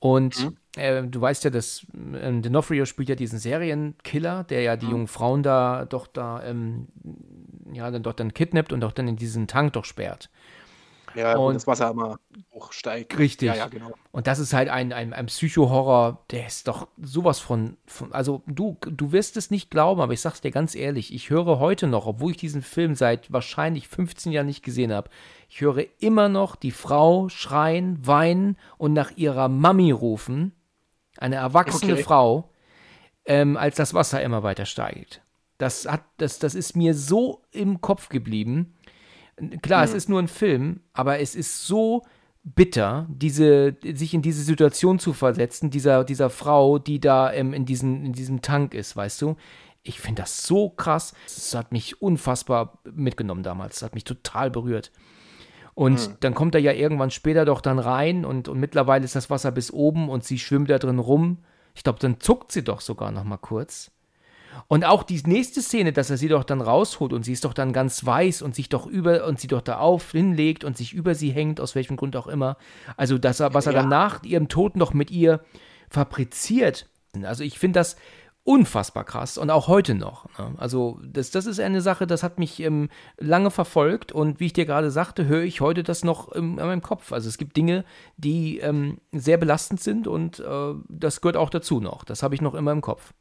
Und 0.00 0.44
Mhm. 0.44 0.56
Äh, 0.78 1.06
du 1.06 1.20
weißt 1.20 1.44
ja, 1.44 1.50
dass 1.50 1.84
äh, 2.14 2.28
D'Onofrio 2.28 2.86
spielt 2.86 3.08
ja 3.08 3.14
diesen 3.14 3.38
Serienkiller, 3.38 4.44
der 4.44 4.62
ja 4.62 4.76
die 4.76 4.86
Mhm. 4.86 4.92
jungen 4.92 5.06
Frauen 5.08 5.42
da 5.42 5.84
doch 5.84 6.06
da, 6.06 6.42
ähm, 6.44 6.88
ja, 7.72 7.90
dann 7.90 8.02
dort 8.02 8.20
dann 8.20 8.32
kidnappt 8.34 8.72
und 8.72 8.82
auch 8.84 8.92
dann 8.92 9.08
in 9.08 9.16
diesen 9.16 9.46
Tank 9.46 9.74
doch 9.74 9.84
sperrt. 9.84 10.30
Ja, 11.14 11.36
Und- 11.36 11.54
das 11.54 11.66
Wasser 11.66 11.90
immer 11.90 12.18
hochsteigt. 12.52 13.18
Richtig. 13.18 13.48
Ja, 13.48 13.54
ja, 13.56 13.66
genau. 13.68 13.92
Und 14.12 14.26
das 14.26 14.38
ist 14.38 14.52
halt 14.52 14.68
ein, 14.68 14.92
ein, 14.92 15.14
ein 15.14 15.26
Psycho-Horror, 15.26 16.22
der 16.30 16.46
ist 16.46 16.68
doch 16.68 16.86
sowas 17.00 17.38
von, 17.40 17.76
von. 17.86 18.12
Also, 18.12 18.42
du, 18.46 18.76
du 18.80 19.10
wirst 19.10 19.36
es 19.38 19.50
nicht 19.50 19.70
glauben, 19.70 20.00
aber 20.02 20.12
ich 20.12 20.20
sag's 20.20 20.42
dir 20.42 20.50
ganz 20.50 20.74
ehrlich, 20.74 21.12
ich 21.14 21.30
höre 21.30 21.58
heute 21.58 21.86
noch, 21.86 22.06
obwohl 22.06 22.32
ich 22.32 22.36
diesen 22.36 22.60
Film 22.62 22.94
seit 22.94 23.32
wahrscheinlich 23.32 23.88
15 23.88 24.32
Jahren 24.32 24.46
nicht 24.46 24.62
gesehen 24.62 24.92
habe, 24.92 25.08
ich 25.48 25.62
höre 25.62 25.84
immer 25.98 26.28
noch 26.28 26.56
die 26.56 26.72
Frau 26.72 27.28
schreien, 27.30 28.06
weinen 28.06 28.56
und 28.76 28.92
nach 28.92 29.12
ihrer 29.16 29.48
Mami 29.48 29.90
rufen. 29.92 30.52
Eine 31.18 31.36
erwachsene 31.36 31.94
Okay. 31.94 32.02
Frau, 32.02 32.50
ähm, 33.26 33.56
als 33.56 33.76
das 33.76 33.92
Wasser 33.92 34.22
immer 34.22 34.42
weiter 34.42 34.64
steigt. 34.64 35.20
Das, 35.58 35.86
hat, 35.86 36.04
das, 36.16 36.38
das 36.38 36.54
ist 36.54 36.76
mir 36.76 36.94
so 36.94 37.42
im 37.50 37.80
Kopf 37.80 38.08
geblieben. 38.08 38.74
Klar, 39.62 39.84
es 39.84 39.92
ist 39.92 40.08
nur 40.08 40.20
ein 40.20 40.28
Film, 40.28 40.80
aber 40.92 41.20
es 41.20 41.34
ist 41.34 41.66
so 41.66 42.04
bitter, 42.42 43.06
diese, 43.10 43.76
sich 43.82 44.14
in 44.14 44.22
diese 44.22 44.42
Situation 44.42 44.98
zu 44.98 45.12
versetzen, 45.12 45.70
dieser, 45.70 46.04
dieser 46.04 46.30
Frau, 46.30 46.78
die 46.78 47.00
da 47.00 47.32
ähm, 47.32 47.52
in, 47.52 47.66
diesen, 47.66 48.04
in 48.06 48.12
diesem 48.12 48.42
Tank 48.42 48.74
ist, 48.74 48.96
weißt 48.96 49.20
du? 49.22 49.36
Ich 49.82 50.00
finde 50.00 50.22
das 50.22 50.42
so 50.44 50.70
krass. 50.70 51.14
Es 51.26 51.54
hat 51.54 51.72
mich 51.72 52.02
unfassbar 52.02 52.78
mitgenommen 52.84 53.42
damals. 53.42 53.76
Es 53.76 53.82
hat 53.82 53.94
mich 53.94 54.04
total 54.04 54.50
berührt. 54.50 54.90
Und 55.78 56.24
dann 56.24 56.34
kommt 56.34 56.56
er 56.56 56.60
ja 56.60 56.72
irgendwann 56.72 57.12
später 57.12 57.44
doch 57.44 57.60
dann 57.60 57.78
rein 57.78 58.24
und, 58.24 58.48
und 58.48 58.58
mittlerweile 58.58 59.04
ist 59.04 59.14
das 59.14 59.30
Wasser 59.30 59.52
bis 59.52 59.72
oben 59.72 60.08
und 60.08 60.24
sie 60.24 60.40
schwimmt 60.40 60.70
da 60.70 60.78
drin 60.80 60.98
rum. 60.98 61.38
Ich 61.76 61.84
glaube, 61.84 62.00
dann 62.00 62.18
zuckt 62.18 62.50
sie 62.50 62.64
doch 62.64 62.80
sogar 62.80 63.12
noch 63.12 63.22
mal 63.22 63.36
kurz. 63.36 63.92
Und 64.66 64.84
auch 64.84 65.04
die 65.04 65.22
nächste 65.24 65.62
Szene, 65.62 65.92
dass 65.92 66.10
er 66.10 66.16
sie 66.16 66.26
doch 66.26 66.42
dann 66.42 66.60
rausholt 66.62 67.12
und 67.12 67.22
sie 67.22 67.32
ist 67.32 67.44
doch 67.44 67.54
dann 67.54 67.72
ganz 67.72 68.04
weiß 68.04 68.42
und 68.42 68.56
sich 68.56 68.68
doch 68.68 68.86
über 68.86 69.24
und 69.24 69.38
sie 69.38 69.46
doch 69.46 69.60
da 69.60 69.78
auf 69.78 70.10
hinlegt 70.10 70.64
und 70.64 70.76
sich 70.76 70.92
über 70.94 71.14
sie 71.14 71.30
hängt, 71.30 71.60
aus 71.60 71.76
welchem 71.76 71.96
Grund 71.96 72.16
auch 72.16 72.26
immer. 72.26 72.56
Also, 72.96 73.16
dass 73.16 73.38
er, 73.38 73.54
was 73.54 73.66
er 73.66 73.72
Ja. 73.74 73.80
dann 73.82 73.88
nach 73.88 74.24
ihrem 74.24 74.48
Tod 74.48 74.74
noch 74.74 74.92
mit 74.94 75.12
ihr 75.12 75.44
fabriziert. 75.88 76.86
Also, 77.22 77.44
ich 77.44 77.56
finde 77.56 77.78
das 77.78 77.94
unfassbar 78.48 79.04
krass 79.04 79.36
und 79.36 79.50
auch 79.50 79.68
heute 79.68 79.94
noch. 79.94 80.24
Ne? 80.38 80.54
Also, 80.56 80.98
das, 81.04 81.30
das 81.30 81.44
ist 81.44 81.60
eine 81.60 81.82
Sache, 81.82 82.06
das 82.06 82.22
hat 82.22 82.38
mich 82.38 82.60
ähm, 82.60 82.88
lange 83.18 83.50
verfolgt 83.50 84.10
und 84.10 84.40
wie 84.40 84.46
ich 84.46 84.54
dir 84.54 84.64
gerade 84.64 84.90
sagte, 84.90 85.26
höre 85.26 85.42
ich 85.42 85.60
heute 85.60 85.82
das 85.82 86.02
noch 86.02 86.32
im, 86.32 86.58
in 86.58 86.66
meinem 86.66 86.80
Kopf. 86.80 87.12
Also, 87.12 87.28
es 87.28 87.36
gibt 87.36 87.58
Dinge, 87.58 87.84
die 88.16 88.58
ähm, 88.60 89.02
sehr 89.12 89.36
belastend 89.36 89.82
sind 89.82 90.08
und 90.08 90.40
äh, 90.40 90.74
das 90.88 91.20
gehört 91.20 91.36
auch 91.36 91.50
dazu 91.50 91.80
noch. 91.80 92.04
Das 92.04 92.22
habe 92.22 92.34
ich 92.34 92.40
noch 92.40 92.54
immer 92.54 92.72
im 92.72 92.80
Kopf. 92.80 93.12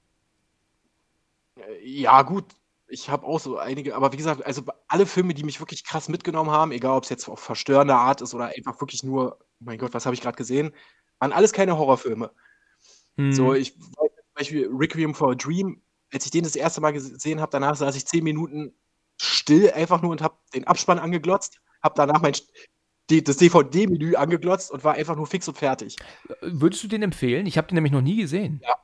Ja, 1.83 2.21
gut. 2.21 2.45
Ich 2.87 3.09
habe 3.09 3.27
auch 3.27 3.41
so 3.41 3.57
einige, 3.57 3.97
aber 3.97 4.13
wie 4.13 4.17
gesagt, 4.17 4.45
also 4.45 4.61
alle 4.87 5.05
Filme, 5.05 5.33
die 5.33 5.43
mich 5.43 5.59
wirklich 5.59 5.83
krass 5.83 6.07
mitgenommen 6.07 6.51
haben, 6.51 6.71
egal 6.71 6.95
ob 6.95 7.03
es 7.03 7.09
jetzt 7.09 7.27
auf 7.27 7.41
verstörende 7.41 7.95
Art 7.95 8.21
ist 8.21 8.33
oder 8.33 8.45
einfach 8.55 8.79
wirklich 8.79 9.03
nur, 9.03 9.39
mein 9.59 9.77
Gott, 9.77 9.93
was 9.93 10.05
habe 10.05 10.13
ich 10.13 10.21
gerade 10.21 10.37
gesehen, 10.37 10.73
waren 11.19 11.33
alles 11.33 11.51
keine 11.51 11.77
Horrorfilme. 11.77 12.31
Hm. 13.17 13.33
So, 13.33 13.53
ich 13.53 13.75
Beispiel 14.37 14.69
Requiem 14.71 15.13
for 15.13 15.31
a 15.31 15.35
Dream, 15.35 15.81
als 16.13 16.25
ich 16.25 16.31
den 16.31 16.43
das 16.43 16.55
erste 16.55 16.81
Mal 16.81 16.91
gesehen 16.93 17.41
habe, 17.41 17.51
danach 17.51 17.75
saß 17.75 17.95
ich 17.95 18.05
zehn 18.05 18.23
Minuten 18.23 18.73
still 19.19 19.71
einfach 19.71 20.01
nur 20.01 20.11
und 20.11 20.21
habe 20.21 20.35
den 20.53 20.65
Abspann 20.65 20.99
angeglotzt, 20.99 21.59
habe 21.83 21.95
danach 21.97 22.21
mein 22.21 22.33
das 23.09 23.37
DVD-Menü 23.37 24.15
angeglotzt 24.15 24.69
und 24.69 24.83
war 24.83 24.95
einfach 24.95 25.15
nur 25.15 25.27
fix 25.27 25.47
und 25.47 25.57
fertig. 25.57 25.95
Würdest 26.41 26.83
du 26.83 26.87
den 26.89 27.03
empfehlen? 27.03 27.45
Ich 27.45 27.57
habe 27.57 27.67
den 27.67 27.75
nämlich 27.75 27.93
noch 27.93 28.01
nie 28.01 28.17
gesehen. 28.17 28.61
Ja, 28.63 28.75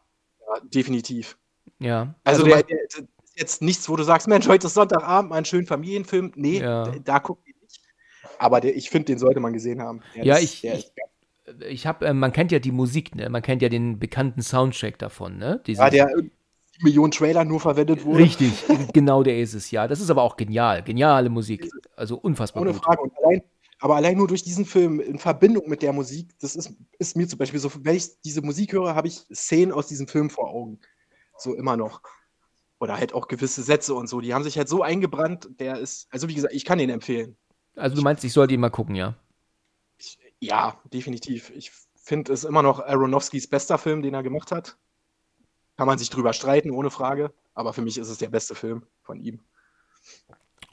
definitiv. 0.64 1.38
Ja. 1.80 2.16
Also, 2.24 2.44
man- 2.44 2.52
der, 2.52 2.64
der, 2.64 2.78
der 2.78 2.84
ist 2.86 3.04
jetzt 3.36 3.62
nichts, 3.62 3.90
wo 3.90 3.96
du 3.98 4.04
sagst, 4.04 4.28
Mensch, 4.30 4.48
heute 4.48 4.68
ist 4.68 4.74
Sonntagabend, 4.76 5.30
mal 5.30 5.36
einen 5.38 5.46
schönen 5.46 5.68
Familienfilm. 5.68 6.32
Nee, 6.36 6.60
Ja. 6.60 6.84
da, 6.86 6.92
da 7.00 7.20
guck 7.20 7.40
ich 7.46 7.56
nicht. 7.62 7.82
Aber 8.40 8.62
der, 8.62 8.76
ich 8.78 8.90
finde, 8.90 9.08
den 9.08 9.20
sollte 9.20 9.42
man 9.42 9.52
gesehen 9.52 9.82
haben. 9.82 10.02
Ja, 10.16 10.38
ist, 10.38 10.44
ich- 10.44 10.64
ich- 10.64 10.92
ich 11.68 11.86
habe, 11.88 12.06
äh, 12.08 12.14
man 12.14 12.32
kennt 12.34 12.52
ja 12.52 12.60
die 12.60 12.72
Musik, 12.72 13.16
ne? 13.16 13.30
Man 13.30 13.42
kennt 13.42 13.62
ja 13.62 13.70
den 13.70 14.00
bekannten 14.00 14.42
Soundtrack 14.42 14.98
davon, 15.00 15.38
ne? 15.38 15.62
Diesen- 15.66 15.82
ja, 15.82 15.90
der 15.90 16.10
Millionen 16.82 17.12
Trailer 17.12 17.46
nur 17.46 17.60
verwendet 17.60 18.04
wurde. 18.04 18.20
Richtig, 18.20 18.52
genau 18.94 19.24
der 19.24 19.40
ist 19.40 19.54
es, 19.54 19.72
ja. 19.72 19.88
Das 19.88 20.00
ist 20.02 20.10
aber 20.10 20.24
auch 20.24 20.36
genial. 20.38 20.84
Geniale 20.84 21.30
Musik. 21.30 21.70
Also 21.96 22.18
unfassbar 22.18 22.62
Ohne 22.64 22.74
gut. 22.74 22.84
Frage. 22.84 23.02
Und 23.02 23.12
allein, 23.18 23.44
aber 23.80 23.96
allein 23.96 24.18
nur 24.18 24.28
durch 24.28 24.44
diesen 24.44 24.66
Film 24.66 25.00
in 25.00 25.20
Verbindung 25.20 25.70
mit 25.70 25.82
der 25.82 25.94
Musik, 25.94 26.30
das 26.40 26.56
ist, 26.56 26.74
ist 26.98 27.16
mir 27.16 27.28
zum 27.28 27.38
Beispiel 27.38 27.60
so, 27.60 27.72
wenn 27.82 27.96
ich 27.96 28.20
diese 28.22 28.42
Musik 28.42 28.74
höre, 28.74 28.96
habe 28.96 29.08
ich 29.08 29.24
Szenen 29.34 29.72
aus 29.72 29.88
diesem 29.88 30.08
Film 30.08 30.30
vor 30.30 30.50
Augen. 30.50 30.80
So 31.38 31.54
immer 31.54 31.78
noch. 31.78 32.02
Oder 32.80 32.98
halt 32.98 33.14
auch 33.14 33.28
gewisse 33.28 33.62
Sätze 33.64 33.94
und 33.94 34.08
so. 34.08 34.20
Die 34.20 34.34
haben 34.34 34.44
sich 34.44 34.58
halt 34.58 34.68
so 34.68 34.82
eingebrannt, 34.82 35.50
der 35.60 35.78
ist, 35.80 36.08
also 36.12 36.28
wie 36.28 36.34
gesagt, 36.34 36.54
ich 36.54 36.66
kann 36.66 36.80
den 36.80 36.90
empfehlen. 36.90 37.36
Also 37.76 37.96
du 37.96 38.02
meinst, 38.02 38.24
ich 38.24 38.34
soll 38.34 38.48
die 38.48 38.58
mal 38.58 38.70
gucken, 38.70 38.96
ja? 38.96 39.16
Ja, 40.44 40.78
definitiv. 40.92 41.52
Ich 41.56 41.72
finde 41.96 42.34
es 42.34 42.44
immer 42.44 42.62
noch 42.62 42.82
Aronofskis 42.82 43.48
bester 43.48 43.78
Film, 43.78 44.02
den 44.02 44.14
er 44.14 44.24
gemacht 44.24 44.52
hat. 44.52 44.76
Kann 45.78 45.88
man 45.88 45.98
sich 45.98 46.10
drüber 46.10 46.34
streiten, 46.34 46.70
ohne 46.70 46.92
Frage. 46.92 47.32
Aber 47.54 47.72
für 47.72 47.82
mich 47.82 47.98
ist 47.98 48.10
es 48.10 48.18
der 48.18 48.28
beste 48.28 48.54
Film 48.54 48.84
von 49.04 49.22
ihm. 49.22 49.40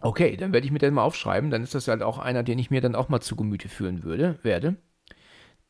Okay, 0.01 0.37
dann 0.37 0.53
werde 0.53 0.67
ich 0.67 0.73
mir 0.73 0.81
den 0.81 0.95
mal 0.95 1.05
aufschreiben. 1.05 1.53
Dann 1.53 1.63
ist 1.63 1.77
das 1.77 1.87
halt 1.87 2.03
auch 2.03 2.19
einer, 2.19 2.43
den 2.43 2.59
ich 2.59 2.73
mir 2.73 2.81
dann 2.81 2.97
auch 2.97 3.09
mal 3.09 3.21
zu 3.21 3.37
Gemüte 3.37 3.69
führen 3.69 4.03
würde, 4.03 4.41
werde. 4.43 4.75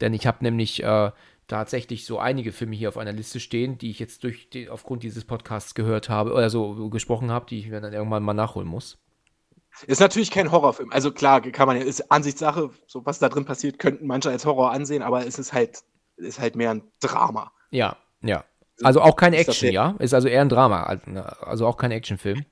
Denn 0.00 0.14
ich 0.14 0.26
habe 0.26 0.38
nämlich 0.40 0.82
äh, 0.82 1.10
tatsächlich 1.46 2.06
so 2.06 2.18
einige 2.18 2.52
Filme 2.52 2.76
hier 2.76 2.88
auf 2.88 2.96
einer 2.96 3.12
Liste 3.12 3.38
stehen, 3.38 3.76
die 3.76 3.90
ich 3.90 3.98
jetzt 3.98 4.24
durch 4.24 4.48
die, 4.48 4.70
aufgrund 4.70 5.02
dieses 5.02 5.26
Podcasts 5.26 5.74
gehört 5.74 6.08
habe, 6.08 6.32
oder 6.32 6.48
so 6.48 6.88
gesprochen 6.88 7.30
habe, 7.30 7.44
die 7.50 7.58
ich 7.58 7.68
mir 7.68 7.82
dann 7.82 7.92
irgendwann 7.92 8.22
mal 8.22 8.32
nachholen 8.32 8.68
muss. 8.68 8.96
Ist 9.86 10.00
natürlich 10.00 10.30
kein 10.30 10.50
Horrorfilm. 10.50 10.90
Also 10.92 11.12
klar, 11.12 11.40
kann 11.40 11.66
man 11.66 11.76
ja, 11.76 11.84
ist 11.84 12.10
Ansichtssache, 12.10 12.70
so 12.86 13.06
was 13.06 13.18
da 13.18 13.28
drin 13.28 13.44
passiert, 13.44 13.78
könnten 13.78 14.06
manche 14.06 14.30
als 14.30 14.44
Horror 14.44 14.72
ansehen, 14.72 15.02
aber 15.02 15.26
es 15.26 15.38
ist 15.38 15.52
halt, 15.52 15.82
ist 16.16 16.38
halt 16.38 16.56
mehr 16.56 16.72
ein 16.72 16.82
Drama. 17.00 17.52
Ja, 17.70 17.96
ja. 18.20 18.44
Also 18.82 19.00
auch 19.00 19.16
kein 19.16 19.32
Action, 19.32 19.70
ja? 19.72 19.94
Ist 19.98 20.14
also 20.14 20.28
eher 20.28 20.40
ein 20.40 20.48
Drama, 20.48 20.84
also 21.40 21.66
auch 21.66 21.76
kein 21.76 21.90
Actionfilm. 21.90 22.44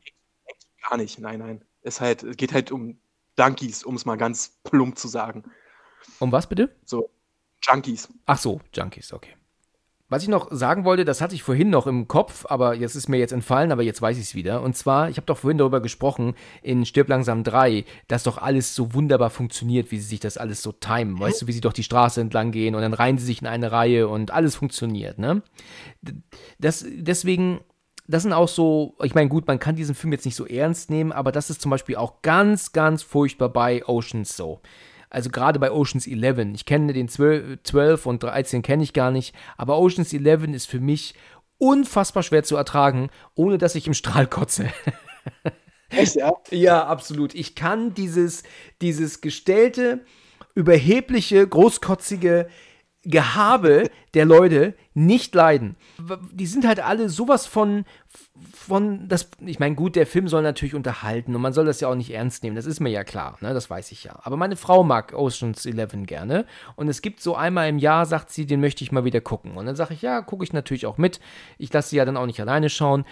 Gar 0.89 0.99
nicht, 0.99 1.19
nein, 1.19 1.39
nein. 1.39 1.65
Es 1.83 2.01
halt, 2.01 2.23
es 2.23 2.37
geht 2.37 2.53
halt 2.53 2.71
um 2.71 2.99
Junkies, 3.39 3.85
um 3.85 3.95
es 3.95 4.05
mal 4.05 4.17
ganz 4.17 4.59
plump 4.65 4.99
zu 4.99 5.09
sagen. 5.09 5.45
Um 6.19 6.33
was 6.33 6.47
bitte? 6.47 6.77
So, 6.85 7.11
Junkies. 7.63 8.09
Ach 8.27 8.39
so, 8.39 8.61
Junkies, 8.75 9.13
okay. 9.13 9.38
Was 10.11 10.23
ich 10.23 10.29
noch 10.31 10.49
sagen 10.51 10.85
wollte, 10.85 11.05
das 11.05 11.21
hatte 11.21 11.35
ich 11.35 11.43
vorhin 11.43 11.69
noch 11.69 11.87
im 11.87 12.09
Kopf, 12.09 12.47
aber 12.49 12.75
jetzt 12.75 12.95
ist 12.95 13.09
mir 13.09 13.19
jetzt 13.19 13.33
entfallen, 13.33 13.73
aber 13.73 13.83
jetzt 13.83 14.01
weiß 14.01 14.17
ich 14.17 14.25
es 14.25 14.35
wieder. 14.35 14.63
Und 14.63 14.75
zwar, 14.75 15.11
ich 15.11 15.19
habe 15.19 15.27
doch 15.27 15.37
vorhin 15.37 15.59
darüber 15.59 15.83
gesprochen, 15.83 16.35
in 16.63 16.87
Stirb 16.87 17.09
langsam 17.09 17.45
3, 17.45 17.85
dass 18.07 18.23
doch 18.23 18.39
alles 18.39 18.75
so 18.75 18.95
wunderbar 18.95 19.29
funktioniert, 19.29 19.91
wie 19.91 19.99
sie 19.99 20.07
sich 20.07 20.21
das 20.21 20.39
alles 20.39 20.63
so 20.63 20.73
timen. 20.73 21.21
Weißt 21.21 21.43
du, 21.43 21.47
wie 21.47 21.53
sie 21.53 21.61
doch 21.61 21.75
die 21.75 21.83
Straße 21.83 22.23
entlang 22.23 22.53
gehen 22.53 22.75
und 22.75 22.81
dann 22.81 22.95
reihen 22.95 23.19
sie 23.19 23.27
sich 23.27 23.43
in 23.43 23.47
eine 23.47 23.71
Reihe 23.71 24.09
und 24.09 24.31
alles 24.31 24.57
funktioniert, 24.57 25.19
ne? 25.19 25.43
Das, 26.59 26.87
deswegen, 26.89 27.61
das 28.07 28.23
sind 28.23 28.33
auch 28.33 28.49
so, 28.49 28.97
ich 29.03 29.15
meine, 29.15 29.29
gut, 29.29 29.47
man 29.47 29.59
kann 29.59 29.77
diesen 29.77 29.95
Film 29.95 30.13
jetzt 30.13 30.25
nicht 30.25 30.37
so 30.37 30.47
ernst 30.47 30.89
nehmen, 30.89 31.13
aber 31.13 31.33
das 31.33 31.51
ist 31.51 31.61
zum 31.61 31.71
Beispiel 31.71 31.97
auch 31.97 32.23
ganz, 32.23 32.73
ganz 32.73 33.03
furchtbar 33.03 33.51
bei 33.51 33.87
Oceans 33.87 34.35
so. 34.35 34.63
Also 35.11 35.31
gerade 35.31 35.59
bei 35.59 35.71
Oceans 35.71 36.07
11. 36.07 36.55
Ich 36.55 36.67
kenne 36.67 36.93
den 36.93 37.09
12, 37.09 37.63
12 37.63 38.07
und 38.07 38.23
13 38.23 38.63
kenne 38.63 38.83
ich 38.83 38.93
gar 38.93 39.11
nicht, 39.11 39.35
aber 39.57 39.79
Oceans 39.79 40.13
11 40.13 40.49
ist 40.49 40.67
für 40.67 40.81
mich 40.81 41.15
unfassbar 41.59 42.23
schwer 42.23 42.45
zu 42.45 42.57
ertragen, 42.57 43.11
ohne 43.35 43.59
dass 43.59 43.75
ich 43.75 43.87
im 43.87 43.95
Strahl 43.95 44.27
kotze. 44.27 44.69
Echt, 45.91 46.17
ja? 46.17 46.33
Ja, 46.51 46.87
absolut. 46.87 47.35
Ich 47.35 47.55
kann 47.55 47.95
dieses, 47.95 48.43
dieses 48.83 49.21
gestellte, 49.21 50.05
überhebliche, 50.55 51.47
großkotzige 51.47 52.49
Gehabe 53.09 53.91
der 54.15 54.27
Leute 54.27 54.75
nicht 54.95 55.35
leiden. 55.35 55.77
Die 56.33 56.47
sind 56.47 56.67
halt 56.67 56.81
alle 56.81 57.09
sowas 57.09 57.47
von, 57.47 57.85
von 58.53 59.09
das, 59.09 59.31
ich 59.41 59.59
meine, 59.59 59.75
gut, 59.75 59.97
der 59.97 60.07
Film 60.07 60.29
soll 60.29 60.43
natürlich 60.43 60.75
unterhalten 60.75 61.35
und 61.35 61.41
man 61.41 61.53
soll 61.53 61.65
das 61.65 61.81
ja 61.81 61.89
auch 61.89 61.95
nicht 61.95 62.13
ernst 62.13 62.43
nehmen, 62.43 62.57
das 62.57 62.67
ist 62.67 62.81
mir 62.81 62.91
ja 62.91 63.05
klar, 63.05 63.39
ne, 63.41 63.55
das 63.55 63.71
weiß 63.71 63.93
ich 63.93 64.05
ja. 64.05 64.19
Aber 64.23 64.37
meine 64.37 64.57
Frau 64.57 64.83
mag 64.83 65.15
Ocean's 65.15 65.65
Eleven 65.67 66.05
gerne 66.07 66.47
und 66.77 66.89
es 66.89 67.01
gibt 67.01 67.21
so 67.21 67.35
einmal 67.35 67.69
im 67.69 67.79
Jahr, 67.79 68.07
sagt 68.07 68.31
sie, 68.31 68.47
den 68.47 68.61
möchte 68.61 68.85
ich 68.85 68.93
mal 68.93 69.05
wieder 69.05 69.21
gucken. 69.21 69.53
Und 69.53 69.67
dann 69.67 69.77
sage 69.77 69.95
ich, 69.95 70.03
ja, 70.03 70.21
gucke 70.21 70.45
ich 70.45 70.53
natürlich 70.53 70.87
auch 70.87 70.99
mit. 70.99 71.21
Ich 71.59 71.73
lasse 71.73 71.91
sie 71.91 71.97
ja 71.97 72.05
dann 72.05 72.17
auch 72.17 72.27
nicht 72.27 72.41
alleine 72.41 72.69
schauen. 72.69 73.05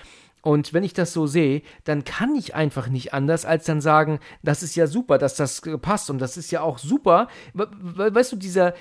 Und 0.43 0.72
wenn 0.72 0.84
ich 0.84 0.93
das 0.93 1.12
so 1.12 1.26
sehe, 1.26 1.62
dann 1.84 2.05
kann 2.05 2.34
ich 2.37 2.55
einfach 2.55 2.89
nicht 2.89 3.12
anders, 3.12 3.45
als 3.45 3.64
dann 3.64 3.80
sagen, 3.80 4.20
das 4.43 4.62
ist 4.62 4.76
ja 4.76 4.87
super, 4.87 5.18
dass 5.18 5.34
das 5.34 5.61
passt 5.82 6.09
und 6.09 6.18
das 6.18 6.37
ist 6.37 6.53
ja 6.53 6.61
auch 6.61 6.78
super. 6.78 7.28
Weißt 7.55 8.32
du, 8.32 8.37
dieser, 8.37 8.74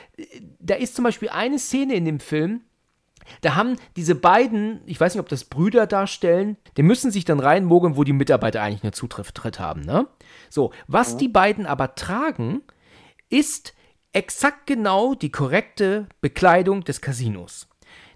da 0.59 0.75
ist 0.75 0.95
zum 0.95 1.03
Beispiel 1.03 1.29
eine 1.29 1.57
Szene 1.57 1.95
in 1.95 2.05
dem 2.05 2.19
Film, 2.19 2.61
da 3.41 3.55
haben 3.55 3.77
diese 3.95 4.15
beiden, 4.15 4.81
ich 4.85 4.99
weiß 4.99 5.15
nicht, 5.15 5.19
ob 5.19 5.29
das 5.29 5.45
Brüder 5.45 5.87
darstellen, 5.87 6.57
die 6.77 6.83
müssen 6.83 7.09
sich 7.09 7.25
dann 7.25 7.39
reinmogeln, 7.39 7.97
wo 7.97 8.03
die 8.03 8.13
Mitarbeiter 8.13 8.61
eigentlich 8.61 8.83
eine 8.83 8.91
Zutritt 8.91 9.59
haben, 9.59 9.81
ne? 9.81 10.07
So, 10.49 10.71
was 10.87 11.13
ja. 11.13 11.17
die 11.17 11.27
beiden 11.27 11.65
aber 11.65 11.95
tragen, 11.95 12.61
ist 13.29 13.73
exakt 14.13 14.67
genau 14.67 15.15
die 15.15 15.31
korrekte 15.31 16.07
Bekleidung 16.21 16.83
des 16.83 17.01
Casinos. 17.01 17.67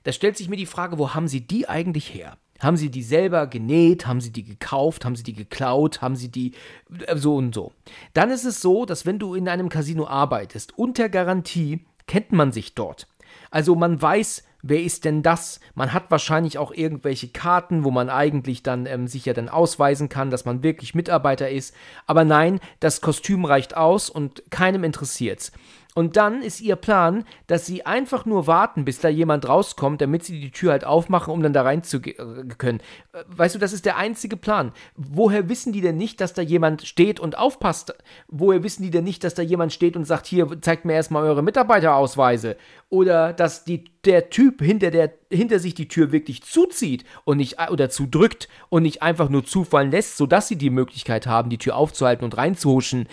Da 0.04 0.12
stellt 0.12 0.38
sich 0.38 0.48
mir 0.48 0.56
die 0.56 0.66
Frage, 0.66 0.98
wo 0.98 1.14
haben 1.14 1.28
sie 1.28 1.42
die 1.42 1.68
eigentlich 1.68 2.14
her? 2.14 2.38
Haben 2.60 2.78
sie 2.78 2.90
die 2.90 3.04
selber 3.04 3.48
genäht? 3.48 4.06
Haben 4.08 4.22
sie 4.22 4.32
die 4.32 4.44
gekauft? 4.44 5.06
Haben 5.06 5.16
sie 5.16 5.24
die 5.24 5.34
geklaut? 5.34 6.02
Haben 6.02 6.16
sie 6.16 6.30
die 6.30 6.54
äh, 7.06 7.16
so 7.16 7.36
und 7.36 7.56
so? 7.56 7.72
Dann 8.14 8.30
ist 8.30 8.46
es 8.46 8.62
so, 8.62 8.86
dass 8.86 9.06
wenn 9.06 9.20
du 9.20 9.36
in 9.36 9.48
einem 9.48 9.70
Casino 9.70 10.08
arbeitest, 10.08 10.78
unter 10.78 11.10
Garantie 11.10 11.86
kennt 12.08 12.32
man 12.32 12.52
sich 12.52 12.76
dort. 12.76 13.08
Also 13.52 13.76
man 13.76 14.02
weiß, 14.02 14.44
wer 14.62 14.82
ist 14.82 15.06
denn 15.06 15.24
das? 15.24 15.60
Man 15.76 15.94
hat 15.94 16.12
wahrscheinlich 16.12 16.58
auch 16.58 16.72
irgendwelche 16.72 17.30
Karten, 17.30 17.84
wo 17.84 17.92
man 17.92 18.10
eigentlich 18.10 18.64
dann 18.64 18.86
ähm, 18.86 19.08
sich 19.08 19.26
ja 19.26 19.34
dann 19.34 19.50
ausweisen 19.50 20.10
kann, 20.10 20.30
dass 20.30 20.46
man 20.46 20.64
wirklich 20.64 20.96
Mitarbeiter 20.96 21.50
ist. 21.50 21.76
Aber 22.06 22.26
nein, 22.26 22.60
das 22.80 23.02
Kostüm 23.02 23.46
reicht 23.46 23.78
aus 23.78 24.10
und 24.10 24.44
keinem 24.50 24.84
interessiert's. 24.84 25.52
Und 26.00 26.16
dann 26.16 26.42
ist 26.42 26.62
ihr 26.62 26.78
Plan, 26.78 27.26
dass 27.48 27.66
sie 27.66 27.86
einfach 27.86 28.26
nur 28.26 28.48
warten, 28.48 28.86
bis 28.86 29.02
da 29.02 29.10
jemand 29.10 29.50
rauskommt, 29.50 30.00
damit 30.00 30.24
sie 30.24 30.40
die 30.40 30.50
Tür 30.50 30.72
halt 30.72 30.86
aufmachen, 30.86 31.34
um 31.34 31.44
dann 31.44 31.52
da 31.52 31.64
rein 31.64 31.84
zu 31.84 31.98
äh, 31.98 32.14
können. 32.58 32.80
Äh, 33.12 33.24
weißt 33.28 33.56
du, 33.56 33.60
das 33.60 33.74
ist 33.74 33.86
der 33.86 33.98
einzige 33.98 34.38
Plan. 34.38 34.72
Woher 34.96 35.50
wissen 35.50 35.74
die 35.74 35.82
denn 35.82 35.98
nicht, 35.98 36.22
dass 36.22 36.32
da 36.34 36.42
jemand 36.42 36.88
steht 36.88 37.20
und 37.20 37.38
aufpasst? 37.38 37.94
Woher 38.30 38.64
wissen 38.64 38.82
die 38.82 38.92
denn 38.92 39.04
nicht, 39.04 39.26
dass 39.26 39.34
da 39.34 39.42
jemand 39.42 39.74
steht 39.74 39.98
und 39.98 40.06
sagt, 40.06 40.26
hier, 40.26 40.48
zeigt 40.62 40.86
mir 40.86 40.94
erstmal 40.94 41.26
eure 41.26 41.44
Mitarbeiterausweise? 41.44 42.56
Oder 42.88 43.34
dass 43.34 43.66
die, 43.66 43.84
der 44.06 44.30
Typ 44.30 44.62
hinter, 44.62 44.92
der, 44.92 45.12
hinter 45.30 45.60
sich 45.60 45.74
die 45.74 45.90
Tür 45.90 46.14
wirklich 46.14 46.44
zuzieht 46.44 47.04
und 47.26 47.36
nicht, 47.36 47.60
oder 47.70 47.90
zudrückt 47.90 48.48
und 48.70 48.84
nicht 48.84 49.02
einfach 49.02 49.28
nur 49.28 49.44
zufallen 49.44 49.92
lässt, 49.92 50.16
sodass 50.16 50.48
sie 50.48 50.56
die 50.56 50.70
Möglichkeit 50.70 51.28
haben, 51.28 51.50
die 51.50 51.58
Tür 51.58 51.76
aufzuhalten 51.76 52.24
und 52.24 52.38
reinzuhuschen. 52.38 53.10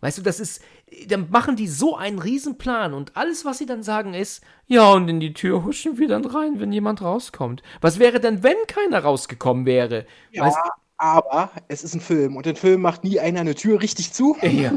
Weißt 0.00 0.16
du, 0.16 0.22
das 0.22 0.40
ist, 0.40 0.62
dann 1.06 1.30
machen 1.30 1.56
die 1.56 1.68
so 1.68 1.96
einen 1.96 2.18
Riesenplan 2.18 2.94
und 2.94 3.16
alles, 3.16 3.44
was 3.44 3.58
sie 3.58 3.66
dann 3.66 3.82
sagen, 3.82 4.14
ist, 4.14 4.42
ja, 4.66 4.92
und 4.92 5.08
in 5.08 5.20
die 5.20 5.32
Tür 5.32 5.64
huschen 5.64 5.98
wir 5.98 6.08
dann 6.08 6.24
rein, 6.24 6.60
wenn 6.60 6.72
jemand 6.72 7.02
rauskommt. 7.02 7.62
Was 7.80 7.98
wäre 7.98 8.20
denn, 8.20 8.42
wenn 8.42 8.56
keiner 8.66 9.00
rausgekommen 9.00 9.66
wäre? 9.66 10.06
Ja, 10.32 10.44
weißt, 10.44 10.58
aber 10.96 11.50
es 11.68 11.82
ist 11.82 11.94
ein 11.94 12.00
Film 12.00 12.36
und 12.36 12.46
in 12.46 12.56
Film 12.56 12.82
macht 12.82 13.04
nie 13.04 13.18
einer 13.20 13.40
eine 13.40 13.54
Tür 13.54 13.80
richtig 13.80 14.12
zu. 14.12 14.36
Ja, 14.42 14.72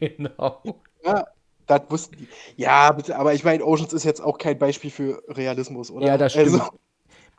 genau. 0.00 0.62
Ja, 1.04 1.26
das 1.66 1.82
wussten 1.88 2.16
die. 2.16 2.28
Ja, 2.56 2.90
bitte, 2.92 3.16
aber 3.16 3.34
ich 3.34 3.44
meine, 3.44 3.64
Oceans 3.64 3.92
ist 3.92 4.04
jetzt 4.04 4.20
auch 4.20 4.38
kein 4.38 4.58
Beispiel 4.58 4.90
für 4.90 5.22
Realismus, 5.28 5.90
oder? 5.90 6.06
Ja, 6.06 6.18
das 6.18 6.32
stimmt. 6.32 6.54
Also, 6.54 6.78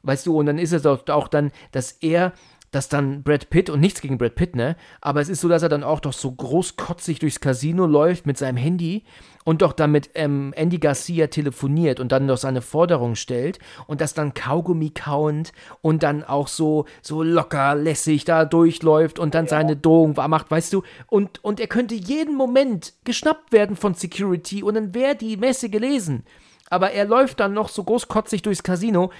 weißt 0.03 0.25
du, 0.25 0.37
und 0.37 0.45
dann 0.45 0.57
ist 0.57 0.71
es 0.71 0.85
auch 0.85 1.27
dann, 1.27 1.51
dass 1.71 1.91
er 1.91 2.33
dass 2.71 2.89
dann 2.89 3.23
Brad 3.23 3.49
Pitt, 3.49 3.69
und 3.69 3.79
nichts 3.79 4.01
gegen 4.01 4.17
Brad 4.17 4.35
Pitt, 4.35 4.55
ne? 4.55 4.75
Aber 5.01 5.21
es 5.21 5.29
ist 5.29 5.41
so, 5.41 5.47
dass 5.47 5.63
er 5.63 5.69
dann 5.69 5.83
auch 5.83 5.99
doch 5.99 6.13
so 6.13 6.31
großkotzig 6.31 7.19
durchs 7.19 7.39
Casino 7.39 7.85
läuft 7.85 8.25
mit 8.25 8.37
seinem 8.37 8.57
Handy 8.57 9.03
und 9.45 9.61
doch 9.61 9.73
dann 9.73 9.91
mit 9.91 10.11
ähm, 10.13 10.53
Andy 10.55 10.77
Garcia 10.77 11.27
telefoniert 11.27 11.99
und 11.99 12.11
dann 12.11 12.27
doch 12.27 12.37
seine 12.37 12.61
Forderung 12.61 13.15
stellt 13.15 13.59
und 13.87 14.01
das 14.01 14.13
dann 14.13 14.33
Kaugummi 14.33 14.91
kauend 14.91 15.51
und 15.81 16.03
dann 16.03 16.23
auch 16.23 16.47
so, 16.47 16.85
so 17.01 17.23
locker 17.23 17.75
lässig 17.75 18.25
da 18.25 18.45
durchläuft 18.45 19.17
und 19.17 19.33
dann 19.33 19.45
ja. 19.45 19.49
seine 19.49 19.75
Drohung 19.75 20.13
macht, 20.15 20.51
weißt 20.51 20.73
du? 20.73 20.83
Und, 21.07 21.43
und 21.43 21.59
er 21.59 21.67
könnte 21.67 21.95
jeden 21.95 22.35
Moment 22.35 22.93
geschnappt 23.05 23.51
werden 23.51 23.75
von 23.75 23.95
Security 23.95 24.61
und 24.61 24.75
dann 24.75 24.93
wäre 24.93 25.15
die 25.15 25.37
Messe 25.37 25.69
gelesen. 25.69 26.25
Aber 26.69 26.91
er 26.91 27.05
läuft 27.05 27.39
dann 27.39 27.53
noch 27.53 27.69
so 27.69 27.83
großkotzig 27.83 28.43
durchs 28.43 28.63
Casino 28.63 29.11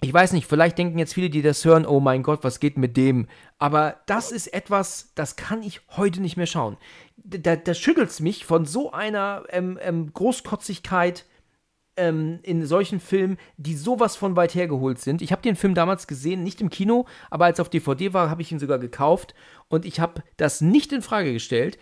ich 0.00 0.12
weiß 0.12 0.32
nicht, 0.32 0.46
vielleicht 0.46 0.76
denken 0.76 0.98
jetzt 0.98 1.14
viele, 1.14 1.30
die 1.30 1.42
das 1.42 1.64
hören, 1.64 1.86
oh 1.86 2.00
mein 2.00 2.22
Gott, 2.22 2.44
was 2.44 2.60
geht 2.60 2.76
mit 2.76 2.96
dem? 2.96 3.26
Aber 3.58 3.96
das 4.06 4.32
ist 4.32 4.48
etwas, 4.48 5.12
das 5.14 5.36
kann 5.36 5.62
ich 5.62 5.80
heute 5.96 6.20
nicht 6.20 6.36
mehr 6.36 6.46
schauen. 6.46 6.76
Da, 7.16 7.56
da 7.56 7.74
schüttelt 7.74 8.10
es 8.10 8.20
mich 8.20 8.44
von 8.44 8.66
so 8.66 8.92
einer 8.92 9.44
ähm, 9.48 9.78
ähm, 9.80 10.12
Großkotzigkeit 10.12 11.24
ähm, 11.96 12.40
in 12.42 12.66
solchen 12.66 13.00
Filmen, 13.00 13.38
die 13.56 13.74
sowas 13.74 14.16
von 14.16 14.36
weit 14.36 14.54
hergeholt 14.54 14.98
sind. 14.98 15.22
Ich 15.22 15.32
habe 15.32 15.42
den 15.42 15.56
Film 15.56 15.74
damals 15.74 16.06
gesehen, 16.06 16.42
nicht 16.42 16.60
im 16.60 16.70
Kino, 16.70 17.06
aber 17.30 17.46
als 17.46 17.58
er 17.58 17.62
auf 17.62 17.70
DVD 17.70 18.12
war, 18.12 18.30
habe 18.30 18.42
ich 18.42 18.52
ihn 18.52 18.58
sogar 18.58 18.78
gekauft 18.78 19.34
und 19.68 19.84
ich 19.84 20.00
habe 20.00 20.22
das 20.36 20.60
nicht 20.60 20.92
in 20.92 21.02
Frage 21.02 21.32
gestellt. 21.32 21.78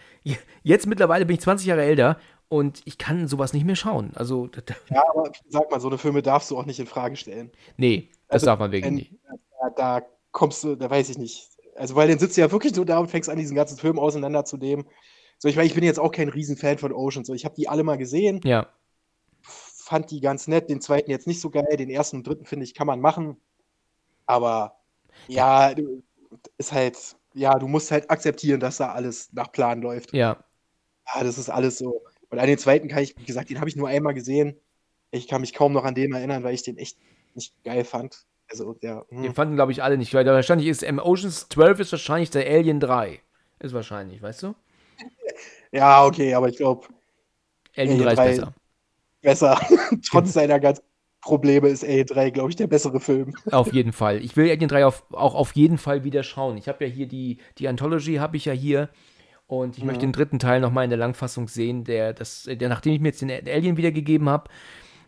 Jetzt 0.62 0.86
mittlerweile 0.86 1.26
bin 1.26 1.34
ich 1.34 1.40
20 1.40 1.66
Jahre 1.66 1.82
älter 1.82 2.18
und 2.52 2.82
ich 2.84 2.98
kann 2.98 3.28
sowas 3.28 3.54
nicht 3.54 3.64
mehr 3.64 3.76
schauen. 3.76 4.12
Also, 4.14 4.46
ja, 4.90 5.02
aber 5.08 5.32
sag 5.48 5.70
mal, 5.70 5.80
so 5.80 5.88
eine 5.88 5.96
Filme 5.96 6.20
darfst 6.20 6.50
du 6.50 6.58
auch 6.58 6.66
nicht 6.66 6.78
in 6.78 6.86
Frage 6.86 7.16
stellen. 7.16 7.50
Nee, 7.78 8.10
das 8.28 8.34
also, 8.34 8.46
darf 8.46 8.58
man 8.58 8.72
wirklich 8.72 8.92
nicht. 8.92 9.14
Da, 9.58 9.70
da, 9.70 10.06
kommst 10.32 10.62
du, 10.62 10.76
da 10.76 10.90
weiß 10.90 11.08
ich 11.08 11.16
nicht. 11.16 11.48
Also, 11.76 11.94
weil 11.94 12.08
dann 12.08 12.18
sitzt 12.18 12.36
du 12.36 12.42
ja 12.42 12.52
wirklich 12.52 12.74
so 12.74 12.84
da 12.84 12.98
und 12.98 13.10
fängst 13.10 13.30
an, 13.30 13.38
diesen 13.38 13.56
ganzen 13.56 13.78
Film 13.78 13.98
auseinanderzunehmen. 13.98 14.84
So, 15.38 15.48
ich 15.48 15.56
meine, 15.56 15.66
ich 15.66 15.74
bin 15.74 15.82
jetzt 15.82 15.98
auch 15.98 16.12
kein 16.12 16.28
Riesenfan 16.28 16.76
von 16.76 16.92
Ocean. 16.92 17.24
So, 17.24 17.32
ich 17.32 17.46
habe 17.46 17.54
die 17.54 17.70
alle 17.70 17.84
mal 17.84 17.96
gesehen. 17.96 18.42
Ja. 18.44 18.68
Fand 19.40 20.10
die 20.10 20.20
ganz 20.20 20.46
nett. 20.46 20.68
Den 20.68 20.82
zweiten 20.82 21.10
jetzt 21.10 21.26
nicht 21.26 21.40
so 21.40 21.48
geil. 21.48 21.78
Den 21.78 21.88
ersten 21.88 22.18
und 22.18 22.26
dritten, 22.26 22.44
finde 22.44 22.64
ich, 22.64 22.74
kann 22.74 22.86
man 22.86 23.00
machen. 23.00 23.38
Aber 24.26 24.76
ja, 25.26 25.74
ist 26.58 26.72
halt, 26.72 27.16
ja, 27.32 27.58
du 27.58 27.66
musst 27.66 27.90
halt 27.90 28.10
akzeptieren, 28.10 28.60
dass 28.60 28.76
da 28.76 28.92
alles 28.92 29.32
nach 29.32 29.50
Plan 29.52 29.80
läuft. 29.80 30.12
Ja. 30.12 30.44
Ja, 31.14 31.24
das 31.24 31.38
ist 31.38 31.48
alles 31.48 31.78
so. 31.78 32.02
Und 32.32 32.38
an 32.38 32.46
den 32.46 32.56
zweiten 32.56 32.88
kann 32.88 33.02
ich, 33.02 33.14
wie 33.18 33.24
gesagt, 33.24 33.50
den 33.50 33.60
habe 33.60 33.68
ich 33.68 33.76
nur 33.76 33.88
einmal 33.88 34.14
gesehen. 34.14 34.56
Ich 35.10 35.28
kann 35.28 35.42
mich 35.42 35.52
kaum 35.52 35.74
noch 35.74 35.84
an 35.84 35.94
den 35.94 36.14
erinnern, 36.14 36.42
weil 36.42 36.54
ich 36.54 36.62
den 36.62 36.78
echt 36.78 36.96
nicht 37.34 37.52
geil 37.62 37.84
fand. 37.84 38.24
Also, 38.50 38.72
der, 38.72 39.04
hm. 39.10 39.22
Den 39.22 39.34
fanden, 39.34 39.54
glaube 39.54 39.70
ich, 39.70 39.82
alle 39.82 39.98
nicht 39.98 40.12
geil. 40.12 40.24
Wahrscheinlich 40.24 40.66
ist 40.66 40.82
ähm, 40.82 40.98
Oceans 40.98 41.50
12 41.50 41.80
ist 41.80 41.92
wahrscheinlich 41.92 42.30
der 42.30 42.46
Alien 42.46 42.80
3. 42.80 43.20
Ist 43.60 43.74
wahrscheinlich, 43.74 44.20
weißt 44.22 44.42
du? 44.42 44.54
Ja, 45.74 46.04
okay, 46.04 46.34
aber 46.34 46.50
ich 46.50 46.58
glaube. 46.58 46.86
Alien, 47.76 48.02
Alien 48.02 48.16
3 48.16 48.30
ist 48.30 48.36
besser. 48.36 48.54
Besser. 49.22 49.60
Trotz 50.10 50.32
seiner 50.34 50.60
ganzen 50.60 50.84
Probleme 51.22 51.68
ist 51.68 51.82
Alien 51.82 52.06
3, 52.06 52.30
glaube 52.30 52.50
ich, 52.50 52.56
der 52.56 52.66
bessere 52.66 53.00
Film. 53.00 53.34
Auf 53.50 53.72
jeden 53.72 53.92
Fall. 53.92 54.22
Ich 54.22 54.36
will 54.36 54.50
Alien 54.50 54.68
3 54.68 54.84
auf, 54.84 55.04
auch 55.12 55.34
auf 55.34 55.52
jeden 55.52 55.78
Fall 55.78 56.04
wieder 56.04 56.22
schauen. 56.22 56.58
Ich 56.58 56.68
habe 56.68 56.84
ja 56.84 56.90
hier 56.90 57.06
die, 57.06 57.38
die 57.56 57.68
Anthology, 57.68 58.16
habe 58.16 58.36
ich 58.36 58.46
ja 58.46 58.52
hier. 58.52 58.90
Und 59.52 59.76
ich 59.76 59.82
ja. 59.82 59.86
möchte 59.86 60.00
den 60.00 60.12
dritten 60.12 60.38
Teil 60.38 60.62
nochmal 60.62 60.84
in 60.84 60.88
der 60.88 60.98
Langfassung 60.98 61.46
sehen, 61.46 61.84
der, 61.84 62.14
das, 62.14 62.48
der, 62.50 62.70
nachdem 62.70 62.94
ich 62.94 63.00
mir 63.00 63.08
jetzt 63.08 63.20
den 63.20 63.30
Alien 63.30 63.76
wiedergegeben 63.76 64.30
habe, 64.30 64.48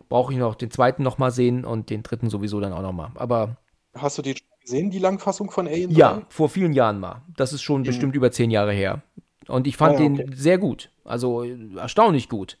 brauche 0.07 0.31
ich 0.31 0.37
noch 0.37 0.53
den 0.53 0.69
zweiten 0.69 1.01
nochmal 1.01 1.31
sehen 1.31 1.65
und 1.65 1.89
den 1.89 2.03
dritten 2.03 2.29
sowieso 2.29 2.59
dann 2.59 2.71
auch 2.71 2.83
nochmal. 2.83 3.09
Aber. 3.15 3.57
Hast 3.95 4.19
du 4.19 4.21
die 4.21 4.35
schon 4.37 4.47
gesehen, 4.61 4.91
die 4.91 4.99
Langfassung 4.99 5.49
von 5.49 5.67
Alien? 5.67 5.89
Ja, 5.89 6.21
vor 6.29 6.47
vielen 6.49 6.73
Jahren 6.73 6.99
mal. 6.99 7.23
Das 7.35 7.53
ist 7.53 7.63
schon 7.63 7.81
mhm. 7.81 7.85
bestimmt 7.85 8.15
über 8.15 8.31
zehn 8.31 8.51
Jahre 8.51 8.71
her. 8.71 9.01
Und 9.47 9.65
ich 9.65 9.77
fand 9.77 9.97
ah, 9.97 10.03
ja, 10.03 10.11
okay. 10.11 10.25
den 10.25 10.35
sehr 10.35 10.59
gut. 10.59 10.91
Also 11.05 11.43
erstaunlich 11.75 12.29
gut. 12.29 12.59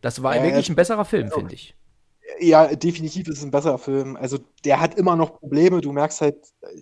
Das 0.00 0.22
war 0.22 0.36
ja, 0.36 0.42
wirklich 0.42 0.70
ein 0.70 0.74
besserer 0.74 1.04
Film, 1.04 1.30
finde 1.30 1.52
ich. 1.52 1.74
Ja, 2.40 2.74
definitiv 2.74 3.28
ist 3.28 3.38
es 3.38 3.44
ein 3.44 3.50
besserer 3.50 3.78
Film. 3.78 4.16
Also 4.16 4.38
der 4.64 4.80
hat 4.80 4.96
immer 4.96 5.16
noch 5.16 5.38
Probleme. 5.38 5.80
Du 5.80 5.92
merkst 5.92 6.20
halt, 6.20 6.36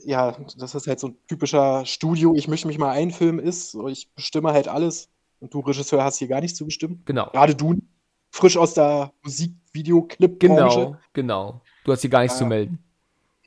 ja, 0.04 0.36
das 0.58 0.74
ist 0.74 0.86
halt 0.86 1.00
so 1.00 1.08
ein 1.08 1.16
typischer 1.28 1.84
Studio, 1.86 2.34
ich 2.34 2.48
möchte 2.48 2.66
mich 2.66 2.78
mal 2.78 2.90
einfilmen 2.90 3.44
ist. 3.44 3.76
Ich 3.88 4.10
bestimme 4.14 4.52
halt 4.52 4.68
alles. 4.68 5.08
Und 5.40 5.52
du, 5.52 5.60
Regisseur, 5.60 6.02
hast 6.02 6.18
hier 6.18 6.28
gar 6.28 6.40
nichts 6.40 6.56
zu 6.56 6.64
bestimmen. 6.64 7.02
Genau. 7.04 7.28
Gerade 7.30 7.54
du, 7.54 7.76
frisch 8.30 8.56
aus 8.56 8.74
der 8.74 9.12
Musikvideoclip. 9.22 10.40
Genau, 10.40 10.96
genau. 11.12 11.60
Du 11.84 11.92
hast 11.92 12.00
hier 12.00 12.10
gar 12.10 12.22
nichts 12.22 12.36
ja, 12.36 12.44
zu 12.44 12.46
melden. 12.46 12.78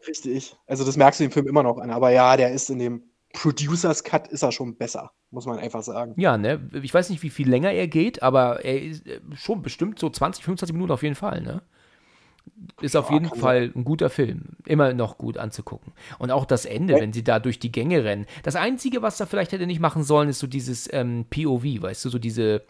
Richtig. 0.08 0.56
Also 0.68 0.86
das 0.86 0.96
merkst 0.96 1.20
du 1.20 1.26
im 1.26 1.32
Film 1.32 1.48
immer 1.48 1.64
noch 1.64 1.78
an. 1.80 1.90
Aber 1.90 2.12
ja, 2.12 2.38
der 2.38 2.52
ist 2.52 2.70
in 2.70 2.80
dem 2.80 3.04
Producers 3.34 4.04
Cut 4.04 4.28
ist 4.30 4.44
er 4.44 4.52
schon 4.52 4.76
besser, 4.78 5.12
muss 5.32 5.46
man 5.46 5.60
einfach 5.60 5.84
sagen. 5.84 6.14
Ja, 6.18 6.38
ne? 6.38 6.70
Ich 6.82 6.94
weiß 6.94 7.10
nicht, 7.10 7.24
wie 7.24 7.30
viel 7.30 7.50
länger 7.50 7.72
er 7.72 7.88
geht, 7.88 8.24
aber 8.24 8.64
er 8.64 8.82
ist 8.82 9.06
äh, 9.06 9.20
schon 9.36 9.62
bestimmt 9.62 10.00
so 10.00 10.10
20, 10.10 10.44
25 10.44 10.74
Minuten 10.74 10.92
auf 10.92 11.04
jeden 11.04 11.16
Fall, 11.16 11.42
ne? 11.42 11.62
Ist 12.82 12.96
auf 12.96 13.10
jeden 13.12 13.30
Fall 13.30 13.72
ein 13.76 13.84
guter 13.84 14.10
Film. 14.10 14.56
Immer 14.66 14.94
noch 14.94 15.18
gut 15.18 15.38
anzugucken. 15.38 15.94
Und 16.20 16.32
auch 16.32 16.46
das 16.46 16.66
Ende, 16.66 16.96
wenn 16.96 17.14
sie 17.14 17.24
da 17.24 17.40
durch 17.40 17.60
die 17.60 17.72
Gänge 17.72 18.04
rennen. 18.04 18.26
Das 18.44 18.56
Einzige, 18.56 19.02
was 19.02 19.18
da 19.18 19.26
vielleicht 19.26 19.52
hätte 19.52 19.68
nicht 19.68 19.80
machen 19.80 20.04
sollen, 20.04 20.30
ist 20.30 20.40
so 20.40 20.48
dieses 20.48 20.88
ähm, 20.94 21.26
POV, 21.30 21.64
weißt 21.82 22.06
du, 22.06 22.10
so 22.10 22.20
diese, 22.20 22.64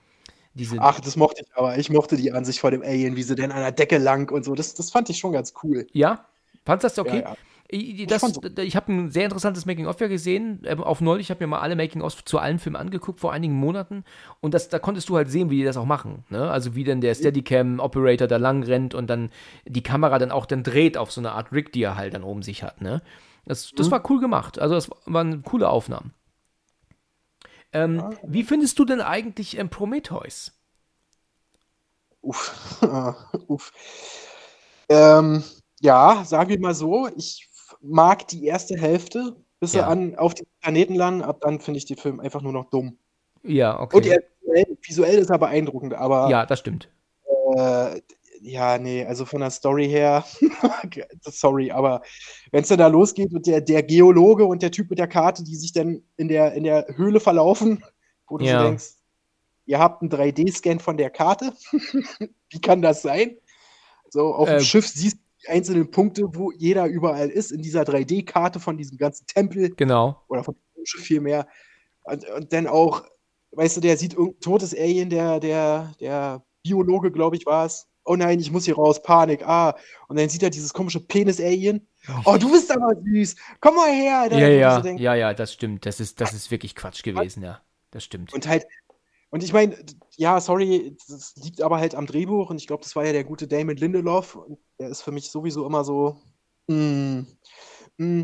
Diese, 0.53 0.77
Ach, 0.79 0.99
das 0.99 1.15
mochte 1.15 1.41
ich 1.41 1.47
aber. 1.55 1.77
Ich 1.77 1.89
mochte 1.89 2.17
die 2.17 2.31
Ansicht 2.31 2.59
vor 2.59 2.71
dem 2.71 2.81
Alien, 2.81 3.15
wie 3.15 3.23
sie 3.23 3.35
denn 3.35 3.51
an 3.51 3.61
der 3.61 3.71
Decke 3.71 3.97
lang 3.97 4.31
und 4.31 4.43
so. 4.43 4.55
Das, 4.55 4.73
das 4.73 4.89
fand 4.91 5.09
ich 5.09 5.17
schon 5.19 5.33
ganz 5.33 5.53
cool. 5.63 5.85
ja? 5.93 6.25
Fandest 6.65 6.97
du 6.97 7.03
das 7.03 7.07
okay? 7.07 7.21
Ja, 7.21 7.29
ja. 7.29 7.37
Das, 7.69 8.39
ich 8.59 8.77
habe 8.77 8.93
ein 8.93 9.11
sehr 9.11 9.25
interessantes 9.25 9.65
Making-of 9.65 9.99
ja 9.99 10.07
gesehen. 10.07 10.61
Ähm, 10.65 10.81
auf 10.81 11.01
neulich, 11.01 11.27
ich 11.27 11.31
habe 11.31 11.43
mir 11.43 11.47
mal 11.47 11.59
alle 11.59 11.75
Making-ofs 11.75 12.23
zu 12.23 12.39
allen 12.39 12.59
Filmen 12.59 12.77
angeguckt 12.77 13.19
vor 13.19 13.33
einigen 13.33 13.55
Monaten. 13.55 14.05
Und 14.39 14.53
das, 14.53 14.69
da 14.69 14.79
konntest 14.79 15.09
du 15.09 15.17
halt 15.17 15.29
sehen, 15.29 15.49
wie 15.49 15.57
die 15.57 15.63
das 15.65 15.75
auch 15.75 15.85
machen. 15.85 16.23
Ne? 16.29 16.49
Also 16.49 16.75
wie 16.75 16.85
dann 16.85 17.01
der 17.01 17.13
Steadicam-Operator 17.13 18.27
da 18.27 18.37
lang 18.37 18.63
rennt 18.63 18.95
und 18.95 19.07
dann 19.09 19.31
die 19.65 19.83
Kamera 19.83 20.17
dann 20.17 20.31
auch 20.31 20.45
dann 20.45 20.63
dreht 20.63 20.97
auf 20.97 21.11
so 21.11 21.19
eine 21.19 21.33
Art 21.33 21.51
Rig, 21.51 21.73
die 21.73 21.83
er 21.83 21.97
halt 21.97 22.13
dann 22.13 22.23
oben 22.23 22.41
sich 22.41 22.63
hat. 22.63 22.81
Ne? 22.81 23.01
Das, 23.45 23.73
das 23.75 23.87
Mhm. 23.87 23.91
war 23.91 24.09
cool 24.09 24.21
gemacht. 24.21 24.59
Also 24.59 24.75
das 24.75 24.89
waren 25.05 25.43
coole 25.43 25.67
Aufnahmen. 25.69 26.13
Ähm, 27.73 28.03
wie 28.23 28.43
findest 28.43 28.77
du 28.79 28.85
denn 28.85 29.01
eigentlich 29.01 29.57
ähm, 29.57 29.69
Prometheus? 29.69 30.51
Uff. 32.21 32.81
Uff. 33.47 33.71
Ähm, 34.89 35.43
ja, 35.81 36.23
sagen 36.25 36.49
wir 36.49 36.59
mal 36.59 36.73
so, 36.75 37.07
ich 37.15 37.47
mag 37.81 38.27
die 38.27 38.45
erste 38.45 38.77
Hälfte, 38.77 39.35
bis 39.59 39.73
Ja. 39.73 39.83
sie 39.83 39.87
an, 39.87 40.15
auf 40.15 40.33
den 40.33 40.47
Planeten 40.61 40.95
landen. 40.95 41.21
Ab 41.23 41.39
dann 41.41 41.59
finde 41.59 41.77
ich 41.79 41.85
den 41.85 41.97
Film 41.97 42.19
einfach 42.19 42.41
nur 42.41 42.53
noch 42.53 42.69
dumm. 42.69 42.97
Ja, 43.43 43.79
okay. 43.79 43.97
Und 43.97 44.05
er, 44.05 44.19
visuell, 44.81 45.17
ist 45.19 45.29
er 45.29 45.37
beeindruckend, 45.39 45.93
aber 45.93 46.29
ja, 46.29 46.45
das 46.45 46.59
stimmt. 46.59 46.89
Äh, 47.55 48.01
ja, 48.41 48.77
nee, 48.77 49.03
also 49.05 49.25
von 49.25 49.41
der 49.41 49.49
Story 49.49 49.87
her, 49.87 50.23
sorry, 51.21 51.71
aber 51.71 52.01
wenn 52.51 52.61
es 52.61 52.69
dann 52.69 52.77
da 52.79 52.87
losgeht 52.87 53.33
und 53.33 53.45
der, 53.47 53.61
der 53.61 53.83
Geologe 53.83 54.45
und 54.45 54.61
der 54.61 54.71
Typ 54.71 54.89
mit 54.89 54.99
der 54.99 55.07
Karte, 55.07 55.43
die 55.43 55.55
sich 55.55 55.73
dann 55.73 56.03
in 56.17 56.27
der, 56.27 56.53
in 56.53 56.63
der 56.63 56.85
Höhle 56.95 57.19
verlaufen, 57.19 57.83
wo 58.27 58.37
du 58.37 58.45
Ja. 58.45 58.63
denkst, 58.63 58.85
ihr 59.65 59.79
habt 59.79 60.01
einen 60.01 60.11
3D-Scan 60.11 60.79
von 60.79 60.97
der 60.97 61.09
Karte, 61.09 61.53
wie 62.49 62.61
kann 62.61 62.81
das 62.81 63.01
sein? 63.01 63.37
So, 64.09 64.33
auf 64.33 64.47
Äh, 64.49 64.57
dem 64.57 64.63
Schiff 64.65 64.87
siehst 64.87 65.17
du 65.17 65.21
einzelnen 65.47 65.89
Punkte, 65.91 66.23
wo 66.33 66.51
jeder 66.51 66.85
überall 66.85 67.29
ist, 67.29 67.51
in 67.51 67.61
dieser 67.61 67.81
3D-Karte 67.83 68.59
von 68.59 68.77
diesem 68.77 68.97
ganzen 68.97 69.25
Tempel 69.27 69.73
Genau. 69.75 70.21
oder 70.27 70.43
vom 70.43 70.55
Schiff 70.83 71.03
vielmehr. 71.03 71.47
Und, 72.03 72.27
und 72.29 72.53
dann 72.53 72.67
auch, 72.67 73.03
weißt 73.51 73.77
du, 73.77 73.81
der 73.81 73.97
sieht 73.97 74.13
irgendein 74.13 74.39
totes 74.39 74.73
Alien, 74.75 75.09
der, 75.09 75.39
der, 75.39 75.93
der 75.99 76.43
Biologe, 76.63 77.11
glaube 77.11 77.35
ich, 77.35 77.45
war 77.45 77.65
es. 77.65 77.87
Oh 78.05 78.15
nein, 78.15 78.39
ich 78.39 78.51
muss 78.51 78.63
hier 78.63 78.75
raus, 78.75 79.01
Panik, 79.03 79.45
ah. 79.45 79.75
Und 80.07 80.17
dann 80.17 80.29
sieht 80.29 80.41
er 80.41 80.49
dieses 80.49 80.73
komische 80.73 81.01
Penis-Alien. 81.01 81.85
Oh, 82.23 82.37
du 82.39 82.49
bist 82.49 82.71
aber 82.71 82.93
süß. 83.03 83.35
Komm 83.59 83.75
mal 83.75 83.91
her. 83.91 84.29
Ja, 84.31 84.47
ja, 84.47 84.75
so 84.77 84.81
denkst- 84.83 85.03
ja, 85.03 85.13
ja, 85.15 85.33
das 85.33 85.51
stimmt. 85.51 85.85
Das 85.85 85.99
ist, 85.99 86.21
das 86.21 86.33
ist 86.33 86.49
wirklich 86.49 86.73
Quatsch 86.73 87.03
gewesen, 87.03 87.43
ja. 87.43 87.59
Das 87.91 88.05
stimmt. 88.05 88.33
Und 88.33 88.47
halt, 88.47 88.65
und 89.29 89.43
ich 89.43 89.51
meine, 89.51 89.75
ja, 90.17 90.41
sorry, 90.41 90.97
das 91.07 91.35
liegt 91.35 91.61
aber 91.61 91.77
halt 91.77 91.93
am 91.95 92.07
Drehbuch 92.07 92.49
und 92.49 92.57
ich 92.59 92.67
glaube, 92.67 92.83
das 92.83 92.95
war 92.95 93.05
ja 93.05 93.13
der 93.13 93.23
gute 93.23 93.47
Damon 93.47 93.77
Lindelof 93.77 94.35
und 94.35 94.57
der 94.79 94.89
ist 94.89 95.03
für 95.03 95.11
mich 95.11 95.29
sowieso 95.29 95.65
immer 95.65 95.83
so, 95.83 96.19
mm, 96.67 97.21
mm, 97.97 98.23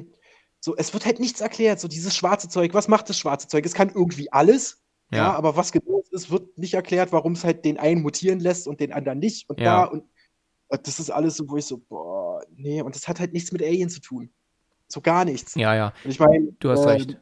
so, 0.60 0.76
es 0.76 0.92
wird 0.94 1.06
halt 1.06 1.20
nichts 1.20 1.40
erklärt, 1.40 1.80
so 1.80 1.88
dieses 1.88 2.16
schwarze 2.16 2.50
Zeug, 2.50 2.74
was 2.74 2.88
macht 2.88 3.10
das 3.10 3.18
schwarze 3.20 3.48
Zeug? 3.48 3.66
Es 3.66 3.74
kann 3.76 3.90
irgendwie 3.90 4.32
alles, 4.32 4.84
ja, 5.12 5.18
Ja. 5.20 5.34
aber 5.36 5.56
was 5.56 5.72
genau 5.72 6.02
ist, 6.10 6.32
wird 6.32 6.58
nicht 6.58 6.74
erklärt, 6.74 7.12
warum 7.12 7.34
es 7.34 7.44
halt 7.44 7.64
den 7.64 7.78
einen 7.78 8.02
mutieren 8.02 8.40
lässt 8.40 8.68
und 8.68 8.80
den 8.80 8.92
anderen 8.92 9.20
nicht 9.20 9.48
und 9.50 9.60
Ja. 9.60 9.84
da 9.84 9.92
und 9.92 10.04
das 10.70 11.00
ist 11.00 11.12
alles 11.12 11.36
so, 11.38 11.48
wo 11.48 11.58
ich 11.58 11.66
so, 11.66 11.78
boah, 11.78 12.42
nee, 12.56 12.82
und 12.82 12.96
das 12.96 13.08
hat 13.08 13.20
halt 13.20 13.34
nichts 13.34 13.52
mit 13.52 13.62
Alien 13.62 13.90
zu 13.90 14.02
tun. 14.02 14.32
So 14.88 15.02
gar 15.02 15.24
nichts. 15.26 15.54
Ja, 15.54 15.76
ja. 15.76 15.94
Und 16.04 16.10
ich 16.10 16.20
meine, 16.20 16.52
Du 16.60 16.72
hast 16.72 16.88
recht. 16.88 17.16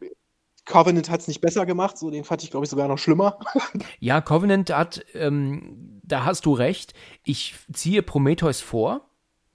Covenant 0.71 1.09
hat 1.09 1.19
es 1.19 1.27
nicht 1.27 1.41
besser 1.41 1.65
gemacht, 1.65 1.97
so 1.97 2.09
den 2.09 2.23
fand 2.23 2.43
ich, 2.43 2.49
glaube 2.51 2.63
ich, 2.65 2.69
sogar 2.69 2.87
noch 2.87 2.97
schlimmer. 2.97 3.37
Ja, 3.99 4.19
Covenant 4.21 4.69
hat, 4.75 5.05
ähm, 5.13 5.99
da 6.03 6.25
hast 6.25 6.45
du 6.45 6.53
recht. 6.53 6.93
Ich 7.23 7.55
ziehe 7.71 8.01
Prometheus 8.01 8.61
vor. 8.61 9.01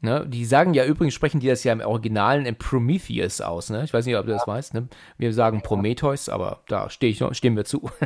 Ne? 0.00 0.26
Die 0.28 0.44
sagen 0.44 0.74
ja 0.74 0.84
übrigens, 0.84 1.14
sprechen 1.14 1.40
die 1.40 1.48
das 1.48 1.64
ja 1.64 1.72
im 1.72 1.80
Originalen 1.80 2.46
in 2.46 2.56
Prometheus 2.56 3.40
aus. 3.40 3.70
Ne? 3.70 3.82
Ich 3.84 3.92
weiß 3.92 4.06
nicht, 4.06 4.16
ob 4.16 4.26
du 4.26 4.32
das 4.32 4.46
weißt. 4.46 4.74
Ne? 4.74 4.88
Wir 5.18 5.32
sagen 5.32 5.62
Prometheus, 5.62 6.28
aber 6.28 6.62
da 6.68 6.90
steh 6.90 7.08
ich, 7.08 7.20
noch- 7.20 7.34
stehen 7.34 7.56
wir 7.56 7.64
zu. 7.64 7.90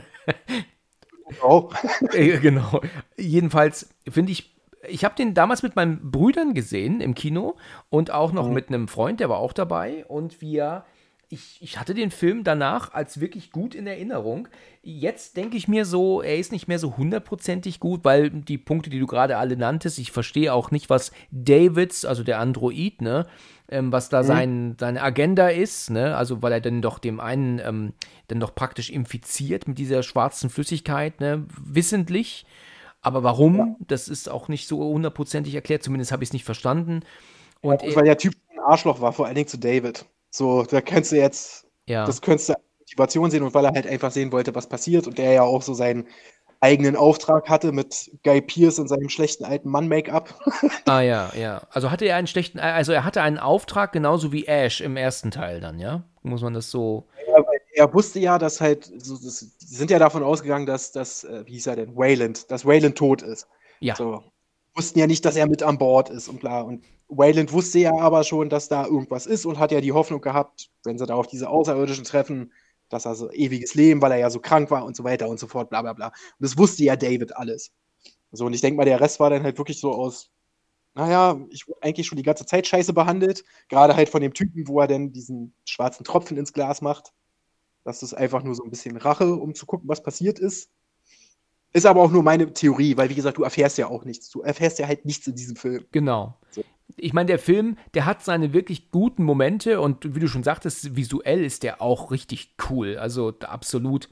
Äh, 2.13 2.39
genau. 2.39 2.81
Jedenfalls 3.17 3.89
finde 4.09 4.33
ich, 4.33 4.57
ich 4.89 5.05
habe 5.05 5.15
den 5.15 5.35
damals 5.35 5.63
mit 5.63 5.77
meinen 5.77 6.11
Brüdern 6.11 6.55
gesehen 6.55 7.01
im 7.01 7.15
Kino 7.15 7.57
und 7.89 8.11
auch 8.11 8.33
noch 8.33 8.49
mit 8.49 8.69
einem 8.69 8.89
Freund, 8.89 9.21
der 9.21 9.29
war 9.29 9.39
auch 9.39 9.53
dabei. 9.53 10.05
Und 10.07 10.41
wir, 10.41 10.85
ich, 11.33 11.59
ich 11.61 11.79
hatte 11.79 11.95
den 11.95 12.11
Film 12.11 12.43
danach 12.43 12.93
als 12.93 13.21
wirklich 13.21 13.53
gut 13.53 13.77
in 13.77 13.87
Erinnerung. 13.87 14.49
Jetzt 14.83 15.37
denke 15.37 15.57
ich 15.57 15.69
mir 15.69 15.85
so, 15.85 16.23
er 16.23 16.37
ist 16.37 16.51
nicht 16.51 16.67
mehr 16.67 16.81
so 16.81 16.97
hundertprozentig 16.97 17.79
gut, 17.79 18.05
weil 18.05 18.31
die 18.31 18.59
Punkte, 18.59 18.91
die 18.91 18.99
du 18.99 19.07
gerade 19.07 19.37
alle 19.37 19.57
nanntest, 19.57 20.01
ich 20.01 20.11
verstehe 20.11 20.53
auch 20.53 20.73
nicht, 20.73 20.91
was 20.91 21.13
Davids, 21.31 22.05
also 22.05 22.25
der 22.25 22.41
Android, 22.41 23.01
ne, 23.01 23.27
ähm, 23.69 23.93
was 23.93 24.09
da 24.09 24.25
sein, 24.25 24.77
seine 24.81 25.03
Agenda 25.03 25.49
ist, 25.49 25.91
ne, 25.91 26.17
also 26.17 26.43
weil 26.43 26.51
er 26.51 26.61
dann 26.61 26.83
doch 26.83 26.99
dem 26.99 27.21
einen 27.21 27.61
ähm, 27.61 27.93
dann 28.27 28.41
doch 28.41 28.57
praktisch 28.57 28.91
infiziert 28.91 29.69
mit 29.69 29.79
dieser 29.79 30.03
schwarzen 30.03 30.51
Flüssigkeit, 30.51 31.21
ne, 31.21 31.47
wissentlich. 31.57 32.45
Aber 33.03 33.23
warum, 33.23 33.77
das 33.87 34.09
ist 34.09 34.29
auch 34.29 34.49
nicht 34.49 34.67
so 34.67 34.83
hundertprozentig 34.83 35.55
erklärt, 35.55 35.85
zumindest 35.85 36.11
habe 36.11 36.25
ich 36.25 36.31
es 36.31 36.33
nicht 36.33 36.45
verstanden. 36.45 37.03
Und 37.61 37.83
Und 37.85 37.95
weil 37.95 38.05
der 38.05 38.19
Typ 38.19 38.35
ein 38.53 38.59
Arschloch 38.59 39.01
war, 39.01 39.13
vor 39.13 39.27
allen 39.27 39.37
Dingen 39.37 39.49
zu 39.49 39.59
David. 39.59 40.05
So, 40.31 40.63
da 40.63 40.81
könntest 40.81 41.13
du 41.13 41.17
jetzt, 41.17 41.67
ja, 41.87 42.05
das 42.07 42.23
könntest 42.23 42.51
du 42.51 42.53
als 42.55 42.63
Motivation 42.81 43.31
sehen 43.31 43.43
und 43.43 43.55
weil 43.55 43.65
er 43.65 43.73
halt 43.73 43.87
einfach 43.87 44.11
sehen 44.11 44.33
wollte, 44.33 44.55
was 44.55 44.69
passiert 44.69 45.07
und 45.07 45.19
der 45.19 45.33
ja 45.33 45.43
auch 45.43 45.63
so 45.63 45.75
seinen 45.75 46.07
eigenen 46.61 46.95
Auftrag 46.95 47.49
hatte 47.49 47.73
mit 47.73 48.11
Guy 48.23 48.41
Pierce 48.43 48.79
und 48.79 48.89
seinem 48.89 49.09
schlechten 49.09 49.45
alten 49.45 49.71
Mann-Make-up. 49.71 50.35
ah 50.87 51.01
ja, 51.01 51.33
ja. 51.35 51.63
Also 51.71 51.91
hatte 51.91 52.05
er 52.05 52.17
einen 52.17 52.27
schlechten, 52.27 52.59
also 52.59 52.93
er 52.93 53.05
hatte 53.05 53.23
einen 53.23 53.39
Auftrag 53.39 53.93
genauso 53.93 54.31
wie 54.31 54.47
Ash 54.47 54.81
im 54.81 54.97
ersten 54.97 55.31
Teil 55.31 55.61
dann, 55.61 55.79
ja? 55.79 56.05
Muss 56.23 56.43
man 56.43 56.53
das 56.53 56.71
so, 56.71 57.09
Ja, 57.27 57.43
er 57.75 57.95
wusste 57.95 58.21
ja, 58.21 58.39
dass 58.39 58.61
halt, 58.61 58.91
so, 58.99 59.15
das, 59.15 59.39
sind 59.59 59.91
ja 59.91 59.99
davon 59.99 60.23
ausgegangen, 60.23 60.67
dass, 60.67 60.93
dass 60.93 61.25
äh, 61.25 61.47
wie 61.47 61.53
hieß 61.53 61.67
er 61.67 61.77
denn, 61.77 61.97
Wayland, 61.97 62.51
dass 62.51 62.67
Wayland 62.67 62.97
tot 62.97 63.23
ist. 63.23 63.49
ja, 63.81 63.97
So. 63.97 64.23
Wussten 64.75 64.99
ja 65.01 65.07
nicht, 65.07 65.25
dass 65.25 65.35
er 65.35 65.49
mit 65.49 65.63
an 65.63 65.79
Bord 65.79 66.11
ist 66.11 66.29
und 66.29 66.41
bla. 66.41 66.61
Und 66.61 66.85
Wayland 67.11 67.53
wusste 67.53 67.81
ja 67.81 67.95
aber 67.99 68.25
schon, 68.25 68.49
dass 68.49 68.69
da 68.69 68.87
irgendwas 68.87 69.27
ist 69.27 69.45
und 69.45 69.59
hat 69.59 69.73
ja 69.73 69.81
die 69.81 69.93
Hoffnung 69.93 70.21
gehabt, 70.21 70.71
wenn 70.85 70.99
sie 70.99 71.07
da 71.07 71.15
auf 71.15 71.27
diese 71.27 71.49
Außerirdischen 71.49 72.05
treffen, 72.05 72.53
dass 72.89 73.05
er 73.05 73.15
so 73.15 73.31
ewiges 73.31 73.75
Leben, 73.75 74.01
weil 74.01 74.13
er 74.13 74.19
ja 74.19 74.31
so 74.31 74.41
krank 74.41 74.71
war 74.71 74.85
und 74.85 74.97
so 74.97 75.05
weiter 75.05 75.29
und 75.29 75.39
so 75.39 75.47
fort, 75.47 75.71
bla 75.71 75.83
bla 75.83 75.93
bla. 75.93 76.07
Und 76.09 76.15
das 76.39 76.57
wusste 76.57 76.85
ja 76.85 76.97
David 76.97 77.37
alles. 77.37 77.73
So, 78.33 78.47
und 78.47 78.53
ich 78.53 78.61
denke 78.61 78.77
mal, 78.77 78.85
der 78.85 79.01
Rest 79.01 79.19
war 79.19 79.31
dann 79.31 79.43
halt 79.43 79.59
wirklich 79.59 79.81
so 79.81 79.93
aus, 79.93 80.31
naja, 80.95 81.41
ich 81.51 81.69
wurde 81.69 81.83
eigentlich 81.83 82.07
schon 82.07 82.17
die 82.17 82.23
ganze 82.23 82.47
Zeit 82.47 82.67
scheiße 82.67 82.93
behandelt. 82.93 83.45
Gerade 83.69 83.97
halt 83.97 84.09
von 84.09 84.23
dem 84.23 84.35
Typen, 84.35 84.67
wo 84.69 84.81
er 84.81 84.89
dann 84.89 85.13
diesen 85.13 85.55
schwarzen 85.65 86.05
Tropfen 86.05 86.37
ins 86.37 86.53
Glas 86.53 86.81
macht. 86.81 87.13
Das 87.85 88.03
ist 88.03 88.15
einfach 88.15 88.43
nur 88.43 88.55
so 88.55 88.65
ein 88.65 88.71
bisschen 88.71 88.97
Rache, 88.97 89.35
um 89.35 89.55
zu 89.55 89.67
gucken, 89.67 89.89
was 89.89 90.03
passiert 90.03 90.39
ist. 90.39 90.71
Ist 91.73 91.87
aber 91.87 92.03
auch 92.03 92.11
nur 92.11 92.25
meine 92.25 92.53
Theorie, 92.53 92.97
weil 92.97 93.09
wie 93.09 93.15
gesagt, 93.15 93.39
du 93.39 93.45
erfährst 93.45 93.79
ja 93.79 93.87
auch 93.89 94.05
nichts. 94.05 94.29
Du 94.31 94.43
erfährst 94.43 94.81
ja 94.81 94.89
halt 94.89 95.05
nichts 95.05 95.27
in 95.27 95.37
diesem 95.37 95.57
Film. 95.57 95.87
genau. 95.93 96.37
So. 96.51 96.63
Ich 96.97 97.13
meine, 97.13 97.27
der 97.27 97.39
Film, 97.39 97.77
der 97.95 98.07
hat 98.07 98.23
seine 98.23 98.53
wirklich 98.53 98.91
guten 98.91 99.25
Momente 99.25 99.81
und 99.81 100.15
wie 100.15 100.21
du 100.21 100.29
schon 100.29 100.43
sagtest, 100.43 100.97
visuell 100.97 101.45
ist 101.45 101.63
der 101.63 101.81
auch 101.83 102.11
richtig 102.11 102.55
cool. 102.71 102.97
Also 102.99 103.33
absolut. 103.41 104.09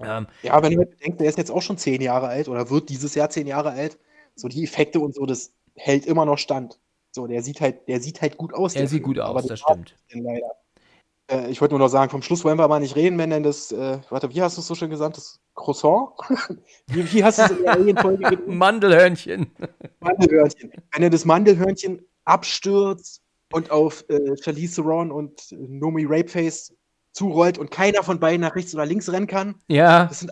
Ähm, 0.00 0.26
Ja, 0.42 0.62
wenn 0.62 0.72
du 0.72 0.84
bedenkst, 0.84 1.20
der 1.20 1.28
ist 1.28 1.38
jetzt 1.38 1.50
auch 1.50 1.62
schon 1.62 1.78
zehn 1.78 2.00
Jahre 2.00 2.28
alt 2.28 2.48
oder 2.48 2.70
wird 2.70 2.88
dieses 2.88 3.14
Jahr 3.14 3.30
zehn 3.30 3.46
Jahre 3.46 3.70
alt. 3.70 3.98
So 4.34 4.48
die 4.48 4.62
Effekte 4.62 5.00
und 5.00 5.14
so, 5.14 5.26
das 5.26 5.52
hält 5.74 6.06
immer 6.06 6.24
noch 6.24 6.38
stand. 6.38 6.78
So, 7.10 7.26
der 7.26 7.42
sieht 7.42 7.60
halt, 7.60 7.88
der 7.88 8.00
sieht 8.00 8.20
halt 8.22 8.36
gut 8.36 8.54
aus. 8.54 8.74
er 8.74 8.82
der 8.82 8.88
sieht 8.88 8.98
Film, 8.98 9.14
gut 9.14 9.18
aber 9.18 9.40
aus, 9.40 9.46
das 9.46 9.60
stimmt. 9.60 9.96
denn. 10.12 10.40
Äh, 11.30 11.50
ich 11.50 11.60
wollte 11.60 11.74
nur 11.74 11.80
noch 11.80 11.88
sagen, 11.88 12.10
vom 12.10 12.22
Schluss 12.22 12.44
wollen 12.44 12.58
wir 12.58 12.68
mal 12.68 12.80
nicht 12.80 12.96
reden, 12.96 13.18
wenn 13.18 13.30
denn 13.30 13.42
das, 13.42 13.70
äh, 13.72 13.98
warte, 14.10 14.34
wie 14.34 14.42
hast 14.42 14.56
du 14.56 14.60
es 14.60 14.66
so 14.66 14.74
schön 14.74 14.90
gesagt, 14.90 15.16
das 15.16 15.40
Croissant? 15.54 16.10
wie, 16.86 17.12
wie 17.12 17.24
hast 17.24 17.38
du 17.38 17.42
es 17.42 17.50
in 17.50 17.64
der 17.64 17.76
genannt? 18.16 18.46
Mandelhörnchen. 18.48 19.50
Mandelhörnchen. 20.00 20.72
Wenn 20.92 21.02
er 21.02 21.10
das 21.10 21.24
Mandelhörnchen 21.24 22.04
abstürzt 22.28 23.22
und 23.52 23.70
auf 23.70 24.04
äh, 24.08 24.36
Charlize 24.42 24.76
Theron 24.76 25.10
und 25.10 25.52
äh, 25.52 25.56
Nomi 25.56 26.04
Rapeface 26.06 26.74
zurollt 27.12 27.58
und 27.58 27.70
keiner 27.70 28.02
von 28.02 28.20
beiden 28.20 28.42
nach 28.42 28.54
rechts 28.54 28.74
oder 28.74 28.86
links 28.86 29.10
rennen 29.10 29.26
kann, 29.26 29.56
Ja, 29.68 30.06
das 30.06 30.20
sind 30.20 30.30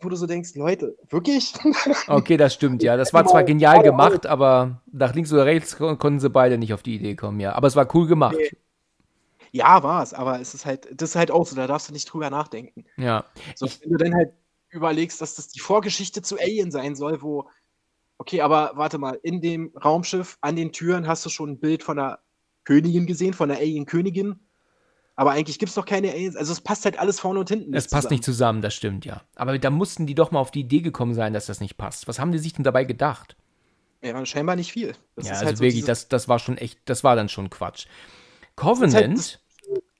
wo 0.00 0.08
du 0.08 0.16
so 0.16 0.26
denkst, 0.26 0.54
Leute, 0.54 0.96
wirklich? 1.08 1.54
okay, 2.06 2.36
das 2.36 2.54
stimmt, 2.54 2.82
ja. 2.82 2.96
Das 2.96 3.12
war 3.12 3.26
zwar 3.26 3.42
genial 3.42 3.82
gemacht, 3.82 4.26
aber 4.26 4.80
nach 4.92 5.14
links 5.14 5.32
oder 5.32 5.44
rechts 5.44 5.76
kon 5.76 5.98
konnten 5.98 6.20
sie 6.20 6.30
beide 6.30 6.58
nicht 6.58 6.72
auf 6.72 6.84
die 6.84 6.94
Idee 6.94 7.16
kommen, 7.16 7.40
ja. 7.40 7.52
Aber 7.54 7.66
es 7.66 7.76
war 7.76 7.92
cool 7.94 8.06
gemacht. 8.06 8.36
Nee. 8.38 8.50
ja, 9.50 9.82
war 9.82 10.02
es, 10.02 10.14
aber 10.14 10.40
es 10.40 10.54
ist 10.54 10.66
halt, 10.66 10.88
das 10.92 11.10
ist 11.10 11.16
halt 11.16 11.30
auch 11.30 11.46
so, 11.46 11.56
da 11.56 11.66
darfst 11.66 11.88
du 11.88 11.92
nicht 11.92 12.06
drüber 12.06 12.30
nachdenken. 12.30 12.84
Ja. 12.96 13.24
So, 13.56 13.66
wenn 13.66 13.90
du 13.90 13.96
dann 13.96 14.14
halt 14.14 14.32
überlegst, 14.70 15.20
dass 15.20 15.34
das 15.34 15.48
die 15.48 15.60
Vorgeschichte 15.60 16.22
zu 16.22 16.38
Alien 16.38 16.70
sein 16.70 16.94
soll, 16.94 17.22
wo, 17.22 17.48
okay, 18.18 18.40
aber 18.40 18.72
warte 18.74 18.98
mal, 18.98 19.18
in 19.22 19.40
dem 19.40 19.72
Raumschiff 19.82 20.38
an 20.40 20.56
den 20.56 20.72
Türen 20.72 21.06
hast 21.06 21.24
du 21.24 21.30
schon 21.30 21.50
ein 21.50 21.60
Bild 21.60 21.82
von 21.82 21.98
einer 21.98 22.18
Königin 22.64 23.06
gesehen, 23.06 23.32
von 23.32 23.50
einer 23.50 23.60
Alien-Königin. 23.60 24.40
aber 25.16 25.30
eigentlich 25.30 25.58
gibt 25.58 25.70
es 25.70 25.74
doch 25.74 25.86
keine 25.86 26.10
Aliens. 26.10 26.36
Also 26.36 26.52
es 26.52 26.60
passt 26.60 26.84
halt 26.84 26.98
alles 26.98 27.18
vorne 27.18 27.40
und 27.40 27.48
hinten. 27.48 27.74
Es 27.74 27.88
passt 27.88 28.10
nicht 28.10 28.22
zusammen, 28.22 28.60
das 28.60 28.74
stimmt, 28.74 29.04
ja. 29.04 29.22
Aber 29.36 29.58
da 29.58 29.70
mussten 29.70 30.06
die 30.06 30.14
doch 30.14 30.30
mal 30.30 30.40
auf 30.40 30.50
die 30.50 30.60
Idee 30.60 30.80
gekommen 30.80 31.14
sein, 31.14 31.32
dass 31.32 31.46
das 31.46 31.60
nicht 31.60 31.78
passt. 31.78 32.06
Was 32.06 32.18
haben 32.18 32.30
die 32.30 32.38
sich 32.38 32.52
denn 32.52 32.64
dabei 32.64 32.84
gedacht? 32.84 33.36
Ja, 34.02 34.24
scheinbar 34.26 34.54
nicht 34.54 34.72
viel. 34.72 34.94
Das 35.16 35.26
ja, 35.26 35.32
also 35.32 35.46
halt 35.46 35.56
so 35.56 35.64
wirklich, 35.64 35.84
das, 35.84 36.08
das 36.08 36.28
war 36.28 36.38
schon 36.38 36.56
echt, 36.56 36.78
das 36.84 37.02
war 37.02 37.16
dann 37.16 37.28
schon 37.28 37.50
Quatsch. 37.50 37.86
Covenant, 38.54 39.18
halt 39.18 39.40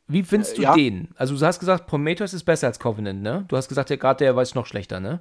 wie 0.06 0.22
findest 0.22 0.56
du 0.56 0.62
äh, 0.62 0.64
ja. 0.64 0.74
den? 0.74 1.08
Also 1.16 1.36
du 1.36 1.44
hast 1.44 1.58
gesagt, 1.58 1.86
Prometheus 1.86 2.32
ist 2.32 2.44
besser 2.44 2.66
als 2.66 2.78
Covenant, 2.78 3.22
ne? 3.22 3.44
Du 3.48 3.56
hast 3.56 3.68
gesagt, 3.68 3.90
der 3.90 3.98
gerade 3.98 4.24
der 4.24 4.36
war 4.36 4.46
noch 4.54 4.66
schlechter, 4.66 5.00
ne? 5.00 5.20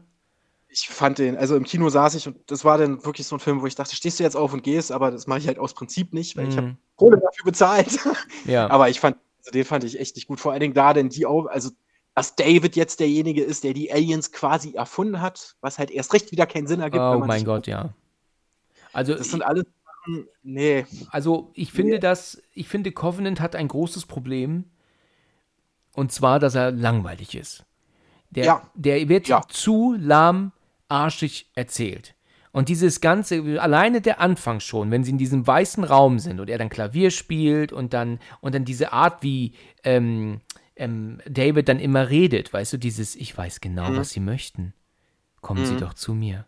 Ich 0.70 0.90
fand 0.90 1.18
den, 1.18 1.38
also 1.38 1.56
im 1.56 1.64
Kino 1.64 1.90
saß 1.90 2.16
ich 2.16 2.28
und 2.28 2.38
das 2.48 2.66
war 2.66 2.78
dann 2.78 3.04
wirklich 3.06 3.26
so 3.26 3.36
ein 3.36 3.40
Film, 3.40 3.62
wo 3.62 3.68
ich 3.68 3.76
dachte, 3.76 3.96
stehst 3.96 4.20
du 4.20 4.24
jetzt 4.24 4.36
auf 4.36 4.54
und 4.54 4.64
gehst, 4.64 4.92
aber 4.92 5.12
das 5.12 5.26
mache 5.26 5.40
ich 5.40 5.48
halt 5.48 5.60
aus 5.60 5.74
Prinzip 5.74 6.14
nicht, 6.14 6.36
weil 6.36 6.46
mm. 6.46 6.50
ich 6.50 6.58
habe 6.58 6.68
mhm. 6.68 6.78
Kohle 6.96 7.18
dafür 7.18 7.46
bezahlt. 7.46 8.00
Ja. 8.46 8.70
aber 8.70 8.90
ich 8.90 9.00
fand, 9.00 9.18
also 9.40 9.52
den 9.52 9.66
fand 9.66 9.84
ich 9.84 10.00
echt 10.00 10.16
nicht 10.16 10.28
gut. 10.28 10.40
Vor 10.40 10.52
allen 10.52 10.62
Dingen 10.62 10.74
da, 10.74 10.94
denn 10.94 11.10
die 11.10 11.26
auch, 11.26 11.46
also 11.48 11.72
dass 12.16 12.36
David 12.36 12.76
jetzt 12.76 13.00
derjenige 13.00 13.44
ist, 13.44 13.64
der 13.64 13.74
die 13.74 13.92
Aliens 13.92 14.32
quasi 14.32 14.74
erfunden 14.74 15.22
hat, 15.22 15.56
was 15.62 15.78
halt 15.78 15.92
erst 15.92 16.14
recht 16.14 16.32
wieder 16.32 16.48
keinen 16.48 16.66
Sinn 16.66 16.80
ergibt. 16.80 17.02
Oh 17.02 17.20
mein 17.20 17.46
Gott, 17.46 17.68
ja. 17.68 17.94
Also 18.92 19.14
das 19.14 19.30
sind 19.30 19.44
alles 19.44 19.66
nee. 20.42 20.86
Also 21.12 21.52
ich 21.54 21.72
finde 21.72 21.94
nee. 21.94 22.00
das, 22.00 22.42
ich 22.54 22.68
finde 22.68 22.92
Covenant 22.92 23.40
hat 23.40 23.56
ein 23.56 23.68
großes 23.68 24.06
Problem 24.06 24.66
und 25.94 26.12
zwar, 26.12 26.40
dass 26.40 26.56
er 26.56 26.72
langweilig 26.72 27.36
ist. 27.36 27.66
Der, 28.30 28.46
ja. 28.46 28.72
der 28.76 29.10
wird 29.10 29.28
ja. 29.28 29.42
zu 29.48 29.96
lahm, 29.98 30.52
arschig 30.90 31.50
erzählt. 31.56 32.16
Und 32.52 32.70
dieses 32.70 33.02
Ganze, 33.02 33.62
alleine 33.62 34.02
der 34.02 34.20
Anfang 34.20 34.60
schon, 34.62 34.90
wenn 34.90 35.04
sie 35.04 35.12
in 35.12 35.18
diesem 35.18 35.46
weißen 35.46 35.84
Raum 35.84 36.18
sind 36.18 36.40
und 36.40 36.50
er 36.50 36.58
dann 36.58 36.70
Klavier 36.70 37.12
spielt 37.12 37.72
und 37.72 37.94
dann, 37.94 38.20
und 38.42 38.56
dann 38.56 38.66
diese 38.66 38.94
Art, 38.94 39.22
wie 39.22 39.54
ähm, 39.84 40.42
ähm, 40.76 41.22
David 41.28 41.70
dann 41.70 41.80
immer 41.80 42.10
redet, 42.10 42.52
weißt 42.52 42.74
du, 42.74 42.78
dieses, 42.78 43.16
ich 43.16 43.38
weiß 43.38 43.62
genau, 43.62 43.92
mhm. 43.92 43.98
was 43.98 44.10
sie 44.12 44.20
möchten. 44.20 44.74
Kommen 45.42 45.62
mhm. 45.62 45.66
Sie 45.66 45.78
doch 45.78 45.94
zu 45.94 46.14
mir. 46.14 46.48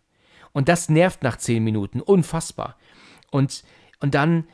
Und 0.52 0.68
das 0.68 0.88
nervt 0.88 1.22
nach 1.22 1.36
zehn 1.36 1.62
Minuten, 1.62 2.00
unfassbar. 2.00 2.76
Und, 3.30 3.62
und 4.00 4.14
dann 4.14 4.48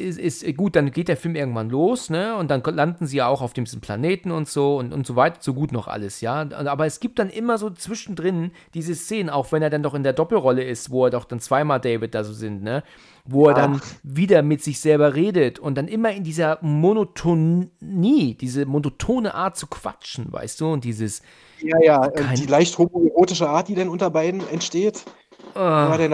ist, 0.00 0.18
ist, 0.18 0.56
gut, 0.56 0.76
dann 0.76 0.90
geht 0.90 1.08
der 1.08 1.16
Film 1.16 1.36
irgendwann 1.36 1.70
los, 1.70 2.10
ne? 2.10 2.34
Und 2.36 2.50
dann 2.50 2.62
landen 2.62 3.06
sie 3.06 3.18
ja 3.18 3.26
auch 3.28 3.42
auf 3.42 3.52
diesem 3.52 3.80
Planeten 3.80 4.30
und 4.30 4.48
so 4.48 4.76
und, 4.76 4.92
und 4.92 5.06
so 5.06 5.16
weiter, 5.16 5.36
so 5.40 5.54
gut 5.54 5.72
noch 5.72 5.86
alles, 5.86 6.20
ja. 6.20 6.48
Aber 6.52 6.86
es 6.86 7.00
gibt 7.00 7.18
dann 7.18 7.30
immer 7.30 7.58
so 7.58 7.70
zwischendrin 7.70 8.50
diese 8.74 8.94
Szenen, 8.94 9.30
auch 9.30 9.52
wenn 9.52 9.62
er 9.62 9.70
dann 9.70 9.82
doch 9.82 9.94
in 9.94 10.02
der 10.02 10.12
Doppelrolle 10.12 10.64
ist, 10.64 10.90
wo 10.90 11.04
er 11.04 11.10
doch 11.10 11.24
dann 11.24 11.40
zweimal 11.40 11.80
David 11.80 12.14
da 12.14 12.24
so 12.24 12.32
sind, 12.32 12.62
ne? 12.62 12.82
Wo 13.24 13.48
er 13.48 13.54
dann 13.54 13.80
wieder 14.02 14.42
mit 14.42 14.62
sich 14.62 14.80
selber 14.80 15.14
redet 15.14 15.58
und 15.58 15.76
dann 15.76 15.88
immer 15.88 16.10
in 16.10 16.24
dieser 16.24 16.58
Monotonie, 16.62 18.34
diese 18.34 18.64
monotone 18.66 19.34
Art 19.34 19.56
zu 19.56 19.66
quatschen, 19.66 20.32
weißt 20.32 20.60
du? 20.60 20.72
Und 20.72 20.84
dieses. 20.84 21.22
Ja, 21.60 21.76
ja, 21.82 22.08
die 22.08 22.46
leicht 22.46 22.78
homoerotische 22.78 23.48
Art, 23.48 23.68
die 23.68 23.74
dann 23.74 23.90
unter 23.90 24.10
beiden 24.10 24.48
entsteht. 24.48 25.04
Ah. 25.54 25.96
Mit 25.96 26.10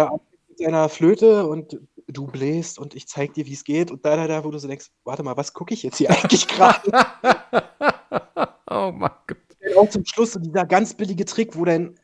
seiner 0.59 0.89
Flöte 0.89 1.47
und 1.47 1.79
du 2.07 2.27
bläst 2.27 2.79
und 2.79 2.95
ich 2.95 3.09
zeig 3.09 3.35
dir, 3.35 3.47
wie 3.47 3.53
es 3.53 3.65
geht 3.65 3.91
und 3.91 4.05
da, 4.05 4.17
da, 4.17 4.27
da, 4.27 4.45
wo 4.45 4.51
du 4.51 4.59
so 4.59 4.69
denkst, 4.69 4.91
warte 5.05 5.23
mal, 5.23 5.37
was 5.37 5.53
gucke 5.53 5.75
ich 5.75 5.83
jetzt 5.83 5.99
hier 5.99 6.11
eigentlich 6.11 6.47
gerade? 6.47 6.81
oh 8.71 8.93
mein 8.93 9.11
Gott. 9.27 9.39
Und 9.69 9.77
auch 9.79 9.91
zum 9.91 10.05
Schluss 10.05 10.33
so 10.33 10.41
dieser 10.41 10.65
ganz 10.65 10.95
billige 10.95 11.25
Trick, 11.25 11.57
wo 11.57 11.65
dann 11.65 11.99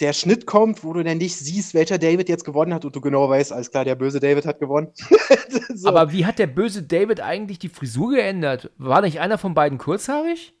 der 0.00 0.12
Schnitt 0.12 0.46
kommt, 0.46 0.82
wo 0.82 0.92
du 0.92 1.04
dann 1.04 1.18
nicht 1.18 1.36
siehst, 1.36 1.74
welcher 1.74 1.98
David 1.98 2.28
jetzt 2.28 2.44
gewonnen 2.44 2.74
hat 2.74 2.84
und 2.84 2.96
du 2.96 3.00
genau 3.00 3.28
weißt, 3.28 3.52
alles 3.52 3.70
klar, 3.70 3.84
der 3.84 3.94
böse 3.94 4.20
David 4.20 4.44
hat 4.44 4.58
gewonnen. 4.58 4.88
so. 5.74 5.88
Aber 5.88 6.12
wie 6.12 6.26
hat 6.26 6.38
der 6.38 6.46
böse 6.46 6.82
David 6.82 7.20
eigentlich 7.20 7.58
die 7.58 7.68
Frisur 7.68 8.10
geändert? 8.12 8.70
War 8.76 9.02
nicht 9.02 9.20
einer 9.20 9.38
von 9.38 9.54
beiden 9.54 9.78
kurzhaarig? 9.78 10.54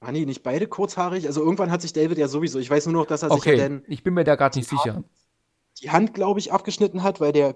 War 0.00 0.12
nee, 0.12 0.26
nicht 0.26 0.42
beide 0.42 0.66
kurzhaarig? 0.66 1.26
Also 1.26 1.42
irgendwann 1.42 1.70
hat 1.70 1.80
sich 1.80 1.94
David 1.94 2.18
ja 2.18 2.28
sowieso, 2.28 2.58
ich 2.58 2.70
weiß 2.70 2.86
nur 2.86 2.94
noch, 3.00 3.06
dass 3.06 3.22
er 3.22 3.30
okay. 3.30 3.50
sich 3.50 3.58
ja 3.58 3.68
dann. 3.68 3.82
Ich 3.86 4.02
bin 4.02 4.12
mir 4.12 4.24
da 4.24 4.34
gerade 4.34 4.58
nicht 4.58 4.68
sicher. 4.68 5.02
Die 5.82 5.90
Hand, 5.90 6.12
glaube 6.14 6.38
ich, 6.40 6.52
abgeschnitten 6.52 7.02
hat, 7.02 7.20
weil 7.20 7.32
der 7.32 7.54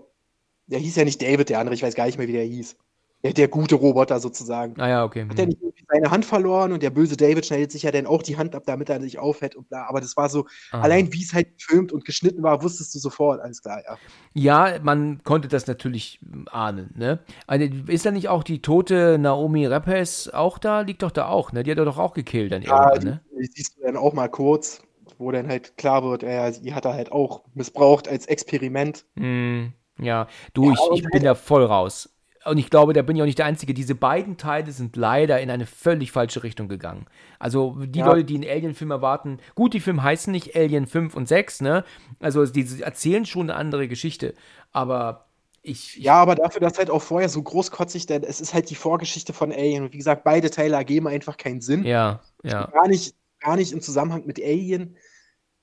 der 0.70 0.78
hieß 0.78 0.96
ja 0.96 1.04
nicht 1.04 1.20
David, 1.20 1.48
der 1.48 1.58
andere, 1.58 1.74
ich 1.74 1.82
weiß 1.82 1.94
gar 1.94 2.06
nicht 2.06 2.18
mehr, 2.18 2.28
wie 2.28 2.32
der 2.32 2.44
hieß. 2.44 2.76
Der, 3.22 3.34
der 3.34 3.48
gute 3.48 3.74
Roboter 3.74 4.18
sozusagen. 4.18 4.80
Ah 4.80 4.88
ja, 4.88 5.04
okay. 5.04 5.26
Hat 5.28 5.38
er 5.38 5.46
nicht 5.46 5.58
seine 5.92 6.10
Hand 6.10 6.24
verloren 6.24 6.72
und 6.72 6.82
der 6.82 6.88
böse 6.88 7.18
David 7.18 7.44
schneidet 7.44 7.70
sich 7.70 7.82
ja 7.82 7.90
dann 7.90 8.06
auch 8.06 8.22
die 8.22 8.38
Hand 8.38 8.54
ab, 8.54 8.62
damit 8.64 8.88
er 8.88 9.00
sich 9.00 9.18
aufhält 9.18 9.56
und 9.56 9.68
bla. 9.68 9.86
Aber 9.88 10.00
das 10.00 10.16
war 10.16 10.30
so, 10.30 10.46
Aha. 10.70 10.82
allein 10.82 11.12
wie 11.12 11.22
es 11.22 11.34
halt 11.34 11.58
gefilmt 11.58 11.92
und 11.92 12.06
geschnitten 12.06 12.42
war, 12.42 12.62
wusstest 12.62 12.94
du 12.94 12.98
sofort, 12.98 13.40
alles 13.40 13.60
klar, 13.62 13.82
ja. 13.84 13.98
Ja, 14.32 14.78
man 14.82 15.22
konnte 15.22 15.48
das 15.48 15.66
natürlich 15.66 16.20
ahnen, 16.50 16.94
ne? 16.96 17.18
Also, 17.46 17.66
ist 17.88 18.06
da 18.06 18.10
nicht 18.10 18.28
auch 18.28 18.42
die 18.42 18.62
tote 18.62 19.18
Naomi 19.18 19.66
Rappes 19.66 20.32
auch 20.32 20.58
da? 20.58 20.80
Liegt 20.80 21.02
doch 21.02 21.10
da 21.10 21.28
auch, 21.28 21.52
ne? 21.52 21.62
Die 21.62 21.70
hat 21.70 21.78
er 21.78 21.84
doch 21.84 21.98
auch 21.98 22.14
gekillt 22.14 22.52
dann 22.52 22.62
ja, 22.62 22.90
irgendwann, 22.90 23.04
ne? 23.04 23.20
Die, 23.32 23.42
die 23.42 23.52
siehst 23.54 23.76
du 23.76 23.82
dann 23.82 23.96
auch 23.96 24.14
mal 24.14 24.28
kurz, 24.28 24.82
wo 25.18 25.30
dann 25.30 25.48
halt 25.48 25.76
klar 25.76 26.02
wird, 26.04 26.22
ja, 26.22 26.50
die 26.50 26.72
hat 26.72 26.86
er 26.86 26.94
halt 26.94 27.12
auch 27.12 27.42
missbraucht 27.54 28.08
als 28.08 28.26
Experiment. 28.26 29.04
Mm. 29.16 29.66
Ja, 30.00 30.28
du, 30.54 30.66
ja, 30.66 30.72
ich, 30.72 31.02
ich 31.02 31.10
bin 31.10 31.22
da 31.22 31.34
voll 31.34 31.64
raus. 31.64 32.08
Und 32.44 32.56
ich 32.56 32.70
glaube, 32.70 32.94
da 32.94 33.02
bin 33.02 33.16
ich 33.16 33.22
auch 33.22 33.26
nicht 33.26 33.38
der 33.38 33.46
Einzige. 33.46 33.74
Diese 33.74 33.94
beiden 33.94 34.38
Teile 34.38 34.72
sind 34.72 34.96
leider 34.96 35.40
in 35.40 35.50
eine 35.50 35.66
völlig 35.66 36.10
falsche 36.10 36.42
Richtung 36.42 36.68
gegangen. 36.68 37.06
Also 37.38 37.76
die 37.84 37.98
ja. 37.98 38.06
Leute, 38.06 38.24
die 38.24 38.36
einen 38.36 38.48
Alien-Film 38.48 38.90
erwarten, 38.90 39.40
gut, 39.54 39.74
die 39.74 39.80
Filme 39.80 40.02
heißen 40.02 40.32
nicht 40.32 40.56
Alien 40.56 40.86
5 40.86 41.14
und 41.14 41.28
6, 41.28 41.60
ne? 41.60 41.84
Also 42.18 42.46
die 42.46 42.80
erzählen 42.80 43.26
schon 43.26 43.50
eine 43.50 43.58
andere 43.58 43.88
Geschichte. 43.88 44.34
Aber 44.72 45.26
ich, 45.62 45.96
ja, 45.96 46.14
aber 46.14 46.34
dafür, 46.34 46.62
dass 46.62 46.78
halt 46.78 46.88
auch 46.88 47.02
vorher 47.02 47.28
so 47.28 47.42
großkotzig, 47.42 48.06
denn 48.06 48.22
es 48.22 48.40
ist 48.40 48.54
halt 48.54 48.70
die 48.70 48.74
Vorgeschichte 48.74 49.34
von 49.34 49.52
Alien. 49.52 49.84
Und 49.84 49.92
wie 49.92 49.98
gesagt, 49.98 50.24
beide 50.24 50.50
Teile 50.50 50.76
ergeben 50.76 51.08
einfach 51.08 51.36
keinen 51.36 51.60
Sinn. 51.60 51.84
Ja, 51.84 52.20
ja. 52.42 52.66
Gar 52.68 52.88
nicht, 52.88 53.14
gar 53.40 53.56
nicht 53.56 53.72
im 53.72 53.82
Zusammenhang 53.82 54.24
mit 54.24 54.40
Alien. 54.40 54.96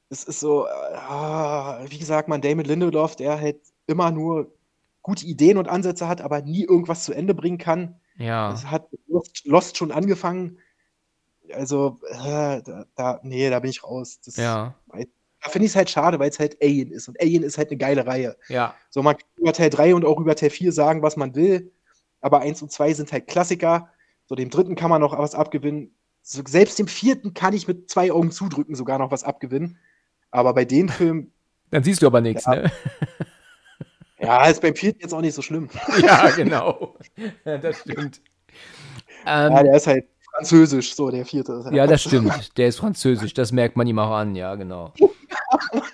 Es 0.10 0.24
ist 0.24 0.40
so, 0.40 0.68
äh, 0.68 1.90
wie 1.90 1.98
gesagt, 1.98 2.30
man, 2.30 2.42
Damon 2.42 2.66
Lindelof, 2.66 3.16
der 3.16 3.42
halt 3.42 3.58
immer 3.88 4.12
nur 4.12 4.54
gute 5.02 5.26
Ideen 5.26 5.58
und 5.58 5.68
Ansätze 5.68 6.08
hat, 6.08 6.22
aber 6.22 6.42
nie 6.42 6.64
irgendwas 6.64 7.06
zu 7.06 7.14
Ende 7.14 7.34
bringen 7.34 7.58
kann. 7.58 7.96
Ja. 8.18 8.54
Es 8.54 8.66
hat 8.66 8.88
Lost, 9.46 9.78
schon 9.78 9.92
angefangen. 9.92 10.60
Also, 11.54 12.00
äh, 12.10 12.62
da, 12.62 12.86
da, 12.96 13.20
nee, 13.24 13.50
da 13.50 13.60
bin 13.60 13.70
ich 13.70 13.84
raus. 13.84 14.20
Das, 14.24 14.36
ja. 14.36 14.76
Da 14.92 15.50
finde 15.50 15.66
ich 15.66 15.72
es 15.72 15.76
halt 15.76 15.90
schade, 15.90 16.20
weil 16.20 16.30
es 16.30 16.40
halt 16.40 16.62
Alien 16.62 16.92
ist. 16.92 17.08
Und 17.08 17.22
Alien 17.22 17.44
ist 17.44 17.58
halt 17.58 17.70
eine 17.70 17.78
geile 17.78 18.06
Reihe. 18.06 18.36
Ja. 18.50 18.76
So, 18.90 19.02
man 19.02 19.16
kann 19.18 19.28
über 19.38 19.54
Teil 19.54 19.70
3 19.70 19.96
und 19.96 20.04
auch 20.04 20.20
über 20.20 20.36
Teil 20.36 20.50
4 20.50 20.74
sagen, 20.74 21.02
was 21.04 21.16
man 21.16 21.36
will. 21.36 21.72
Aber 22.20 22.42
1 22.42 22.62
und 22.64 22.72
2 22.72 22.94
sind 22.94 23.12
halt 23.12 23.28
Klassiker. 23.28 23.90
So, 24.26 24.36
dem 24.36 24.50
dritten 24.50 24.76
kann 24.76 24.90
man 24.90 25.00
noch 25.00 25.18
was 25.18 25.36
abgewinnen. 25.36 25.96
So, 26.22 26.42
selbst 26.46 26.80
dem 26.80 26.88
vierten 26.90 27.34
kann 27.34 27.54
ich 27.54 27.68
mit 27.68 27.90
zwei 27.90 28.12
Augen 28.12 28.32
zudrücken 28.32 28.76
sogar 28.76 29.00
noch 29.00 29.12
was 29.12 29.24
abgewinnen. 29.24 29.78
Aber 30.32 30.54
bei 30.54 30.66
den 30.66 30.90
Filmen. 30.90 31.32
Dann 31.70 31.84
siehst 31.84 32.02
du 32.02 32.08
aber 32.08 32.20
nichts, 32.20 32.46
ja, 32.46 32.56
ne? 32.56 32.72
Ja, 34.28 34.46
ist 34.48 34.62
beim 34.62 34.76
vierten 34.76 35.00
jetzt 35.00 35.14
auch 35.14 35.22
nicht 35.22 35.34
so 35.34 35.42
schlimm. 35.42 35.70
Ja, 36.02 36.30
genau. 36.32 36.96
Das 37.46 37.80
stimmt. 37.80 38.22
Ähm, 39.26 39.54
ja, 39.54 39.64
der 39.64 39.76
ist 39.78 39.88
halt 39.88 40.06
französisch, 40.36 40.94
so 40.94 41.10
der 41.10 41.26
vierte. 41.26 41.64
Ja, 41.72 41.88
das 41.88 42.04
stimmt. 42.04 42.52
Der 42.58 42.68
ist 42.68 42.78
französisch, 42.78 43.34
das 43.34 43.52
merkt 43.54 43.78
man 43.78 43.88
ihm 43.88 44.00
auch 44.00 44.12
an, 44.12 44.36
ja, 44.36 44.56
genau. 44.56 44.94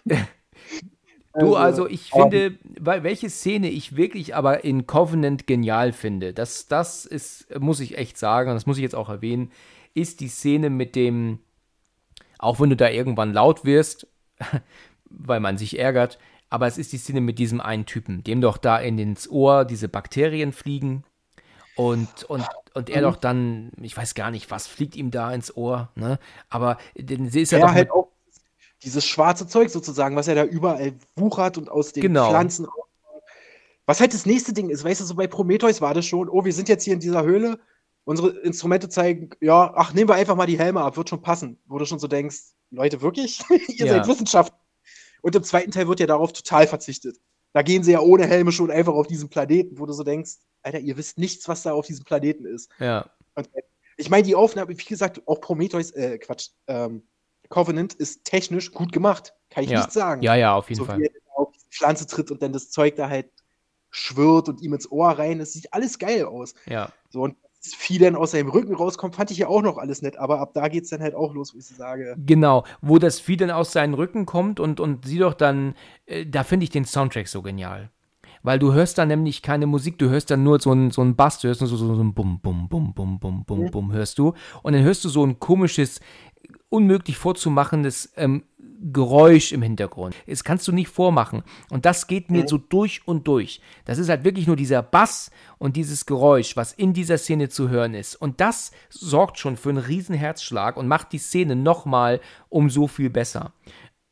Du, 0.06 1.56
also, 1.56 1.56
also 1.56 1.88
ich 1.88 2.10
finde, 2.12 2.58
welche 2.80 3.30
Szene 3.30 3.70
ich 3.70 3.96
wirklich 3.96 4.36
aber 4.36 4.64
in 4.64 4.88
Covenant 4.88 5.48
genial 5.48 5.92
finde, 5.92 6.34
das, 6.34 6.68
das 6.68 7.06
ist, 7.06 7.48
muss 7.60 7.80
ich 7.80 7.98
echt 7.98 8.18
sagen, 8.18 8.52
das 8.52 8.66
muss 8.66 8.78
ich 8.78 8.84
jetzt 8.84 8.96
auch 8.96 9.10
erwähnen, 9.10 9.52
ist 9.94 10.20
die 10.20 10.28
Szene 10.28 10.70
mit 10.70 10.96
dem, 10.96 11.40
auch 12.40 12.60
wenn 12.60 12.70
du 12.70 12.76
da 12.76 12.90
irgendwann 12.90 13.34
laut 13.34 13.64
wirst, 13.64 14.08
weil 15.10 15.40
man 15.40 15.58
sich 15.58 15.80
ärgert, 15.80 16.18
aber 16.54 16.68
es 16.68 16.78
ist 16.78 16.94
die 16.94 17.00
Szene 17.00 17.20
mit 17.20 17.40
diesem 17.40 17.60
einen 17.60 17.88
Typen, 17.88 18.24
dem 18.24 18.40
doch 18.40 18.58
da 18.58 18.78
in 18.78 19.00
ins 19.00 19.28
Ohr 19.28 19.66
diese 19.66 19.88
Bakterien 19.90 20.54
fliegen 20.54 21.04
und, 21.76 22.26
und, 22.26 22.48
und 22.76 22.92
er 22.92 23.02
mhm. 23.02 23.06
doch 23.06 23.16
dann, 23.16 23.72
ich 23.82 23.98
weiß 23.98 24.14
gar 24.14 24.30
nicht, 24.30 24.52
was 24.52 24.68
fliegt 24.68 24.96
ihm 24.96 25.10
da 25.10 25.34
ins 25.34 25.58
Ohr, 25.58 25.90
ne? 25.96 26.20
Aber 26.50 26.78
den 26.96 27.26
ist 27.26 27.54
er 27.54 27.58
ja, 27.58 27.66
doch. 27.66 27.74
Halt 27.74 27.90
auch 27.90 28.12
dieses 28.84 29.04
schwarze 29.04 29.48
Zeug 29.48 29.72
sozusagen, 29.72 30.16
was 30.16 30.28
er 30.28 30.36
da 30.36 30.44
überall 30.44 30.94
wuchert 31.16 31.58
und 31.58 31.72
aus 31.72 31.92
den 31.92 32.02
genau. 32.02 32.30
Pflanzen. 32.30 32.68
Was 33.88 34.00
halt 34.00 34.14
das 34.14 34.28
nächste 34.28 34.54
Ding 34.54 34.70
ist, 34.70 34.84
weißt 34.84 35.02
du, 35.02 35.06
so 35.06 35.16
bei 35.16 35.26
Prometheus 35.26 35.82
war 35.82 35.96
das 35.96 36.06
schon, 36.06 36.30
oh, 36.30 36.46
wir 36.46 36.54
sind 36.54 36.70
jetzt 36.70 36.84
hier 36.84 36.94
in 36.94 37.00
dieser 37.00 37.24
Höhle, 37.24 37.60
unsere 38.04 38.30
Instrumente 38.42 38.90
zeigen, 38.90 39.32
ja, 39.42 39.74
ach, 39.76 39.96
nehmen 39.96 40.08
wir 40.08 40.16
einfach 40.16 40.36
mal 40.36 40.46
die 40.46 40.60
Helme 40.60 40.82
ab, 40.82 40.98
wird 40.98 41.10
schon 41.10 41.24
passen. 41.24 41.58
Wo 41.66 41.80
du 41.80 41.86
schon 41.86 41.98
so 41.98 42.08
denkst, 42.08 42.54
Leute, 42.70 43.02
wirklich? 43.02 43.42
Ihr 43.70 43.88
ja. 43.88 43.94
seid 43.94 44.08
Wissenschaftler. 44.08 44.63
Und 45.24 45.36
im 45.36 45.44
zweiten 45.44 45.72
Teil 45.72 45.88
wird 45.88 46.02
ja 46.02 46.06
darauf 46.06 46.34
total 46.34 46.68
verzichtet. 46.68 47.18
Da 47.54 47.62
gehen 47.62 47.84
sie 47.84 47.94
ja 47.94 48.02
ohne 48.02 48.28
Helme 48.28 48.52
schon 48.52 48.70
einfach 48.70 48.94
auf 48.94 49.08
diesen 49.08 49.30
Planeten, 49.30 49.80
wo 49.80 49.86
du 49.86 49.94
so 49.94 50.04
denkst, 50.04 50.34
Alter, 50.64 50.80
ihr 50.80 50.98
wisst 50.98 51.18
nichts, 51.18 51.48
was 51.48 51.64
da 51.64 51.74
auf 51.74 51.86
diesem 51.86 52.04
Planeten 52.04 52.46
ist. 52.46 52.70
Ja. 52.80 53.10
Und 53.36 53.50
ich 53.96 54.10
meine, 54.10 54.24
die 54.24 54.36
Aufnahme, 54.36 54.70
wie 54.70 54.84
gesagt, 54.84 55.22
auch 55.26 55.40
Prometheus, 55.40 55.92
äh, 55.92 56.18
Quatsch, 56.18 56.50
ähm, 56.68 57.08
Covenant 57.48 57.94
ist 57.94 58.26
technisch 58.26 58.72
gut 58.72 58.92
gemacht. 58.92 59.34
Kann 59.50 59.64
ich 59.64 59.70
ja. 59.70 59.80
nicht 59.80 59.94
sagen. 59.94 60.22
Ja, 60.24 60.36
ja, 60.36 60.56
auf 60.56 60.70
jeden 60.70 60.80
so, 60.80 60.86
Fall. 60.86 61.00
Wie 61.00 61.06
er 61.06 61.12
auf 61.36 61.52
die 61.54 61.76
Pflanze 61.76 62.06
tritt 62.06 62.30
und 62.30 62.42
dann 62.42 62.52
das 62.52 62.70
Zeug 62.70 62.96
da 62.96 63.08
halt 63.08 63.30
schwirrt 63.92 64.50
und 64.50 64.62
ihm 64.62 64.74
ins 64.74 64.92
Ohr 64.92 65.12
rein. 65.12 65.40
Das 65.40 65.54
sieht 65.54 65.72
alles 65.72 66.00
geil 66.00 66.26
aus. 66.26 66.54
Ja. 66.66 66.92
So, 67.10 67.22
und 67.22 67.38
Vieh 67.66 67.98
dann 67.98 68.16
aus 68.16 68.32
seinem 68.32 68.50
Rücken 68.50 68.76
rauskommt, 68.76 69.16
fand 69.16 69.32
ich 69.32 69.38
ja 69.38 69.48
auch 69.48 69.62
noch 69.62 69.78
alles 69.78 70.02
nett. 70.02 70.18
Aber 70.18 70.40
ab 70.40 70.52
da 70.54 70.68
geht 70.68 70.84
es 70.84 70.90
dann 70.90 71.02
halt 71.02 71.16
auch 71.16 71.34
los, 71.34 71.54
wo 71.54 71.60
ich 71.60 71.66
sage. 71.66 72.16
Genau, 72.26 72.66
wo 72.82 73.00
das 73.00 73.20
Vieh 73.20 73.38
dann 73.38 73.52
aus 73.52 73.72
seinen 73.72 73.94
Rücken 73.94 74.26
kommt 74.26 74.60
und, 74.60 74.80
und 74.80 75.06
sie 75.06 75.20
doch 75.20 75.34
dann, 75.34 75.76
äh, 76.06 76.26
da 76.26 76.44
finde 76.44 76.66
ich 76.66 76.70
den 76.70 76.86
Soundtrack 76.86 77.28
so 77.28 77.42
genial. 77.42 77.90
Weil 78.42 78.60
du 78.60 78.74
hörst 78.74 78.98
dann 78.98 79.08
nämlich 79.08 79.42
keine 79.42 79.68
Musik, 79.68 79.98
du 79.98 80.10
hörst 80.10 80.30
dann 80.30 80.44
nur 80.44 80.60
so 80.60 80.72
einen 80.72 80.92
so 80.92 81.02
Bass, 81.14 81.40
du 81.40 81.48
hörst 81.48 81.62
nur 81.62 81.70
so, 81.70 81.78
so, 81.78 81.96
so 81.96 82.04
ein 82.04 82.14
Bum, 82.14 82.42
Bum, 82.42 82.68
Bum, 82.68 82.94
Bum, 82.94 83.18
Bum, 83.18 83.46
Bum, 83.46 83.72
Bum, 83.72 83.94
hörst 83.94 84.20
du. 84.20 84.34
Und 84.64 84.74
dann 84.74 84.84
hörst 84.84 85.06
du 85.06 85.10
so 85.10 85.26
ein 85.26 85.40
komisches, 85.40 86.02
unmöglich 86.74 87.18
vorzumachendes 87.18 88.14
ähm, 88.18 88.44
Geräusch 88.92 89.54
im 89.54 89.62
Hintergrund. 89.62 90.16
Das 90.28 90.44
kannst 90.44 90.68
du 90.68 90.72
nicht 90.74 90.90
vormachen. 90.90 91.44
Und 91.70 91.86
das 91.86 92.08
geht 92.08 92.32
mir 92.32 92.48
so 92.48 92.58
durch 92.58 93.08
und 93.08 93.28
durch. 93.28 93.62
Das 93.86 93.98
ist 93.98 94.10
halt 94.10 94.26
wirklich 94.26 94.48
nur 94.48 94.58
dieser 94.58 94.82
Bass 94.82 95.32
und 95.58 95.78
dieses 95.78 96.06
Geräusch, 96.06 96.58
was 96.58 96.74
in 96.74 96.92
dieser 96.94 97.18
Szene 97.18 97.48
zu 97.48 97.70
hören 97.70 97.94
ist. 97.94 98.16
Und 98.16 98.42
das 98.42 98.72
sorgt 98.90 99.40
schon 99.40 99.56
für 99.56 99.70
einen 99.70 99.78
riesen 99.78 100.16
Herzschlag 100.16 100.76
und 100.76 100.88
macht 100.88 101.14
die 101.14 101.20
Szene 101.20 101.56
nochmal 101.56 102.20
um 102.50 102.70
so 102.70 102.88
viel 102.88 103.10
besser. 103.10 103.54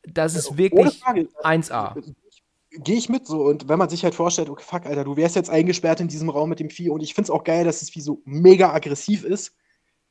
Das 0.04 0.34
ist 0.34 0.56
wirklich 0.56 1.00
Frage. 1.00 1.28
1A. 1.42 2.14
Gehe 2.70 2.96
ich 2.96 3.10
mit 3.10 3.26
so. 3.26 3.42
Und 3.42 3.68
wenn 3.68 3.78
man 3.78 3.90
sich 3.90 4.04
halt 4.04 4.14
vorstellt, 4.14 4.48
okay, 4.48 4.64
fuck, 4.66 4.86
Alter, 4.86 5.04
du 5.04 5.16
wärst 5.16 5.36
jetzt 5.36 5.50
eingesperrt 5.50 6.00
in 6.00 6.08
diesem 6.08 6.30
Raum 6.30 6.48
mit 6.48 6.60
dem 6.60 6.70
Vieh. 6.70 6.88
Und 6.88 7.02
ich 7.02 7.12
finde 7.12 7.26
es 7.26 7.30
auch 7.30 7.44
geil, 7.44 7.64
dass 7.64 7.80
das 7.80 7.90
Vieh 7.90 8.00
so 8.00 8.22
mega 8.24 8.72
aggressiv 8.72 9.24
ist. 9.24 9.54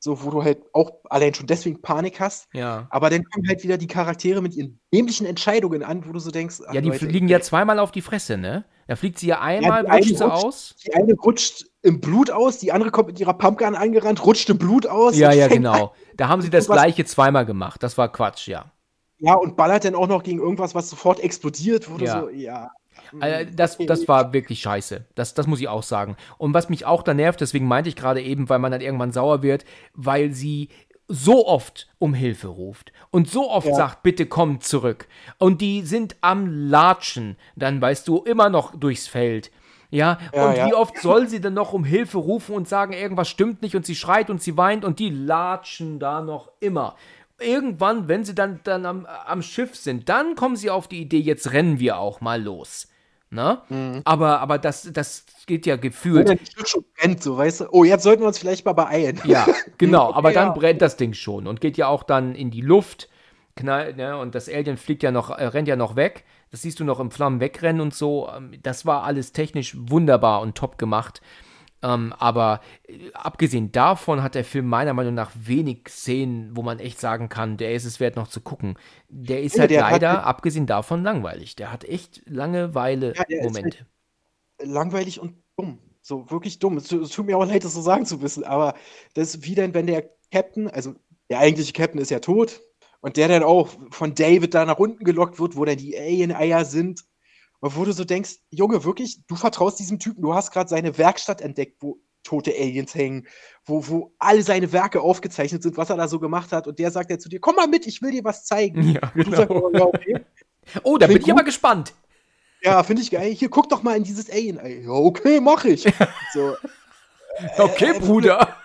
So, 0.04 0.24
wo 0.24 0.32
du 0.32 0.44
halt 0.44 0.64
auch 0.74 0.94
allein 1.12 1.36
schon 1.36 1.46
deswegen 1.46 1.80
Panik 1.80 2.20
hast. 2.20 2.48
Ja. 2.54 2.88
Aber 2.90 3.12
dann 3.12 3.24
kommen 3.24 3.48
halt 3.48 3.64
wieder 3.64 3.78
die 3.78 3.86
Charaktere 3.86 4.42
mit 4.42 4.56
ihren 4.56 4.80
dämlichen 4.92 5.28
Entscheidungen 5.28 5.84
an, 5.84 6.08
wo 6.08 6.12
du 6.12 6.18
so 6.18 6.32
denkst, 6.32 6.58
ach, 6.68 6.74
Ja, 6.74 6.82
die 6.82 6.90
Leute, 6.90 7.06
fliegen 7.06 7.28
ja 7.28 7.40
zweimal 7.40 7.78
auf 7.78 7.92
die 7.92 8.02
Fresse, 8.02 8.36
ne? 8.40 8.66
Da 8.88 8.96
fliegt 8.96 9.20
sie 9.20 9.28
ja 9.28 9.42
einmal, 9.42 9.86
eine 9.86 9.98
rutscht 9.98 10.18
sie 10.18 10.24
rutscht- 10.26 10.44
aus. 10.46 10.76
Die 10.84 10.94
eine 10.96 11.14
rutscht 11.14 11.66
im 11.84 12.02
Blut 12.02 12.32
aus, 12.32 12.58
die 12.58 12.72
andere 12.72 12.90
kommt 12.90 13.10
mit 13.10 13.20
ihrer 13.20 13.36
Pumpgun 13.36 13.76
angerannt, 13.76 14.26
rutscht 14.26 14.50
im 14.50 14.58
Blut 14.58 14.88
aus. 14.88 15.16
Ja, 15.16 15.32
ja, 15.34 15.48
genau. 15.48 15.94
Da 16.18 16.28
haben 16.30 16.42
sie 16.42 16.50
das 16.50 16.66
gleiche 16.66 17.06
zweimal 17.06 17.46
gemacht. 17.46 17.84
Das 17.84 17.96
war 18.00 18.12
Quatsch, 18.12 18.48
ja. 18.48 18.72
Ja, 19.20 19.36
und 19.36 19.56
ballert 19.56 19.86
dann 19.86 19.94
auch 19.94 20.08
noch 20.08 20.24
gegen 20.24 20.40
irgendwas, 20.40 20.74
was 20.74 20.90
sofort 20.90 21.20
explodiert, 21.20 21.92
wo 21.92 22.04
Ja. 22.04 22.22
du 22.22 22.26
so, 22.26 22.30
ja. 22.32 22.72
Also 23.20 23.52
das, 23.56 23.78
das 23.78 24.08
war 24.08 24.32
wirklich 24.34 24.62
scheiße. 24.62 25.06
Das, 25.16 25.34
das 25.34 25.48
muss 25.48 25.60
ich 25.60 25.68
auch 25.68 25.84
sagen. 25.84 26.16
Und 26.38 26.54
was 26.54 26.70
mich 26.70 26.86
auch 26.86 27.04
da 27.04 27.14
nervt, 27.14 27.42
deswegen 27.42 27.68
meinte 27.68 27.90
ich 27.90 27.96
gerade 27.96 28.22
eben, 28.22 28.48
weil 28.50 28.60
man 28.60 28.72
dann 28.72 28.82
irgendwann 28.82 29.12
sauer 29.12 29.42
wird, 29.44 29.66
weil 29.94 30.32
sie 30.32 30.70
so 31.08 31.46
oft 31.46 31.90
um 32.00 32.14
Hilfe 32.14 32.48
ruft 32.48 32.94
und 33.10 33.30
so 33.30 33.50
oft 33.50 33.68
Ja. 33.68 33.74
sagt, 33.76 34.04
bitte 34.04 34.26
komm 34.28 34.62
zurück. 34.62 35.08
Und 35.40 35.60
die 35.60 35.82
sind 35.82 36.16
am 36.22 36.48
Latschen, 36.48 37.36
dann 37.58 37.82
weißt 37.82 38.08
du, 38.08 38.20
immer 38.24 38.50
noch 38.50 38.74
durchs 38.76 39.08
Feld. 39.08 39.52
Ja, 39.90 40.20
Ja, 40.34 40.48
und 40.48 40.56
ja. 40.56 40.68
wie 40.68 40.74
oft 40.74 40.98
soll 41.00 41.28
sie 41.28 41.42
denn 41.42 41.54
noch 41.54 41.74
um 41.74 41.84
Hilfe 41.84 42.18
rufen 42.18 42.56
und 42.56 42.70
sagen, 42.70 42.94
irgendwas 42.94 43.28
stimmt 43.28 43.62
nicht 43.62 43.76
und 43.76 43.86
sie 43.86 43.96
schreit 43.96 44.30
und 44.30 44.42
sie 44.42 44.56
weint 44.56 44.86
und 44.86 45.00
die 45.00 45.10
latschen 45.10 46.00
da 46.00 46.22
noch 46.22 46.50
immer. 46.62 46.96
Irgendwann, 47.42 48.08
wenn 48.08 48.24
sie 48.24 48.36
dann, 48.36 48.62
dann 48.64 48.86
am, 48.86 49.06
am 49.26 49.42
Schiff 49.42 49.76
sind, 49.76 50.08
dann 50.08 50.36
kommen 50.36 50.56
sie 50.56 50.70
auf 50.70 50.88
die 50.88 51.02
Idee, 51.02 51.20
jetzt 51.20 51.52
rennen 51.52 51.80
wir 51.80 51.98
auch 51.98 52.22
mal 52.22 52.42
los. 52.42 52.88
Ne? 53.34 54.02
Aber, 54.04 54.42
aber 54.42 54.58
das, 54.58 54.90
das 54.92 55.26
geht 55.46 55.66
ja 55.66 55.76
Wenn 55.76 55.82
gefühlt. 55.82 56.28
dann 56.28 56.40
das 56.58 56.70
schon 56.70 56.84
brennt, 56.98 57.24
so, 57.24 57.38
weißt 57.38 57.62
du, 57.62 57.66
oh, 57.72 57.86
jetzt 57.86 58.04
sollten 58.04 58.24
wir 58.24 58.28
uns 58.28 58.38
vielleicht 58.38 58.66
mal 58.66 58.74
beeilen. 58.74 59.22
Ja, 59.24 59.48
genau, 59.78 60.14
aber 60.14 60.34
dann 60.34 60.50
ja. 60.50 60.54
brennt 60.54 60.82
das 60.82 60.98
Ding 60.98 61.14
schon 61.14 61.48
und 61.48 61.62
geht 61.62 61.78
ja 61.78 61.88
auch 61.88 62.04
dann 62.04 62.36
in 62.36 62.52
die 62.52 62.62
Luft. 62.62 63.08
Knall, 63.56 63.94
ne, 63.96 64.18
und 64.18 64.34
das 64.34 64.48
Alien 64.48 64.78
fliegt 64.78 65.04
ja 65.04 65.12
noch, 65.12 65.30
äh, 65.30 65.46
rennt 65.46 65.68
ja 65.68 65.76
noch 65.76 65.96
weg. 65.96 66.24
Das 66.52 66.62
siehst 66.62 66.80
du 66.80 66.84
noch 66.86 67.00
im 67.00 67.12
Flammen 67.12 67.40
wegrennen 67.40 67.82
und 67.82 67.94
so. 67.94 68.30
Ähm, 68.36 68.54
Das 68.64 68.86
war 68.86 69.04
alles 69.04 69.32
technisch 69.32 69.76
wunderbar 69.78 70.42
und 70.42 70.56
top 70.56 70.78
gemacht. 70.78 71.22
Ähm, 71.84 72.14
aber 72.18 72.62
äh, 72.88 73.12
abgesehen 73.14 73.72
davon 73.72 74.22
hat 74.22 74.36
der 74.36 74.46
Film 74.46 74.68
meiner 74.68 74.94
Meinung 74.94 75.14
nach 75.16 75.32
wenig 75.36 75.88
Szenen, 75.90 76.56
wo 76.56 76.62
man 76.62 76.80
echt 76.80 77.00
sagen 77.00 77.28
kann, 77.30 77.58
der 77.58 77.74
ist 77.74 77.86
es 77.86 78.00
wert 78.00 78.16
noch 78.16 78.28
zu 78.28 78.42
gucken. 78.42 78.78
Der 79.10 79.42
ist 79.42 79.56
Ja, 79.56 79.62
halt 79.62 79.72
der 79.72 79.86
hat 79.86 79.92
leider, 79.94 80.12
halt- 80.18 80.26
abgesehen 80.26 80.68
davon, 80.68 81.04
langweilig. 81.04 81.56
Der 81.56 81.72
hat 81.72 81.84
echt 81.84 82.22
Langeweile 82.28 83.14
Ja, 83.16 83.24
der 83.24 83.40
ist 83.40 83.46
Momente. 83.46 83.88
Langweilig 84.62 85.20
und 85.20 85.36
dumm. 85.58 85.80
So, 86.02 86.30
wirklich 86.30 86.60
dumm. 86.60 86.78
Es, 86.78 86.92
es 86.92 87.10
tut 87.10 87.26
mir 87.26 87.38
auch 87.38 87.46
leid, 87.46 87.64
das 87.64 87.74
so 87.74 87.82
sagen 87.82 88.06
zu 88.06 88.18
müssen, 88.18 88.44
aber 88.44 88.76
das 89.14 89.36
ist 89.36 89.46
wie 89.46 89.56
denn, 89.56 89.74
wenn 89.74 89.88
der 89.88 90.10
Captain, 90.32 90.68
also 90.70 90.94
der 91.30 91.40
eigentliche 91.40 91.74
Captain 91.74 92.00
ist 92.02 92.12
ja 92.12 92.20
tot 92.20 92.62
und 93.02 93.18
der 93.18 93.28
dann 93.28 93.44
auch 93.44 93.70
von 93.92 94.14
David 94.16 94.54
da 94.54 94.66
nach 94.66 94.78
unten 94.78 95.04
gelockt 95.04 95.40
wird, 95.40 95.56
wo 95.56 95.66
dann 95.66 95.78
die 95.78 95.98
Alien-Eier 95.98 96.66
sind. 96.66 97.04
Wo 97.62 97.86
du 97.86 97.92
so 97.94 98.04
denkst, 98.04 98.38
Junge, 98.50 98.84
wirklich, 98.84 99.26
du 99.28 99.36
vertraust 99.36 99.80
diesem 99.80 100.00
Typen, 100.00 100.22
du 100.24 100.34
hast 100.34 100.52
gerade 100.52 100.70
seine 100.70 100.98
Werkstatt 100.98 101.42
entdeckt, 101.42 101.78
wo 101.80 102.00
tote 102.24 102.52
Aliens 102.52 102.94
hängen, 102.96 103.28
wo, 103.66 103.88
wo 103.88 104.14
alle 104.20 104.44
seine 104.44 104.72
Werke 104.72 105.02
aufgezeichnet 105.02 105.64
sind, 105.64 105.78
was 105.78 105.90
er 105.90 105.98
da 105.98 106.08
so 106.08 106.20
gemacht 106.20 106.52
hat. 106.52 106.68
Und 106.68 106.80
der 106.80 106.92
sagt 106.92 107.12
ja 107.12 107.20
zu 107.20 107.30
dir, 107.30 107.40
komm 107.40 107.56
mal 107.56 107.68
mit, 107.68 107.88
ich 107.88 108.02
will 108.02 108.12
dir 108.12 108.24
was 108.24 108.46
zeigen. 108.46 108.92
Ja, 108.94 109.12
Und 109.16 109.28
du 109.28 109.32
sagst, 109.32 109.48
genau. 109.48 109.66
oh, 109.66 109.72
ja, 109.74 109.86
okay. 109.86 110.20
Oh, 110.84 110.98
da 110.98 111.08
bin 111.08 111.18
ich 111.18 111.24
aber 111.30 111.40
gut. 111.40 111.46
gespannt. 111.46 111.94
Ja, 112.64 112.84
finde 112.84 113.02
ich 113.02 113.10
geil. 113.12 113.34
Hier, 113.34 113.50
guck 113.50 113.70
doch 113.70 113.82
mal 113.82 113.98
in 113.98 114.04
dieses 114.04 114.30
Alien-Ei. 114.30 114.82
Ja, 114.84 114.92
okay, 114.92 115.40
mach 115.40 115.66
ich. 115.66 115.86
So, 116.34 116.56
Okay, 117.58 117.96
äh, 117.96 118.00
Bruder. 118.00 118.56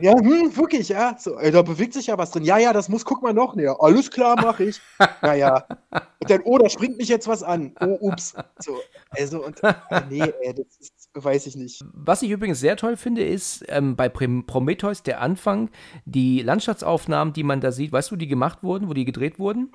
Ja, 0.00 0.12
hm, 0.18 0.56
wirklich, 0.56 0.88
ja. 0.88 1.16
So, 1.18 1.38
ey, 1.38 1.50
da 1.50 1.62
bewegt 1.62 1.92
sich 1.94 2.06
ja 2.08 2.18
was 2.18 2.30
drin. 2.30 2.44
Ja, 2.44 2.58
ja, 2.58 2.72
das 2.72 2.88
muss, 2.88 3.04
guck 3.04 3.22
mal 3.22 3.32
noch 3.34 3.54
näher. 3.54 3.76
Alles 3.80 4.10
klar, 4.10 4.36
mach 4.40 4.60
ich. 4.60 4.80
Naja. 5.22 5.64
Und 5.90 6.30
dann, 6.30 6.40
oh, 6.44 6.58
da 6.58 6.68
springt 6.68 6.96
mich 6.98 7.08
jetzt 7.08 7.28
was 7.28 7.42
an. 7.42 7.74
Oh, 7.80 7.96
ups. 8.00 8.34
So, 8.58 8.78
also, 9.10 9.44
und, 9.44 9.62
äh, 9.62 9.74
nee, 10.10 10.32
ey, 10.42 10.54
das 10.54 10.66
ist, 10.78 11.10
weiß 11.14 11.46
ich 11.46 11.56
nicht. 11.56 11.82
Was 11.92 12.22
ich 12.22 12.30
übrigens 12.30 12.60
sehr 12.60 12.76
toll 12.76 12.96
finde, 12.96 13.24
ist 13.24 13.64
ähm, 13.68 13.96
bei 13.96 14.08
Prometheus 14.08 15.02
der 15.02 15.20
Anfang, 15.20 15.70
die 16.04 16.40
Landschaftsaufnahmen, 16.42 17.32
die 17.34 17.42
man 17.44 17.60
da 17.60 17.72
sieht, 17.72 17.92
weißt 17.92 18.10
du, 18.10 18.16
die 18.16 18.26
gemacht 18.28 18.62
wurden, 18.62 18.88
wo 18.88 18.94
die 18.94 19.04
gedreht 19.04 19.38
wurden? 19.38 19.70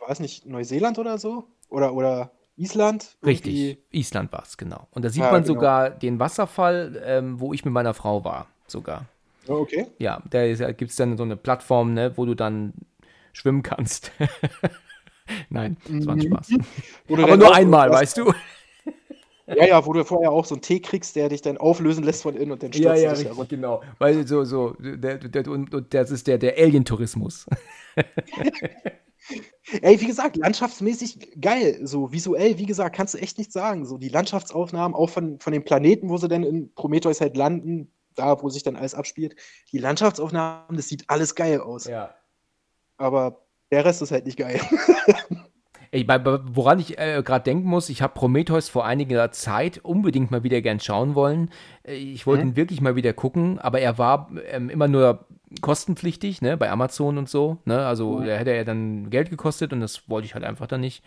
War 0.00 0.10
es 0.10 0.20
nicht 0.20 0.46
Neuseeland 0.46 0.98
oder 0.98 1.18
so? 1.18 1.44
Oder, 1.68 1.94
oder 1.94 2.30
Island? 2.56 3.16
Richtig, 3.24 3.54
Irgendwie- 3.54 3.98
Island 3.98 4.32
war 4.32 4.42
es, 4.42 4.56
genau. 4.56 4.86
Und 4.90 5.04
da 5.04 5.08
sieht 5.08 5.22
Ja, 5.22 5.32
man 5.32 5.42
genau. 5.42 5.54
sogar 5.54 5.90
den 5.90 6.20
Wasserfall, 6.20 7.02
ähm, 7.04 7.40
wo 7.40 7.52
ich 7.52 7.64
mit 7.64 7.72
meiner 7.74 7.94
Frau 7.94 8.24
war, 8.24 8.46
sogar. 8.66 9.06
Ja, 9.46 9.54
okay. 9.54 9.86
Ja, 9.98 10.22
da 10.30 10.72
gibt 10.72 10.90
es 10.90 10.96
dann 10.96 11.16
so 11.16 11.22
eine 11.22 11.36
Plattform, 11.36 11.94
ne, 11.94 12.12
wo 12.16 12.24
du 12.24 12.34
dann 12.34 12.74
schwimmen 13.32 13.62
kannst. 13.62 14.12
Nein, 15.48 15.76
das 15.88 16.06
war 16.06 16.14
ein 16.14 16.22
Spaß. 16.22 16.50
Wo 17.08 17.16
du 17.16 17.22
Aber 17.22 17.36
nur 17.38 17.54
einmal, 17.54 17.90
weißt 17.90 18.18
du? 18.18 18.32
Ja, 19.46 19.66
ja, 19.66 19.84
wo 19.84 19.92
du 19.92 20.02
vorher 20.06 20.32
auch 20.32 20.46
so 20.46 20.54
einen 20.54 20.62
Tee 20.62 20.80
kriegst, 20.80 21.16
der 21.16 21.28
dich 21.28 21.42
dann 21.42 21.58
auflösen 21.58 22.02
lässt 22.02 22.22
von 22.22 22.34
innen 22.34 22.52
und 22.52 22.62
dann 22.62 22.72
stürzt 22.72 23.04
du 23.04 23.10
dich 23.10 23.24
herunter. 23.26 23.44
genau. 23.44 23.82
Weil 23.98 24.26
so, 24.26 24.42
so, 24.44 24.74
der, 24.80 25.18
der, 25.18 25.46
und, 25.48 25.74
und 25.74 25.92
das 25.92 26.10
ist 26.10 26.26
der, 26.28 26.38
der 26.38 26.56
Alien-Tourismus. 26.56 27.44
Ey, 29.82 30.00
wie 30.00 30.06
gesagt, 30.06 30.36
landschaftsmäßig 30.36 31.40
geil. 31.42 31.78
So 31.82 32.10
visuell, 32.10 32.58
wie 32.58 32.64
gesagt, 32.64 32.96
kannst 32.96 33.12
du 33.12 33.18
echt 33.18 33.36
nichts 33.36 33.52
sagen. 33.52 33.84
So 33.84 33.98
die 33.98 34.08
Landschaftsaufnahmen, 34.08 34.94
auch 34.94 35.10
von, 35.10 35.38
von 35.40 35.52
den 35.52 35.62
Planeten, 35.62 36.08
wo 36.08 36.16
sie 36.16 36.28
dann 36.28 36.42
in 36.42 36.72
Prometheus 36.74 37.20
halt 37.20 37.36
landen, 37.36 37.92
da, 38.14 38.42
wo 38.42 38.48
sich 38.48 38.62
dann 38.62 38.76
alles 38.76 38.94
abspielt. 38.94 39.36
Die 39.72 39.78
Landschaftsaufnahmen, 39.78 40.76
das 40.76 40.88
sieht 40.88 41.08
alles 41.08 41.34
geil 41.34 41.60
aus. 41.60 41.84
Ja. 41.86 42.14
Aber 42.96 43.46
der 43.70 43.84
Rest 43.84 44.02
ist 44.02 44.10
halt 44.12 44.26
nicht 44.26 44.38
geil. 44.38 44.60
Ey, 45.90 46.08
woran 46.08 46.80
ich 46.80 46.98
äh, 46.98 47.22
gerade 47.24 47.44
denken 47.44 47.68
muss, 47.68 47.88
ich 47.88 48.02
habe 48.02 48.14
Prometheus 48.14 48.68
vor 48.68 48.84
einiger 48.84 49.30
Zeit 49.30 49.78
unbedingt 49.84 50.32
mal 50.32 50.42
wieder 50.42 50.60
gern 50.60 50.80
schauen 50.80 51.14
wollen. 51.14 51.50
Äh, 51.84 51.94
Ich 51.94 52.26
wollte 52.26 52.44
Mhm. 52.44 52.50
ihn 52.50 52.56
wirklich 52.56 52.80
mal 52.80 52.96
wieder 52.96 53.12
gucken, 53.12 53.60
aber 53.60 53.78
er 53.80 53.96
war 53.96 54.28
ähm, 54.48 54.70
immer 54.70 54.88
nur 54.88 55.26
kostenpflichtig, 55.60 56.42
ne, 56.42 56.56
bei 56.56 56.68
Amazon 56.70 57.16
und 57.16 57.28
so. 57.28 57.58
Ne? 57.64 57.86
Also 57.86 58.18
Mhm. 58.18 58.24
der 58.24 58.38
hätte 58.38 58.52
ja 58.54 58.64
dann 58.64 59.08
Geld 59.10 59.30
gekostet 59.30 59.72
und 59.72 59.80
das 59.80 60.08
wollte 60.08 60.26
ich 60.26 60.34
halt 60.34 60.42
einfach 60.44 60.66
dann 60.66 60.80
nicht. 60.80 61.04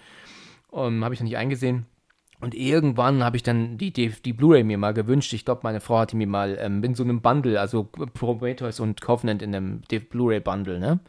Ähm, 0.72 1.04
habe 1.04 1.14
ich 1.14 1.20
dann 1.20 1.28
nicht 1.28 1.38
eingesehen. 1.38 1.86
Und 2.40 2.54
irgendwann 2.54 3.24
habe 3.24 3.36
ich 3.36 3.44
dann 3.44 3.78
die, 3.78 3.92
die, 3.92 4.10
die 4.10 4.34
Blu-ray 4.34 4.64
mir 4.64 4.78
mal 4.78 4.94
gewünscht. 4.94 5.34
Ich 5.34 5.44
glaube, 5.44 5.62
meine 5.64 5.80
Frau 5.80 5.98
hatte 5.98 6.16
mir 6.16 6.28
mal 6.28 6.58
ähm, 6.60 6.84
in 6.84 6.94
so 6.94 7.04
einem 7.04 7.22
Bundle, 7.22 7.60
also 7.60 7.84
Prometheus 7.84 8.80
und 8.80 9.02
Covenant 9.02 9.42
in 9.42 9.56
einem 9.56 9.82
Blu-ray-Bundle, 9.82 10.80
ne? 10.80 11.00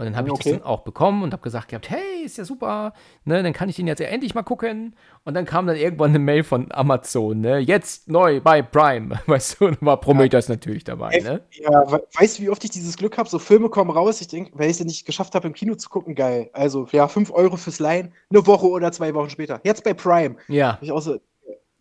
Und 0.00 0.06
dann 0.06 0.16
habe 0.16 0.28
ich 0.28 0.32
Okay. 0.32 0.52
das 0.52 0.60
dann 0.60 0.66
auch 0.66 0.80
bekommen 0.80 1.22
und 1.22 1.34
habe 1.34 1.42
gesagt 1.42 1.68
gehabt, 1.68 1.90
hey, 1.90 2.24
ist 2.24 2.38
ja 2.38 2.46
super, 2.46 2.94
ne, 3.26 3.42
dann 3.42 3.52
kann 3.52 3.68
ich 3.68 3.76
den 3.76 3.86
jetzt 3.86 3.98
ja 3.98 4.06
endlich 4.06 4.34
mal 4.34 4.42
gucken. 4.42 4.96
Und 5.24 5.34
dann 5.34 5.44
kam 5.44 5.66
dann 5.66 5.76
irgendwann 5.76 6.08
eine 6.08 6.18
Mail 6.18 6.42
von 6.42 6.72
Amazon, 6.72 7.38
ne, 7.42 7.58
jetzt 7.58 8.08
neu 8.08 8.40
bei 8.40 8.62
Prime, 8.62 9.20
weißt 9.26 9.60
du, 9.60 9.66
und 9.66 9.82
war 9.82 10.00
Prometheus 10.00 10.48
natürlich 10.48 10.84
dabei, 10.84 11.18
ne? 11.18 11.42
Ja, 11.50 11.92
we- 11.92 12.02
weißt 12.18 12.38
du, 12.38 12.42
wie 12.44 12.48
oft 12.48 12.64
ich 12.64 12.70
dieses 12.70 12.96
Glück 12.96 13.18
habe? 13.18 13.28
So 13.28 13.38
Filme 13.38 13.68
kommen 13.68 13.90
raus, 13.90 14.22
ich 14.22 14.28
denke, 14.28 14.52
wenn 14.54 14.70
ich 14.70 14.80
es 14.80 14.86
nicht 14.86 15.04
geschafft 15.04 15.34
habe, 15.34 15.46
im 15.46 15.52
Kino 15.52 15.74
zu 15.74 15.90
gucken, 15.90 16.14
geil. 16.14 16.48
Also, 16.54 16.88
ja, 16.92 17.06
5 17.06 17.30
Euro 17.32 17.58
fürs 17.58 17.78
Leihen, 17.78 18.14
eine 18.30 18.46
Woche 18.46 18.68
oder 18.70 18.92
zwei 18.92 19.12
Wochen 19.12 19.28
später. 19.28 19.60
Jetzt 19.64 19.84
bei 19.84 19.92
Prime. 19.92 20.36
Ja, 20.48 20.78
Ich 20.80 20.92
auch 20.92 21.02
so, 21.02 21.20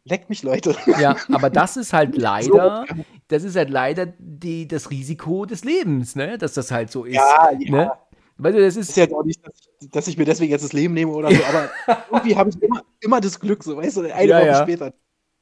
leckt 0.03 0.29
mich, 0.29 0.43
Leute. 0.43 0.75
ja, 0.99 1.15
aber 1.31 1.49
das 1.49 1.77
ist 1.77 1.93
halt 1.93 2.17
leider, 2.17 2.85
das 3.29 3.43
ist 3.43 3.55
halt 3.55 3.69
leider 3.69 4.07
die, 4.17 4.67
das 4.67 4.89
Risiko 4.89 5.45
des 5.45 5.63
Lebens, 5.63 6.15
ne, 6.17 6.37
dass 6.37 6.53
das 6.55 6.71
halt 6.71 6.91
so 6.91 7.05
ist, 7.05 7.15
Ja, 7.15 7.49
ja. 7.57 7.71
ne? 7.71 7.91
Weil 8.39 8.53
das 8.53 8.75
ist 8.77 8.89
ist, 8.89 8.95
ja 8.97 9.05
auch 9.11 9.23
nicht, 9.23 9.45
dass, 9.45 9.53
dass 9.91 10.07
ich 10.07 10.17
mir 10.17 10.25
deswegen 10.25 10.51
jetzt 10.51 10.63
das 10.63 10.73
Leben 10.73 10.93
nehme 10.93 11.11
oder 11.11 11.33
so, 11.33 11.43
aber 11.45 11.69
irgendwie 12.11 12.35
habe 12.37 12.49
ich 12.49 12.61
immer, 12.61 12.83
immer 13.01 13.21
das 13.21 13.39
Glück, 13.39 13.63
so 13.63 13.77
weißt 13.77 13.97
du, 13.97 14.11
eine 14.13 14.29
Ja, 14.29 14.39
Woche 14.39 14.45
ja. 14.45 14.55
später. 14.55 14.93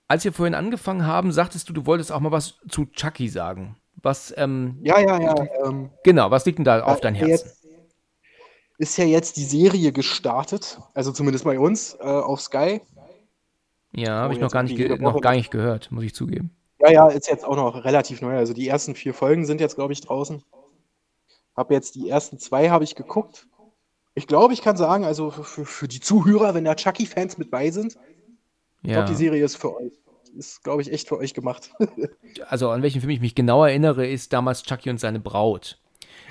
als 0.07 0.23
wir 0.25 0.33
vorhin 0.33 0.55
angefangen 0.55 1.05
haben, 1.05 1.31
sagtest 1.31 1.69
du, 1.69 1.73
du 1.73 1.85
wolltest 1.85 2.11
auch 2.11 2.19
mal 2.19 2.31
was 2.31 2.59
zu 2.69 2.85
Chucky 2.87 3.29
sagen. 3.29 3.77
Was, 4.01 4.33
ähm, 4.37 4.77
Ja, 4.83 4.99
ja, 4.99 5.19
ja. 5.21 5.49
Ähm, 5.65 5.91
genau, 6.03 6.31
was 6.31 6.45
liegt 6.45 6.59
denn 6.59 6.65
da 6.65 6.83
auf 6.83 7.01
dein 7.01 7.15
Herzen? 7.15 7.29
Jetzt, 7.29 7.57
ist 8.77 8.97
ja 8.97 9.05
jetzt 9.05 9.37
die 9.37 9.43
Serie 9.45 9.91
gestartet, 9.91 10.79
also 10.93 11.11
zumindest 11.11 11.45
bei 11.45 11.59
uns 11.59 11.95
äh, 11.99 12.03
auf 12.03 12.41
Sky. 12.41 12.81
Ja, 13.91 14.21
habe 14.21 14.33
Oh, 14.33 14.33
ich 14.33 14.39
noch 14.39 14.51
gar, 14.51 14.63
nicht 14.63 14.77
noch 15.01 15.19
gar 15.21 15.33
nicht 15.33 15.51
gehört, 15.51 15.91
muss 15.91 16.03
ich 16.03 16.13
zugeben. 16.15 16.55
Ja, 16.79 16.91
ja, 16.91 17.07
ist 17.07 17.27
jetzt 17.29 17.43
auch 17.45 17.55
noch 17.55 17.83
relativ 17.85 18.21
neu. 18.21 18.35
Also 18.37 18.53
die 18.53 18.67
ersten 18.67 18.95
vier 18.95 19.13
Folgen 19.13 19.45
sind 19.45 19.61
jetzt, 19.61 19.75
glaube 19.75 19.93
ich, 19.93 20.01
draußen. 20.01 20.43
Habe 21.57 21.73
jetzt 21.73 21.95
die 21.95 22.07
ersten 22.09 22.37
zwei 22.39 22.69
habe 22.69 22.83
ich 22.83 22.95
geguckt. 22.95 23.47
Ich 24.13 24.27
glaube, 24.27 24.53
ich 24.53 24.61
kann 24.61 24.77
sagen, 24.77 25.03
also 25.05 25.31
für- 25.31 25.65
für, 25.65 25.87
die 25.87 25.99
Zuhörer, 25.99 26.53
wenn 26.53 26.63
da 26.63 26.75
Chucky-Fans 26.75 27.37
mit 27.37 27.51
bei 27.51 27.71
sind, 27.71 27.97
ich 28.83 28.89
Ja. 28.89 28.97
glaube, 28.97 29.09
die 29.09 29.15
Serie 29.15 29.43
ist 29.43 29.57
für 29.57 29.75
euch. 29.75 29.91
Ist, 30.35 30.63
glaube 30.63 30.81
ich, 30.83 30.91
echt 30.91 31.07
für 31.07 31.17
euch 31.17 31.33
gemacht. 31.33 31.71
Also 32.47 32.69
an 32.69 32.83
welchen 32.83 33.01
Film 33.01 33.09
ich 33.09 33.19
mich 33.21 33.33
genau 33.35 33.65
erinnere, 33.65 34.05
ist 34.07 34.31
damals 34.33 34.61
Chucky 34.63 34.89
und 34.91 34.99
seine 34.99 35.19
Braut. 35.19 35.79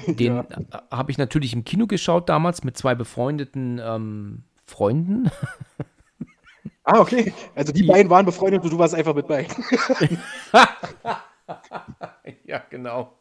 Den 0.07 0.39
äh, 0.39 0.45
habe 0.91 1.11
ich 1.11 1.19
natürlich 1.19 1.53
im 1.53 1.65
Kino 1.65 1.87
geschaut 1.89 2.29
damals 2.29 2.63
mit 2.63 2.77
zwei 2.77 2.95
befreundeten 2.95 3.81
ähm, 3.83 4.45
Freunden. 4.65 5.31
ah, 6.85 7.01
okay. 7.01 7.33
Also 7.57 7.73
die 7.73 7.83
beiden 7.85 8.11
waren 8.11 8.27
befreundet 8.27 8.63
und 8.63 8.71
du 8.73 8.79
warst 8.79 8.95
einfach 8.95 9.15
mit 9.15 9.27
bei. 9.27 9.47
Ja, 12.45 12.63
genau. 12.71 13.13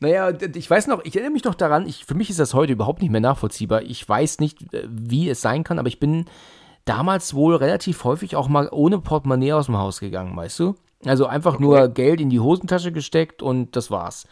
Naja, 0.00 0.32
ich 0.54 0.68
weiß 0.68 0.86
noch, 0.88 1.04
ich 1.04 1.14
erinnere 1.14 1.32
mich 1.32 1.44
noch 1.44 1.54
daran, 1.54 1.86
ich, 1.86 2.04
für 2.04 2.14
mich 2.14 2.30
ist 2.30 2.40
das 2.40 2.54
heute 2.54 2.72
überhaupt 2.72 3.00
nicht 3.00 3.10
mehr 3.10 3.20
nachvollziehbar. 3.20 3.82
Ich 3.82 4.08
weiß 4.08 4.40
nicht, 4.40 4.72
äh, 4.74 4.86
wie 4.88 5.28
es 5.28 5.40
sein 5.40 5.64
kann, 5.64 5.78
aber 5.78 5.88
ich 5.88 6.00
bin 6.00 6.26
damals 6.84 7.34
wohl 7.34 7.56
relativ 7.56 8.04
häufig 8.04 8.36
auch 8.36 8.48
mal 8.48 8.68
ohne 8.70 8.98
Portemonnaie 8.98 9.52
aus 9.52 9.66
dem 9.66 9.76
Haus 9.76 10.00
gegangen, 10.00 10.36
weißt 10.36 10.58
du? 10.60 10.74
Also 11.04 11.26
einfach 11.26 11.58
nur 11.58 11.88
Geld 11.88 12.20
in 12.20 12.30
die 12.30 12.40
Hosentasche 12.40 12.90
gesteckt 12.90 13.42
und 13.42 13.76
das 13.76 13.90
war's. 13.90 14.26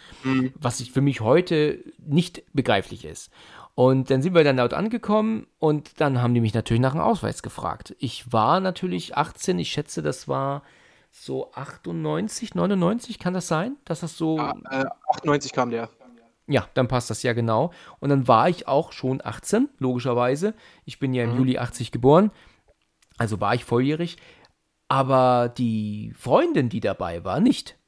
Was 0.59 0.81
ich 0.81 0.93
für 0.93 1.03
mich 1.03 1.21
heute 1.21 1.79
nicht 1.99 2.43
begreiflich 2.53 3.05
ist. 3.05 3.31
Und 3.75 4.11
dann 4.11 4.23
sind 4.23 4.35
wir 4.35 4.45
dann 4.45 4.57
dort 4.57 4.73
angekommen 4.73 5.47
und 5.59 6.01
dann 6.01 6.23
haben 6.23 6.35
die 6.35 6.41
mich 6.41 6.55
natürlich 6.55 6.81
nach 6.81 6.93
dem 6.93 7.01
Ausweis 7.01 7.43
gefragt. 7.43 7.95
Ich 7.99 8.33
war 8.33 8.61
natürlich 8.61 9.17
18, 9.17 9.59
ich 9.59 9.73
schätze, 9.73 10.01
das 10.01 10.27
war 10.29 10.63
so 11.17 11.53
98, 11.53 12.55
99, 12.55 13.19
kann 13.19 13.35
das 13.35 13.47
sein? 13.47 13.77
Dass 13.85 14.01
das 14.01 14.19
so. 14.19 14.39
äh, 14.39 14.85
98 15.11 15.53
kam 15.53 15.71
der. 15.71 15.89
Ja, 16.47 16.69
dann 16.75 16.89
passt 16.89 17.09
das 17.09 17.23
ja 17.23 17.33
genau. 17.33 17.73
Und 18.01 18.11
dann 18.11 18.29
war 18.29 18.49
ich 18.49 18.69
auch 18.69 18.93
schon 18.93 19.25
18, 19.25 19.69
logischerweise. 19.79 20.55
Ich 20.85 20.99
bin 20.99 21.15
ja 21.15 21.25
im 21.25 21.37
Juli 21.37 21.57
80 21.57 21.91
geboren, 21.91 22.31
also 23.17 23.41
war 23.41 23.55
ich 23.55 23.65
volljährig. 23.65 24.19
Aber 24.89 25.49
die 25.49 26.13
Freundin, 26.19 26.69
die 26.69 26.81
dabei 26.81 27.25
war, 27.25 27.41
nicht. 27.41 27.79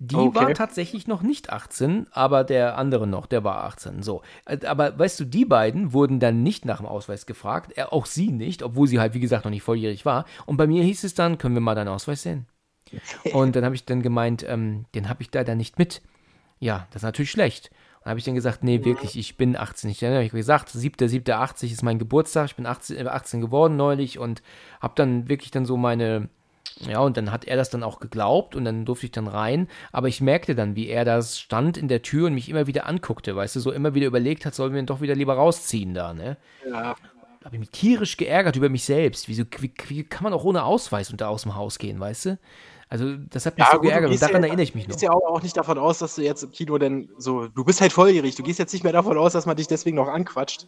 Die 0.00 0.14
Okay. 0.14 0.34
war 0.36 0.54
tatsächlich 0.54 1.08
noch 1.08 1.22
nicht 1.22 1.50
18, 1.50 2.06
aber 2.12 2.44
der 2.44 2.78
andere 2.78 3.08
noch, 3.08 3.26
der 3.26 3.42
war 3.42 3.64
18. 3.64 4.02
So. 4.02 4.22
Äh, 4.44 4.64
Aber 4.66 4.96
weißt 4.96 5.18
du, 5.18 5.24
die 5.24 5.44
beiden 5.44 5.92
wurden 5.92 6.20
dann 6.20 6.44
nicht 6.44 6.64
nach 6.64 6.76
dem 6.76 6.86
Ausweis 6.86 7.26
gefragt, 7.26 7.72
äh, 7.76 7.82
auch 7.82 8.06
sie 8.06 8.30
nicht, 8.30 8.62
obwohl 8.62 8.86
sie 8.86 9.00
halt, 9.00 9.14
wie 9.14 9.20
gesagt, 9.20 9.44
noch 9.44 9.50
nicht 9.50 9.64
volljährig 9.64 10.04
war. 10.06 10.24
Und 10.46 10.56
bei 10.56 10.68
mir 10.68 10.84
hieß 10.84 11.02
es 11.02 11.14
dann, 11.14 11.36
können 11.38 11.54
wir 11.54 11.60
mal 11.60 11.74
deinen 11.74 11.88
Ausweis 11.88 12.22
sehen? 12.22 12.46
Und 13.32 13.56
dann 13.56 13.64
habe 13.64 13.74
ich 13.74 13.84
dann 13.86 14.02
gemeint, 14.02 14.44
ähm, 14.48 14.84
den 14.94 15.08
habe 15.08 15.22
ich 15.22 15.30
da 15.30 15.42
dann 15.42 15.58
nicht 15.58 15.78
mit. 15.78 16.00
Ja, 16.60 16.86
das 16.90 17.02
ist 17.02 17.06
natürlich 17.06 17.30
schlecht. 17.32 17.70
Und 17.96 18.04
dann 18.04 18.10
habe 18.10 18.18
ich 18.20 18.24
dann 18.24 18.36
gesagt, 18.36 18.62
nee, 18.62 18.84
wirklich, 18.84 19.18
ich 19.18 19.36
bin 19.36 19.56
18. 19.56 19.90
Ich 19.90 20.00
mich 20.00 20.30
gesagt, 20.30 20.70
7.7.80 20.70 21.72
ist 21.72 21.82
mein 21.82 21.98
Geburtstag. 21.98 22.46
Ich 22.46 22.56
bin 22.56 22.66
18, 22.66 22.96
äh, 22.96 23.08
18 23.08 23.40
geworden 23.40 23.76
neulich 23.76 24.20
und 24.20 24.42
habe 24.80 24.94
dann 24.96 25.28
wirklich 25.28 25.50
dann 25.50 25.66
so 25.66 25.76
meine, 25.76 26.28
ja, 26.86 27.00
und 27.00 27.16
dann 27.16 27.32
hat 27.32 27.44
er 27.46 27.56
das 27.56 27.70
dann 27.70 27.82
auch 27.82 27.98
geglaubt 28.00 28.54
und 28.54 28.64
dann 28.64 28.84
durfte 28.84 29.06
ich 29.06 29.12
dann 29.12 29.26
rein. 29.26 29.68
Aber 29.92 30.08
ich 30.08 30.20
merkte 30.20 30.54
dann, 30.54 30.76
wie 30.76 30.88
er 30.88 31.04
da 31.04 31.20
stand 31.22 31.76
in 31.76 31.88
der 31.88 32.02
Tür 32.02 32.26
und 32.26 32.34
mich 32.34 32.48
immer 32.48 32.66
wieder 32.66 32.86
anguckte, 32.86 33.34
weißt 33.34 33.56
du, 33.56 33.60
so 33.60 33.72
immer 33.72 33.94
wieder 33.94 34.06
überlegt 34.06 34.46
hat, 34.46 34.54
sollen 34.54 34.72
wir 34.72 34.78
ihn 34.80 34.86
doch 34.86 35.00
wieder 35.00 35.14
lieber 35.14 35.34
rausziehen 35.34 35.94
da, 35.94 36.14
ne? 36.14 36.36
Ja. 36.68 36.94
habe 37.44 37.54
ich 37.56 37.60
mich 37.60 37.70
tierisch 37.70 38.16
geärgert 38.16 38.56
über 38.56 38.68
mich 38.68 38.84
selbst. 38.84 39.28
Wieso, 39.28 39.44
wie, 39.58 39.72
wie 39.88 40.04
kann 40.04 40.22
man 40.24 40.32
auch 40.32 40.44
ohne 40.44 40.64
Ausweis 40.64 41.10
unter 41.10 41.28
aus 41.28 41.42
dem 41.42 41.54
Haus 41.56 41.78
gehen, 41.78 41.98
weißt 41.98 42.26
du? 42.26 42.38
Also, 42.90 43.16
das 43.16 43.44
hat 43.44 43.58
mich 43.58 43.66
Ja, 43.66 43.72
so 43.72 43.78
gut, 43.78 43.84
du 43.86 43.88
geärgert 43.90 44.10
und 44.12 44.22
daran 44.22 44.42
ja- 44.42 44.46
erinnere 44.48 44.62
ich 44.64 44.74
mich 44.74 44.84
Du 44.84 44.90
noch. 44.90 44.96
gehst 44.96 45.02
ja 45.02 45.10
auch, 45.12 45.42
nicht 45.42 45.56
davon 45.56 45.76
aus, 45.78 45.98
dass 45.98 46.14
du 46.14 46.22
jetzt 46.22 46.42
im 46.42 46.52
Kino 46.52 46.78
denn 46.78 47.10
so, 47.18 47.46
du 47.48 47.64
bist 47.64 47.80
halt 47.82 47.92
volljährig, 47.92 48.34
du 48.36 48.42
gehst 48.42 48.58
jetzt 48.58 48.72
nicht 48.72 48.82
mehr 48.82 48.92
davon 48.94 49.18
aus, 49.18 49.32
dass 49.34 49.44
man 49.46 49.56
dich 49.56 49.66
deswegen 49.66 49.96
noch 49.96 50.08
anquatscht. 50.08 50.66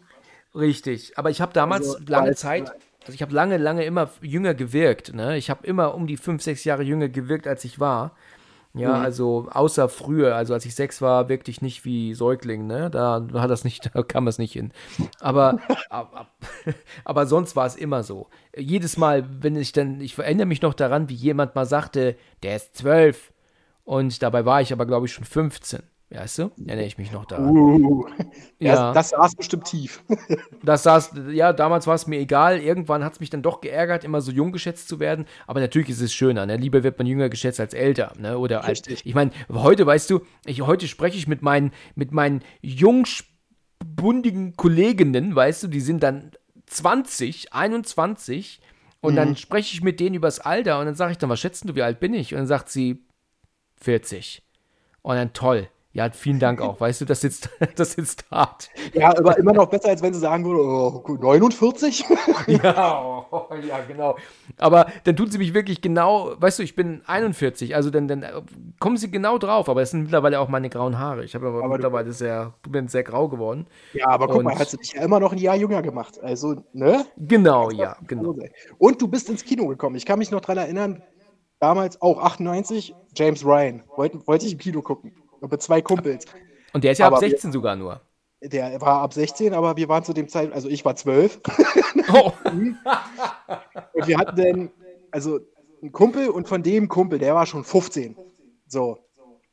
Richtig, 0.53 1.17
aber 1.17 1.29
ich 1.29 1.41
habe 1.41 1.53
damals 1.53 1.95
Also, 1.95 2.05
lange 2.07 2.35
Zeit, 2.35 2.71
also 3.01 3.13
ich 3.13 3.21
habe 3.21 3.33
lange, 3.33 3.57
lange 3.57 3.83
immer 3.83 4.09
jünger 4.21 4.53
gewirkt. 4.53 5.13
Ne? 5.13 5.37
Ich 5.37 5.49
habe 5.49 5.65
immer 5.65 5.95
um 5.95 6.07
die 6.07 6.17
fünf, 6.17 6.41
sechs 6.43 6.63
Jahre 6.63 6.83
jünger 6.83 7.09
gewirkt, 7.09 7.47
als 7.47 7.65
ich 7.65 7.79
war. 7.79 8.15
Ja, 8.73 8.95
Mhm. 8.97 9.03
also 9.03 9.47
außer 9.51 9.89
früher, 9.89 10.33
also 10.37 10.53
als 10.53 10.65
ich 10.65 10.75
sechs 10.75 11.01
war, 11.01 11.27
wirkte 11.27 11.51
ich 11.51 11.61
nicht 11.61 11.83
wie 11.83 12.13
Säugling, 12.13 12.67
ne? 12.67 12.89
Da 12.89 13.27
war 13.33 13.49
das 13.49 13.65
nicht, 13.65 13.89
da 13.93 14.01
kam 14.01 14.27
es 14.27 14.37
nicht 14.37 14.53
hin. 14.53 14.71
Aber, 15.19 15.59
aber, 15.89 16.27
aber 17.03 17.25
sonst 17.25 17.57
war 17.57 17.65
es 17.65 17.75
immer 17.75 18.03
so. 18.03 18.29
Jedes 18.55 18.95
Mal, 18.95 19.25
wenn 19.41 19.57
ich 19.57 19.73
dann, 19.73 19.99
ich 19.99 20.17
erinnere 20.17 20.45
mich 20.45 20.61
noch 20.61 20.73
daran, 20.73 21.09
wie 21.09 21.15
jemand 21.15 21.53
mal 21.53 21.65
sagte, 21.65 22.15
der 22.43 22.55
ist 22.55 22.77
zwölf. 22.77 23.33
Und 23.83 24.21
dabei 24.23 24.45
war 24.45 24.61
ich 24.61 24.71
aber, 24.71 24.85
glaube 24.85 25.05
ich, 25.07 25.11
schon 25.11 25.25
15. 25.25 25.81
Weißt 26.13 26.39
du? 26.39 26.51
Erinnere 26.65 26.85
ich 26.85 26.97
mich 26.97 27.11
noch 27.13 27.23
daran. 27.25 27.55
Uh, 27.55 28.05
Ja. 28.59 28.91
Das 28.93 29.09
saß 29.09 29.35
bestimmt 29.35 29.65
tief. 29.65 30.03
Das 30.63 30.83
saß, 30.83 31.13
ja, 31.31 31.53
damals 31.53 31.87
war 31.87 31.95
es 31.95 32.05
mir 32.05 32.19
egal. 32.19 32.59
Irgendwann 32.59 33.03
hat 33.03 33.13
es 33.13 33.19
mich 33.19 33.29
dann 33.29 33.41
doch 33.41 33.61
geärgert, 33.61 34.03
immer 34.03 34.21
so 34.21 34.31
jung 34.31 34.51
geschätzt 34.51 34.87
zu 34.89 34.99
werden. 34.99 35.25
Aber 35.47 35.59
natürlich 35.61 35.89
ist 35.89 36.01
es 36.01 36.13
schöner, 36.13 36.45
ne? 36.45 36.57
Lieber 36.57 36.83
wird 36.83 36.97
man 36.99 37.07
jünger 37.07 37.29
geschätzt 37.29 37.59
als 37.59 37.73
älter, 37.73 38.13
ne? 38.19 38.37
Oder 38.37 38.63
als, 38.63 38.79
Richtig. 38.79 39.05
ich 39.05 39.15
meine, 39.15 39.31
heute, 39.49 39.85
weißt 39.87 40.09
du, 40.09 40.19
ich, 40.45 40.61
heute 40.61 40.87
spreche 40.87 41.17
ich 41.17 41.27
mit 41.27 41.41
meinen, 41.41 41.71
mit 41.95 42.11
meinen 42.11 42.41
jungspundigen 42.61 44.55
Kolleginnen, 44.55 45.35
weißt 45.35 45.63
du, 45.63 45.67
die 45.67 45.81
sind 45.81 46.03
dann 46.03 46.31
20, 46.67 47.53
21. 47.53 48.59
Und 49.01 49.13
Mhm. 49.13 49.17
dann 49.17 49.35
spreche 49.35 49.73
ich 49.73 49.81
mit 49.81 49.99
denen 49.99 50.15
übers 50.15 50.39
Alter 50.39 50.79
und 50.79 50.85
dann 50.85 50.95
sage 50.95 51.13
ich 51.13 51.17
dann, 51.17 51.29
was 51.29 51.39
schätzen 51.39 51.67
du, 51.67 51.75
wie 51.75 51.81
alt 51.81 51.99
bin 51.99 52.13
ich? 52.13 52.33
Und 52.33 52.39
dann 52.39 52.47
sagt 52.47 52.69
sie 52.69 53.03
40. 53.77 54.43
Und 55.01 55.15
dann 55.15 55.33
toll. 55.33 55.69
Ja, 55.93 56.09
vielen 56.09 56.39
Dank 56.39 56.61
auch. 56.61 56.79
Weißt 56.79 57.01
du, 57.01 57.05
das 57.05 57.19
sitzt, 57.19 57.49
das 57.75 57.91
sitzt 57.93 58.23
hart. 58.31 58.69
Ja, 58.93 59.09
aber 59.09 59.37
immer 59.37 59.51
noch 59.51 59.67
besser, 59.67 59.89
als 59.89 60.01
wenn 60.01 60.13
sie 60.13 60.21
sagen 60.21 60.45
würde, 60.45 60.61
oh, 60.61 61.03
49? 61.19 62.05
Ja, 62.47 63.25
oh, 63.29 63.47
ja, 63.67 63.79
genau. 63.87 64.15
Aber 64.57 64.87
dann 65.03 65.17
tut 65.17 65.33
sie 65.33 65.37
mich 65.37 65.53
wirklich 65.53 65.81
genau, 65.81 66.31
weißt 66.39 66.59
du, 66.59 66.63
ich 66.63 66.75
bin 66.75 67.01
41, 67.05 67.75
also 67.75 67.89
dann, 67.89 68.07
dann 68.07 68.23
äh, 68.23 68.41
kommen 68.79 68.95
sie 68.95 69.11
genau 69.11 69.37
drauf, 69.37 69.67
aber 69.67 69.81
es 69.81 69.91
sind 69.91 70.03
mittlerweile 70.03 70.39
auch 70.39 70.47
meine 70.47 70.69
grauen 70.69 70.97
Haare. 70.97 71.25
Ich 71.25 71.35
habe 71.35 71.47
aber, 71.47 71.57
Aber 71.57 71.67
du- 71.67 71.73
mittlerweile 71.73 72.11
sehr, 72.13 72.53
bin 72.69 72.87
sehr 72.87 73.03
grau 73.03 73.27
geworden. 73.27 73.67
ja, 73.93 74.07
aber 74.07 74.27
guck 74.27 74.37
Und- 74.37 74.43
mal, 74.45 74.57
hat 74.57 74.69
sie 74.69 74.77
dich 74.77 74.93
ja 74.93 75.01
immer 75.03 75.19
noch 75.19 75.33
ein 75.33 75.39
Jahr 75.39 75.57
jünger 75.57 75.81
gemacht. 75.81 76.19
Also, 76.23 76.63
ne? 76.71 77.05
Genau, 77.17 77.69
ja, 77.69 77.97
genau. 78.07 78.33
Und 78.77 79.01
du 79.01 79.07
bist 79.09 79.29
ins 79.29 79.43
Kino 79.43 79.67
gekommen. 79.67 79.97
Ich 79.97 80.05
kann 80.05 80.19
mich 80.19 80.31
noch 80.31 80.41
dran 80.41 80.57
erinnern, 80.57 81.03
damals 81.59 82.01
auch 82.01 82.17
98, 82.23 82.95
James 83.15 83.43
Ryan. 83.45 83.83
Wollte, 83.97 84.25
wollte 84.25 84.45
ich 84.45 84.53
im 84.53 84.57
Kino 84.59 84.81
gucken. 84.81 85.13
Und 85.41 85.51
mit 85.51 85.61
zwei 85.61 85.81
Kumpels. 85.81 86.25
Und 86.73 86.83
der 86.85 86.93
ist 86.93 86.99
ja 86.99 87.07
ab 87.07 87.13
Aber 87.13 87.21
wir- 87.21 87.29
16 87.29 87.51
sogar 87.51 87.75
nur. 87.75 87.99
Der 88.43 88.79
war 88.81 89.01
ab 89.01 89.13
16, 89.13 89.53
aber 89.53 89.75
wir 89.77 89.87
waren 89.87 90.03
zu 90.03 90.13
dem 90.13 90.27
Zeit, 90.27 90.51
also 90.53 90.67
ich 90.69 90.83
war 90.85 90.95
12. 90.95 91.39
Oh, 92.13 92.31
Und 93.93 94.07
wir 94.07 94.17
hatten 94.17 94.35
dann, 94.35 94.71
also 95.11 95.39
einen 95.81 95.91
Kumpel 95.91 96.29
und 96.29 96.47
von 96.47 96.63
dem 96.63 96.87
Kumpel, 96.89 97.19
der 97.19 97.35
war 97.35 97.45
schon 97.45 97.63
15. 97.63 98.15
So. 98.67 98.97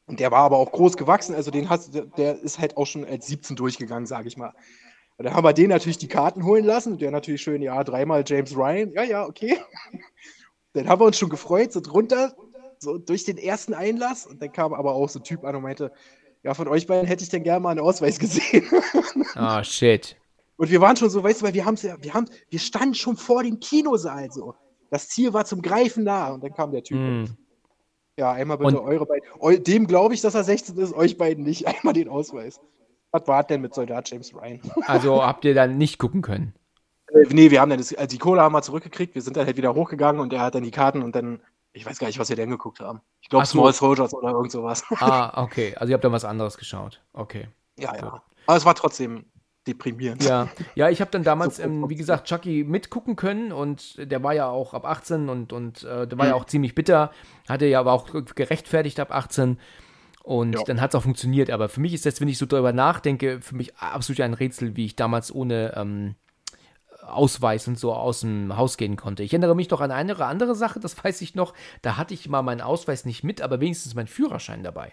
Und 0.07 0.19
der 0.21 0.31
war 0.31 0.41
aber 0.41 0.57
auch 0.57 0.73
groß 0.73 0.97
gewachsen, 0.97 1.35
also 1.35 1.51
den 1.51 1.69
hast 1.69 1.95
der- 1.95 2.07
der 2.07 2.39
ist 2.41 2.59
halt 2.59 2.77
auch 2.77 2.87
schon 2.87 3.05
als 3.05 3.27
17 3.27 3.57
durchgegangen, 3.57 4.07
sage 4.07 4.29
ich 4.29 4.37
mal. 4.37 4.55
Und 5.19 5.25
dann 5.27 5.35
haben 5.35 5.45
wir 5.45 5.53
den 5.53 5.69
natürlich 5.69 5.99
die 5.99 6.09
Karten 6.09 6.45
holen 6.45 6.65
lassen. 6.65 6.93
Und 6.95 7.03
der 7.03 7.11
natürlich 7.11 7.43
schön, 7.43 7.61
ja, 7.61 7.83
dreimal 7.85 8.25
James 8.27 8.57
Ryan. 8.57 8.93
Ja, 8.93 9.03
ja, 9.03 9.27
okay. 9.27 9.59
Dann 10.73 10.89
haben 10.89 11.01
wir 11.01 11.07
uns 11.07 11.19
schon 11.19 11.29
gefreut, 11.29 11.73
sind 11.73 11.93
runter, 11.93 12.35
so 12.81 12.99
durch 12.99 13.25
den 13.25 13.39
ersten 13.39 13.75
Einlass. 13.75 14.27
Und 14.27 14.43
dann 14.43 14.53
kam 14.53 14.75
aber 14.75 14.95
auch 14.95 15.09
so 15.09 15.19
ein 15.19 15.25
Typ 15.25 15.45
an 15.45 15.57
und 15.57 15.63
meinte, 15.63 15.93
ja, 16.43 16.55
von 16.55 16.69
euch 16.69 16.87
beiden 16.87 17.07
hätte 17.07 17.23
ich 17.25 17.31
denn 17.31 17.43
gerne 17.43 17.61
mal 17.61 17.71
einen 17.71 17.81
Ausweis 17.81 18.19
gesehen. 18.19 18.65
ah, 19.35 19.63
shit. 19.65 20.17
Und 20.57 20.71
wir 20.71 20.81
waren 20.81 20.97
schon 20.97 21.11
so, 21.11 21.23
weißt 21.23 21.41
du, 21.41 21.47
weil 21.47 21.55
wir 21.55 21.65
haben 21.65 21.77
ja, 21.77 21.97
wir 22.03 22.15
haben, 22.15 22.27
wir 22.51 22.59
standen 22.59 22.95
schon 22.95 23.17
vor 23.17 23.43
dem 23.43 23.61
Kinosaal 23.61 24.31
so. 24.31 24.55
Das 24.91 25.09
Ziel 25.09 25.33
war 25.33 25.45
zum 25.45 25.63
Greifen 25.63 26.05
nah 26.05 26.31
und 26.31 26.43
dann 26.43 26.53
kam 26.55 26.73
der 26.73 26.83
Typ. 26.83 26.99
Und, 26.99 27.37
Ja, 28.17 28.33
einmal 28.33 28.59
bitte 28.59 28.81
Und- 28.81 28.87
eure 28.87 29.07
beiden. 29.07 29.29
Eu, 29.41 29.57
dem 29.59 29.87
glaube 29.87 30.15
ich, 30.15 30.21
dass 30.21 30.35
er 30.35 30.45
16 30.45 30.77
ist, 30.79 30.95
euch 30.95 31.17
beiden 31.19 31.45
nicht. 31.45 31.67
Einmal 31.69 31.95
den 31.95 32.09
Ausweis. 32.09 32.61
Was 33.13 33.27
war 33.27 33.45
denn 33.45 33.61
mit 33.61 33.75
Soldat 33.75 34.11
James 34.11 34.35
Ryan? 34.35 34.61
Also 34.87 35.23
habt 35.23 35.45
ihr 35.45 35.55
dann 35.55 35.79
nicht 35.79 35.99
gucken 35.99 36.23
können. 36.23 36.55
Äh, 37.13 37.25
nee, 37.31 37.51
wir 37.51 37.61
haben 37.61 37.71
dann 37.71 37.79
das, 37.79 37.95
also 37.95 38.09
die 38.09 38.19
Kohle 38.19 38.43
haben 38.43 38.53
wir 38.53 38.63
zurückgekriegt, 38.63 39.15
wir 39.15 39.23
sind 39.23 39.37
dann 39.37 39.47
halt 39.47 39.57
wieder 39.57 39.75
hochgegangen 39.75 40.21
und 40.21 40.33
er 40.33 40.41
hat 40.41 40.55
dann 40.55 40.65
die 40.65 40.71
Karten 40.71 41.03
und 41.03 41.15
dann, 41.15 41.41
ich 41.79 41.87
weiß 41.87 41.99
gar 41.99 42.09
nicht, 42.09 42.19
was 42.19 42.29
wir 42.29 42.37
denn 42.37 42.51
geguckt 42.51 42.81
haben. 42.81 43.01
Ich 43.21 43.29
glaube 43.29 43.47
so. 43.47 43.59
Small 43.59 43.73
Soldiers 43.73 44.13
oder 44.13 44.31
irgend 44.31 44.51
sowas. 44.51 44.85
Ah, 44.99 45.43
okay. 45.43 45.75
Also 45.77 45.91
ihr 45.91 45.95
habt 45.95 46.05
dann 46.05 46.13
was 46.13 46.25
anderes 46.25 46.59
geschaut. 46.59 47.01
Okay. 47.13 47.49
ja, 47.79 47.95
ja. 47.95 48.23
Aber 48.47 48.57
es 48.57 48.65
war 48.65 48.75
trotzdem 48.75 49.27
deprimierend. 49.67 50.25
Ja, 50.25 50.49
ja 50.75 50.89
ich 50.89 51.01
habe 51.01 51.11
dann 51.11 51.23
damals, 51.23 51.57
so, 51.59 51.63
ähm, 51.63 51.89
wie 51.89 51.95
gesagt, 51.95 52.27
Chucky 52.27 52.65
mitgucken 52.65 53.15
können 53.15 53.53
und 53.53 53.97
der 53.99 54.23
war 54.23 54.35
ja 54.35 54.49
auch 54.49 54.75
ab 54.75 54.85
18 54.85 55.29
und, 55.29 55.53
und 55.53 55.85
äh, 55.85 56.07
der 56.09 56.19
war 56.19 56.25
mhm. 56.25 56.31
ja 56.31 56.35
auch 56.35 56.47
ziemlich 56.47 56.75
bitter, 56.75 57.13
hatte 57.49 57.67
ja 57.67 57.79
aber 57.81 57.93
auch 57.93 58.09
gerechtfertigt 58.35 58.99
ab 58.99 59.13
18. 59.13 59.59
Und 60.25 60.55
ja. 60.55 60.63
dann 60.65 60.81
hat 60.81 60.91
es 60.91 60.95
auch 60.95 61.05
funktioniert. 61.05 61.51
Aber 61.51 61.69
für 61.69 61.81
mich 61.81 61.95
ist 61.95 62.05
das, 62.05 62.21
wenn 62.21 62.29
ich 62.29 62.37
so 62.37 62.45
darüber 62.45 62.73
nachdenke, 62.73 63.41
für 63.41 63.55
mich 63.55 63.77
absolut 63.77 64.21
ein 64.21 64.35
Rätsel, 64.35 64.77
wie 64.77 64.85
ich 64.85 64.97
damals 64.97 65.35
ohne 65.35 65.75
ähm, 65.75 66.17
Ausweis 67.09 67.67
und 67.69 67.79
so 67.79 67.93
aus 67.93 68.21
dem 68.21 68.57
Haus 68.57 68.77
gehen 68.77 68.97
konnte. 68.97 69.23
Ich 69.23 69.33
erinnere 69.33 69.57
mich 69.57 69.69
doch 69.69 69.81
an 69.81 69.91
eine 69.91 70.19
andere 70.25 70.55
Sache, 70.55 70.81
das 70.81 70.97
weiß 71.05 71.21
ich 71.23 71.35
noch. 71.35 71.55
Da 71.83 71.97
hatte 71.97 72.15
ich 72.15 72.29
mal 72.29 72.43
meinen 72.43 72.61
Ausweis 72.61 73.05
nicht 73.05 73.25
mit, 73.25 73.41
aber 73.43 73.61
wenigstens 73.61 73.95
meinen 73.95 74.07
Führerschein 74.07 74.63
dabei. 74.63 74.93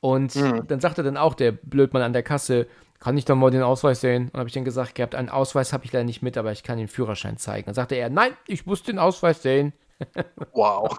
Und 0.00 0.36
mhm. 0.36 0.66
dann 0.66 0.80
sagte 0.80 1.02
dann 1.02 1.16
auch 1.16 1.34
der 1.34 1.52
Blödmann 1.52 2.02
an 2.02 2.12
der 2.12 2.22
Kasse, 2.22 2.66
kann 3.00 3.16
ich 3.16 3.24
dann 3.24 3.38
mal 3.38 3.50
den 3.50 3.62
Ausweis 3.62 4.00
sehen? 4.00 4.30
Und 4.32 4.38
habe 4.38 4.48
ich 4.48 4.54
dann 4.54 4.64
gesagt 4.64 4.94
gehabt, 4.94 5.14
einen 5.14 5.28
Ausweis 5.28 5.72
habe 5.72 5.84
ich 5.84 5.92
leider 5.92 6.04
nicht 6.04 6.22
mit, 6.22 6.36
aber 6.36 6.52
ich 6.52 6.62
kann 6.62 6.78
den 6.78 6.88
Führerschein 6.88 7.36
zeigen. 7.36 7.66
Dann 7.66 7.74
sagte 7.74 7.94
er, 7.94 8.10
nein, 8.10 8.32
ich 8.46 8.66
muss 8.66 8.82
den 8.82 8.98
Ausweis 8.98 9.42
sehen. 9.42 9.72
Wow. 10.52 10.96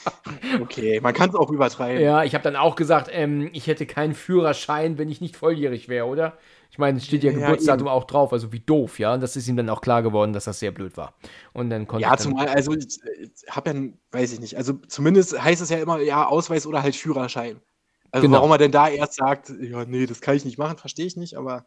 okay, 0.62 1.00
man 1.00 1.12
kann 1.14 1.30
es 1.30 1.34
auch 1.34 1.50
übertreiben. 1.50 2.02
Ja, 2.02 2.24
ich 2.24 2.34
habe 2.34 2.44
dann 2.44 2.56
auch 2.56 2.76
gesagt, 2.76 3.08
ähm, 3.12 3.50
ich 3.52 3.66
hätte 3.66 3.86
keinen 3.86 4.14
Führerschein, 4.14 4.98
wenn 4.98 5.08
ich 5.08 5.20
nicht 5.20 5.36
volljährig 5.36 5.88
wäre, 5.88 6.06
oder? 6.06 6.34
Ich 6.76 6.78
meine, 6.78 6.98
es 6.98 7.06
steht 7.06 7.24
ja, 7.24 7.32
ja 7.32 7.38
Geburtsdatum 7.38 7.86
eben. 7.86 7.94
auch 7.94 8.04
drauf, 8.04 8.34
also 8.34 8.52
wie 8.52 8.60
doof, 8.60 8.98
ja. 8.98 9.14
Und 9.14 9.22
das 9.22 9.34
ist 9.34 9.48
ihm 9.48 9.56
dann 9.56 9.70
auch 9.70 9.80
klar 9.80 10.02
geworden, 10.02 10.34
dass 10.34 10.44
das 10.44 10.58
sehr 10.58 10.72
blöd 10.72 10.98
war. 10.98 11.14
Und 11.54 11.70
dann 11.70 11.86
konnte 11.86 12.02
Ja, 12.02 12.14
zumal, 12.18 12.48
also 12.48 12.74
ich, 12.74 12.98
ich 13.18 13.30
habe 13.48 13.70
ja, 13.70 13.82
weiß 14.10 14.34
ich 14.34 14.40
nicht, 14.40 14.58
also 14.58 14.74
zumindest 14.86 15.42
heißt 15.42 15.62
es 15.62 15.70
ja 15.70 15.78
immer, 15.78 16.02
ja, 16.02 16.26
Ausweis 16.26 16.66
oder 16.66 16.82
halt 16.82 16.94
Führerschein. 16.94 17.62
Also 18.10 18.26
genau. 18.26 18.36
warum 18.36 18.50
er 18.50 18.58
denn 18.58 18.72
da 18.72 18.90
erst 18.90 19.14
sagt, 19.14 19.50
ja, 19.58 19.86
nee, 19.86 20.04
das 20.04 20.20
kann 20.20 20.36
ich 20.36 20.44
nicht 20.44 20.58
machen, 20.58 20.76
verstehe 20.76 21.06
ich 21.06 21.16
nicht, 21.16 21.38
aber 21.38 21.64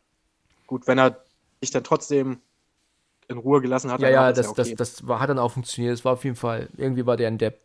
gut, 0.67 0.85
wenn 0.85 0.99
er 0.99 1.23
sich 1.59 1.71
dann 1.71 1.83
trotzdem 1.83 2.37
in 3.27 3.39
Ruhe 3.39 3.61
gelassen 3.61 3.91
hat. 3.91 4.01
Ja, 4.01 4.09
ja, 4.09 4.31
das, 4.31 4.45
ja 4.45 4.51
okay. 4.51 4.75
das, 4.75 4.93
das 4.99 5.07
war, 5.07 5.19
hat 5.19 5.31
dann 5.31 5.39
auch 5.39 5.53
funktioniert. 5.53 5.95
Es 5.95 6.05
war 6.05 6.13
auf 6.13 6.23
jeden 6.23 6.35
Fall, 6.35 6.69
irgendwie 6.77 7.07
war 7.07 7.17
der 7.17 7.29
ein 7.29 7.39
Depp. 7.39 7.61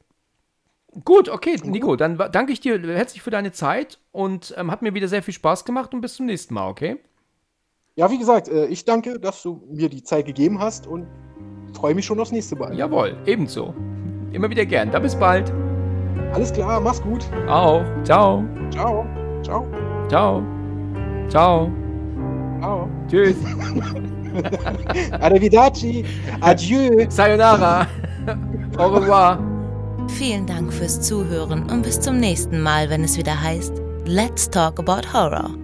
Gut, 1.05 1.29
okay, 1.29 1.61
Nico, 1.63 1.95
dann 1.97 2.17
danke 2.17 2.55
ich 2.55 2.61
dir 2.61 2.81
herzlich 2.81 3.21
für 3.21 3.31
deine 3.31 3.53
Zeit 3.53 3.99
und 4.13 4.55
ähm, 4.57 4.71
hat 4.71 4.81
mir 4.81 4.95
wieder 4.95 5.09
sehr 5.09 5.23
viel 5.23 5.35
Spaß 5.35 5.67
gemacht 5.67 5.93
und 5.93 6.01
bis 6.01 6.15
zum 6.15 6.25
nächsten 6.25 6.55
Mal, 6.55 6.69
okay? 6.69 7.01
Ja, 7.97 8.11
wie 8.11 8.19
gesagt, 8.19 8.49
äh, 8.49 8.67
ich 8.67 8.85
danke, 8.85 9.21
dass 9.21 9.43
du 9.43 9.63
mir 9.71 9.89
die 9.89 10.03
Zeit 10.03 10.27
gegeben 10.27 10.59
hast 10.59 10.87
und 10.87 11.07
freue 11.75 11.95
mich 11.95 12.05
schon 12.05 12.19
aufs 12.19 12.33
nächste 12.33 12.57
Mal. 12.57 12.75
Jawohl, 12.77 13.17
ebenso. 13.27 13.73
Immer 14.33 14.51
wieder 14.51 14.67
gern. 14.67 14.91
Dann 14.91 15.03
bis 15.03 15.15
bald. 15.15 15.53
Alles 16.33 16.53
klar, 16.53 16.81
mach's 16.81 17.01
gut. 17.01 17.25
Auch. 17.49 17.85
Ciao. 18.03 18.45
Ciao. 18.73 19.07
Ciao. 19.45 19.65
Ciao. 20.09 20.43
Ciao. 21.29 21.71
Ciao. 22.61 22.91
Tschüss. 23.09 23.37
Arrivederci. 25.21 26.05
Adieu. 26.41 27.07
Sayonara. 27.09 27.87
Au 28.77 28.89
revoir. 28.89 29.39
Vielen 30.09 30.47
Dank 30.47 30.73
fürs 30.73 31.01
Zuhören 31.01 31.71
und 31.71 31.83
bis 31.83 32.01
zum 32.01 32.19
nächsten 32.19 32.61
Mal, 32.61 32.91
wenn 32.91 33.05
es 33.05 33.17
wieder 33.17 33.41
heißt 33.41 33.81
Let's 34.05 34.51
Talk 34.51 34.81
About 34.81 35.13
Horror. 35.13 35.64